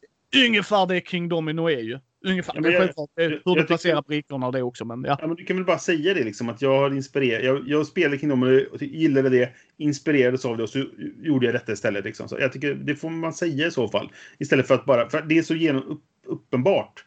ungefär 0.47 0.87
det 0.87 1.01
King 1.09 1.29
Domino 1.29 1.71
är 1.71 1.81
ju. 1.81 1.99
Ungefär. 2.25 2.53
Ja, 2.55 2.61
men 2.61 2.73
jag- 2.73 2.81
självklart 2.81 3.11
hur 3.17 3.43
jag 3.45 3.57
du 3.57 3.65
placerar 3.65 4.03
brickorna 4.03 4.47
och 4.47 4.53
det 4.53 4.63
också. 4.63 4.85
Men 4.85 5.05
ja. 5.05 5.17
Ja, 5.21 5.27
men 5.27 5.37
du 5.37 5.45
kan 5.45 5.57
väl 5.57 5.65
bara 5.65 5.79
säga 5.79 6.15
det 6.15 6.25
liksom 6.25 6.49
att 6.49 6.63
jag 6.63 6.79
har 6.79 6.91
inspirerat. 6.91 7.45
Jag, 7.45 7.69
jag 7.69 7.87
spelade 7.87 8.19
Kingdom 8.19 8.43
och 8.73 8.83
gillade 8.83 9.29
det, 9.29 9.51
inspirerades 9.77 10.45
av 10.45 10.57
det 10.57 10.63
och 10.63 10.69
så 10.71 10.85
gjorde 11.23 11.47
jag 11.47 11.55
detta 11.55 11.73
istället. 11.73 12.05
Liksom. 12.05 12.29
Så 12.29 12.37
jag 12.41 12.53
tycker 12.53 12.75
det 12.75 12.95
får 12.97 13.11
man 13.11 13.33
säga 13.33 13.67
i 13.67 13.71
så 13.71 13.89
fall. 13.89 14.09
Istället 14.39 14.67
för 14.67 14.75
att 14.75 14.85
bara, 14.85 15.11
för 15.11 15.23
det 15.23 15.39
är 15.39 15.43
så 15.43 15.55
genom, 15.55 15.83
upp, 15.83 16.03
uppenbart 16.27 17.05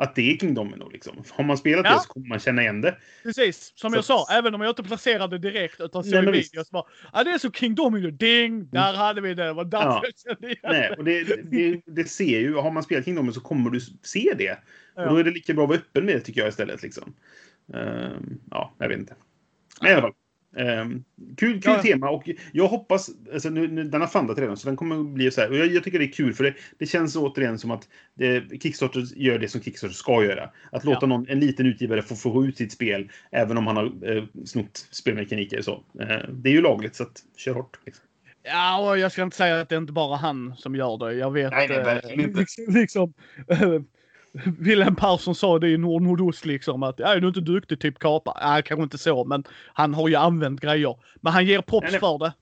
att 0.00 0.14
det 0.14 0.32
är 0.32 0.36
King 0.38 0.54
Domino. 0.54 0.88
Liksom. 0.88 1.22
Har 1.30 1.44
man 1.44 1.58
spelat 1.58 1.86
Ja. 1.86 1.94
det 1.94 2.00
så 2.00 2.08
kommer 2.08 2.28
man 2.28 2.38
känna 2.38 2.62
igen 2.62 2.80
det. 2.80 2.96
Precis, 3.22 3.72
som 3.74 3.90
Så- 3.90 3.96
jag 3.96 4.04
sa, 4.04 4.26
även 4.32 4.54
om 4.54 4.60
jag 4.60 4.70
inte 4.70 4.82
placerade 4.82 5.38
det 5.38 5.50
direkt 5.50 5.80
utan 5.80 6.04
såg 6.04 6.24
Nej, 6.24 6.32
video 6.32 6.64
så 6.64 6.70
bara, 6.72 6.84
ja 7.12 7.24
det 7.24 7.30
är 7.30 7.38
så 7.38 7.50
King 7.52 7.74
Domino, 7.74 8.10
ding! 8.10 8.70
Där 8.70 8.94
hade 8.94 9.20
vi 9.20 9.34
det, 9.34 9.52
var 9.52 9.64
därför 9.64 9.86
Ja. 9.88 10.02
jag 10.04 10.12
kände 10.36 10.46
igen 10.46 10.60
Nej, 10.62 10.90
och 10.98 11.04
det, 11.04 11.24
det, 11.50 11.80
det 11.86 12.04
ser 12.04 12.40
ju, 12.40 12.54
har 12.54 12.70
man 12.70 12.82
spelat 12.82 13.04
King 13.04 13.14
Domino 13.14 13.32
så 13.32 13.40
kommer 13.40 13.70
du 13.70 13.80
se 14.02 14.34
det. 14.38 14.58
Ja. 14.94 15.02
Och 15.02 15.10
då 15.10 15.16
är 15.16 15.24
det 15.24 15.30
lika 15.30 15.54
bra 15.54 15.62
att 15.64 15.68
vara 15.68 15.78
öppen 15.78 16.04
med 16.04 16.14
det 16.14 16.20
tycker 16.20 16.40
jag 16.40 16.48
istället. 16.48 16.82
Liksom. 16.82 17.14
Ehm, 17.74 18.40
ja, 18.50 18.74
jag 18.78 18.88
vet 18.88 18.98
inte. 18.98 19.14
Men 19.80 19.90
i 19.90 19.92
alla 19.92 20.02
fall. 20.02 20.12
Ehm, 20.56 21.04
kul 21.36 21.62
kul 21.62 21.72
Ja. 21.76 21.82
tema 21.82 22.10
och 22.10 22.30
jag 22.52 22.68
hoppas, 22.68 23.10
alltså 23.32 23.50
nu, 23.50 23.68
nu, 23.68 23.84
den 23.84 24.00
har 24.00 24.08
fundat 24.08 24.38
redan 24.38 24.56
så 24.56 24.68
den 24.68 24.76
kommer 24.76 25.00
att 25.00 25.06
bli 25.06 25.30
så 25.30 25.40
här. 25.40 25.50
Och 25.50 25.56
jag, 25.56 25.66
jag 25.66 25.84
tycker 25.84 25.98
det 25.98 26.04
är 26.04 26.12
kul 26.12 26.34
för 26.34 26.44
det, 26.44 26.54
det 26.78 26.86
känns 26.86 27.16
återigen 27.16 27.58
som 27.58 27.70
att 27.70 27.88
det, 28.14 28.62
Kickstarter 28.62 29.04
gör 29.16 29.38
det 29.38 29.48
som 29.48 29.60
Kickstarter 29.60 29.94
ska 29.94 30.24
göra. 30.24 30.50
Att 30.72 30.84
låta 30.84 30.98
Ja. 31.00 31.06
någon, 31.06 31.28
en 31.28 31.40
liten 31.40 31.66
utgivare 31.66 32.02
få, 32.02 32.14
få 32.16 32.44
ut 32.44 32.56
sitt 32.56 32.72
spel 32.72 33.10
även 33.30 33.58
om 33.58 33.66
han 33.66 33.76
har 33.76 34.16
eh, 34.16 34.24
snott 34.44 34.86
spelmekaniker. 34.90 35.62
Så. 35.62 35.84
Eh, 36.00 36.28
det 36.32 36.48
är 36.50 36.52
ju 36.52 36.62
lagligt 36.62 36.94
så 36.94 37.02
att 37.02 37.22
kör 37.36 37.54
hårt. 37.54 37.78
Liksom. 37.86 38.04
Ja, 38.42 38.88
och 38.90 38.98
jag 38.98 39.12
ska 39.12 39.22
inte 39.22 39.36
säga 39.36 39.60
att 39.60 39.68
det 39.68 39.74
är 39.74 39.78
inte 39.80 39.92
bara 39.92 40.16
han 40.16 40.54
som 40.56 40.74
gör 40.76 40.98
det. 41.08 41.14
Jag 41.14 41.30
vet 41.30 41.50
Nej, 41.50 41.68
nej, 41.68 41.78
eh, 41.78 41.84
verkligen 41.84 42.20
inte. 42.20 42.40
liksom, 42.40 42.64
liksom 42.74 43.14
eh, 43.48 43.80
Wilhelm 44.58 44.96
Persson 44.96 45.34
sa 45.34 45.58
det 45.58 45.68
i 45.68 45.76
Nord 45.76 46.02
Nordost 46.02 46.46
liksom 46.46 46.82
att 46.82 47.00
är 47.00 47.20
du 47.20 47.28
inte 47.28 47.40
duktig 47.40 47.80
typ 47.80 47.98
kapa? 47.98 48.38
Nej, 48.42 48.62
kanske 48.62 48.82
inte 48.82 48.98
så, 48.98 49.24
men 49.24 49.44
han 49.72 49.94
har 49.94 50.08
ju 50.08 50.14
använt 50.14 50.60
grejer. 50.60 50.96
Men 51.20 51.32
han 51.32 51.46
ger 51.46 51.60
props 51.60 51.90
Nej, 51.90 52.00
för 52.00 52.18
det. 52.18 52.32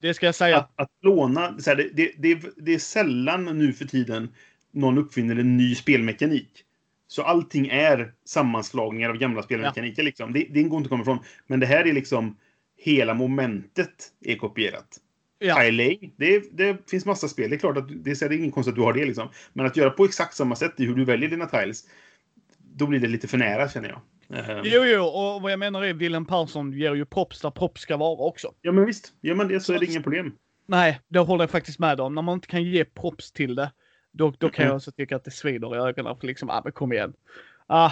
Det 0.00 0.14
ska 0.14 0.26
jag 0.26 0.34
säga. 0.34 0.56
Att, 0.58 0.80
att 0.80 0.90
låna, 1.02 1.58
så 1.58 1.70
här, 1.70 1.76
det, 1.76 1.90
det, 1.94 2.12
det, 2.18 2.50
det 2.56 2.74
är 2.74 2.78
sällan 2.78 3.44
nu 3.58 3.72
för 3.72 3.84
tiden 3.84 4.28
någon 4.72 4.98
uppfinner 4.98 5.36
en 5.36 5.56
ny 5.56 5.74
spelmekanik. 5.74 6.64
Så 7.08 7.22
allting 7.22 7.68
är 7.68 8.12
sammanslagningar 8.24 9.10
av 9.10 9.16
gamla 9.16 9.42
spelmekaniker. 9.42 10.02
Liksom. 10.02 10.32
Det, 10.32 10.46
det 10.50 10.62
går 10.62 10.76
inte 10.76 10.86
att 10.86 10.90
komma 10.90 11.02
ifrån. 11.02 11.18
Men 11.46 11.60
det 11.60 11.66
här 11.66 11.86
är 11.86 11.92
liksom 11.92 12.36
hela 12.76 13.14
momentet 13.14 14.12
är 14.20 14.36
kopierat. 14.36 14.98
Ja. 15.38 15.54
Thailand, 15.54 16.10
det, 16.16 16.44
det 16.52 16.90
finns 16.90 17.06
massa 17.06 17.28
spel. 17.28 17.50
Det 17.50 17.56
är 17.56 17.58
klart 17.58 17.76
att 17.76 18.04
det 18.04 18.22
är, 18.22 18.32
ingen 18.32 18.50
konstigt 18.52 18.72
att 18.72 18.76
du 18.76 18.82
har 18.82 18.92
det. 18.92 19.04
Liksom. 19.04 19.28
Men 19.52 19.66
att 19.66 19.76
göra 19.76 19.90
på 19.90 20.04
exakt 20.04 20.34
samma 20.34 20.56
sätt 20.56 20.80
i 20.80 20.84
hur 20.86 20.94
du 20.94 21.04
väljer 21.04 21.28
dina 21.28 21.46
tiles, 21.46 21.84
då 22.58 22.86
blir 22.86 23.00
det 23.00 23.08
lite 23.08 23.28
för 23.28 23.38
nära 23.38 23.68
känner 23.68 23.88
jag. 23.88 24.00
Ehm, 24.38 24.62
Jo, 24.64 24.82
jo, 24.84 25.02
och 25.04 25.42
vad 25.42 25.52
jag 25.52 25.58
menar 25.58 25.84
är 25.84 25.94
Wilhelm 25.94 26.26
Persson 26.26 26.72
ger 26.72 26.94
ju 26.94 27.04
props 27.04 27.40
där 27.40 27.50
props 27.50 27.80
ska 27.80 27.96
vara 27.96 28.18
också. 28.28 28.52
Ja, 28.62 28.72
men 28.72 28.86
visst. 28.86 29.12
Gör 29.20 29.34
man 29.34 29.48
det 29.48 29.60
så 29.60 29.72
är 29.72 29.78
det 29.78 29.86
inga 29.86 30.02
problem. 30.02 30.32
Nej, 30.66 31.00
det 31.08 31.18
håller 31.18 31.42
jag 31.42 31.50
faktiskt 31.50 31.78
med 31.78 32.00
om. 32.00 32.14
När 32.14 32.22
man 32.22 32.34
inte 32.34 32.46
kan 32.48 32.62
ge 32.64 32.84
props 32.84 33.32
till 33.32 33.54
det, 33.54 33.72
då, 34.12 34.32
då 34.38 34.48
kan 34.50 34.62
Mhm. 34.64 34.68
jag 34.68 34.76
också 34.76 34.92
tycka 34.92 35.16
att 35.16 35.24
det 35.24 35.30
svider 35.30 35.74
i 35.76 35.78
ögonen. 35.78 36.16
För 36.20 36.26
liksom, 36.26 36.50
ah, 36.50 36.60
men 36.64 36.72
kom 36.72 36.92
igen. 36.92 37.12
Ah, 37.66 37.90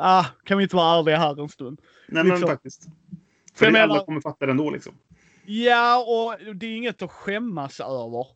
ah, 0.00 0.24
kan 0.44 0.58
vi 0.58 0.62
inte 0.64 0.76
vara 0.76 0.98
ärliga 0.98 1.16
här 1.18 1.42
en 1.42 1.48
stund? 1.48 1.80
Nej, 2.08 2.24
Liksom. 2.24 2.40
men 2.40 2.48
faktiskt. 2.48 2.86
För 3.54 3.66
jag 3.66 3.76
alla 3.76 3.86
menar- 3.94 4.04
kommer 4.04 4.20
fatta 4.20 4.46
det 4.46 4.50
ändå 4.50 4.70
liksom. 4.70 4.94
Ja, 5.46 6.04
och 6.08 6.54
det 6.54 6.66
är 6.66 6.76
inget 6.76 7.02
att 7.02 7.10
skämmas 7.10 7.80
över. 7.80 8.26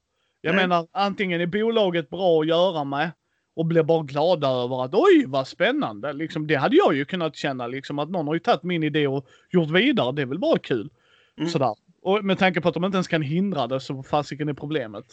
Jag 0.41 0.55
Nej. 0.55 0.69
menar, 0.69 0.87
antingen 0.93 1.41
är 1.41 1.47
bolaget 1.47 2.11
bra 2.11 2.41
att 2.41 2.47
göra 2.47 2.85
med 2.85 3.11
och 3.57 3.67
blir 3.67 3.83
bara 3.83 4.03
glada 4.03 4.49
över 4.49 4.85
att 4.85 4.95
oj, 4.95 5.25
vad 5.27 5.49
spännande. 5.49 6.13
Liksom, 6.13 6.47
det 6.47 6.55
hade 6.55 6.77
jag 6.77 6.95
ju 6.95 7.05
kunnat 7.05 7.37
känna, 7.37 7.67
liksom, 7.67 7.99
att 7.99 8.11
någon 8.11 8.27
har 8.27 8.35
ju 8.35 8.41
tagit 8.41 8.63
min 8.63 8.83
idé 8.83 9.07
och 9.07 9.27
gjort 9.51 9.71
vidare. 9.71 10.13
Det 10.13 10.23
är 10.23 10.27
väl 10.27 10.39
bara 10.39 10.59
kul. 10.59 10.91
Mm. 11.39 11.51
Sådär. 11.51 11.75
Och 12.03 12.25
med 12.25 12.39
tanke 12.39 12.61
på 12.61 12.69
att 12.69 12.75
de 12.75 12.85
inte 12.85 12.97
ens 12.97 13.09
kan 13.09 13.23
hindra 13.23 13.67
det 13.67 13.81
så 13.81 14.03
fasiken 14.03 14.49
är 14.49 14.55
problemet. 14.55 15.05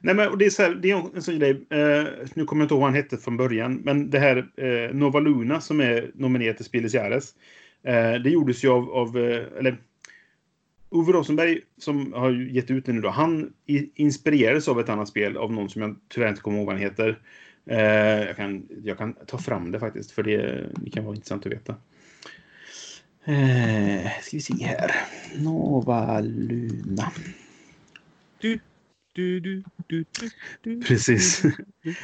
Nej, 0.00 0.14
men 0.14 0.38
det 0.38 0.46
är, 0.46 0.50
så 0.50 0.62
här, 0.62 0.74
det 0.74 0.90
är 0.90 1.16
en 1.16 1.22
sån 1.22 1.38
grej. 1.38 1.50
Eh, 1.50 2.04
nu 2.34 2.44
kommer 2.44 2.62
jag 2.62 2.64
inte 2.64 2.74
ihåg 2.74 2.80
vad 2.80 2.90
han 2.90 2.94
hette 2.94 3.16
från 3.16 3.36
början. 3.36 3.74
Men 3.74 4.10
det 4.10 4.18
här 4.18 4.36
eh, 4.56 4.94
Nova 4.94 5.20
Luna 5.20 5.60
som 5.60 5.80
är 5.80 6.10
nominerat 6.14 6.56
till 6.56 6.64
Spieles 6.64 6.94
Jahres. 6.94 7.34
Eh, 7.82 8.12
det 8.12 8.30
gjordes 8.30 8.64
ju 8.64 8.68
av, 8.68 8.90
av 8.90 9.18
eh, 9.18 9.58
eller 9.58 9.76
Ove 10.90 11.12
Rosenberg 11.12 11.60
som 11.78 12.12
har 12.12 12.30
gett 12.30 12.70
ut 12.70 12.86
den 12.86 12.94
nu 12.94 13.00
då. 13.00 13.08
Han 13.08 13.52
inspirerades 13.94 14.68
av 14.68 14.80
ett 14.80 14.88
annat 14.88 15.08
spel 15.08 15.36
av 15.36 15.52
någon 15.52 15.70
som 15.70 15.82
jag 15.82 15.96
tyvärr 16.08 16.28
inte 16.28 16.40
kommer 16.40 16.58
ihåg 16.58 16.66
vad 16.66 16.74
han 16.74 16.82
heter. 16.82 17.18
Eh, 17.66 18.26
jag, 18.26 18.36
kan, 18.36 18.68
jag 18.84 18.98
kan 18.98 19.14
ta 19.26 19.38
fram 19.38 19.70
det 19.70 19.80
faktiskt 19.80 20.10
för 20.10 20.22
det, 20.22 20.68
det 20.76 20.90
kan 20.90 21.04
vara 21.04 21.14
intressant 21.14 21.46
att 21.46 21.52
veta. 21.52 21.74
Eh, 23.24 24.10
ska 24.22 24.36
vi 24.36 24.40
se 24.40 24.64
här. 24.64 24.90
Nova 25.38 26.20
Luna. 26.20 27.12
Du, 28.40 28.58
du, 29.12 29.40
du, 29.40 29.62
du, 29.86 30.04
du, 30.62 30.80
Precis. 30.80 31.42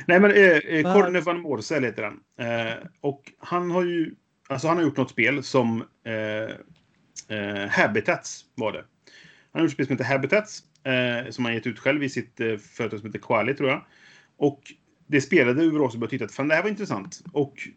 Nej, 0.06 0.20
men 0.20 0.30
eh, 0.30 0.56
eh, 0.56 0.94
Corne 0.94 1.20
van 1.20 1.40
Moorsel 1.40 1.84
heter 1.84 2.02
han. 2.02 2.20
Eh, 2.48 2.76
och 3.00 3.32
han 3.38 3.70
har 3.70 3.84
ju... 3.84 4.14
Alltså 4.48 4.68
han 4.68 4.76
har 4.76 4.84
gjort 4.84 4.96
något 4.96 5.10
spel 5.10 5.42
som... 5.42 5.80
Eh, 5.80 6.54
eh, 7.28 7.68
Habitats 7.70 8.44
var 8.54 8.72
det. 8.72 8.84
Han 9.52 9.60
har 9.60 9.62
gjort 9.62 9.72
spel 9.72 9.86
som 9.86 9.96
heter 9.96 10.04
Habitats. 10.04 10.62
Eh, 10.84 11.30
som 11.30 11.44
han 11.44 11.54
gett 11.54 11.66
ut 11.66 11.78
själv 11.78 12.02
i 12.04 12.08
sitt 12.08 12.40
eh, 12.40 12.56
företag 12.56 13.00
som 13.00 13.08
heter 13.08 13.18
Quali, 13.18 13.54
tror 13.54 13.68
jag. 13.68 13.84
Och 14.36 14.60
det 15.06 15.20
spelade 15.20 15.62
Uwe 15.62 15.78
Rosenberg 15.78 16.06
och 16.06 16.10
tyckte 16.10 16.24
att 16.24 16.32
fan, 16.32 16.48
det 16.48 16.54
här 16.54 16.62
var 16.62 16.70
intressant. 16.70 17.22
Och 17.32 17.68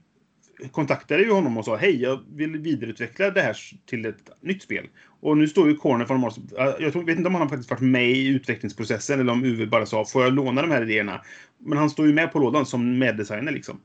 kontaktade 0.71 1.23
ju 1.23 1.31
honom 1.31 1.57
och 1.57 1.65
sa 1.65 1.75
hej, 1.75 2.01
jag 2.01 2.23
vill 2.35 2.57
vidareutveckla 2.57 3.29
det 3.31 3.41
här 3.41 3.57
till 3.85 4.05
ett 4.05 4.29
nytt 4.41 4.63
spel. 4.63 4.87
Och 5.19 5.37
nu 5.37 5.47
står 5.47 5.69
ju 5.69 5.75
Corner 5.75 6.05
från 6.05 6.19
Mars. 6.19 6.35
Jag 6.79 6.91
tror, 6.91 7.03
vet 7.03 7.17
inte 7.17 7.27
om 7.27 7.35
han 7.35 7.41
har 7.41 7.49
faktiskt 7.49 7.69
varit 7.69 7.81
med 7.81 8.11
i 8.11 8.27
utvecklingsprocessen 8.27 9.19
eller 9.19 9.31
om 9.31 9.43
Uwe 9.43 9.67
bara 9.67 9.85
sa 9.85 10.05
får 10.05 10.23
jag 10.23 10.33
låna 10.33 10.61
de 10.61 10.71
här 10.71 10.81
idéerna. 10.81 11.21
Men 11.57 11.77
han 11.77 11.89
står 11.89 12.07
ju 12.07 12.13
med 12.13 12.31
på 12.31 12.39
lådan 12.39 12.65
som 12.65 12.99
meddesigner 12.99 13.51
liksom. 13.51 13.81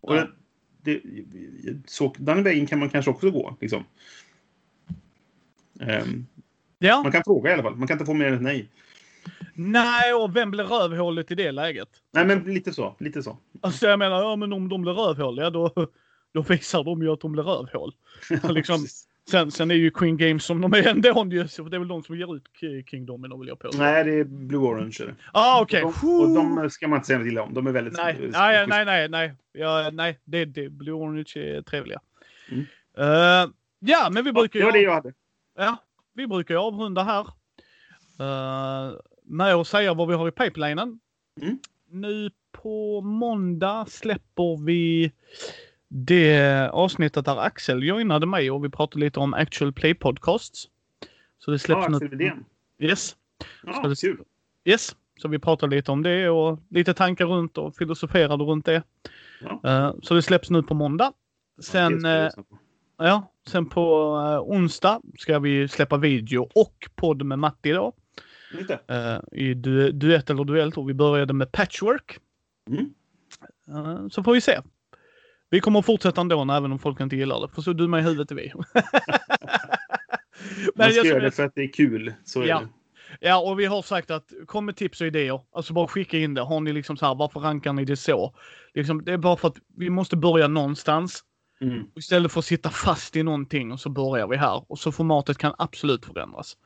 Och 0.00 0.16
Ja. 0.16 0.28
det, 0.82 1.00
så, 1.86 2.14
den 2.18 2.42
vägen 2.42 2.66
kan 2.66 2.78
man 2.78 2.90
kanske 2.90 3.10
också 3.10 3.30
gå. 3.30 3.56
Liksom. 3.60 3.84
Ehm, 5.88 6.26
Ja, 6.84 7.02
man 7.02 7.12
kan 7.12 7.22
fråga 7.24 7.50
i 7.50 7.52
alla 7.54 7.62
fall. 7.62 7.76
Man 7.76 7.88
kan 7.88 7.94
inte 7.94 8.04
få 8.04 8.14
mer 8.14 8.26
än 8.26 8.34
ett 8.34 8.42
nej. 8.42 8.68
nej, 9.54 10.14
och 10.14 10.36
vem 10.36 10.50
blir 10.50 10.64
rövhålet 10.64 11.30
i 11.30 11.34
det 11.34 11.52
läget? 11.52 11.88
Nej, 12.12 12.26
men 12.26 12.38
lite 12.38 12.72
så. 12.72 12.96
Lite 12.98 13.22
så. 13.22 13.38
Alltså 13.60 13.86
jag 13.86 13.98
menar, 13.98 14.22
ja 14.22 14.36
men 14.36 14.52
om 14.52 14.68
de 14.68 14.82
blir 14.82 14.92
rövhål, 14.92 15.38
ja 15.38 15.50
då, 15.50 15.72
då 16.34 16.42
visar 16.42 16.84
de 16.84 17.02
ju 17.02 17.12
att 17.12 17.20
de 17.20 17.32
blir 17.32 17.42
rövhål. 17.42 17.94
liksom, 18.54 18.86
sen, 19.30 19.50
sen 19.50 19.70
är 19.70 19.74
ju 19.74 19.90
Queen 19.90 20.16
Games 20.16 20.44
som 20.44 20.60
de 20.60 20.72
är 20.72 20.88
ändå 20.88 21.08
ju, 21.30 21.42
det 21.44 21.76
är 21.76 21.78
väl 21.78 21.88
de 21.88 22.02
som 22.02 22.18
ger 22.18 22.36
ut 22.36 22.44
King 22.90 23.06
Domino 23.06 23.38
vill 23.38 23.48
jag 23.48 23.58
påstå. 23.58 23.82
Nej, 23.82 24.04
det 24.04 24.12
är 24.12 24.24
Blue 24.24 24.60
Orange. 24.60 24.96
är 25.00 25.06
det. 25.06 25.14
Ah, 25.32 25.60
okej. 25.60 25.82
Och, 25.82 25.94
de, 26.02 26.56
och 26.56 26.62
de 26.62 26.70
ska 26.70 26.88
man 26.88 26.96
inte 26.96 27.06
säga 27.06 27.18
något 27.18 27.28
illa 27.28 27.42
om. 27.42 27.54
De 27.54 27.66
är 27.66 27.72
väldigt... 27.72 27.96
Nej, 27.96 28.16
nej, 28.32 28.66
nej, 28.66 28.84
nej, 28.84 29.08
nej. 29.08 29.34
Ja, 29.52 29.90
nej, 29.92 30.18
det, 30.24 30.44
det, 30.44 30.68
Blue 30.68 30.94
Orange 30.94 31.32
är 31.36 31.62
trevliga. 31.62 32.00
Mm. 32.50 32.64
Eh, 32.98 33.50
ja, 33.80 34.08
men 34.10 34.24
vi 34.24 34.30
Ja, 34.30 34.32
brukar 34.34 34.58
det 34.60 34.64
var 34.66 34.72
ju, 34.72 34.78
det 34.78 34.84
jag 34.84 34.94
hade. 34.94 35.12
Ja, 35.56 35.76
vi 36.14 36.26
brukar 36.26 36.54
ju 36.54 36.60
avrunda 36.60 37.02
här. 37.02 37.26
Uh, 38.20 38.96
med 39.24 39.54
att 39.54 39.66
säga 39.66 39.94
vad 39.94 40.08
vi 40.08 40.14
har 40.14 40.28
i 40.28 40.30
pipelinen. 40.30 41.00
Mm. 41.40 41.58
Nu 41.90 42.30
på 42.52 43.00
måndag 43.00 43.86
släpper 43.88 44.64
vi 44.64 45.12
det 45.88 46.70
avsnittet 46.72 47.24
där 47.24 47.36
Axel 47.36 47.82
joinade 47.82 48.26
mig 48.26 48.50
och 48.50 48.64
vi 48.64 48.68
pratade 48.68 49.04
lite 49.04 49.20
om 49.20 49.34
Actual 49.34 49.72
Play 49.72 49.94
Podcasts. 49.94 50.68
Så 51.38 51.50
det 51.50 51.58
släpps 51.58 51.86
Ja. 51.88 51.94
Axel 51.96 52.08
Widén. 52.08 52.44
Yes. 52.78 53.16
Ja, 53.62 53.88
det- 53.88 54.00
kul. 54.00 54.24
Yes, 54.64 54.96
så 55.22 55.28
vi 55.28 55.38
pratade 55.38 55.76
lite 55.76 55.90
om 55.92 56.02
det 56.02 56.28
och 56.28 56.58
lite 56.68 56.94
tankar 56.94 57.26
runt 57.26 57.58
och 57.58 57.76
filosoferade 57.76 58.44
runt 58.44 58.64
det. 58.66 58.82
Ja. 59.40 59.60
Eh, 59.70 59.94
så 60.02 60.14
det 60.14 60.22
släpps 60.22 60.50
nu 60.50 60.62
på 60.62 60.74
måndag. 60.74 61.12
Sen, 61.62 61.92
Det 61.92 62.00
ska 62.00 62.08
jag 62.08 62.24
eh, 62.26 63.08
ja, 63.08 63.31
sen 63.48 63.66
på 63.68 64.16
eh, 64.26 64.40
onsdag 64.56 65.00
ska 65.18 65.38
vi 65.38 65.68
släppa 65.68 65.96
video 65.96 66.48
och 66.54 66.74
podd 66.94 67.22
med 67.24 67.38
Matti 67.38 67.72
det. 68.68 68.78
eh, 68.94 69.20
I 69.40 69.54
du, 69.54 69.92
duett 69.92 70.30
eller 70.30 70.44
duell 70.44 70.72
och 70.76 70.88
vi 70.88 70.94
började 70.94 71.32
med 71.32 71.52
patchwork. 71.52 72.18
Mm. 72.70 72.94
Eh, 73.68 74.08
så 74.08 74.22
får 74.22 74.32
vi 74.32 74.40
se. 74.40 74.60
Vi 75.50 75.60
kommer 75.60 75.78
att 75.78 75.86
fortsätta 75.86 76.20
ändå 76.20 76.40
även 76.42 76.72
om 76.72 76.78
folk 76.78 77.00
inte 77.00 77.16
gillar 77.16 77.40
det. 77.40 77.48
För 77.54 77.62
så 77.62 77.72
dumma 77.72 77.98
i 77.98 78.02
huvudet 78.02 78.30
är 78.30 78.34
vi. 78.34 78.52
Man 80.74 80.86
ska 80.90 80.96
jag- 80.96 81.06
göra 81.06 81.20
det 81.20 81.30
för 81.30 81.44
att 81.44 81.54
det 81.54 81.62
är 81.62 81.72
kul. 81.72 82.14
Så 82.24 82.42
är 82.42 82.46
Ja. 82.46 82.60
det. 82.60 82.68
Ja, 83.20 83.50
och 83.50 83.60
vi 83.60 83.64
har 83.64 83.82
sagt 83.82 84.10
att 84.10 84.32
kom 84.46 84.66
med 84.66 84.76
tips 84.76 85.00
och 85.00 85.06
idéer. 85.06 85.40
Alltså 85.52 85.72
bara 85.72 85.86
skicka 85.88 86.18
in 86.18 86.34
det. 86.34 86.40
Har 86.40 86.60
ni 86.60 86.72
liksom 86.72 86.96
så 86.96 87.06
här, 87.06 87.14
varför 87.14 87.40
rankar 87.40 87.72
ni 87.72 87.84
det 87.84 87.96
så? 87.96 88.34
Liksom, 88.74 89.04
det 89.04 89.12
är 89.12 89.16
bara 89.18 89.36
för 89.36 89.48
att 89.48 89.56
vi 89.76 89.90
måste 89.90 90.16
börja 90.16 90.48
någonstans. 90.48 91.24
Mm. 91.62 91.84
Istället 91.96 92.32
för 92.32 92.38
att 92.38 92.44
sitta 92.44 92.70
fast 92.70 93.16
i 93.16 93.22
någonting 93.22 93.72
och 93.72 93.80
så 93.80 93.88
börjar 93.90 94.26
vi 94.28 94.36
här. 94.36 94.64
Och 94.72 94.78
så 94.78 94.92
formatet 94.92 95.38
kan 95.38 95.54
absolut 95.58 96.06
förändras. 96.06 96.56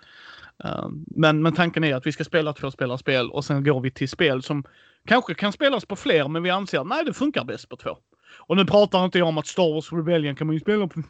Eh, 0.64 0.88
men, 1.06 1.42
men 1.42 1.52
tanken 1.52 1.84
är 1.84 1.94
att 1.94 2.06
vi 2.06 2.12
ska 2.12 2.24
spela 2.24 2.52
två 2.52 2.70
spelarspel 2.70 3.30
och 3.30 3.44
sen 3.44 3.64
går 3.64 3.80
vi 3.80 3.90
till 3.90 4.08
spel 4.08 4.42
som 4.42 4.64
kanske 5.06 5.34
kan 5.34 5.52
spelas 5.52 5.84
på 5.84 5.96
fler 5.96 6.28
men 6.28 6.42
vi 6.42 6.50
anser 6.50 6.80
att 6.80 6.86
nej 6.86 7.04
det 7.04 7.12
funkar 7.12 7.44
bäst 7.44 7.68
på 7.68 7.76
två. 7.76 7.90
Och 8.38 8.56
nu 8.56 8.64
pratar 8.64 9.04
inte 9.04 9.18
jag 9.18 9.28
om 9.28 9.38
att 9.38 9.46
Star 9.46 9.74
Wars 9.74 9.92
Rebellion 9.92 10.36
kan 10.36 10.46
man 10.46 10.54
ju 10.54 10.60
spela 10.60 10.86
på 10.88 11.00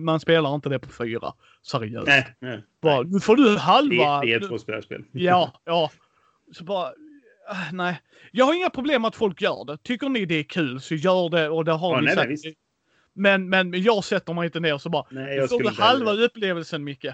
Man 0.00 0.20
spelar 0.20 0.54
inte 0.54 0.68
det 0.68 0.78
på 0.78 0.88
fyra. 0.88 1.32
Seriöst. 1.62 2.06
Nej, 2.06 2.34
nej. 2.40 2.64
Bara, 2.82 3.02
nu 3.02 3.20
får 3.20 3.36
du 3.36 3.44
Det, 3.52 3.58
halva. 3.58 4.20
det 4.20 4.32
är 4.32 4.36
ett 4.36 4.42
nu- 4.42 4.48
tvåspelarspel. 4.48 5.02
Ja, 5.12 5.52
ja. 5.64 5.90
Så 6.52 6.64
bara, 6.64 6.86
ah, 7.48 7.70
nej. 7.72 8.00
Jag 8.32 8.44
har 8.44 8.54
inga 8.54 8.70
problem 8.70 9.02
med 9.02 9.08
att 9.08 9.16
folk 9.16 9.42
gör 9.42 9.64
det. 9.64 9.78
Tycker 9.82 10.08
ni 10.08 10.24
det 10.26 10.34
är 10.34 10.42
kul 10.42 10.80
så 10.80 10.94
gör 10.94 11.28
det 11.28 11.48
och 11.48 11.64
det 11.64 11.72
har 11.72 11.92
Ja, 11.94 11.98
vi 12.00 12.04
nej, 12.06 12.14
sagt. 12.14 12.28
nej, 12.44 12.54
visst. 13.14 13.16
Men, 13.16 13.48
men 13.48 13.82
jag 13.82 14.04
sätter 14.04 14.32
mig 14.34 14.44
inte 14.46 14.60
ner 14.60 14.78
så 14.78 14.88
bara, 14.90 15.06
Nej, 15.10 15.36
jag 15.36 15.48
får 15.48 15.58
du 15.58 15.68
inte 15.68 15.82
halva 15.82 16.10
heller. 16.10 16.24
upplevelsen 16.24 16.84
Micke. 16.84 17.06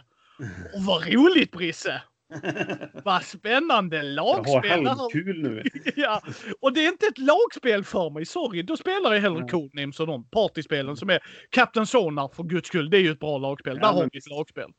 Och 0.75 0.85
vad 0.85 1.07
roligt 1.07 1.51
Brisse! 1.53 2.03
Vad 3.05 3.23
spännande 3.23 3.97
Jag 3.97 4.23
har 4.23 4.37
lagspel! 4.37 4.85
det 4.85 4.91
här. 4.91 4.97
halvkul 4.97 5.43
nu. 5.43 5.63
ja. 5.97 6.23
Och 6.61 6.73
det 6.73 6.85
är 6.85 6.89
inte 6.89 7.07
ett 7.07 7.19
lagspel 7.19 7.85
för 7.85 8.11
mig, 8.11 8.27
sorry. 8.27 8.63
Då 8.63 8.77
spelar 8.77 9.15
jag 9.15 9.21
hellre. 9.21 9.49
Codenames 9.49 10.01
och 10.01 10.07
de 10.07 10.25
partyspelen 10.25 10.97
som 10.97 11.11
är 11.11 11.19
Captain 11.51 11.87
Sonar 11.87 12.29
för 12.29 12.43
guds 12.43 12.69
skull. 12.69 12.91
Det 12.91 12.97
är 12.97 13.01
ju 13.01 13.11
ett 13.11 13.19
bra 13.21 13.39
lagspel. 13.39 13.77
Ja, 13.77 13.87
Där 13.87 13.93
har 13.93 14.01
men 14.01 14.11
vi 14.13 14.19
ett 14.19 14.31
lagspel. 14.31 14.71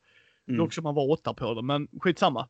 Mm. 0.48 0.58
Dock 0.58 0.72
ska 0.72 0.82
man 0.82 0.94
vara 0.94 1.06
åtta 1.06 1.34
på 1.34 1.54
det, 1.54 1.62
men 1.62 1.88
skitsamma. 2.00 2.48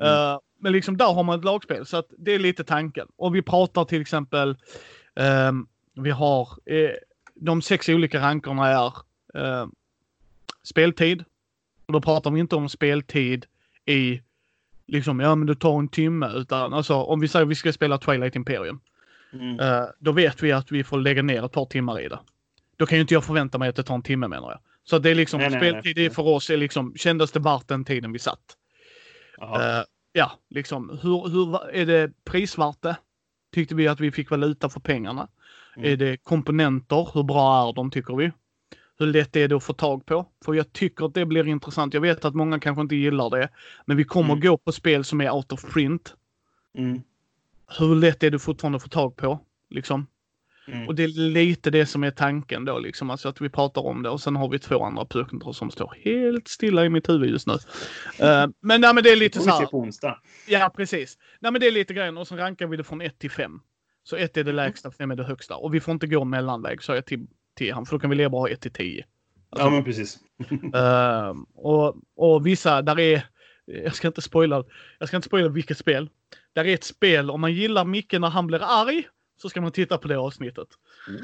Mm. 0.00 0.12
Eh, 0.12 0.38
men 0.60 0.72
liksom 0.72 0.96
där 0.96 1.12
har 1.12 1.22
man 1.22 1.38
ett 1.38 1.44
lagspel, 1.44 1.86
så 1.86 1.96
att 1.96 2.06
det 2.18 2.32
är 2.32 2.38
lite 2.38 2.64
tanken. 2.64 3.06
Och 3.16 3.34
vi 3.34 3.42
pratar 3.42 3.84
till 3.84 4.00
exempel, 4.00 4.56
ehm, 5.20 5.66
vi 5.94 6.10
har 6.10 6.48
eh, 6.66 6.90
de 7.40 7.62
sex 7.62 7.88
olika 7.88 8.20
rankerna 8.20 8.68
är 8.68 8.92
eh, 9.34 9.66
speltid. 10.62 11.24
Och 11.86 11.92
då 11.92 12.00
pratar 12.00 12.30
vi 12.30 12.40
inte 12.40 12.56
om 12.56 12.68
speltid 12.68 13.46
i 13.86 14.20
liksom, 14.86 15.20
ja 15.20 15.34
men 15.34 15.46
det 15.46 15.54
tar 15.54 15.78
en 15.78 15.88
timme, 15.88 16.32
utan 16.34 16.72
alltså 16.72 16.94
om 16.94 17.20
vi 17.20 17.28
säger 17.28 17.44
att 17.44 17.50
vi 17.50 17.54
ska 17.54 17.72
spela 17.72 17.98
Twilight 17.98 18.36
Imperium. 18.36 18.80
Mm. 19.32 19.60
Eh, 19.60 19.84
då 19.98 20.12
vet 20.12 20.42
vi 20.42 20.52
att 20.52 20.72
vi 20.72 20.84
får 20.84 20.98
lägga 20.98 21.22
ner 21.22 21.44
ett 21.44 21.52
par 21.52 21.66
timmar 21.66 22.00
i 22.00 22.08
det. 22.08 22.18
Då 22.76 22.86
kan 22.86 22.98
ju 22.98 23.02
inte 23.02 23.14
jag 23.14 23.24
förvänta 23.24 23.58
mig 23.58 23.68
att 23.68 23.76
det 23.76 23.82
tar 23.82 23.94
en 23.94 24.02
timme 24.02 24.28
menar 24.28 24.50
jag. 24.50 24.60
Så 24.84 24.98
det 24.98 25.10
är 25.10 25.14
liksom, 25.14 25.40
Nej, 25.40 25.50
nej, 25.50 25.60
nej. 25.60 25.70
speltid 25.70 26.06
är 26.06 26.10
för 26.10 26.26
oss 26.26 26.50
är 26.50 26.56
liksom, 26.56 26.94
kändes 26.96 27.32
det 27.32 27.40
värt 27.40 27.68
den 27.68 27.84
tiden 27.84 28.12
vi 28.12 28.18
satt? 28.18 28.56
Eh, 29.40 29.82
ja, 30.12 30.32
liksom 30.50 30.98
hur, 31.02 31.28
hur 31.28 31.70
är 31.70 31.86
det 31.86 32.12
prisvärt 32.24 32.82
det? 32.82 32.96
Tyckte 33.52 33.74
vi 33.74 33.88
att 33.88 34.00
vi 34.00 34.12
fick 34.12 34.30
valuta 34.30 34.68
för 34.68 34.80
pengarna? 34.80 35.28
Mm. 35.76 35.92
Är 35.92 35.96
det 35.96 36.16
komponenter? 36.16 37.08
Hur 37.14 37.22
bra 37.22 37.68
är 37.68 37.72
de 37.72 37.90
tycker 37.90 38.14
vi? 38.16 38.32
Hur 38.98 39.06
lätt 39.06 39.36
är 39.36 39.48
det 39.48 39.56
att 39.56 39.64
få 39.64 39.72
tag 39.72 40.06
på? 40.06 40.26
För 40.44 40.54
jag 40.54 40.72
tycker 40.72 41.04
att 41.06 41.14
det 41.14 41.26
blir 41.26 41.46
intressant. 41.48 41.94
Jag 41.94 42.00
vet 42.00 42.24
att 42.24 42.34
många 42.34 42.60
kanske 42.60 42.82
inte 42.82 42.96
gillar 42.96 43.30
det. 43.30 43.48
Men 43.86 43.96
vi 43.96 44.04
kommer 44.04 44.32
Mm. 44.34 44.40
gå 44.40 44.56
på 44.56 44.72
spel 44.72 45.04
som 45.04 45.20
är 45.20 45.30
out 45.30 45.52
of 45.52 45.72
print. 45.72 46.14
Mm. 46.78 47.00
Hur 47.78 47.94
lätt 47.94 48.22
är 48.22 48.30
det 48.30 48.38
fortfarande 48.38 48.76
att 48.76 48.82
få 48.82 48.88
tag 48.88 49.16
på? 49.16 49.40
Liksom. 49.70 50.06
Mm. 50.68 50.88
Och 50.88 50.94
det 50.94 51.02
är 51.04 51.08
lite 51.08 51.70
det 51.70 51.86
som 51.86 52.04
är 52.04 52.10
tanken 52.10 52.64
då, 52.64 52.78
liksom. 52.78 53.10
Alltså 53.10 53.28
att 53.28 53.40
vi 53.40 53.48
pratar 53.48 53.86
om 53.86 54.02
det. 54.02 54.10
Och 54.10 54.20
sen 54.20 54.36
har 54.36 54.48
vi 54.48 54.58
två 54.58 54.84
andra 54.84 55.04
punkter 55.06 55.52
som 55.52 55.70
står 55.70 55.94
helt 56.04 56.48
stilla 56.48 56.84
i 56.84 56.88
mitt 56.88 57.08
huvud 57.08 57.30
just 57.30 57.46
nu. 57.46 57.52
Eh, 58.18 58.46
men, 58.60 58.80
nej, 58.80 58.94
men 58.94 59.04
det 59.04 59.10
är 59.10 59.16
lite 59.16 59.40
så 59.40 59.50
här. 59.50 59.66
på 59.66 59.78
onsdag. 59.78 60.18
Ja, 60.48 60.72
precis. 60.76 61.18
Nej, 61.40 61.52
men 61.52 61.60
det 61.60 61.66
är 61.66 61.72
lite 61.72 61.94
grejen. 61.94 62.18
Och 62.18 62.28
sen 62.28 62.38
rankar 62.38 62.66
vi 62.66 62.76
det 62.76 62.84
från 62.84 63.00
1 63.00 63.18
till 63.18 63.30
5. 63.30 63.60
Så 64.02 64.16
1 64.16 64.36
är 64.36 64.44
det 64.44 64.52
lägsta, 64.52 64.90
5 64.90 65.10
är 65.10 65.16
det 65.16 65.24
högsta. 65.24 65.56
Och 65.56 65.74
vi 65.74 65.80
får 65.80 65.92
inte 65.92 66.06
gå 66.06 66.24
mellanväg, 66.24 66.82
sa 66.82 66.94
jag 66.94 67.06
till, 67.06 67.26
till 67.54 67.74
han. 67.74 67.86
För 67.86 67.96
då 67.96 68.00
kan 68.00 68.10
vi 68.10 68.16
leva 68.16 68.30
bara 68.30 68.50
1 68.50 68.60
till 68.60 68.72
10. 68.72 69.04
Alltså, 69.50 69.66
Ja, 69.66 69.70
men 69.70 69.84
precis. 69.84 70.18
Ehm, 70.74 71.42
och, 71.54 71.96
och 72.16 72.46
vissa, 72.46 72.82
där 72.82 73.00
är, 73.00 73.26
jag 73.64 73.94
ska 73.94 74.08
inte 74.08 74.22
spoila, 74.22 74.64
jag 74.98 75.08
ska 75.08 75.16
inte 75.16 75.28
spoila 75.28 75.48
vilket 75.48 75.78
spel. 75.78 76.10
Där 76.52 76.64
är 76.64 76.74
ett 76.74 76.84
spel, 76.84 77.30
om 77.30 77.40
man 77.40 77.52
gillar 77.52 77.84
Micke 77.84 78.12
när 78.12 78.28
han 78.30 78.46
blir 78.46 78.62
arg, 78.62 79.08
så 79.42 79.48
ska 79.48 79.60
man 79.60 79.72
titta 79.72 79.98
på 79.98 80.08
det 80.08 80.18
avsnittet. 80.18 80.68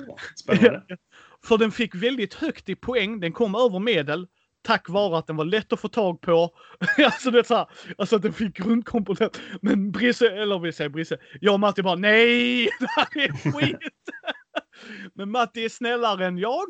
Åh, 0.08 0.16
spännande. 0.36 0.82
För 1.44 1.58
den 1.58 1.72
fick 1.72 1.94
väldigt 1.94 2.34
högt 2.34 2.68
i 2.68 2.74
poäng, 2.74 3.20
den 3.20 3.32
kom 3.32 3.54
över 3.54 3.78
medel. 3.78 4.26
Tack 4.66 4.88
vare 4.88 5.18
att 5.18 5.26
den 5.26 5.36
var 5.36 5.44
lätt 5.44 5.72
att 5.72 5.80
få 5.80 5.88
tag 5.88 6.20
på. 6.20 6.51
alltså 7.05 7.30
det 7.30 7.38
är 7.38 7.43
så 7.43 7.55
här, 7.55 7.66
alltså 7.98 8.16
att 8.16 8.22
den 8.22 8.32
fick 8.32 8.56
grundkomponent. 8.56 9.40
Men 9.62 9.90
Brisse, 9.90 10.30
eller 10.30 10.59
vi 10.59 10.72
säger 10.72 10.90
Brisse, 10.90 11.18
jag 11.40 11.55
och 11.55 11.60
Matti 11.60 11.82
bara 11.82 11.94
nej, 11.94 12.64
det 12.80 12.88
här 12.97 13.24
är 13.24 13.52
skit. 13.52 13.78
Men 15.14 15.30
Matti 15.30 15.64
är 15.64 15.68
snällare 15.68 16.26
än 16.26 16.38
jag. 16.38 16.66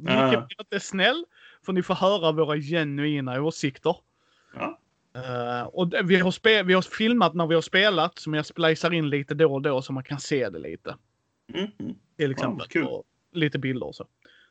Micke 0.00 0.10
Ja. 0.10 0.28
blir 0.28 0.60
inte 0.60 0.80
snäll. 0.80 1.24
För 1.66 1.72
ni 1.72 1.82
får 1.82 1.94
höra 1.94 2.32
våra 2.32 2.56
genuina 2.56 3.42
åsikter. 3.42 3.96
Ja. 4.54 4.78
Eh, 5.14 5.62
och 5.66 5.92
vi 6.04 6.16
har, 6.16 6.62
vi 6.62 6.74
har 6.74 6.82
filmat 6.82 7.34
när 7.34 7.46
vi 7.46 7.54
har 7.54 7.62
spelat, 7.62 8.18
som 8.18 8.34
jag 8.34 8.46
splicar 8.46 8.92
in 8.92 9.10
lite 9.10 9.34
då 9.34 9.54
och 9.54 9.62
då 9.62 9.82
så 9.82 9.92
man 9.92 10.04
kan 10.04 10.20
se 10.20 10.48
det 10.48 10.58
lite. 10.58 10.96
Mm. 11.54 11.94
Till 12.16 12.30
exempel. 12.30 12.82
Och 12.84 13.04
lite 13.32 13.58
bilder 13.58 13.86
och 13.86 13.94
så. 13.94 14.06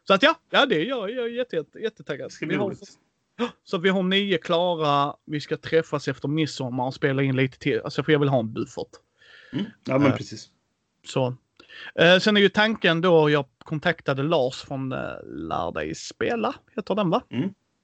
Så 0.10 0.14
att 0.14 0.24
ja, 0.24 0.36
ja 0.50 0.66
det 0.66 0.76
är 0.76 0.86
jag. 0.86 1.12
Jag 1.12 1.26
är 1.26 1.30
jätte, 1.30 1.56
jätte, 1.56 1.80
jättetaggad. 1.80 2.32
Vi 2.42 2.56
har, 2.56 2.76
så 3.64 3.78
vi 3.78 3.90
har 3.90 4.04
nio 4.04 4.38
klara. 4.38 5.16
Vi 5.26 5.40
ska 5.40 5.58
träffas 5.58 6.08
efter 6.08 6.28
midsommar 6.28 6.86
och 6.86 6.94
spela 6.94 7.24
in 7.24 7.36
lite 7.36 7.60
till. 7.60 7.82
Alltså 7.84 8.04
för 8.04 8.12
jag 8.12 8.20
vill 8.20 8.30
ha 8.30 8.40
en 8.40 8.54
buffert. 8.54 8.88
Mm. 9.54 9.66
Ja, 9.84 9.98
men 9.98 10.12
Eh. 10.12 10.18
precis. 10.18 10.50
Så. 11.06 11.36
Eh, 11.96 12.20
sen 12.20 12.38
är 12.38 12.42
ju 12.42 12.50
tanken 12.50 13.02
då 13.02 13.30
jag 13.30 13.46
kontaktade 13.58 14.24
Lars 14.24 14.62
från 14.62 14.92
eh, 14.92 14.98
Lär 15.26 15.72
dig 15.72 15.96
spela, 15.96 16.56
heter 16.76 16.96
den 16.96 17.10
va? 17.10 17.24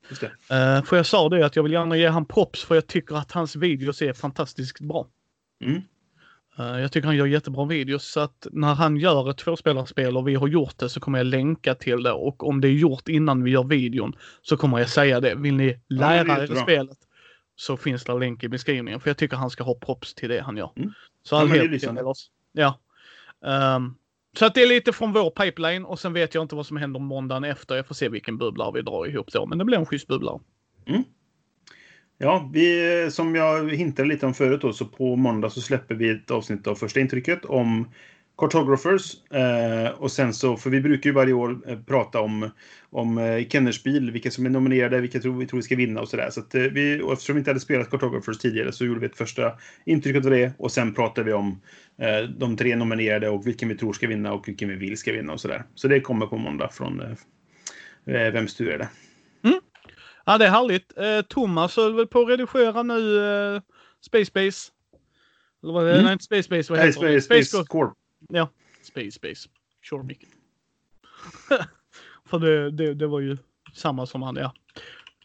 Just 0.09 0.21
det. 0.21 0.55
Eh, 0.55 0.83
för 0.83 0.97
jag 0.97 1.05
sa 1.05 1.29
det 1.29 1.45
att 1.45 1.55
jag 1.55 1.63
vill 1.63 1.71
gärna 1.71 1.97
ge 1.97 2.07
han 2.07 2.25
props 2.25 2.63
för 2.63 2.75
jag 2.75 2.87
tycker 2.87 3.15
att 3.15 3.31
hans 3.31 3.55
videos 3.55 4.01
är 4.01 4.13
fantastiskt 4.13 4.79
bra. 4.79 5.07
Mm. 5.63 5.81
Eh, 6.59 6.81
Jag 6.81 6.91
tycker 6.91 7.07
han 7.07 7.15
gör 7.15 7.25
jättebra 7.25 7.65
videos 7.65 8.05
så 8.05 8.19
att 8.19 8.47
när 8.51 8.73
han 8.73 8.97
gör 8.97 9.29
ett 9.29 9.37
tvåspelarspel 9.37 10.17
och 10.17 10.27
vi 10.27 10.35
har 10.35 10.47
gjort 10.47 10.77
det 10.77 10.89
så 10.89 10.99
kommer 10.99 11.19
jag 11.19 11.27
länka 11.27 11.75
till 11.75 12.03
det 12.03 12.11
och 12.11 12.47
om 12.47 12.61
det 12.61 12.67
är 12.67 12.71
gjort 12.71 13.07
innan 13.09 13.43
vi 13.43 13.51
gör 13.51 13.63
videon 13.63 14.15
så 14.41 14.57
kommer 14.57 14.79
jag 14.79 14.89
säga 14.89 15.19
det. 15.19 15.35
Vill 15.35 15.55
ni 15.55 15.79
lära 15.89 16.35
er 16.35 16.41
jättebra. 16.41 16.63
spelet 16.63 16.97
så 17.55 17.77
finns 17.77 18.03
det 18.03 18.11
en 18.11 18.19
länk 18.19 18.43
i 18.43 18.49
beskrivningen 18.49 18.99
för 18.99 19.09
jag 19.09 19.17
tycker 19.17 19.37
han 19.37 19.49
ska 19.49 19.63
ha 19.63 19.75
props 19.75 20.13
till 20.13 20.29
det 20.29 20.41
han 20.41 20.57
gör. 20.57 20.71
Mm. 20.75 20.91
Så 21.23 21.35
Ja, 21.35 21.41
all. 21.41 21.95
Lars. 22.03 22.29
Ja. 22.51 22.79
Ehm, 23.45 23.95
så 24.39 24.45
att 24.45 24.55
det 24.55 24.61
är 24.61 24.67
lite 24.67 24.93
från 24.93 25.13
vår 25.13 25.29
pipeline 25.29 25.85
och 25.85 25.99
sen 25.99 26.13
vet 26.13 26.35
jag 26.35 26.41
inte 26.43 26.55
vad 26.55 26.65
som 26.65 26.77
händer 26.77 26.99
måndagen 26.99 27.43
efter. 27.43 27.75
Jag 27.75 27.87
får 27.87 27.95
se 27.95 28.09
vilken 28.09 28.37
bubbla 28.37 28.71
vi 28.71 28.81
drar 28.81 29.07
ihop 29.07 29.31
då. 29.31 29.45
Men 29.45 29.57
det 29.57 29.65
blir 29.65 29.77
en 29.77 29.85
schysst 29.85 30.07
bubbla. 30.07 30.39
Ja, 32.17 32.49
vi, 32.53 33.07
som 33.11 33.35
jag 33.35 33.71
hintade 33.71 34.07
lite 34.07 34.25
om 34.25 34.33
förut 34.33 34.61
då, 34.61 34.73
så 34.73 34.85
på 34.85 35.15
måndag 35.15 35.49
så 35.49 35.61
släpper 35.61 35.95
vi 35.95 36.09
ett 36.09 36.31
avsnitt 36.31 36.67
av 36.67 36.75
första 36.75 36.99
intrycket 36.99 37.45
om 37.45 37.87
Cartographers. 38.37 39.31
Eh, 39.31 39.89
och 39.89 40.11
sen 40.11 40.33
så, 40.33 40.57
för 40.57 40.69
vi 40.69 40.81
brukar 40.81 41.09
ju 41.09 41.13
varje 41.13 41.33
år 41.33 41.57
eh, 41.67 41.79
prata 41.79 42.21
om, 42.21 42.49
om 42.89 43.17
eh, 43.17 43.47
Kennerspiel, 43.47 44.11
vilka 44.11 44.31
som 44.31 44.45
är 44.45 44.49
nominerade, 44.49 45.01
vilka 45.01 45.19
tror, 45.19 45.37
vi 45.37 45.47
tror 45.47 45.57
vi 45.57 45.63
ska 45.63 45.75
vinna 45.75 46.01
och 46.01 46.09
sådär. 46.09 46.29
Så 46.29 46.39
att, 46.39 46.55
eh, 46.55 46.61
vi, 46.61 47.01
och 47.01 47.13
eftersom 47.13 47.35
vi 47.35 47.39
inte 47.39 47.49
hade 47.49 47.59
spelat 47.59 47.89
Cartographers 47.89 48.37
tidigare 48.37 48.71
så 48.71 48.85
gjorde 48.85 48.99
vi 48.99 49.05
ett 49.05 49.17
första 49.17 49.51
intryck 49.85 50.15
av 50.15 50.21
det 50.21 50.53
och 50.57 50.71
sen 50.71 50.93
pratade 50.93 51.25
vi 51.25 51.33
om 51.33 51.61
eh, 52.01 52.29
de 52.29 52.57
tre 52.57 52.75
nominerade 52.75 53.29
och 53.29 53.47
vilken 53.47 53.69
vi 53.69 53.77
tror 53.77 53.93
ska 53.93 54.07
vinna 54.07 54.33
och 54.33 54.47
vilken 54.47 54.69
vi 54.69 54.75
vill 54.75 54.97
ska 54.97 55.11
vinna 55.11 55.33
och 55.33 55.41
sådär. 55.41 55.63
Så 55.75 55.87
det 55.87 55.99
kommer 55.99 56.25
på 56.25 56.37
måndag 56.37 56.69
från 56.71 57.01
eh, 57.01 58.15
eh 58.15 58.31
Vems 58.31 58.55
tur 58.55 58.69
är 58.69 58.77
det? 58.77 58.89
Ja, 60.25 60.37
det 60.37 60.45
är 60.45 60.49
härligt. 60.49 60.97
Eh, 60.97 61.21
Thomas 61.21 61.75
höll 61.77 61.95
väl 61.95 62.07
på 62.07 62.21
att 62.21 62.29
redigera 62.29 62.83
nu 62.83 63.19
eh, 63.55 63.61
Space 64.01 64.31
Base. 64.33 64.71
Eller 65.63 65.73
vad? 65.73 65.89
Mm. 65.91 66.03
Nej, 66.03 66.13
inte 66.13 66.25
Space 66.25 66.49
Base. 66.49 66.73
Vad 66.73 66.81
heter 66.81 67.01
det? 67.07 67.21
Space, 67.21 67.43
Space 67.45 67.65
Corp. 67.67 67.93
Ja, 68.29 68.49
Space 68.83 69.19
Base. 69.21 69.49
Sure, 69.89 70.03
Mick. 70.03 70.19
För 72.29 72.39
det, 72.39 72.71
det, 72.71 72.93
det 72.93 73.07
var 73.07 73.19
ju 73.19 73.37
samma 73.73 74.05
som 74.05 74.21
han, 74.21 74.35
ja. 74.35 74.53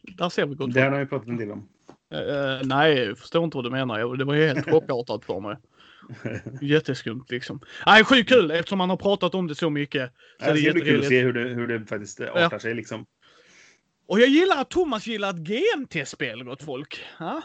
Där 0.02 0.28
ser 0.28 0.47
vi 0.47 0.55
gott. 0.55 0.74
Det 0.74 0.81
har 0.81 0.98
vi 0.98 1.06
pratat 1.06 1.28
en 1.28 1.36
del 1.36 1.51
om. 1.51 1.68
Eh, 2.14 2.60
nej, 2.66 2.98
jag 2.98 3.18
förstår 3.18 3.44
inte 3.44 3.56
vad 3.56 3.64
du 3.64 3.70
menar. 3.70 3.98
Jag- 3.98 4.18
Det 4.18 4.24
var 4.24 4.35
ju 4.35 4.47
helt 4.47 4.64
chockartat 4.70 5.24
för 5.24 5.40
mig. 5.40 5.56
Jätteskumt 6.60 7.24
liksom. 7.28 7.60
Nej, 7.86 8.05
sjukt 8.05 8.28
kul 8.28 8.51
eftersom 8.51 8.78
man 8.78 8.90
har 8.90 8.97
pratat 8.97 9.35
om 9.35 9.47
det 9.47 9.55
så 9.55 9.70
mycket. 9.70 10.10
Så 10.10 10.47
Ja, 10.47 10.52
det 10.52 10.59
är 10.59 10.62
ska 10.62 10.72
bli 10.72 10.81
kul 10.82 11.01
att 11.01 11.06
se 11.09 11.20
hur 11.22 11.32
det, 11.32 11.40
hur 11.48 11.66
det 11.66 11.86
faktiskt 11.86 12.20
artar 12.20 12.59
sig. 12.59 12.74
Liksom. 12.74 13.06
Och 14.11 14.20
jag 14.20 14.28
gillar 14.28 14.61
att 14.61 14.70
Thomas 14.70 15.07
gillar 15.07 15.31
ett 15.31 15.37
GMT-spel, 15.37 16.45
gott 16.45 16.62
folk. 16.62 17.01
Ja. 17.19 17.43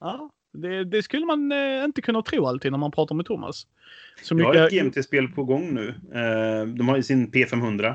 Ja. 0.00 0.30
Det, 0.52 0.84
det 0.84 1.02
skulle 1.02 1.26
man 1.26 1.52
eh, 1.52 1.84
inte 1.84 2.02
kunna 2.02 2.22
tro 2.22 2.46
alltid 2.46 2.72
när 2.72 2.78
man 2.78 2.90
pratar 2.90 3.14
med 3.14 3.26
Thomas. 3.26 3.66
Så 4.22 4.38
Jag 4.38 4.44
har 4.44 4.52
mycket... 4.52 4.72
ett 4.72 4.94
GMT-spel 4.94 5.28
på 5.28 5.44
gång 5.44 5.74
nu. 5.74 5.88
Eh, 5.88 6.66
de 6.66 6.88
har 6.88 6.96
ju 6.96 7.02
sin 7.02 7.30
P500. 7.30 7.94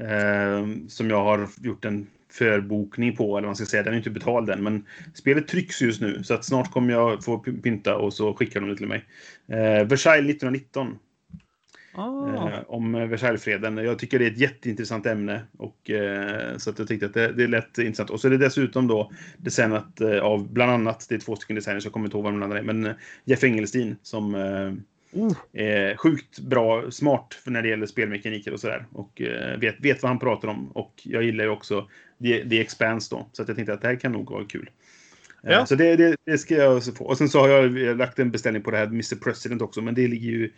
Eh, 0.00 0.88
som 0.88 1.10
jag 1.10 1.24
har 1.24 1.48
gjort 1.62 1.84
en 1.84 2.06
förbokning 2.32 3.16
på, 3.16 3.24
eller 3.24 3.32
vad 3.32 3.42
man 3.42 3.56
ska 3.56 3.66
säga. 3.66 3.82
Den 3.82 3.92
är 3.92 3.98
inte 3.98 4.10
betald 4.10 4.50
än, 4.50 4.62
men 4.62 4.86
spelet 5.14 5.48
trycks 5.48 5.82
just 5.82 6.00
nu. 6.00 6.24
Så 6.24 6.34
att 6.34 6.44
snart 6.44 6.70
kommer 6.70 6.92
jag 6.92 7.24
få 7.24 7.38
pynta 7.38 7.96
och 7.96 8.12
så 8.12 8.34
skickar 8.34 8.60
de 8.60 8.68
det 8.70 8.76
till 8.76 8.88
mig. 8.88 9.04
Eh, 9.48 9.86
Versailles 9.86 10.34
1919. 10.34 10.98
Ah. 11.92 12.48
Eh, 12.48 12.60
om 12.66 12.92
Versaillesfreden. 12.92 13.76
Jag 13.76 13.98
tycker 13.98 14.18
det 14.18 14.26
är 14.26 14.30
ett 14.30 14.38
jätteintressant 14.38 15.06
ämne. 15.06 15.42
Och, 15.58 15.90
eh, 15.90 16.56
så 16.56 16.70
att 16.70 16.78
jag 16.78 16.88
tyckte 16.88 17.06
att 17.06 17.14
det, 17.14 17.32
det 17.32 17.42
är 17.42 17.48
lätt 17.48 17.78
intressant. 17.78 18.10
Och 18.10 18.20
så 18.20 18.26
är 18.26 18.30
det 18.30 18.38
dessutom 18.38 18.86
då 18.86 19.12
designat 19.36 20.00
eh, 20.00 20.18
av 20.18 20.52
bland 20.52 20.72
annat, 20.72 21.06
det 21.08 21.14
är 21.14 21.18
två 21.18 21.36
stycken 21.36 21.56
designers, 21.56 21.84
jag 21.84 21.92
kommer 21.92 22.06
inte 22.06 22.16
ihåg 22.16 22.24
vad 22.24 22.32
de 22.32 22.42
andra 22.42 22.58
är, 22.58 22.62
men 22.62 22.94
Jeff 23.24 23.44
Engelstein 23.44 23.96
som 24.02 24.34
Oh. 25.12 25.32
är 25.52 25.96
sjukt 25.96 26.38
bra, 26.38 26.90
smart 26.90 27.34
för 27.44 27.50
när 27.50 27.62
det 27.62 27.68
gäller 27.68 27.86
spelmekaniker 27.86 28.52
och 28.52 28.60
sådär. 28.60 28.86
Och 28.92 29.22
vet, 29.58 29.80
vet 29.80 30.02
vad 30.02 30.10
han 30.10 30.18
pratar 30.18 30.48
om. 30.48 30.70
Och 30.70 31.00
jag 31.02 31.22
gillar 31.22 31.44
ju 31.44 31.50
också 31.50 31.88
The, 32.22 32.48
The 32.48 32.60
Expanse 32.60 33.14
då. 33.14 33.28
Så 33.32 33.42
att 33.42 33.48
jag 33.48 33.56
tänkte 33.56 33.72
att 33.72 33.82
det 33.82 33.88
här 33.88 33.96
kan 33.96 34.12
nog 34.12 34.30
vara 34.30 34.44
kul. 34.44 34.70
Eh, 35.42 35.52
Ja. 35.52 35.66
Så 35.66 35.74
det, 35.74 35.96
det, 35.96 36.16
det 36.26 36.38
ska 36.38 36.54
jag 36.54 36.96
få. 36.96 37.04
Och 37.04 37.18
sen 37.18 37.28
så 37.28 37.40
har 37.40 37.48
jag 37.48 37.88
eh, 37.88 37.96
lagt 37.96 38.18
en 38.18 38.30
beställning 38.30 38.62
på 38.62 38.70
det 38.70 38.76
här 38.76 38.86
Mr 38.86 39.16
President 39.24 39.62
också, 39.62 39.82
men 39.82 39.94
det 39.94 40.08
ligger 40.08 40.30
ju 40.30 40.52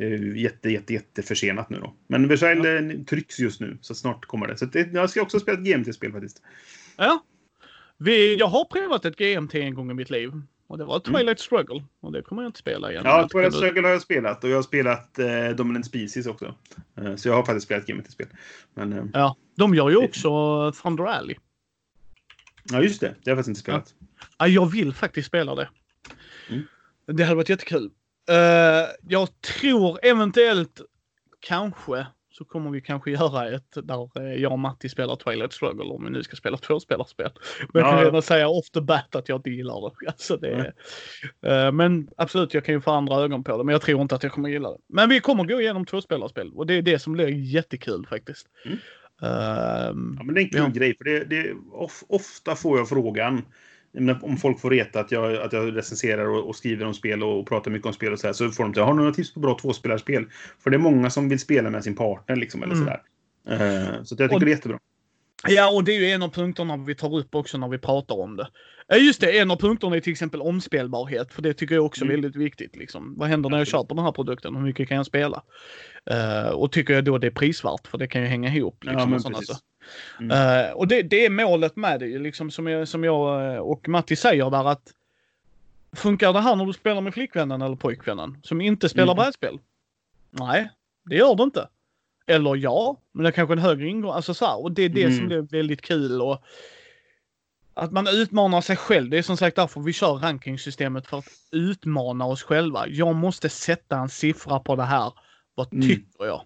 eh, 0.00 0.36
jätte, 0.36 0.70
jätte, 0.70 0.92
jätte 0.92 1.22
försenat 1.22 1.70
nu 1.70 1.78
då. 1.80 1.94
Men 2.06 2.28
Versailles 2.28 2.92
eh, 2.94 3.04
trycks 3.04 3.38
just 3.38 3.60
nu, 3.60 3.78
så 3.80 3.94
snart 3.94 4.24
kommer 4.26 4.46
det. 4.46 4.56
Så 4.56 4.64
det, 4.64 4.92
jag 4.92 5.10
ska 5.10 5.22
också 5.22 5.40
spela 5.40 5.58
ett 5.58 5.64
GMT-spel 5.64 6.12
faktiskt. 6.12 6.42
Ja. 6.96 7.24
Vi, 7.98 8.36
jag 8.36 8.46
har 8.46 8.64
provat 8.64 9.04
ett 9.04 9.16
GMT 9.18 9.54
en 9.54 9.74
gång 9.74 9.90
i 9.90 9.94
mitt 9.94 10.10
liv. 10.10 10.32
Och 10.68 10.78
det 10.78 10.84
var 10.84 11.00
Twilight 11.00 11.40
Struggle. 11.40 11.84
Och 12.00 12.12
det 12.12 12.22
kommer 12.22 12.42
jag 12.42 12.48
inte 12.48 12.58
spela 12.58 12.90
igen. 12.90 13.02
Ja, 13.06 13.28
Twilight 13.32 13.52
det- 13.52 13.58
Struggle 13.58 13.82
har 13.82 13.90
jag 13.90 14.02
spelat 14.02 14.44
och 14.44 14.50
jag 14.50 14.56
har 14.56 14.62
spelat 14.62 15.18
eh, 15.18 15.48
Dominant 15.56 15.86
Species 15.86 16.26
också. 16.26 16.54
Eh, 16.96 17.16
så 17.16 17.28
jag 17.28 17.34
har 17.34 17.42
faktiskt 17.44 17.66
spelat 17.66 17.86
GMT-spel. 17.86 18.26
Men 18.74 18.92
eh, 18.92 19.04
Ja, 19.12 19.36
de 19.56 19.74
gör 19.74 19.90
ju 19.90 19.96
också 19.96 20.72
Thunder 20.72 21.04
Alley. 21.04 21.36
ja, 22.72 22.82
just 22.82 23.00
det. 23.00 23.06
Det 23.06 23.30
har 23.30 23.36
jag 23.36 23.36
faktiskt 23.36 23.48
inte 23.48 23.60
spelat. 23.60 23.94
Ja, 24.00 24.05
jag 24.38 24.70
vill 24.72 24.92
faktiskt 24.92 25.28
spela 25.28 25.54
det. 25.54 25.68
Mm. 26.50 26.62
Det 27.06 27.22
hade 27.22 27.36
varit 27.36 27.48
jättekul. 27.48 27.90
Uh, 28.30 28.36
jag 29.08 29.40
tror 29.40 29.98
eventuellt, 30.02 30.80
kanske, 31.40 32.06
så 32.30 32.44
kommer 32.44 32.70
vi 32.70 32.80
kanske 32.80 33.10
göra 33.10 33.48
ett 33.50 33.72
där 33.82 34.20
eh, 34.20 34.34
jag 34.42 34.52
och 34.52 34.58
Matti 34.58 34.88
spelar 34.88 35.16
Twilight 35.16 35.52
Struggle 35.52 35.84
om 35.84 36.04
vi 36.04 36.10
nu 36.10 36.22
ska 36.22 36.36
spela 36.36 36.56
tvåspelarspel. 36.56 37.30
Men 37.72 37.82
jag 37.82 37.90
kan 37.92 38.00
Ja. 38.00 38.06
redan 38.06 38.22
säga 38.22 38.48
off 38.48 38.70
the 38.70 38.80
bat 38.80 39.14
att 39.16 39.28
jag 39.28 39.38
inte 39.38 39.50
gillar 39.50 39.90
det. 39.90 40.06
Alltså 40.06 40.36
det 40.36 40.72
eh, 41.46 41.72
men 41.72 42.08
absolut, 42.16 42.54
jag 42.54 42.64
kan 42.64 42.74
ju 42.74 42.80
få 42.80 42.90
andra 42.90 43.16
ögon 43.16 43.44
på 43.44 43.58
det. 43.58 43.64
Men 43.64 43.72
jag 43.72 43.82
tror 43.82 44.02
inte 44.02 44.14
att 44.14 44.22
jag 44.22 44.32
kommer 44.32 44.48
gilla 44.48 44.70
det. 44.70 44.78
Men 44.88 45.08
vi 45.08 45.20
kommer 45.20 45.44
gå 45.44 45.60
igenom 45.60 45.86
tvåspelarspel 45.86 46.52
och 46.52 46.66
det 46.66 46.74
är 46.74 46.82
det 46.82 46.98
som 46.98 47.12
blir 47.12 47.28
jättekul 47.28 48.06
faktiskt. 48.06 48.46
Mm. 48.64 48.78
Ehm, 49.22 50.14
Ja, 50.18 50.24
men 50.24 50.34
det 50.34 50.40
är 50.40 50.44
en 50.44 50.50
kul 50.50 50.60
Ja. 50.60 50.68
grej. 50.68 50.96
För 50.96 51.04
det, 51.04 51.24
det, 51.24 51.54
of, 51.72 52.02
ofta 52.08 52.54
får 52.56 52.78
jag 52.78 52.88
frågan 52.88 53.44
menar, 54.02 54.24
om 54.24 54.36
folk 54.36 54.60
får 54.60 54.70
reta 54.70 55.00
att 55.00 55.12
jag, 55.12 55.36
att 55.36 55.52
jag 55.52 55.76
recenserar 55.76 56.24
och, 56.28 56.48
och 56.48 56.56
skriver 56.56 56.84
om 56.86 56.94
spel 56.94 57.22
och, 57.22 57.40
och 57.40 57.46
pratar 57.48 57.70
mycket 57.70 57.86
om 57.86 57.92
spel 57.92 58.12
och 58.12 58.18
så 58.18 58.26
här, 58.26 58.34
så 58.34 58.50
får 58.50 58.64
de 58.64 58.72
till 58.72 58.82
har 58.82 58.90
du 58.92 58.96
några 58.98 59.12
tips 59.12 59.34
på 59.34 59.40
bra 59.40 59.58
tvåspelarspel? 59.58 60.24
För 60.58 60.70
det 60.70 60.76
är 60.76 60.78
många 60.78 61.10
som 61.10 61.28
vill 61.28 61.38
spela 61.40 61.70
med 61.70 61.84
sin 61.84 61.96
partner 61.96 62.36
liksom, 62.36 62.62
eller 62.62 62.74
Mm. 62.74 62.84
sådär. 62.86 63.02
Eh, 63.48 64.02
så 64.04 64.14
att 64.14 64.20
jag 64.20 64.28
tycker 64.30 64.34
Och- 64.34 64.40
det 64.40 64.46
är 64.46 64.50
jättebra. 64.50 64.78
Ja, 65.48 65.70
och 65.74 65.84
det 65.84 65.92
är 65.96 66.00
ju 66.00 66.06
en 66.10 66.22
av 66.22 66.28
punkterna 66.28 66.76
vi 66.76 66.94
tar 66.94 67.16
upp 67.18 67.34
också 67.34 67.58
när 67.58 67.68
vi 67.68 67.78
pratar 67.78 68.14
om 68.20 68.36
det. 68.36 68.48
Just 68.98 69.20
det. 69.20 69.38
En 69.38 69.50
av 69.50 69.56
punkterna 69.56 69.96
är 69.96 70.00
till 70.00 70.12
exempel 70.12 70.40
omspelbarhet, 70.40 71.32
för 71.32 71.42
det 71.42 71.54
tycker 71.54 71.74
jag 71.74 71.84
också 71.84 72.00
är 72.04 72.08
Mm. 72.08 72.20
väldigt 72.20 72.36
viktigt. 72.42 72.76
Liksom. 72.76 73.14
Vad 73.18 73.28
händer 73.28 73.50
när 73.50 73.58
jag 73.58 73.66
köper 73.66 73.94
den 73.94 74.04
här 74.04 74.12
produkten? 74.12 74.56
Hur 74.56 74.62
mycket 74.62 74.88
kan 74.88 74.96
jag 74.96 75.06
spela? 75.06 75.42
Eh, 76.10 76.48
och 76.50 76.72
tycker 76.72 76.94
jag 76.94 77.04
då 77.04 77.18
det 77.18 77.26
är 77.26 77.30
prisvärt? 77.30 77.86
För 77.86 77.98
det 77.98 78.06
kan 78.08 78.22
ju 78.22 78.28
hänga 78.28 78.54
ihop. 78.54 78.84
Liksom, 78.84 79.00
Ja, 79.00 79.06
men 79.06 79.22
precis. 79.32 79.48
så. 79.48 79.54
Mm. 80.20 80.30
Eh, 80.66 80.72
och 80.72 80.88
det, 80.88 81.02
det 81.02 81.26
är 81.26 81.30
målet 81.30 81.76
med 81.76 82.00
det, 82.00 82.18
liksom, 82.18 82.50
som, 82.50 82.66
jag, 82.66 82.88
som 82.88 83.04
jag 83.04 83.54
eh, 83.54 83.58
och 83.60 83.88
Matti 83.88 84.16
säger 84.16 84.50
där 84.50 84.64
att 84.68 84.92
Funkar 85.92 86.32
det 86.32 86.40
här 86.40 86.56
när 86.56 86.66
du 86.66 86.72
spelar 86.72 87.00
med 87.00 87.14
flickvännen 87.14 87.62
eller 87.62 87.76
pojkvännen 87.76 88.38
som 88.42 88.60
inte 88.60 88.88
spelar 88.88 89.12
Mm. 89.12 89.16
brädspel? 89.16 89.58
Nej, 90.30 90.70
det 91.04 91.16
gör 91.16 91.34
det 91.34 91.42
inte. 91.42 91.68
Eller 92.26 92.56
ja, 92.56 93.00
men 93.12 93.22
det 93.22 93.28
är 93.28 93.32
kanske 93.32 93.52
en 93.54 93.58
högre 93.58 93.86
ingång. 93.88 94.12
Alltså 94.12 94.34
så 94.34 94.46
här, 94.46 94.62
och 94.62 94.72
det 94.72 94.82
är 94.82 94.88
det 94.88 95.10
som 95.10 95.24
Mm. 95.24 95.28
blir 95.28 95.58
väldigt 95.58 95.82
kul. 95.82 96.22
Och 96.22 96.42
att 97.74 97.92
man 97.92 98.06
utmanar 98.08 98.60
sig 98.60 98.76
själv. 98.76 99.10
Det 99.10 99.18
är 99.18 99.22
som 99.22 99.36
sagt 99.36 99.56
därför 99.56 99.80
vi 99.80 99.92
kör 99.92 100.14
rankingsystemet 100.14 101.06
för 101.06 101.18
att 101.18 101.28
utmana 101.52 102.24
oss 102.24 102.42
själva. 102.42 102.88
Jag 102.88 103.14
måste 103.14 103.48
sätta 103.48 103.96
en 103.98 104.08
siffra 104.08 104.60
på 104.60 104.76
det 104.76 104.82
här. 104.82 105.12
Vad 105.54 105.72
Mm. 105.72 105.88
tycker 105.88 106.24
jag? 106.26 106.42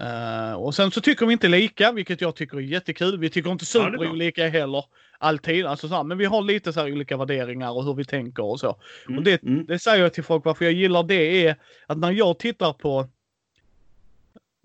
Eh, 0.00 0.52
och 0.52 0.74
sen 0.74 0.90
så 0.90 1.00
tycker 1.00 1.26
vi 1.26 1.32
inte 1.32 1.48
lika, 1.48 1.92
vilket 1.92 2.20
jag 2.20 2.34
tycker 2.34 2.56
är 2.56 2.60
jättekul. 2.60 3.18
Vi 3.18 3.30
tycker 3.30 3.50
inte 3.50 3.64
Ja, 3.74 3.84
superolika 3.84 4.48
heller. 4.48 4.84
Alltid. 5.18 5.66
Alltså 5.66 5.88
så 5.88 5.94
här, 5.94 6.04
men 6.04 6.18
vi 6.18 6.24
har 6.24 6.42
lite 6.42 6.72
så 6.72 6.80
här 6.80 6.92
olika 6.92 7.16
värderingar 7.16 7.70
och 7.70 7.84
hur 7.84 7.94
vi 7.94 8.04
tänker 8.04 8.42
och 8.44 8.60
så. 8.60 8.76
Mm. 9.06 9.18
Och 9.18 9.24
det, 9.24 9.42
Mm. 9.42 9.66
det 9.66 9.78
säger 9.78 10.02
jag 10.02 10.14
till 10.14 10.24
folk 10.24 10.44
varför 10.44 10.64
jag 10.64 10.74
gillar 10.74 11.02
det 11.02 11.46
är 11.46 11.56
att 11.86 11.98
när 11.98 12.10
jag 12.12 12.38
tittar 12.38 12.72
på 12.72 13.08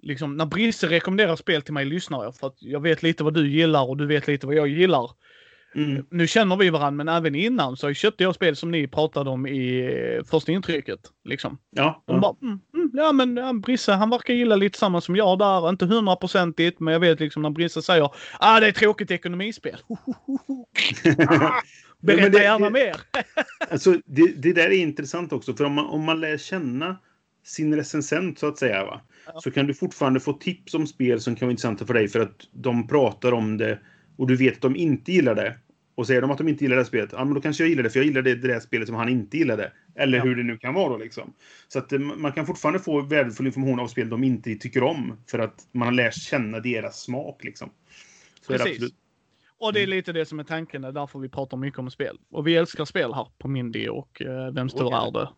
Liksom 0.03 0.37
när 0.37 0.45
Brisse 0.45 0.87
rekommenderar 0.87 1.35
spel 1.35 1.61
till 1.61 1.73
mig 1.73 1.85
lyssnar 1.85 2.23
jag 2.23 2.35
för 2.35 2.47
att 2.47 2.57
jag 2.59 2.79
vet 2.79 3.03
lite 3.03 3.23
vad 3.23 3.33
du 3.33 3.49
gillar 3.49 3.89
och 3.89 3.97
du 3.97 4.05
vet 4.05 4.27
lite 4.27 4.47
vad 4.47 4.55
jag 4.55 4.67
gillar. 4.67 5.11
Mm. 5.75 6.05
Nu 6.09 6.27
känner 6.27 6.55
vi 6.55 6.69
varandra 6.69 6.91
men 7.03 7.07
även 7.15 7.35
innan 7.35 7.77
så 7.77 7.93
köpte 7.93 8.23
jag 8.23 8.35
spel 8.35 8.55
som 8.55 8.71
ni 8.71 8.87
pratade 8.87 9.29
om 9.29 9.47
i 9.47 9.79
eh, 10.17 10.23
första 10.25 10.51
intrycket. 10.51 10.99
Liksom. 11.23 11.57
Ja, 11.71 12.03
ja. 12.05 12.19
bara, 12.19 12.35
mm, 12.41 12.59
mm, 12.73 12.91
ja 12.93 13.11
men 13.11 13.37
ja, 13.37 13.53
Brisse 13.53 13.91
han 13.91 14.09
verkar 14.09 14.33
gilla 14.33 14.55
lite 14.55 14.79
samma 14.79 15.01
som 15.01 15.15
jag 15.15 15.39
där. 15.39 15.69
Inte 15.69 15.85
hundraprocentigt 15.85 16.79
men 16.79 16.91
jag 16.93 16.99
vet 16.99 17.19
liksom 17.19 17.41
när 17.41 17.49
Brisse 17.49 17.81
säger 17.81 18.09
ah 18.39 18.59
det 18.59 18.67
är 18.67 18.71
tråkigt 18.71 19.11
ekonomispel. 19.11 19.77
Men 21.99 22.17
Berätta 22.17 22.29
det- 22.37 22.43
gärna 22.43 22.69
mer. 22.69 22.95
Alltså, 23.71 23.91
det, 24.05 24.41
det 24.41 24.53
där 24.53 24.65
är 24.69 24.77
intressant 24.77 25.33
också, 25.33 25.53
för 25.53 25.63
om 25.63 25.73
man, 25.73 25.85
om 25.85 26.03
man 26.03 26.19
lär 26.19 26.37
känna 26.37 26.97
sin 27.43 27.75
recensent 27.75 28.39
så 28.39 28.47
att 28.47 28.57
säga, 28.57 28.85
va? 28.85 29.01
Ja. 29.33 29.39
så 29.41 29.51
kan 29.51 29.67
du 29.67 29.73
fortfarande 29.73 30.19
få 30.19 30.33
tips 30.33 30.73
om 30.73 30.87
spel 30.87 31.21
som 31.21 31.35
kan 31.35 31.45
vara 31.45 31.51
intressanta 31.51 31.85
för 31.85 31.93
dig 31.93 32.07
för 32.07 32.19
att 32.19 32.47
de 32.51 32.87
pratar 32.87 33.31
om 33.31 33.57
det 33.57 33.79
och 34.17 34.27
du 34.27 34.35
vet 34.35 34.53
att 34.55 34.61
de 34.61 34.75
inte 34.75 35.11
gillar 35.11 35.35
det. 35.35 35.55
Och 35.95 36.07
säger 36.07 36.21
de 36.21 36.31
att 36.31 36.37
de 36.37 36.47
inte 36.47 36.63
gillar 36.63 36.75
det 36.75 36.81
här 36.81 36.87
spelet, 36.87 37.09
ja 37.11 37.25
men 37.25 37.33
då 37.33 37.41
kanske 37.41 37.63
jag 37.63 37.69
gillar 37.69 37.83
det 37.83 37.89
för 37.89 37.99
jag 37.99 38.05
gillar 38.05 38.21
det, 38.21 38.35
det 38.35 38.47
där 38.47 38.59
spelet 38.59 38.87
som 38.87 38.95
han 38.95 39.09
inte 39.09 39.37
gillade. 39.37 39.71
Eller 39.95 40.17
Ja. 40.17 40.23
hur 40.23 40.35
det 40.35 40.43
nu 40.43 40.57
kan 40.57 40.73
vara 40.73 40.89
då 40.89 40.97
liksom. 40.97 41.33
Så 41.67 41.79
att 41.79 41.91
eh, 41.91 41.99
man 41.99 42.31
kan 42.31 42.45
fortfarande 42.45 42.79
få 42.79 43.01
värdefull 43.01 43.45
information 43.45 43.79
av 43.79 43.87
spel 43.87 44.09
de 44.09 44.23
inte 44.23 44.55
tycker 44.55 44.83
om. 44.83 45.17
För 45.27 45.39
att 45.39 45.67
man 45.71 45.87
har 45.87 45.93
lärt 45.93 46.13
känna 46.15 46.59
deras 46.59 47.01
smak 47.01 47.43
liksom. 47.43 47.69
Så 48.41 48.51
det 48.51 48.57
Precis. 48.57 48.73
absolut. 48.73 48.93
Och 49.57 49.73
det 49.73 49.83
är 49.83 49.87
lite 49.87 50.13
det 50.13 50.25
som 50.25 50.39
är 50.39 50.43
tanken, 50.43 50.81
det 50.81 50.87
är 50.87 50.91
därför 50.91 51.19
vi 51.19 51.29
pratar 51.29 51.57
mycket 51.57 51.79
om 51.79 51.91
spel. 51.91 52.17
Och 52.31 52.47
vi 52.47 52.55
älskar 52.55 52.85
spel 52.85 53.13
här 53.13 53.27
på 53.37 53.47
Mindy 53.47 53.87
och 53.87 54.21
uh, 54.25 54.51
Vems 54.53 54.73
tur 54.73 54.83
Okej. 54.83 54.97
är 55.07 55.11
det? 55.11 55.29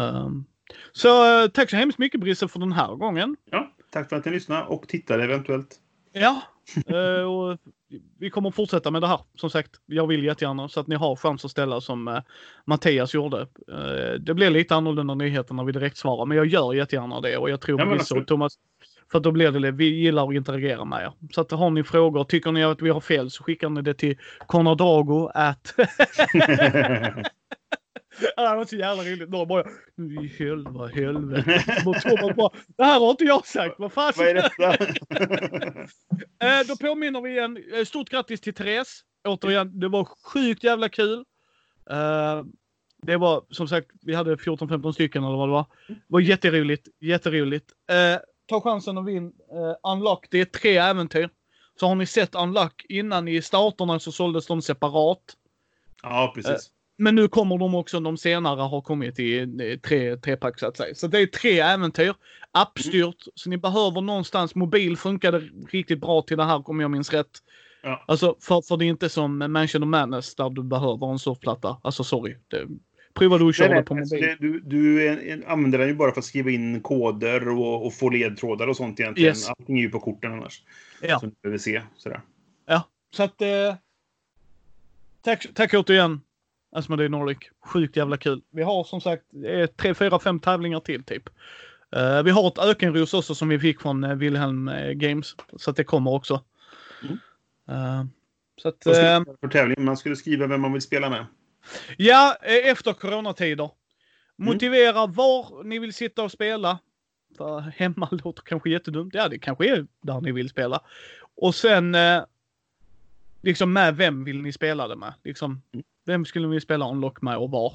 Ehm, 0.00 0.44
så 0.92 1.42
eh, 1.42 1.48
tack 1.48 1.70
så 1.70 1.76
hemskt 1.76 1.98
mycket 1.98 2.20
Brisse 2.20 2.48
för 2.48 2.58
den 2.60 2.72
här 2.72 2.94
gången. 2.96 3.36
Ja, 3.50 3.74
tack 3.90 4.08
för 4.08 4.16
att 4.16 4.24
ni 4.24 4.30
lyssnade 4.30 4.64
och 4.64 4.88
tittade 4.88 5.24
eventuellt. 5.24 5.76
Ja, 6.12 6.42
eh, 6.86 7.22
och 7.32 7.58
vi 8.18 8.30
kommer 8.30 8.50
fortsätta 8.50 8.90
med 8.90 9.02
det 9.02 9.06
här. 9.06 9.20
Som 9.34 9.50
sagt, 9.50 9.70
jag 9.86 10.06
vill 10.06 10.24
jättegärna 10.24 10.68
så 10.68 10.80
att 10.80 10.86
ni 10.86 10.94
har 10.94 11.16
chans 11.16 11.44
att 11.44 11.50
ställa 11.50 11.80
som 11.80 12.08
uh, 12.08 12.18
Mattias 12.64 13.14
gjorde. 13.14 13.40
Eh, 13.40 14.20
det 14.20 14.34
blir 14.34 14.50
lite 14.50 14.74
annorlunda 14.74 15.14
nyheter 15.14 15.54
när 15.54 15.64
vi 15.64 15.72
direkt 15.72 15.96
svarar, 15.96 16.26
men 16.26 16.36
jag 16.36 16.46
gör 16.46 16.74
jättegärna 16.74 17.20
det 17.20 17.36
och 17.36 17.50
jag 17.50 17.60
tror 17.60 17.80
Ja, 17.80 18.18
och. 18.20 18.26
Thomas 18.26 18.58
för 19.12 19.20
då 19.20 19.30
blir 19.30 19.50
det, 19.50 19.70
vi 19.70 19.84
gillar 19.84 20.28
att 20.28 20.34
interagera 20.34 20.84
med 20.84 21.02
er. 21.02 21.12
Så 21.30 21.40
att 21.40 21.50
har 21.50 21.70
ni 21.70 21.84
frågor, 21.84 22.24
tycker 22.24 22.52
ni 22.52 22.64
att 22.64 22.82
vi 22.82 22.90
har 22.90 23.00
fel 23.00 23.30
så 23.30 23.44
skickar 23.44 23.68
ni 23.68 23.82
det 23.82 23.94
till 23.94 24.18
Conradago 24.46 25.30
at 25.34 25.74
Det 28.36 28.56
var 28.56 28.64
så 28.64 28.76
jävla 28.76 29.02
roligt. 29.02 29.30
Någon 29.30 29.48
bara, 29.48 29.64
nu 29.94 30.14
i 30.24 30.26
helvete, 30.38 31.00
helvete. 31.00 31.82
Och 31.86 32.00
Thomas 32.00 32.36
bara, 32.36 32.50
det 32.76 32.84
här 32.84 33.00
har 33.00 33.10
inte 33.10 33.24
jag 33.24 33.46
sagt. 33.46 33.74
Vad 33.78 33.92
fan? 33.92 34.12
Vad 34.16 34.26
är 34.26 34.34
detta? 34.34 34.76
Eh, 36.42 36.66
då 36.68 36.76
påminner 36.76 37.20
vi 37.20 37.30
igen. 37.30 37.58
Eh, 37.74 37.84
Stort 37.84 38.08
grattis 38.10 38.40
till 38.40 38.54
Therese. 38.54 39.00
Återigen, 39.28 39.80
det 39.80 39.88
var 39.88 40.04
sjukt 40.04 40.64
jävla 40.64 40.88
kul. 40.88 41.24
Eh, 41.90 42.42
det 43.02 43.16
var 43.16 43.44
som 43.50 43.68
sagt, 43.68 43.86
vi 44.02 44.14
hade 44.14 44.36
14-15 44.36 44.92
stycken 44.92 45.24
eller 45.24 45.36
vad 45.36 45.48
det 45.48 45.52
var. 45.52 45.66
Det 45.88 45.94
var 46.06 46.20
jätteroligt, 46.20 46.88
jätteroligt. 47.00 47.70
Ta 48.46 48.60
chansen 48.60 48.98
och 48.98 49.08
vinn 49.08 49.32
Unlock. 49.82 50.26
Det 50.30 50.40
är 50.40 50.44
tre 50.44 50.76
äventyr. 50.76 51.30
Så 51.80 51.86
har 51.86 51.94
ni 51.94 52.06
sett 52.06 52.34
Unlock 52.34 52.84
innan 52.88 53.28
i 53.28 53.42
starterna 53.42 53.98
så 53.98 54.12
såldes 54.12 54.46
de 54.46 54.62
separat. 54.62 55.36
ja, 56.02 56.32
precis. 56.34 56.70
Men 57.02 57.14
nu 57.14 57.28
kommer 57.28 57.58
de 57.58 57.74
också, 57.74 58.00
de 58.00 58.16
senare 58.16 58.60
har 58.60 58.80
kommit 58.80 59.18
i 59.18 59.38
eh, 59.38 59.78
tre, 59.78 60.16
trepack 60.16 60.58
så 60.58 60.66
att 60.66 60.76
säga. 60.76 60.94
Så 60.94 61.06
det 61.06 61.18
är 61.18 61.26
tre 61.26 61.60
äventyr. 61.60 62.14
Appstyrt. 62.52 63.26
Så 63.34 63.50
ni 63.50 63.56
behöver 63.56 64.00
någonstans, 64.00 64.54
mobil 64.54 64.96
funkade 64.96 65.48
riktigt 65.68 66.00
bra 66.00 66.22
till 66.22 66.36
det 66.36 66.44
här 66.44 66.70
om 66.70 66.80
jag 66.80 66.90
minns 66.90 67.12
rätt. 67.12 67.30
Ja. 67.82 68.04
Alltså 68.06 68.36
för, 68.40 68.62
för 68.62 68.76
det 68.76 68.84
är 68.84 68.86
inte 68.86 69.08
som 69.08 69.52
Mansion 69.52 69.82
of 69.82 69.88
Madness 69.88 70.34
där 70.34 70.50
du 70.50 70.62
behöver 70.62 71.12
en 71.12 71.18
surfplatta. 71.18 71.80
Alltså 71.82 72.04
sorry. 72.04 72.36
Det, 72.48 72.66
prova 73.14 73.38
du 73.38 73.48
att 73.48 73.56
köra 73.56 73.74
det 73.74 73.82
på 73.82 73.94
alltså 73.94 74.14
mobil. 74.14 74.36
det, 74.40 74.46
du 74.46 74.60
du 74.60 75.08
en, 75.08 75.44
använder 75.46 75.78
den 75.78 75.88
ju 75.88 75.94
bara 75.94 76.12
för 76.12 76.18
att 76.18 76.24
skriva 76.24 76.50
in 76.50 76.80
koder 76.80 77.48
och, 77.48 77.86
och 77.86 77.94
få 77.94 78.10
ledtrådar 78.10 78.66
och 78.66 78.76
sånt 78.76 79.00
egentligen. 79.00 79.28
Yes. 79.28 79.48
Allting 79.48 79.78
är 79.78 79.82
ju 79.82 79.90
på 79.90 80.00
korten 80.00 80.32
annars. 80.32 80.62
Ja. 81.00 81.18
Som 81.18 81.28
du 81.28 81.34
behöver 81.42 81.58
se. 81.58 81.82
Sådär. 81.96 82.20
Ja, 82.66 82.82
så 83.10 83.22
att 83.22 83.42
eh, 83.42 83.74
tack, 85.22 85.46
tack 85.54 85.74
återigen 85.74 86.20
Asmodee 86.72 87.08
Nordic. 87.08 87.38
Sjukt 87.64 87.96
jävla 87.96 88.16
kul. 88.16 88.42
Vi 88.50 88.62
har 88.62 88.84
som 88.84 89.00
sagt 89.00 89.24
eh, 89.46 89.66
tre, 89.66 89.94
fyra, 89.94 90.18
fem 90.18 90.40
tävlingar 90.40 90.80
till 90.80 91.04
typ. 91.04 91.28
Eh, 91.96 92.22
vi 92.22 92.30
har 92.30 92.48
ett 92.48 92.58
ökenros 92.58 93.14
också 93.14 93.34
som 93.34 93.48
vi 93.48 93.58
fick 93.58 93.80
från 93.80 94.04
uh, 94.04 94.14
Wilhelm 94.14 94.70
Games. 94.94 95.36
Så 95.56 95.70
att 95.70 95.76
det 95.76 95.84
kommer 95.84 96.10
också. 96.10 96.44
Mm. 97.02 97.18
Uh, 97.78 98.06
så 98.56 98.68
att, 98.68 98.82
för 98.84 99.48
tävling? 99.48 99.84
Man 99.84 99.96
skulle 99.96 100.16
skriva 100.16 100.46
vem 100.46 100.60
man 100.60 100.72
vill 100.72 100.82
spela 100.82 101.10
med. 101.10 101.26
Ja, 101.96 102.36
efter 102.42 102.92
coronatider. 102.92 103.70
Motivera 104.36 105.02
mm. 105.02 105.12
var 105.12 105.64
ni 105.64 105.78
vill 105.78 105.92
sitta 105.92 106.22
och 106.22 106.32
spela. 106.32 106.78
För 107.36 107.60
hemma 107.60 108.08
låter 108.24 108.42
kanske 108.42 108.70
jättedumt. 108.70 109.14
Ja, 109.14 109.28
det 109.28 109.38
kanske 109.38 109.68
är 109.68 109.86
där 110.00 110.20
ni 110.20 110.32
vill 110.32 110.48
spela. 110.48 110.80
Och 111.34 111.54
sen 111.54 111.94
eh, 111.94 112.24
liksom 113.42 113.72
med 113.72 113.96
vem 113.96 114.24
vill 114.24 114.42
ni 114.42 114.52
spela 114.52 114.88
det 114.88 114.96
med? 114.96 115.14
Liksom, 115.24 115.62
mm. 115.72 115.84
Vem 116.04 116.24
skulle 116.24 116.48
ni 116.48 116.60
spela 116.60 116.90
Unlock 116.90 117.22
med 117.22 117.36
och 117.36 117.50
var? 117.50 117.74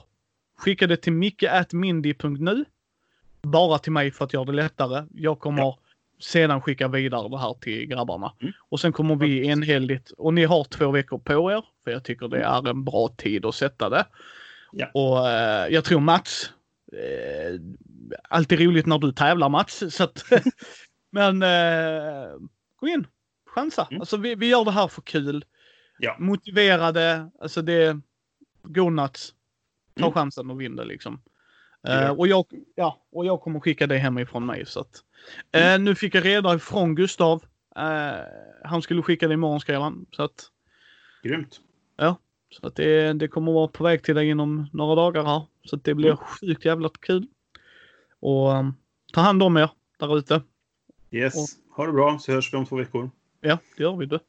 Skicka 0.57 0.87
det 0.87 0.97
till 0.97 1.13
micke.mindy.nu. 1.13 2.65
Bara 3.41 3.77
till 3.77 3.91
mig 3.91 4.11
för 4.11 4.25
att 4.25 4.33
göra 4.33 4.45
det 4.45 4.51
lättare. 4.51 5.05
Jag 5.13 5.39
kommer 5.39 5.61
ja. 5.61 5.79
sedan 6.19 6.61
skicka 6.61 6.87
vidare 6.87 7.29
det 7.29 7.39
här 7.39 7.53
till 7.53 7.85
grabbarna. 7.85 8.33
Mm. 8.39 8.53
Och 8.69 8.79
sen 8.79 8.93
kommer 8.93 9.15
vi 9.15 9.47
enhälligt, 9.47 10.11
och 10.11 10.33
ni 10.33 10.45
har 10.45 10.63
två 10.63 10.91
veckor 10.91 11.17
på 11.17 11.51
er, 11.51 11.65
för 11.83 11.91
jag 11.91 12.03
tycker 12.03 12.27
det 12.27 12.43
är 12.43 12.69
en 12.69 12.83
bra 12.83 13.07
tid 13.17 13.45
att 13.45 13.55
sätta 13.55 13.89
det. 13.89 14.05
Ja. 14.71 14.89
Och 14.93 15.29
eh, 15.29 15.67
jag 15.67 15.83
tror 15.83 15.99
Mats, 15.99 16.51
eh, 16.93 17.59
alltid 18.29 18.59
roligt 18.59 18.85
när 18.85 18.97
du 18.97 19.11
tävlar 19.11 19.49
Mats, 19.49 19.83
så 19.89 20.03
att, 20.03 20.23
men 21.11 21.43
eh, 21.43 22.29
gå 22.79 22.87
in, 22.87 23.07
chansa. 23.45 23.87
Mm. 23.89 24.01
Alltså 24.01 24.17
vi, 24.17 24.35
vi 24.35 24.49
gör 24.49 24.65
det 24.65 24.71
här 24.71 24.87
för 24.87 25.01
kul. 25.01 25.45
Ja. 25.99 26.15
Motiverade, 26.19 27.29
alltså 27.41 27.61
det, 27.61 28.01
go 28.67 28.89
nuts. 28.89 29.33
Ta 29.95 30.05
mm. 30.05 30.13
chansen 30.13 30.51
och 30.51 30.61
vinn 30.61 30.75
det 30.75 30.85
liksom. 30.85 31.21
Uh, 31.89 32.09
och, 32.09 32.27
jag, 32.27 32.45
ja, 32.75 33.01
och 33.11 33.25
jag 33.25 33.41
kommer 33.41 33.59
skicka 33.59 33.87
det 33.87 33.97
hemifrån 33.97 34.45
mig. 34.45 34.65
Så 34.65 34.79
att, 34.79 35.03
uh, 35.55 35.61
mm. 35.61 35.83
Nu 35.83 35.95
fick 35.95 36.15
jag 36.15 36.25
reda 36.25 36.55
ifrån 36.55 36.95
Gustav. 36.95 37.43
Uh, 37.77 38.23
han 38.63 38.81
skulle 38.81 39.01
skicka 39.01 39.27
det 39.27 39.33
imorgon 39.33 39.59
skrev 39.59 39.81
han. 39.81 40.05
Så 40.11 40.23
att, 40.23 40.51
Grymt. 41.23 41.61
Ja, 41.97 42.15
så 42.49 42.67
att 42.67 42.75
det, 42.75 43.13
det 43.13 43.27
kommer 43.27 43.51
vara 43.51 43.67
på 43.67 43.83
väg 43.83 44.03
till 44.03 44.15
dig 44.15 44.29
inom 44.29 44.69
några 44.73 44.95
dagar 44.95 45.23
här. 45.23 45.41
Så 45.63 45.75
att 45.75 45.83
det 45.83 45.93
blir 45.93 46.09
mm. 46.09 46.17
sjukt 46.17 46.65
jävla 46.65 46.89
kul. 46.99 47.27
Och 48.19 48.51
um, 48.51 48.73
ta 49.13 49.21
hand 49.21 49.43
om 49.43 49.57
er 49.57 49.69
där 49.99 50.17
ute. 50.17 50.41
Yes, 51.11 51.35
och, 51.35 51.75
ha 51.75 51.85
det 51.85 51.91
bra 51.91 52.19
så 52.19 52.31
hörs 52.31 52.53
vi 52.53 52.57
om 52.57 52.65
två 52.65 52.75
veckor. 52.75 53.09
Ja, 53.41 53.57
det 53.77 53.83
gör 53.83 53.95
vi. 53.95 54.05
Det. 54.05 54.19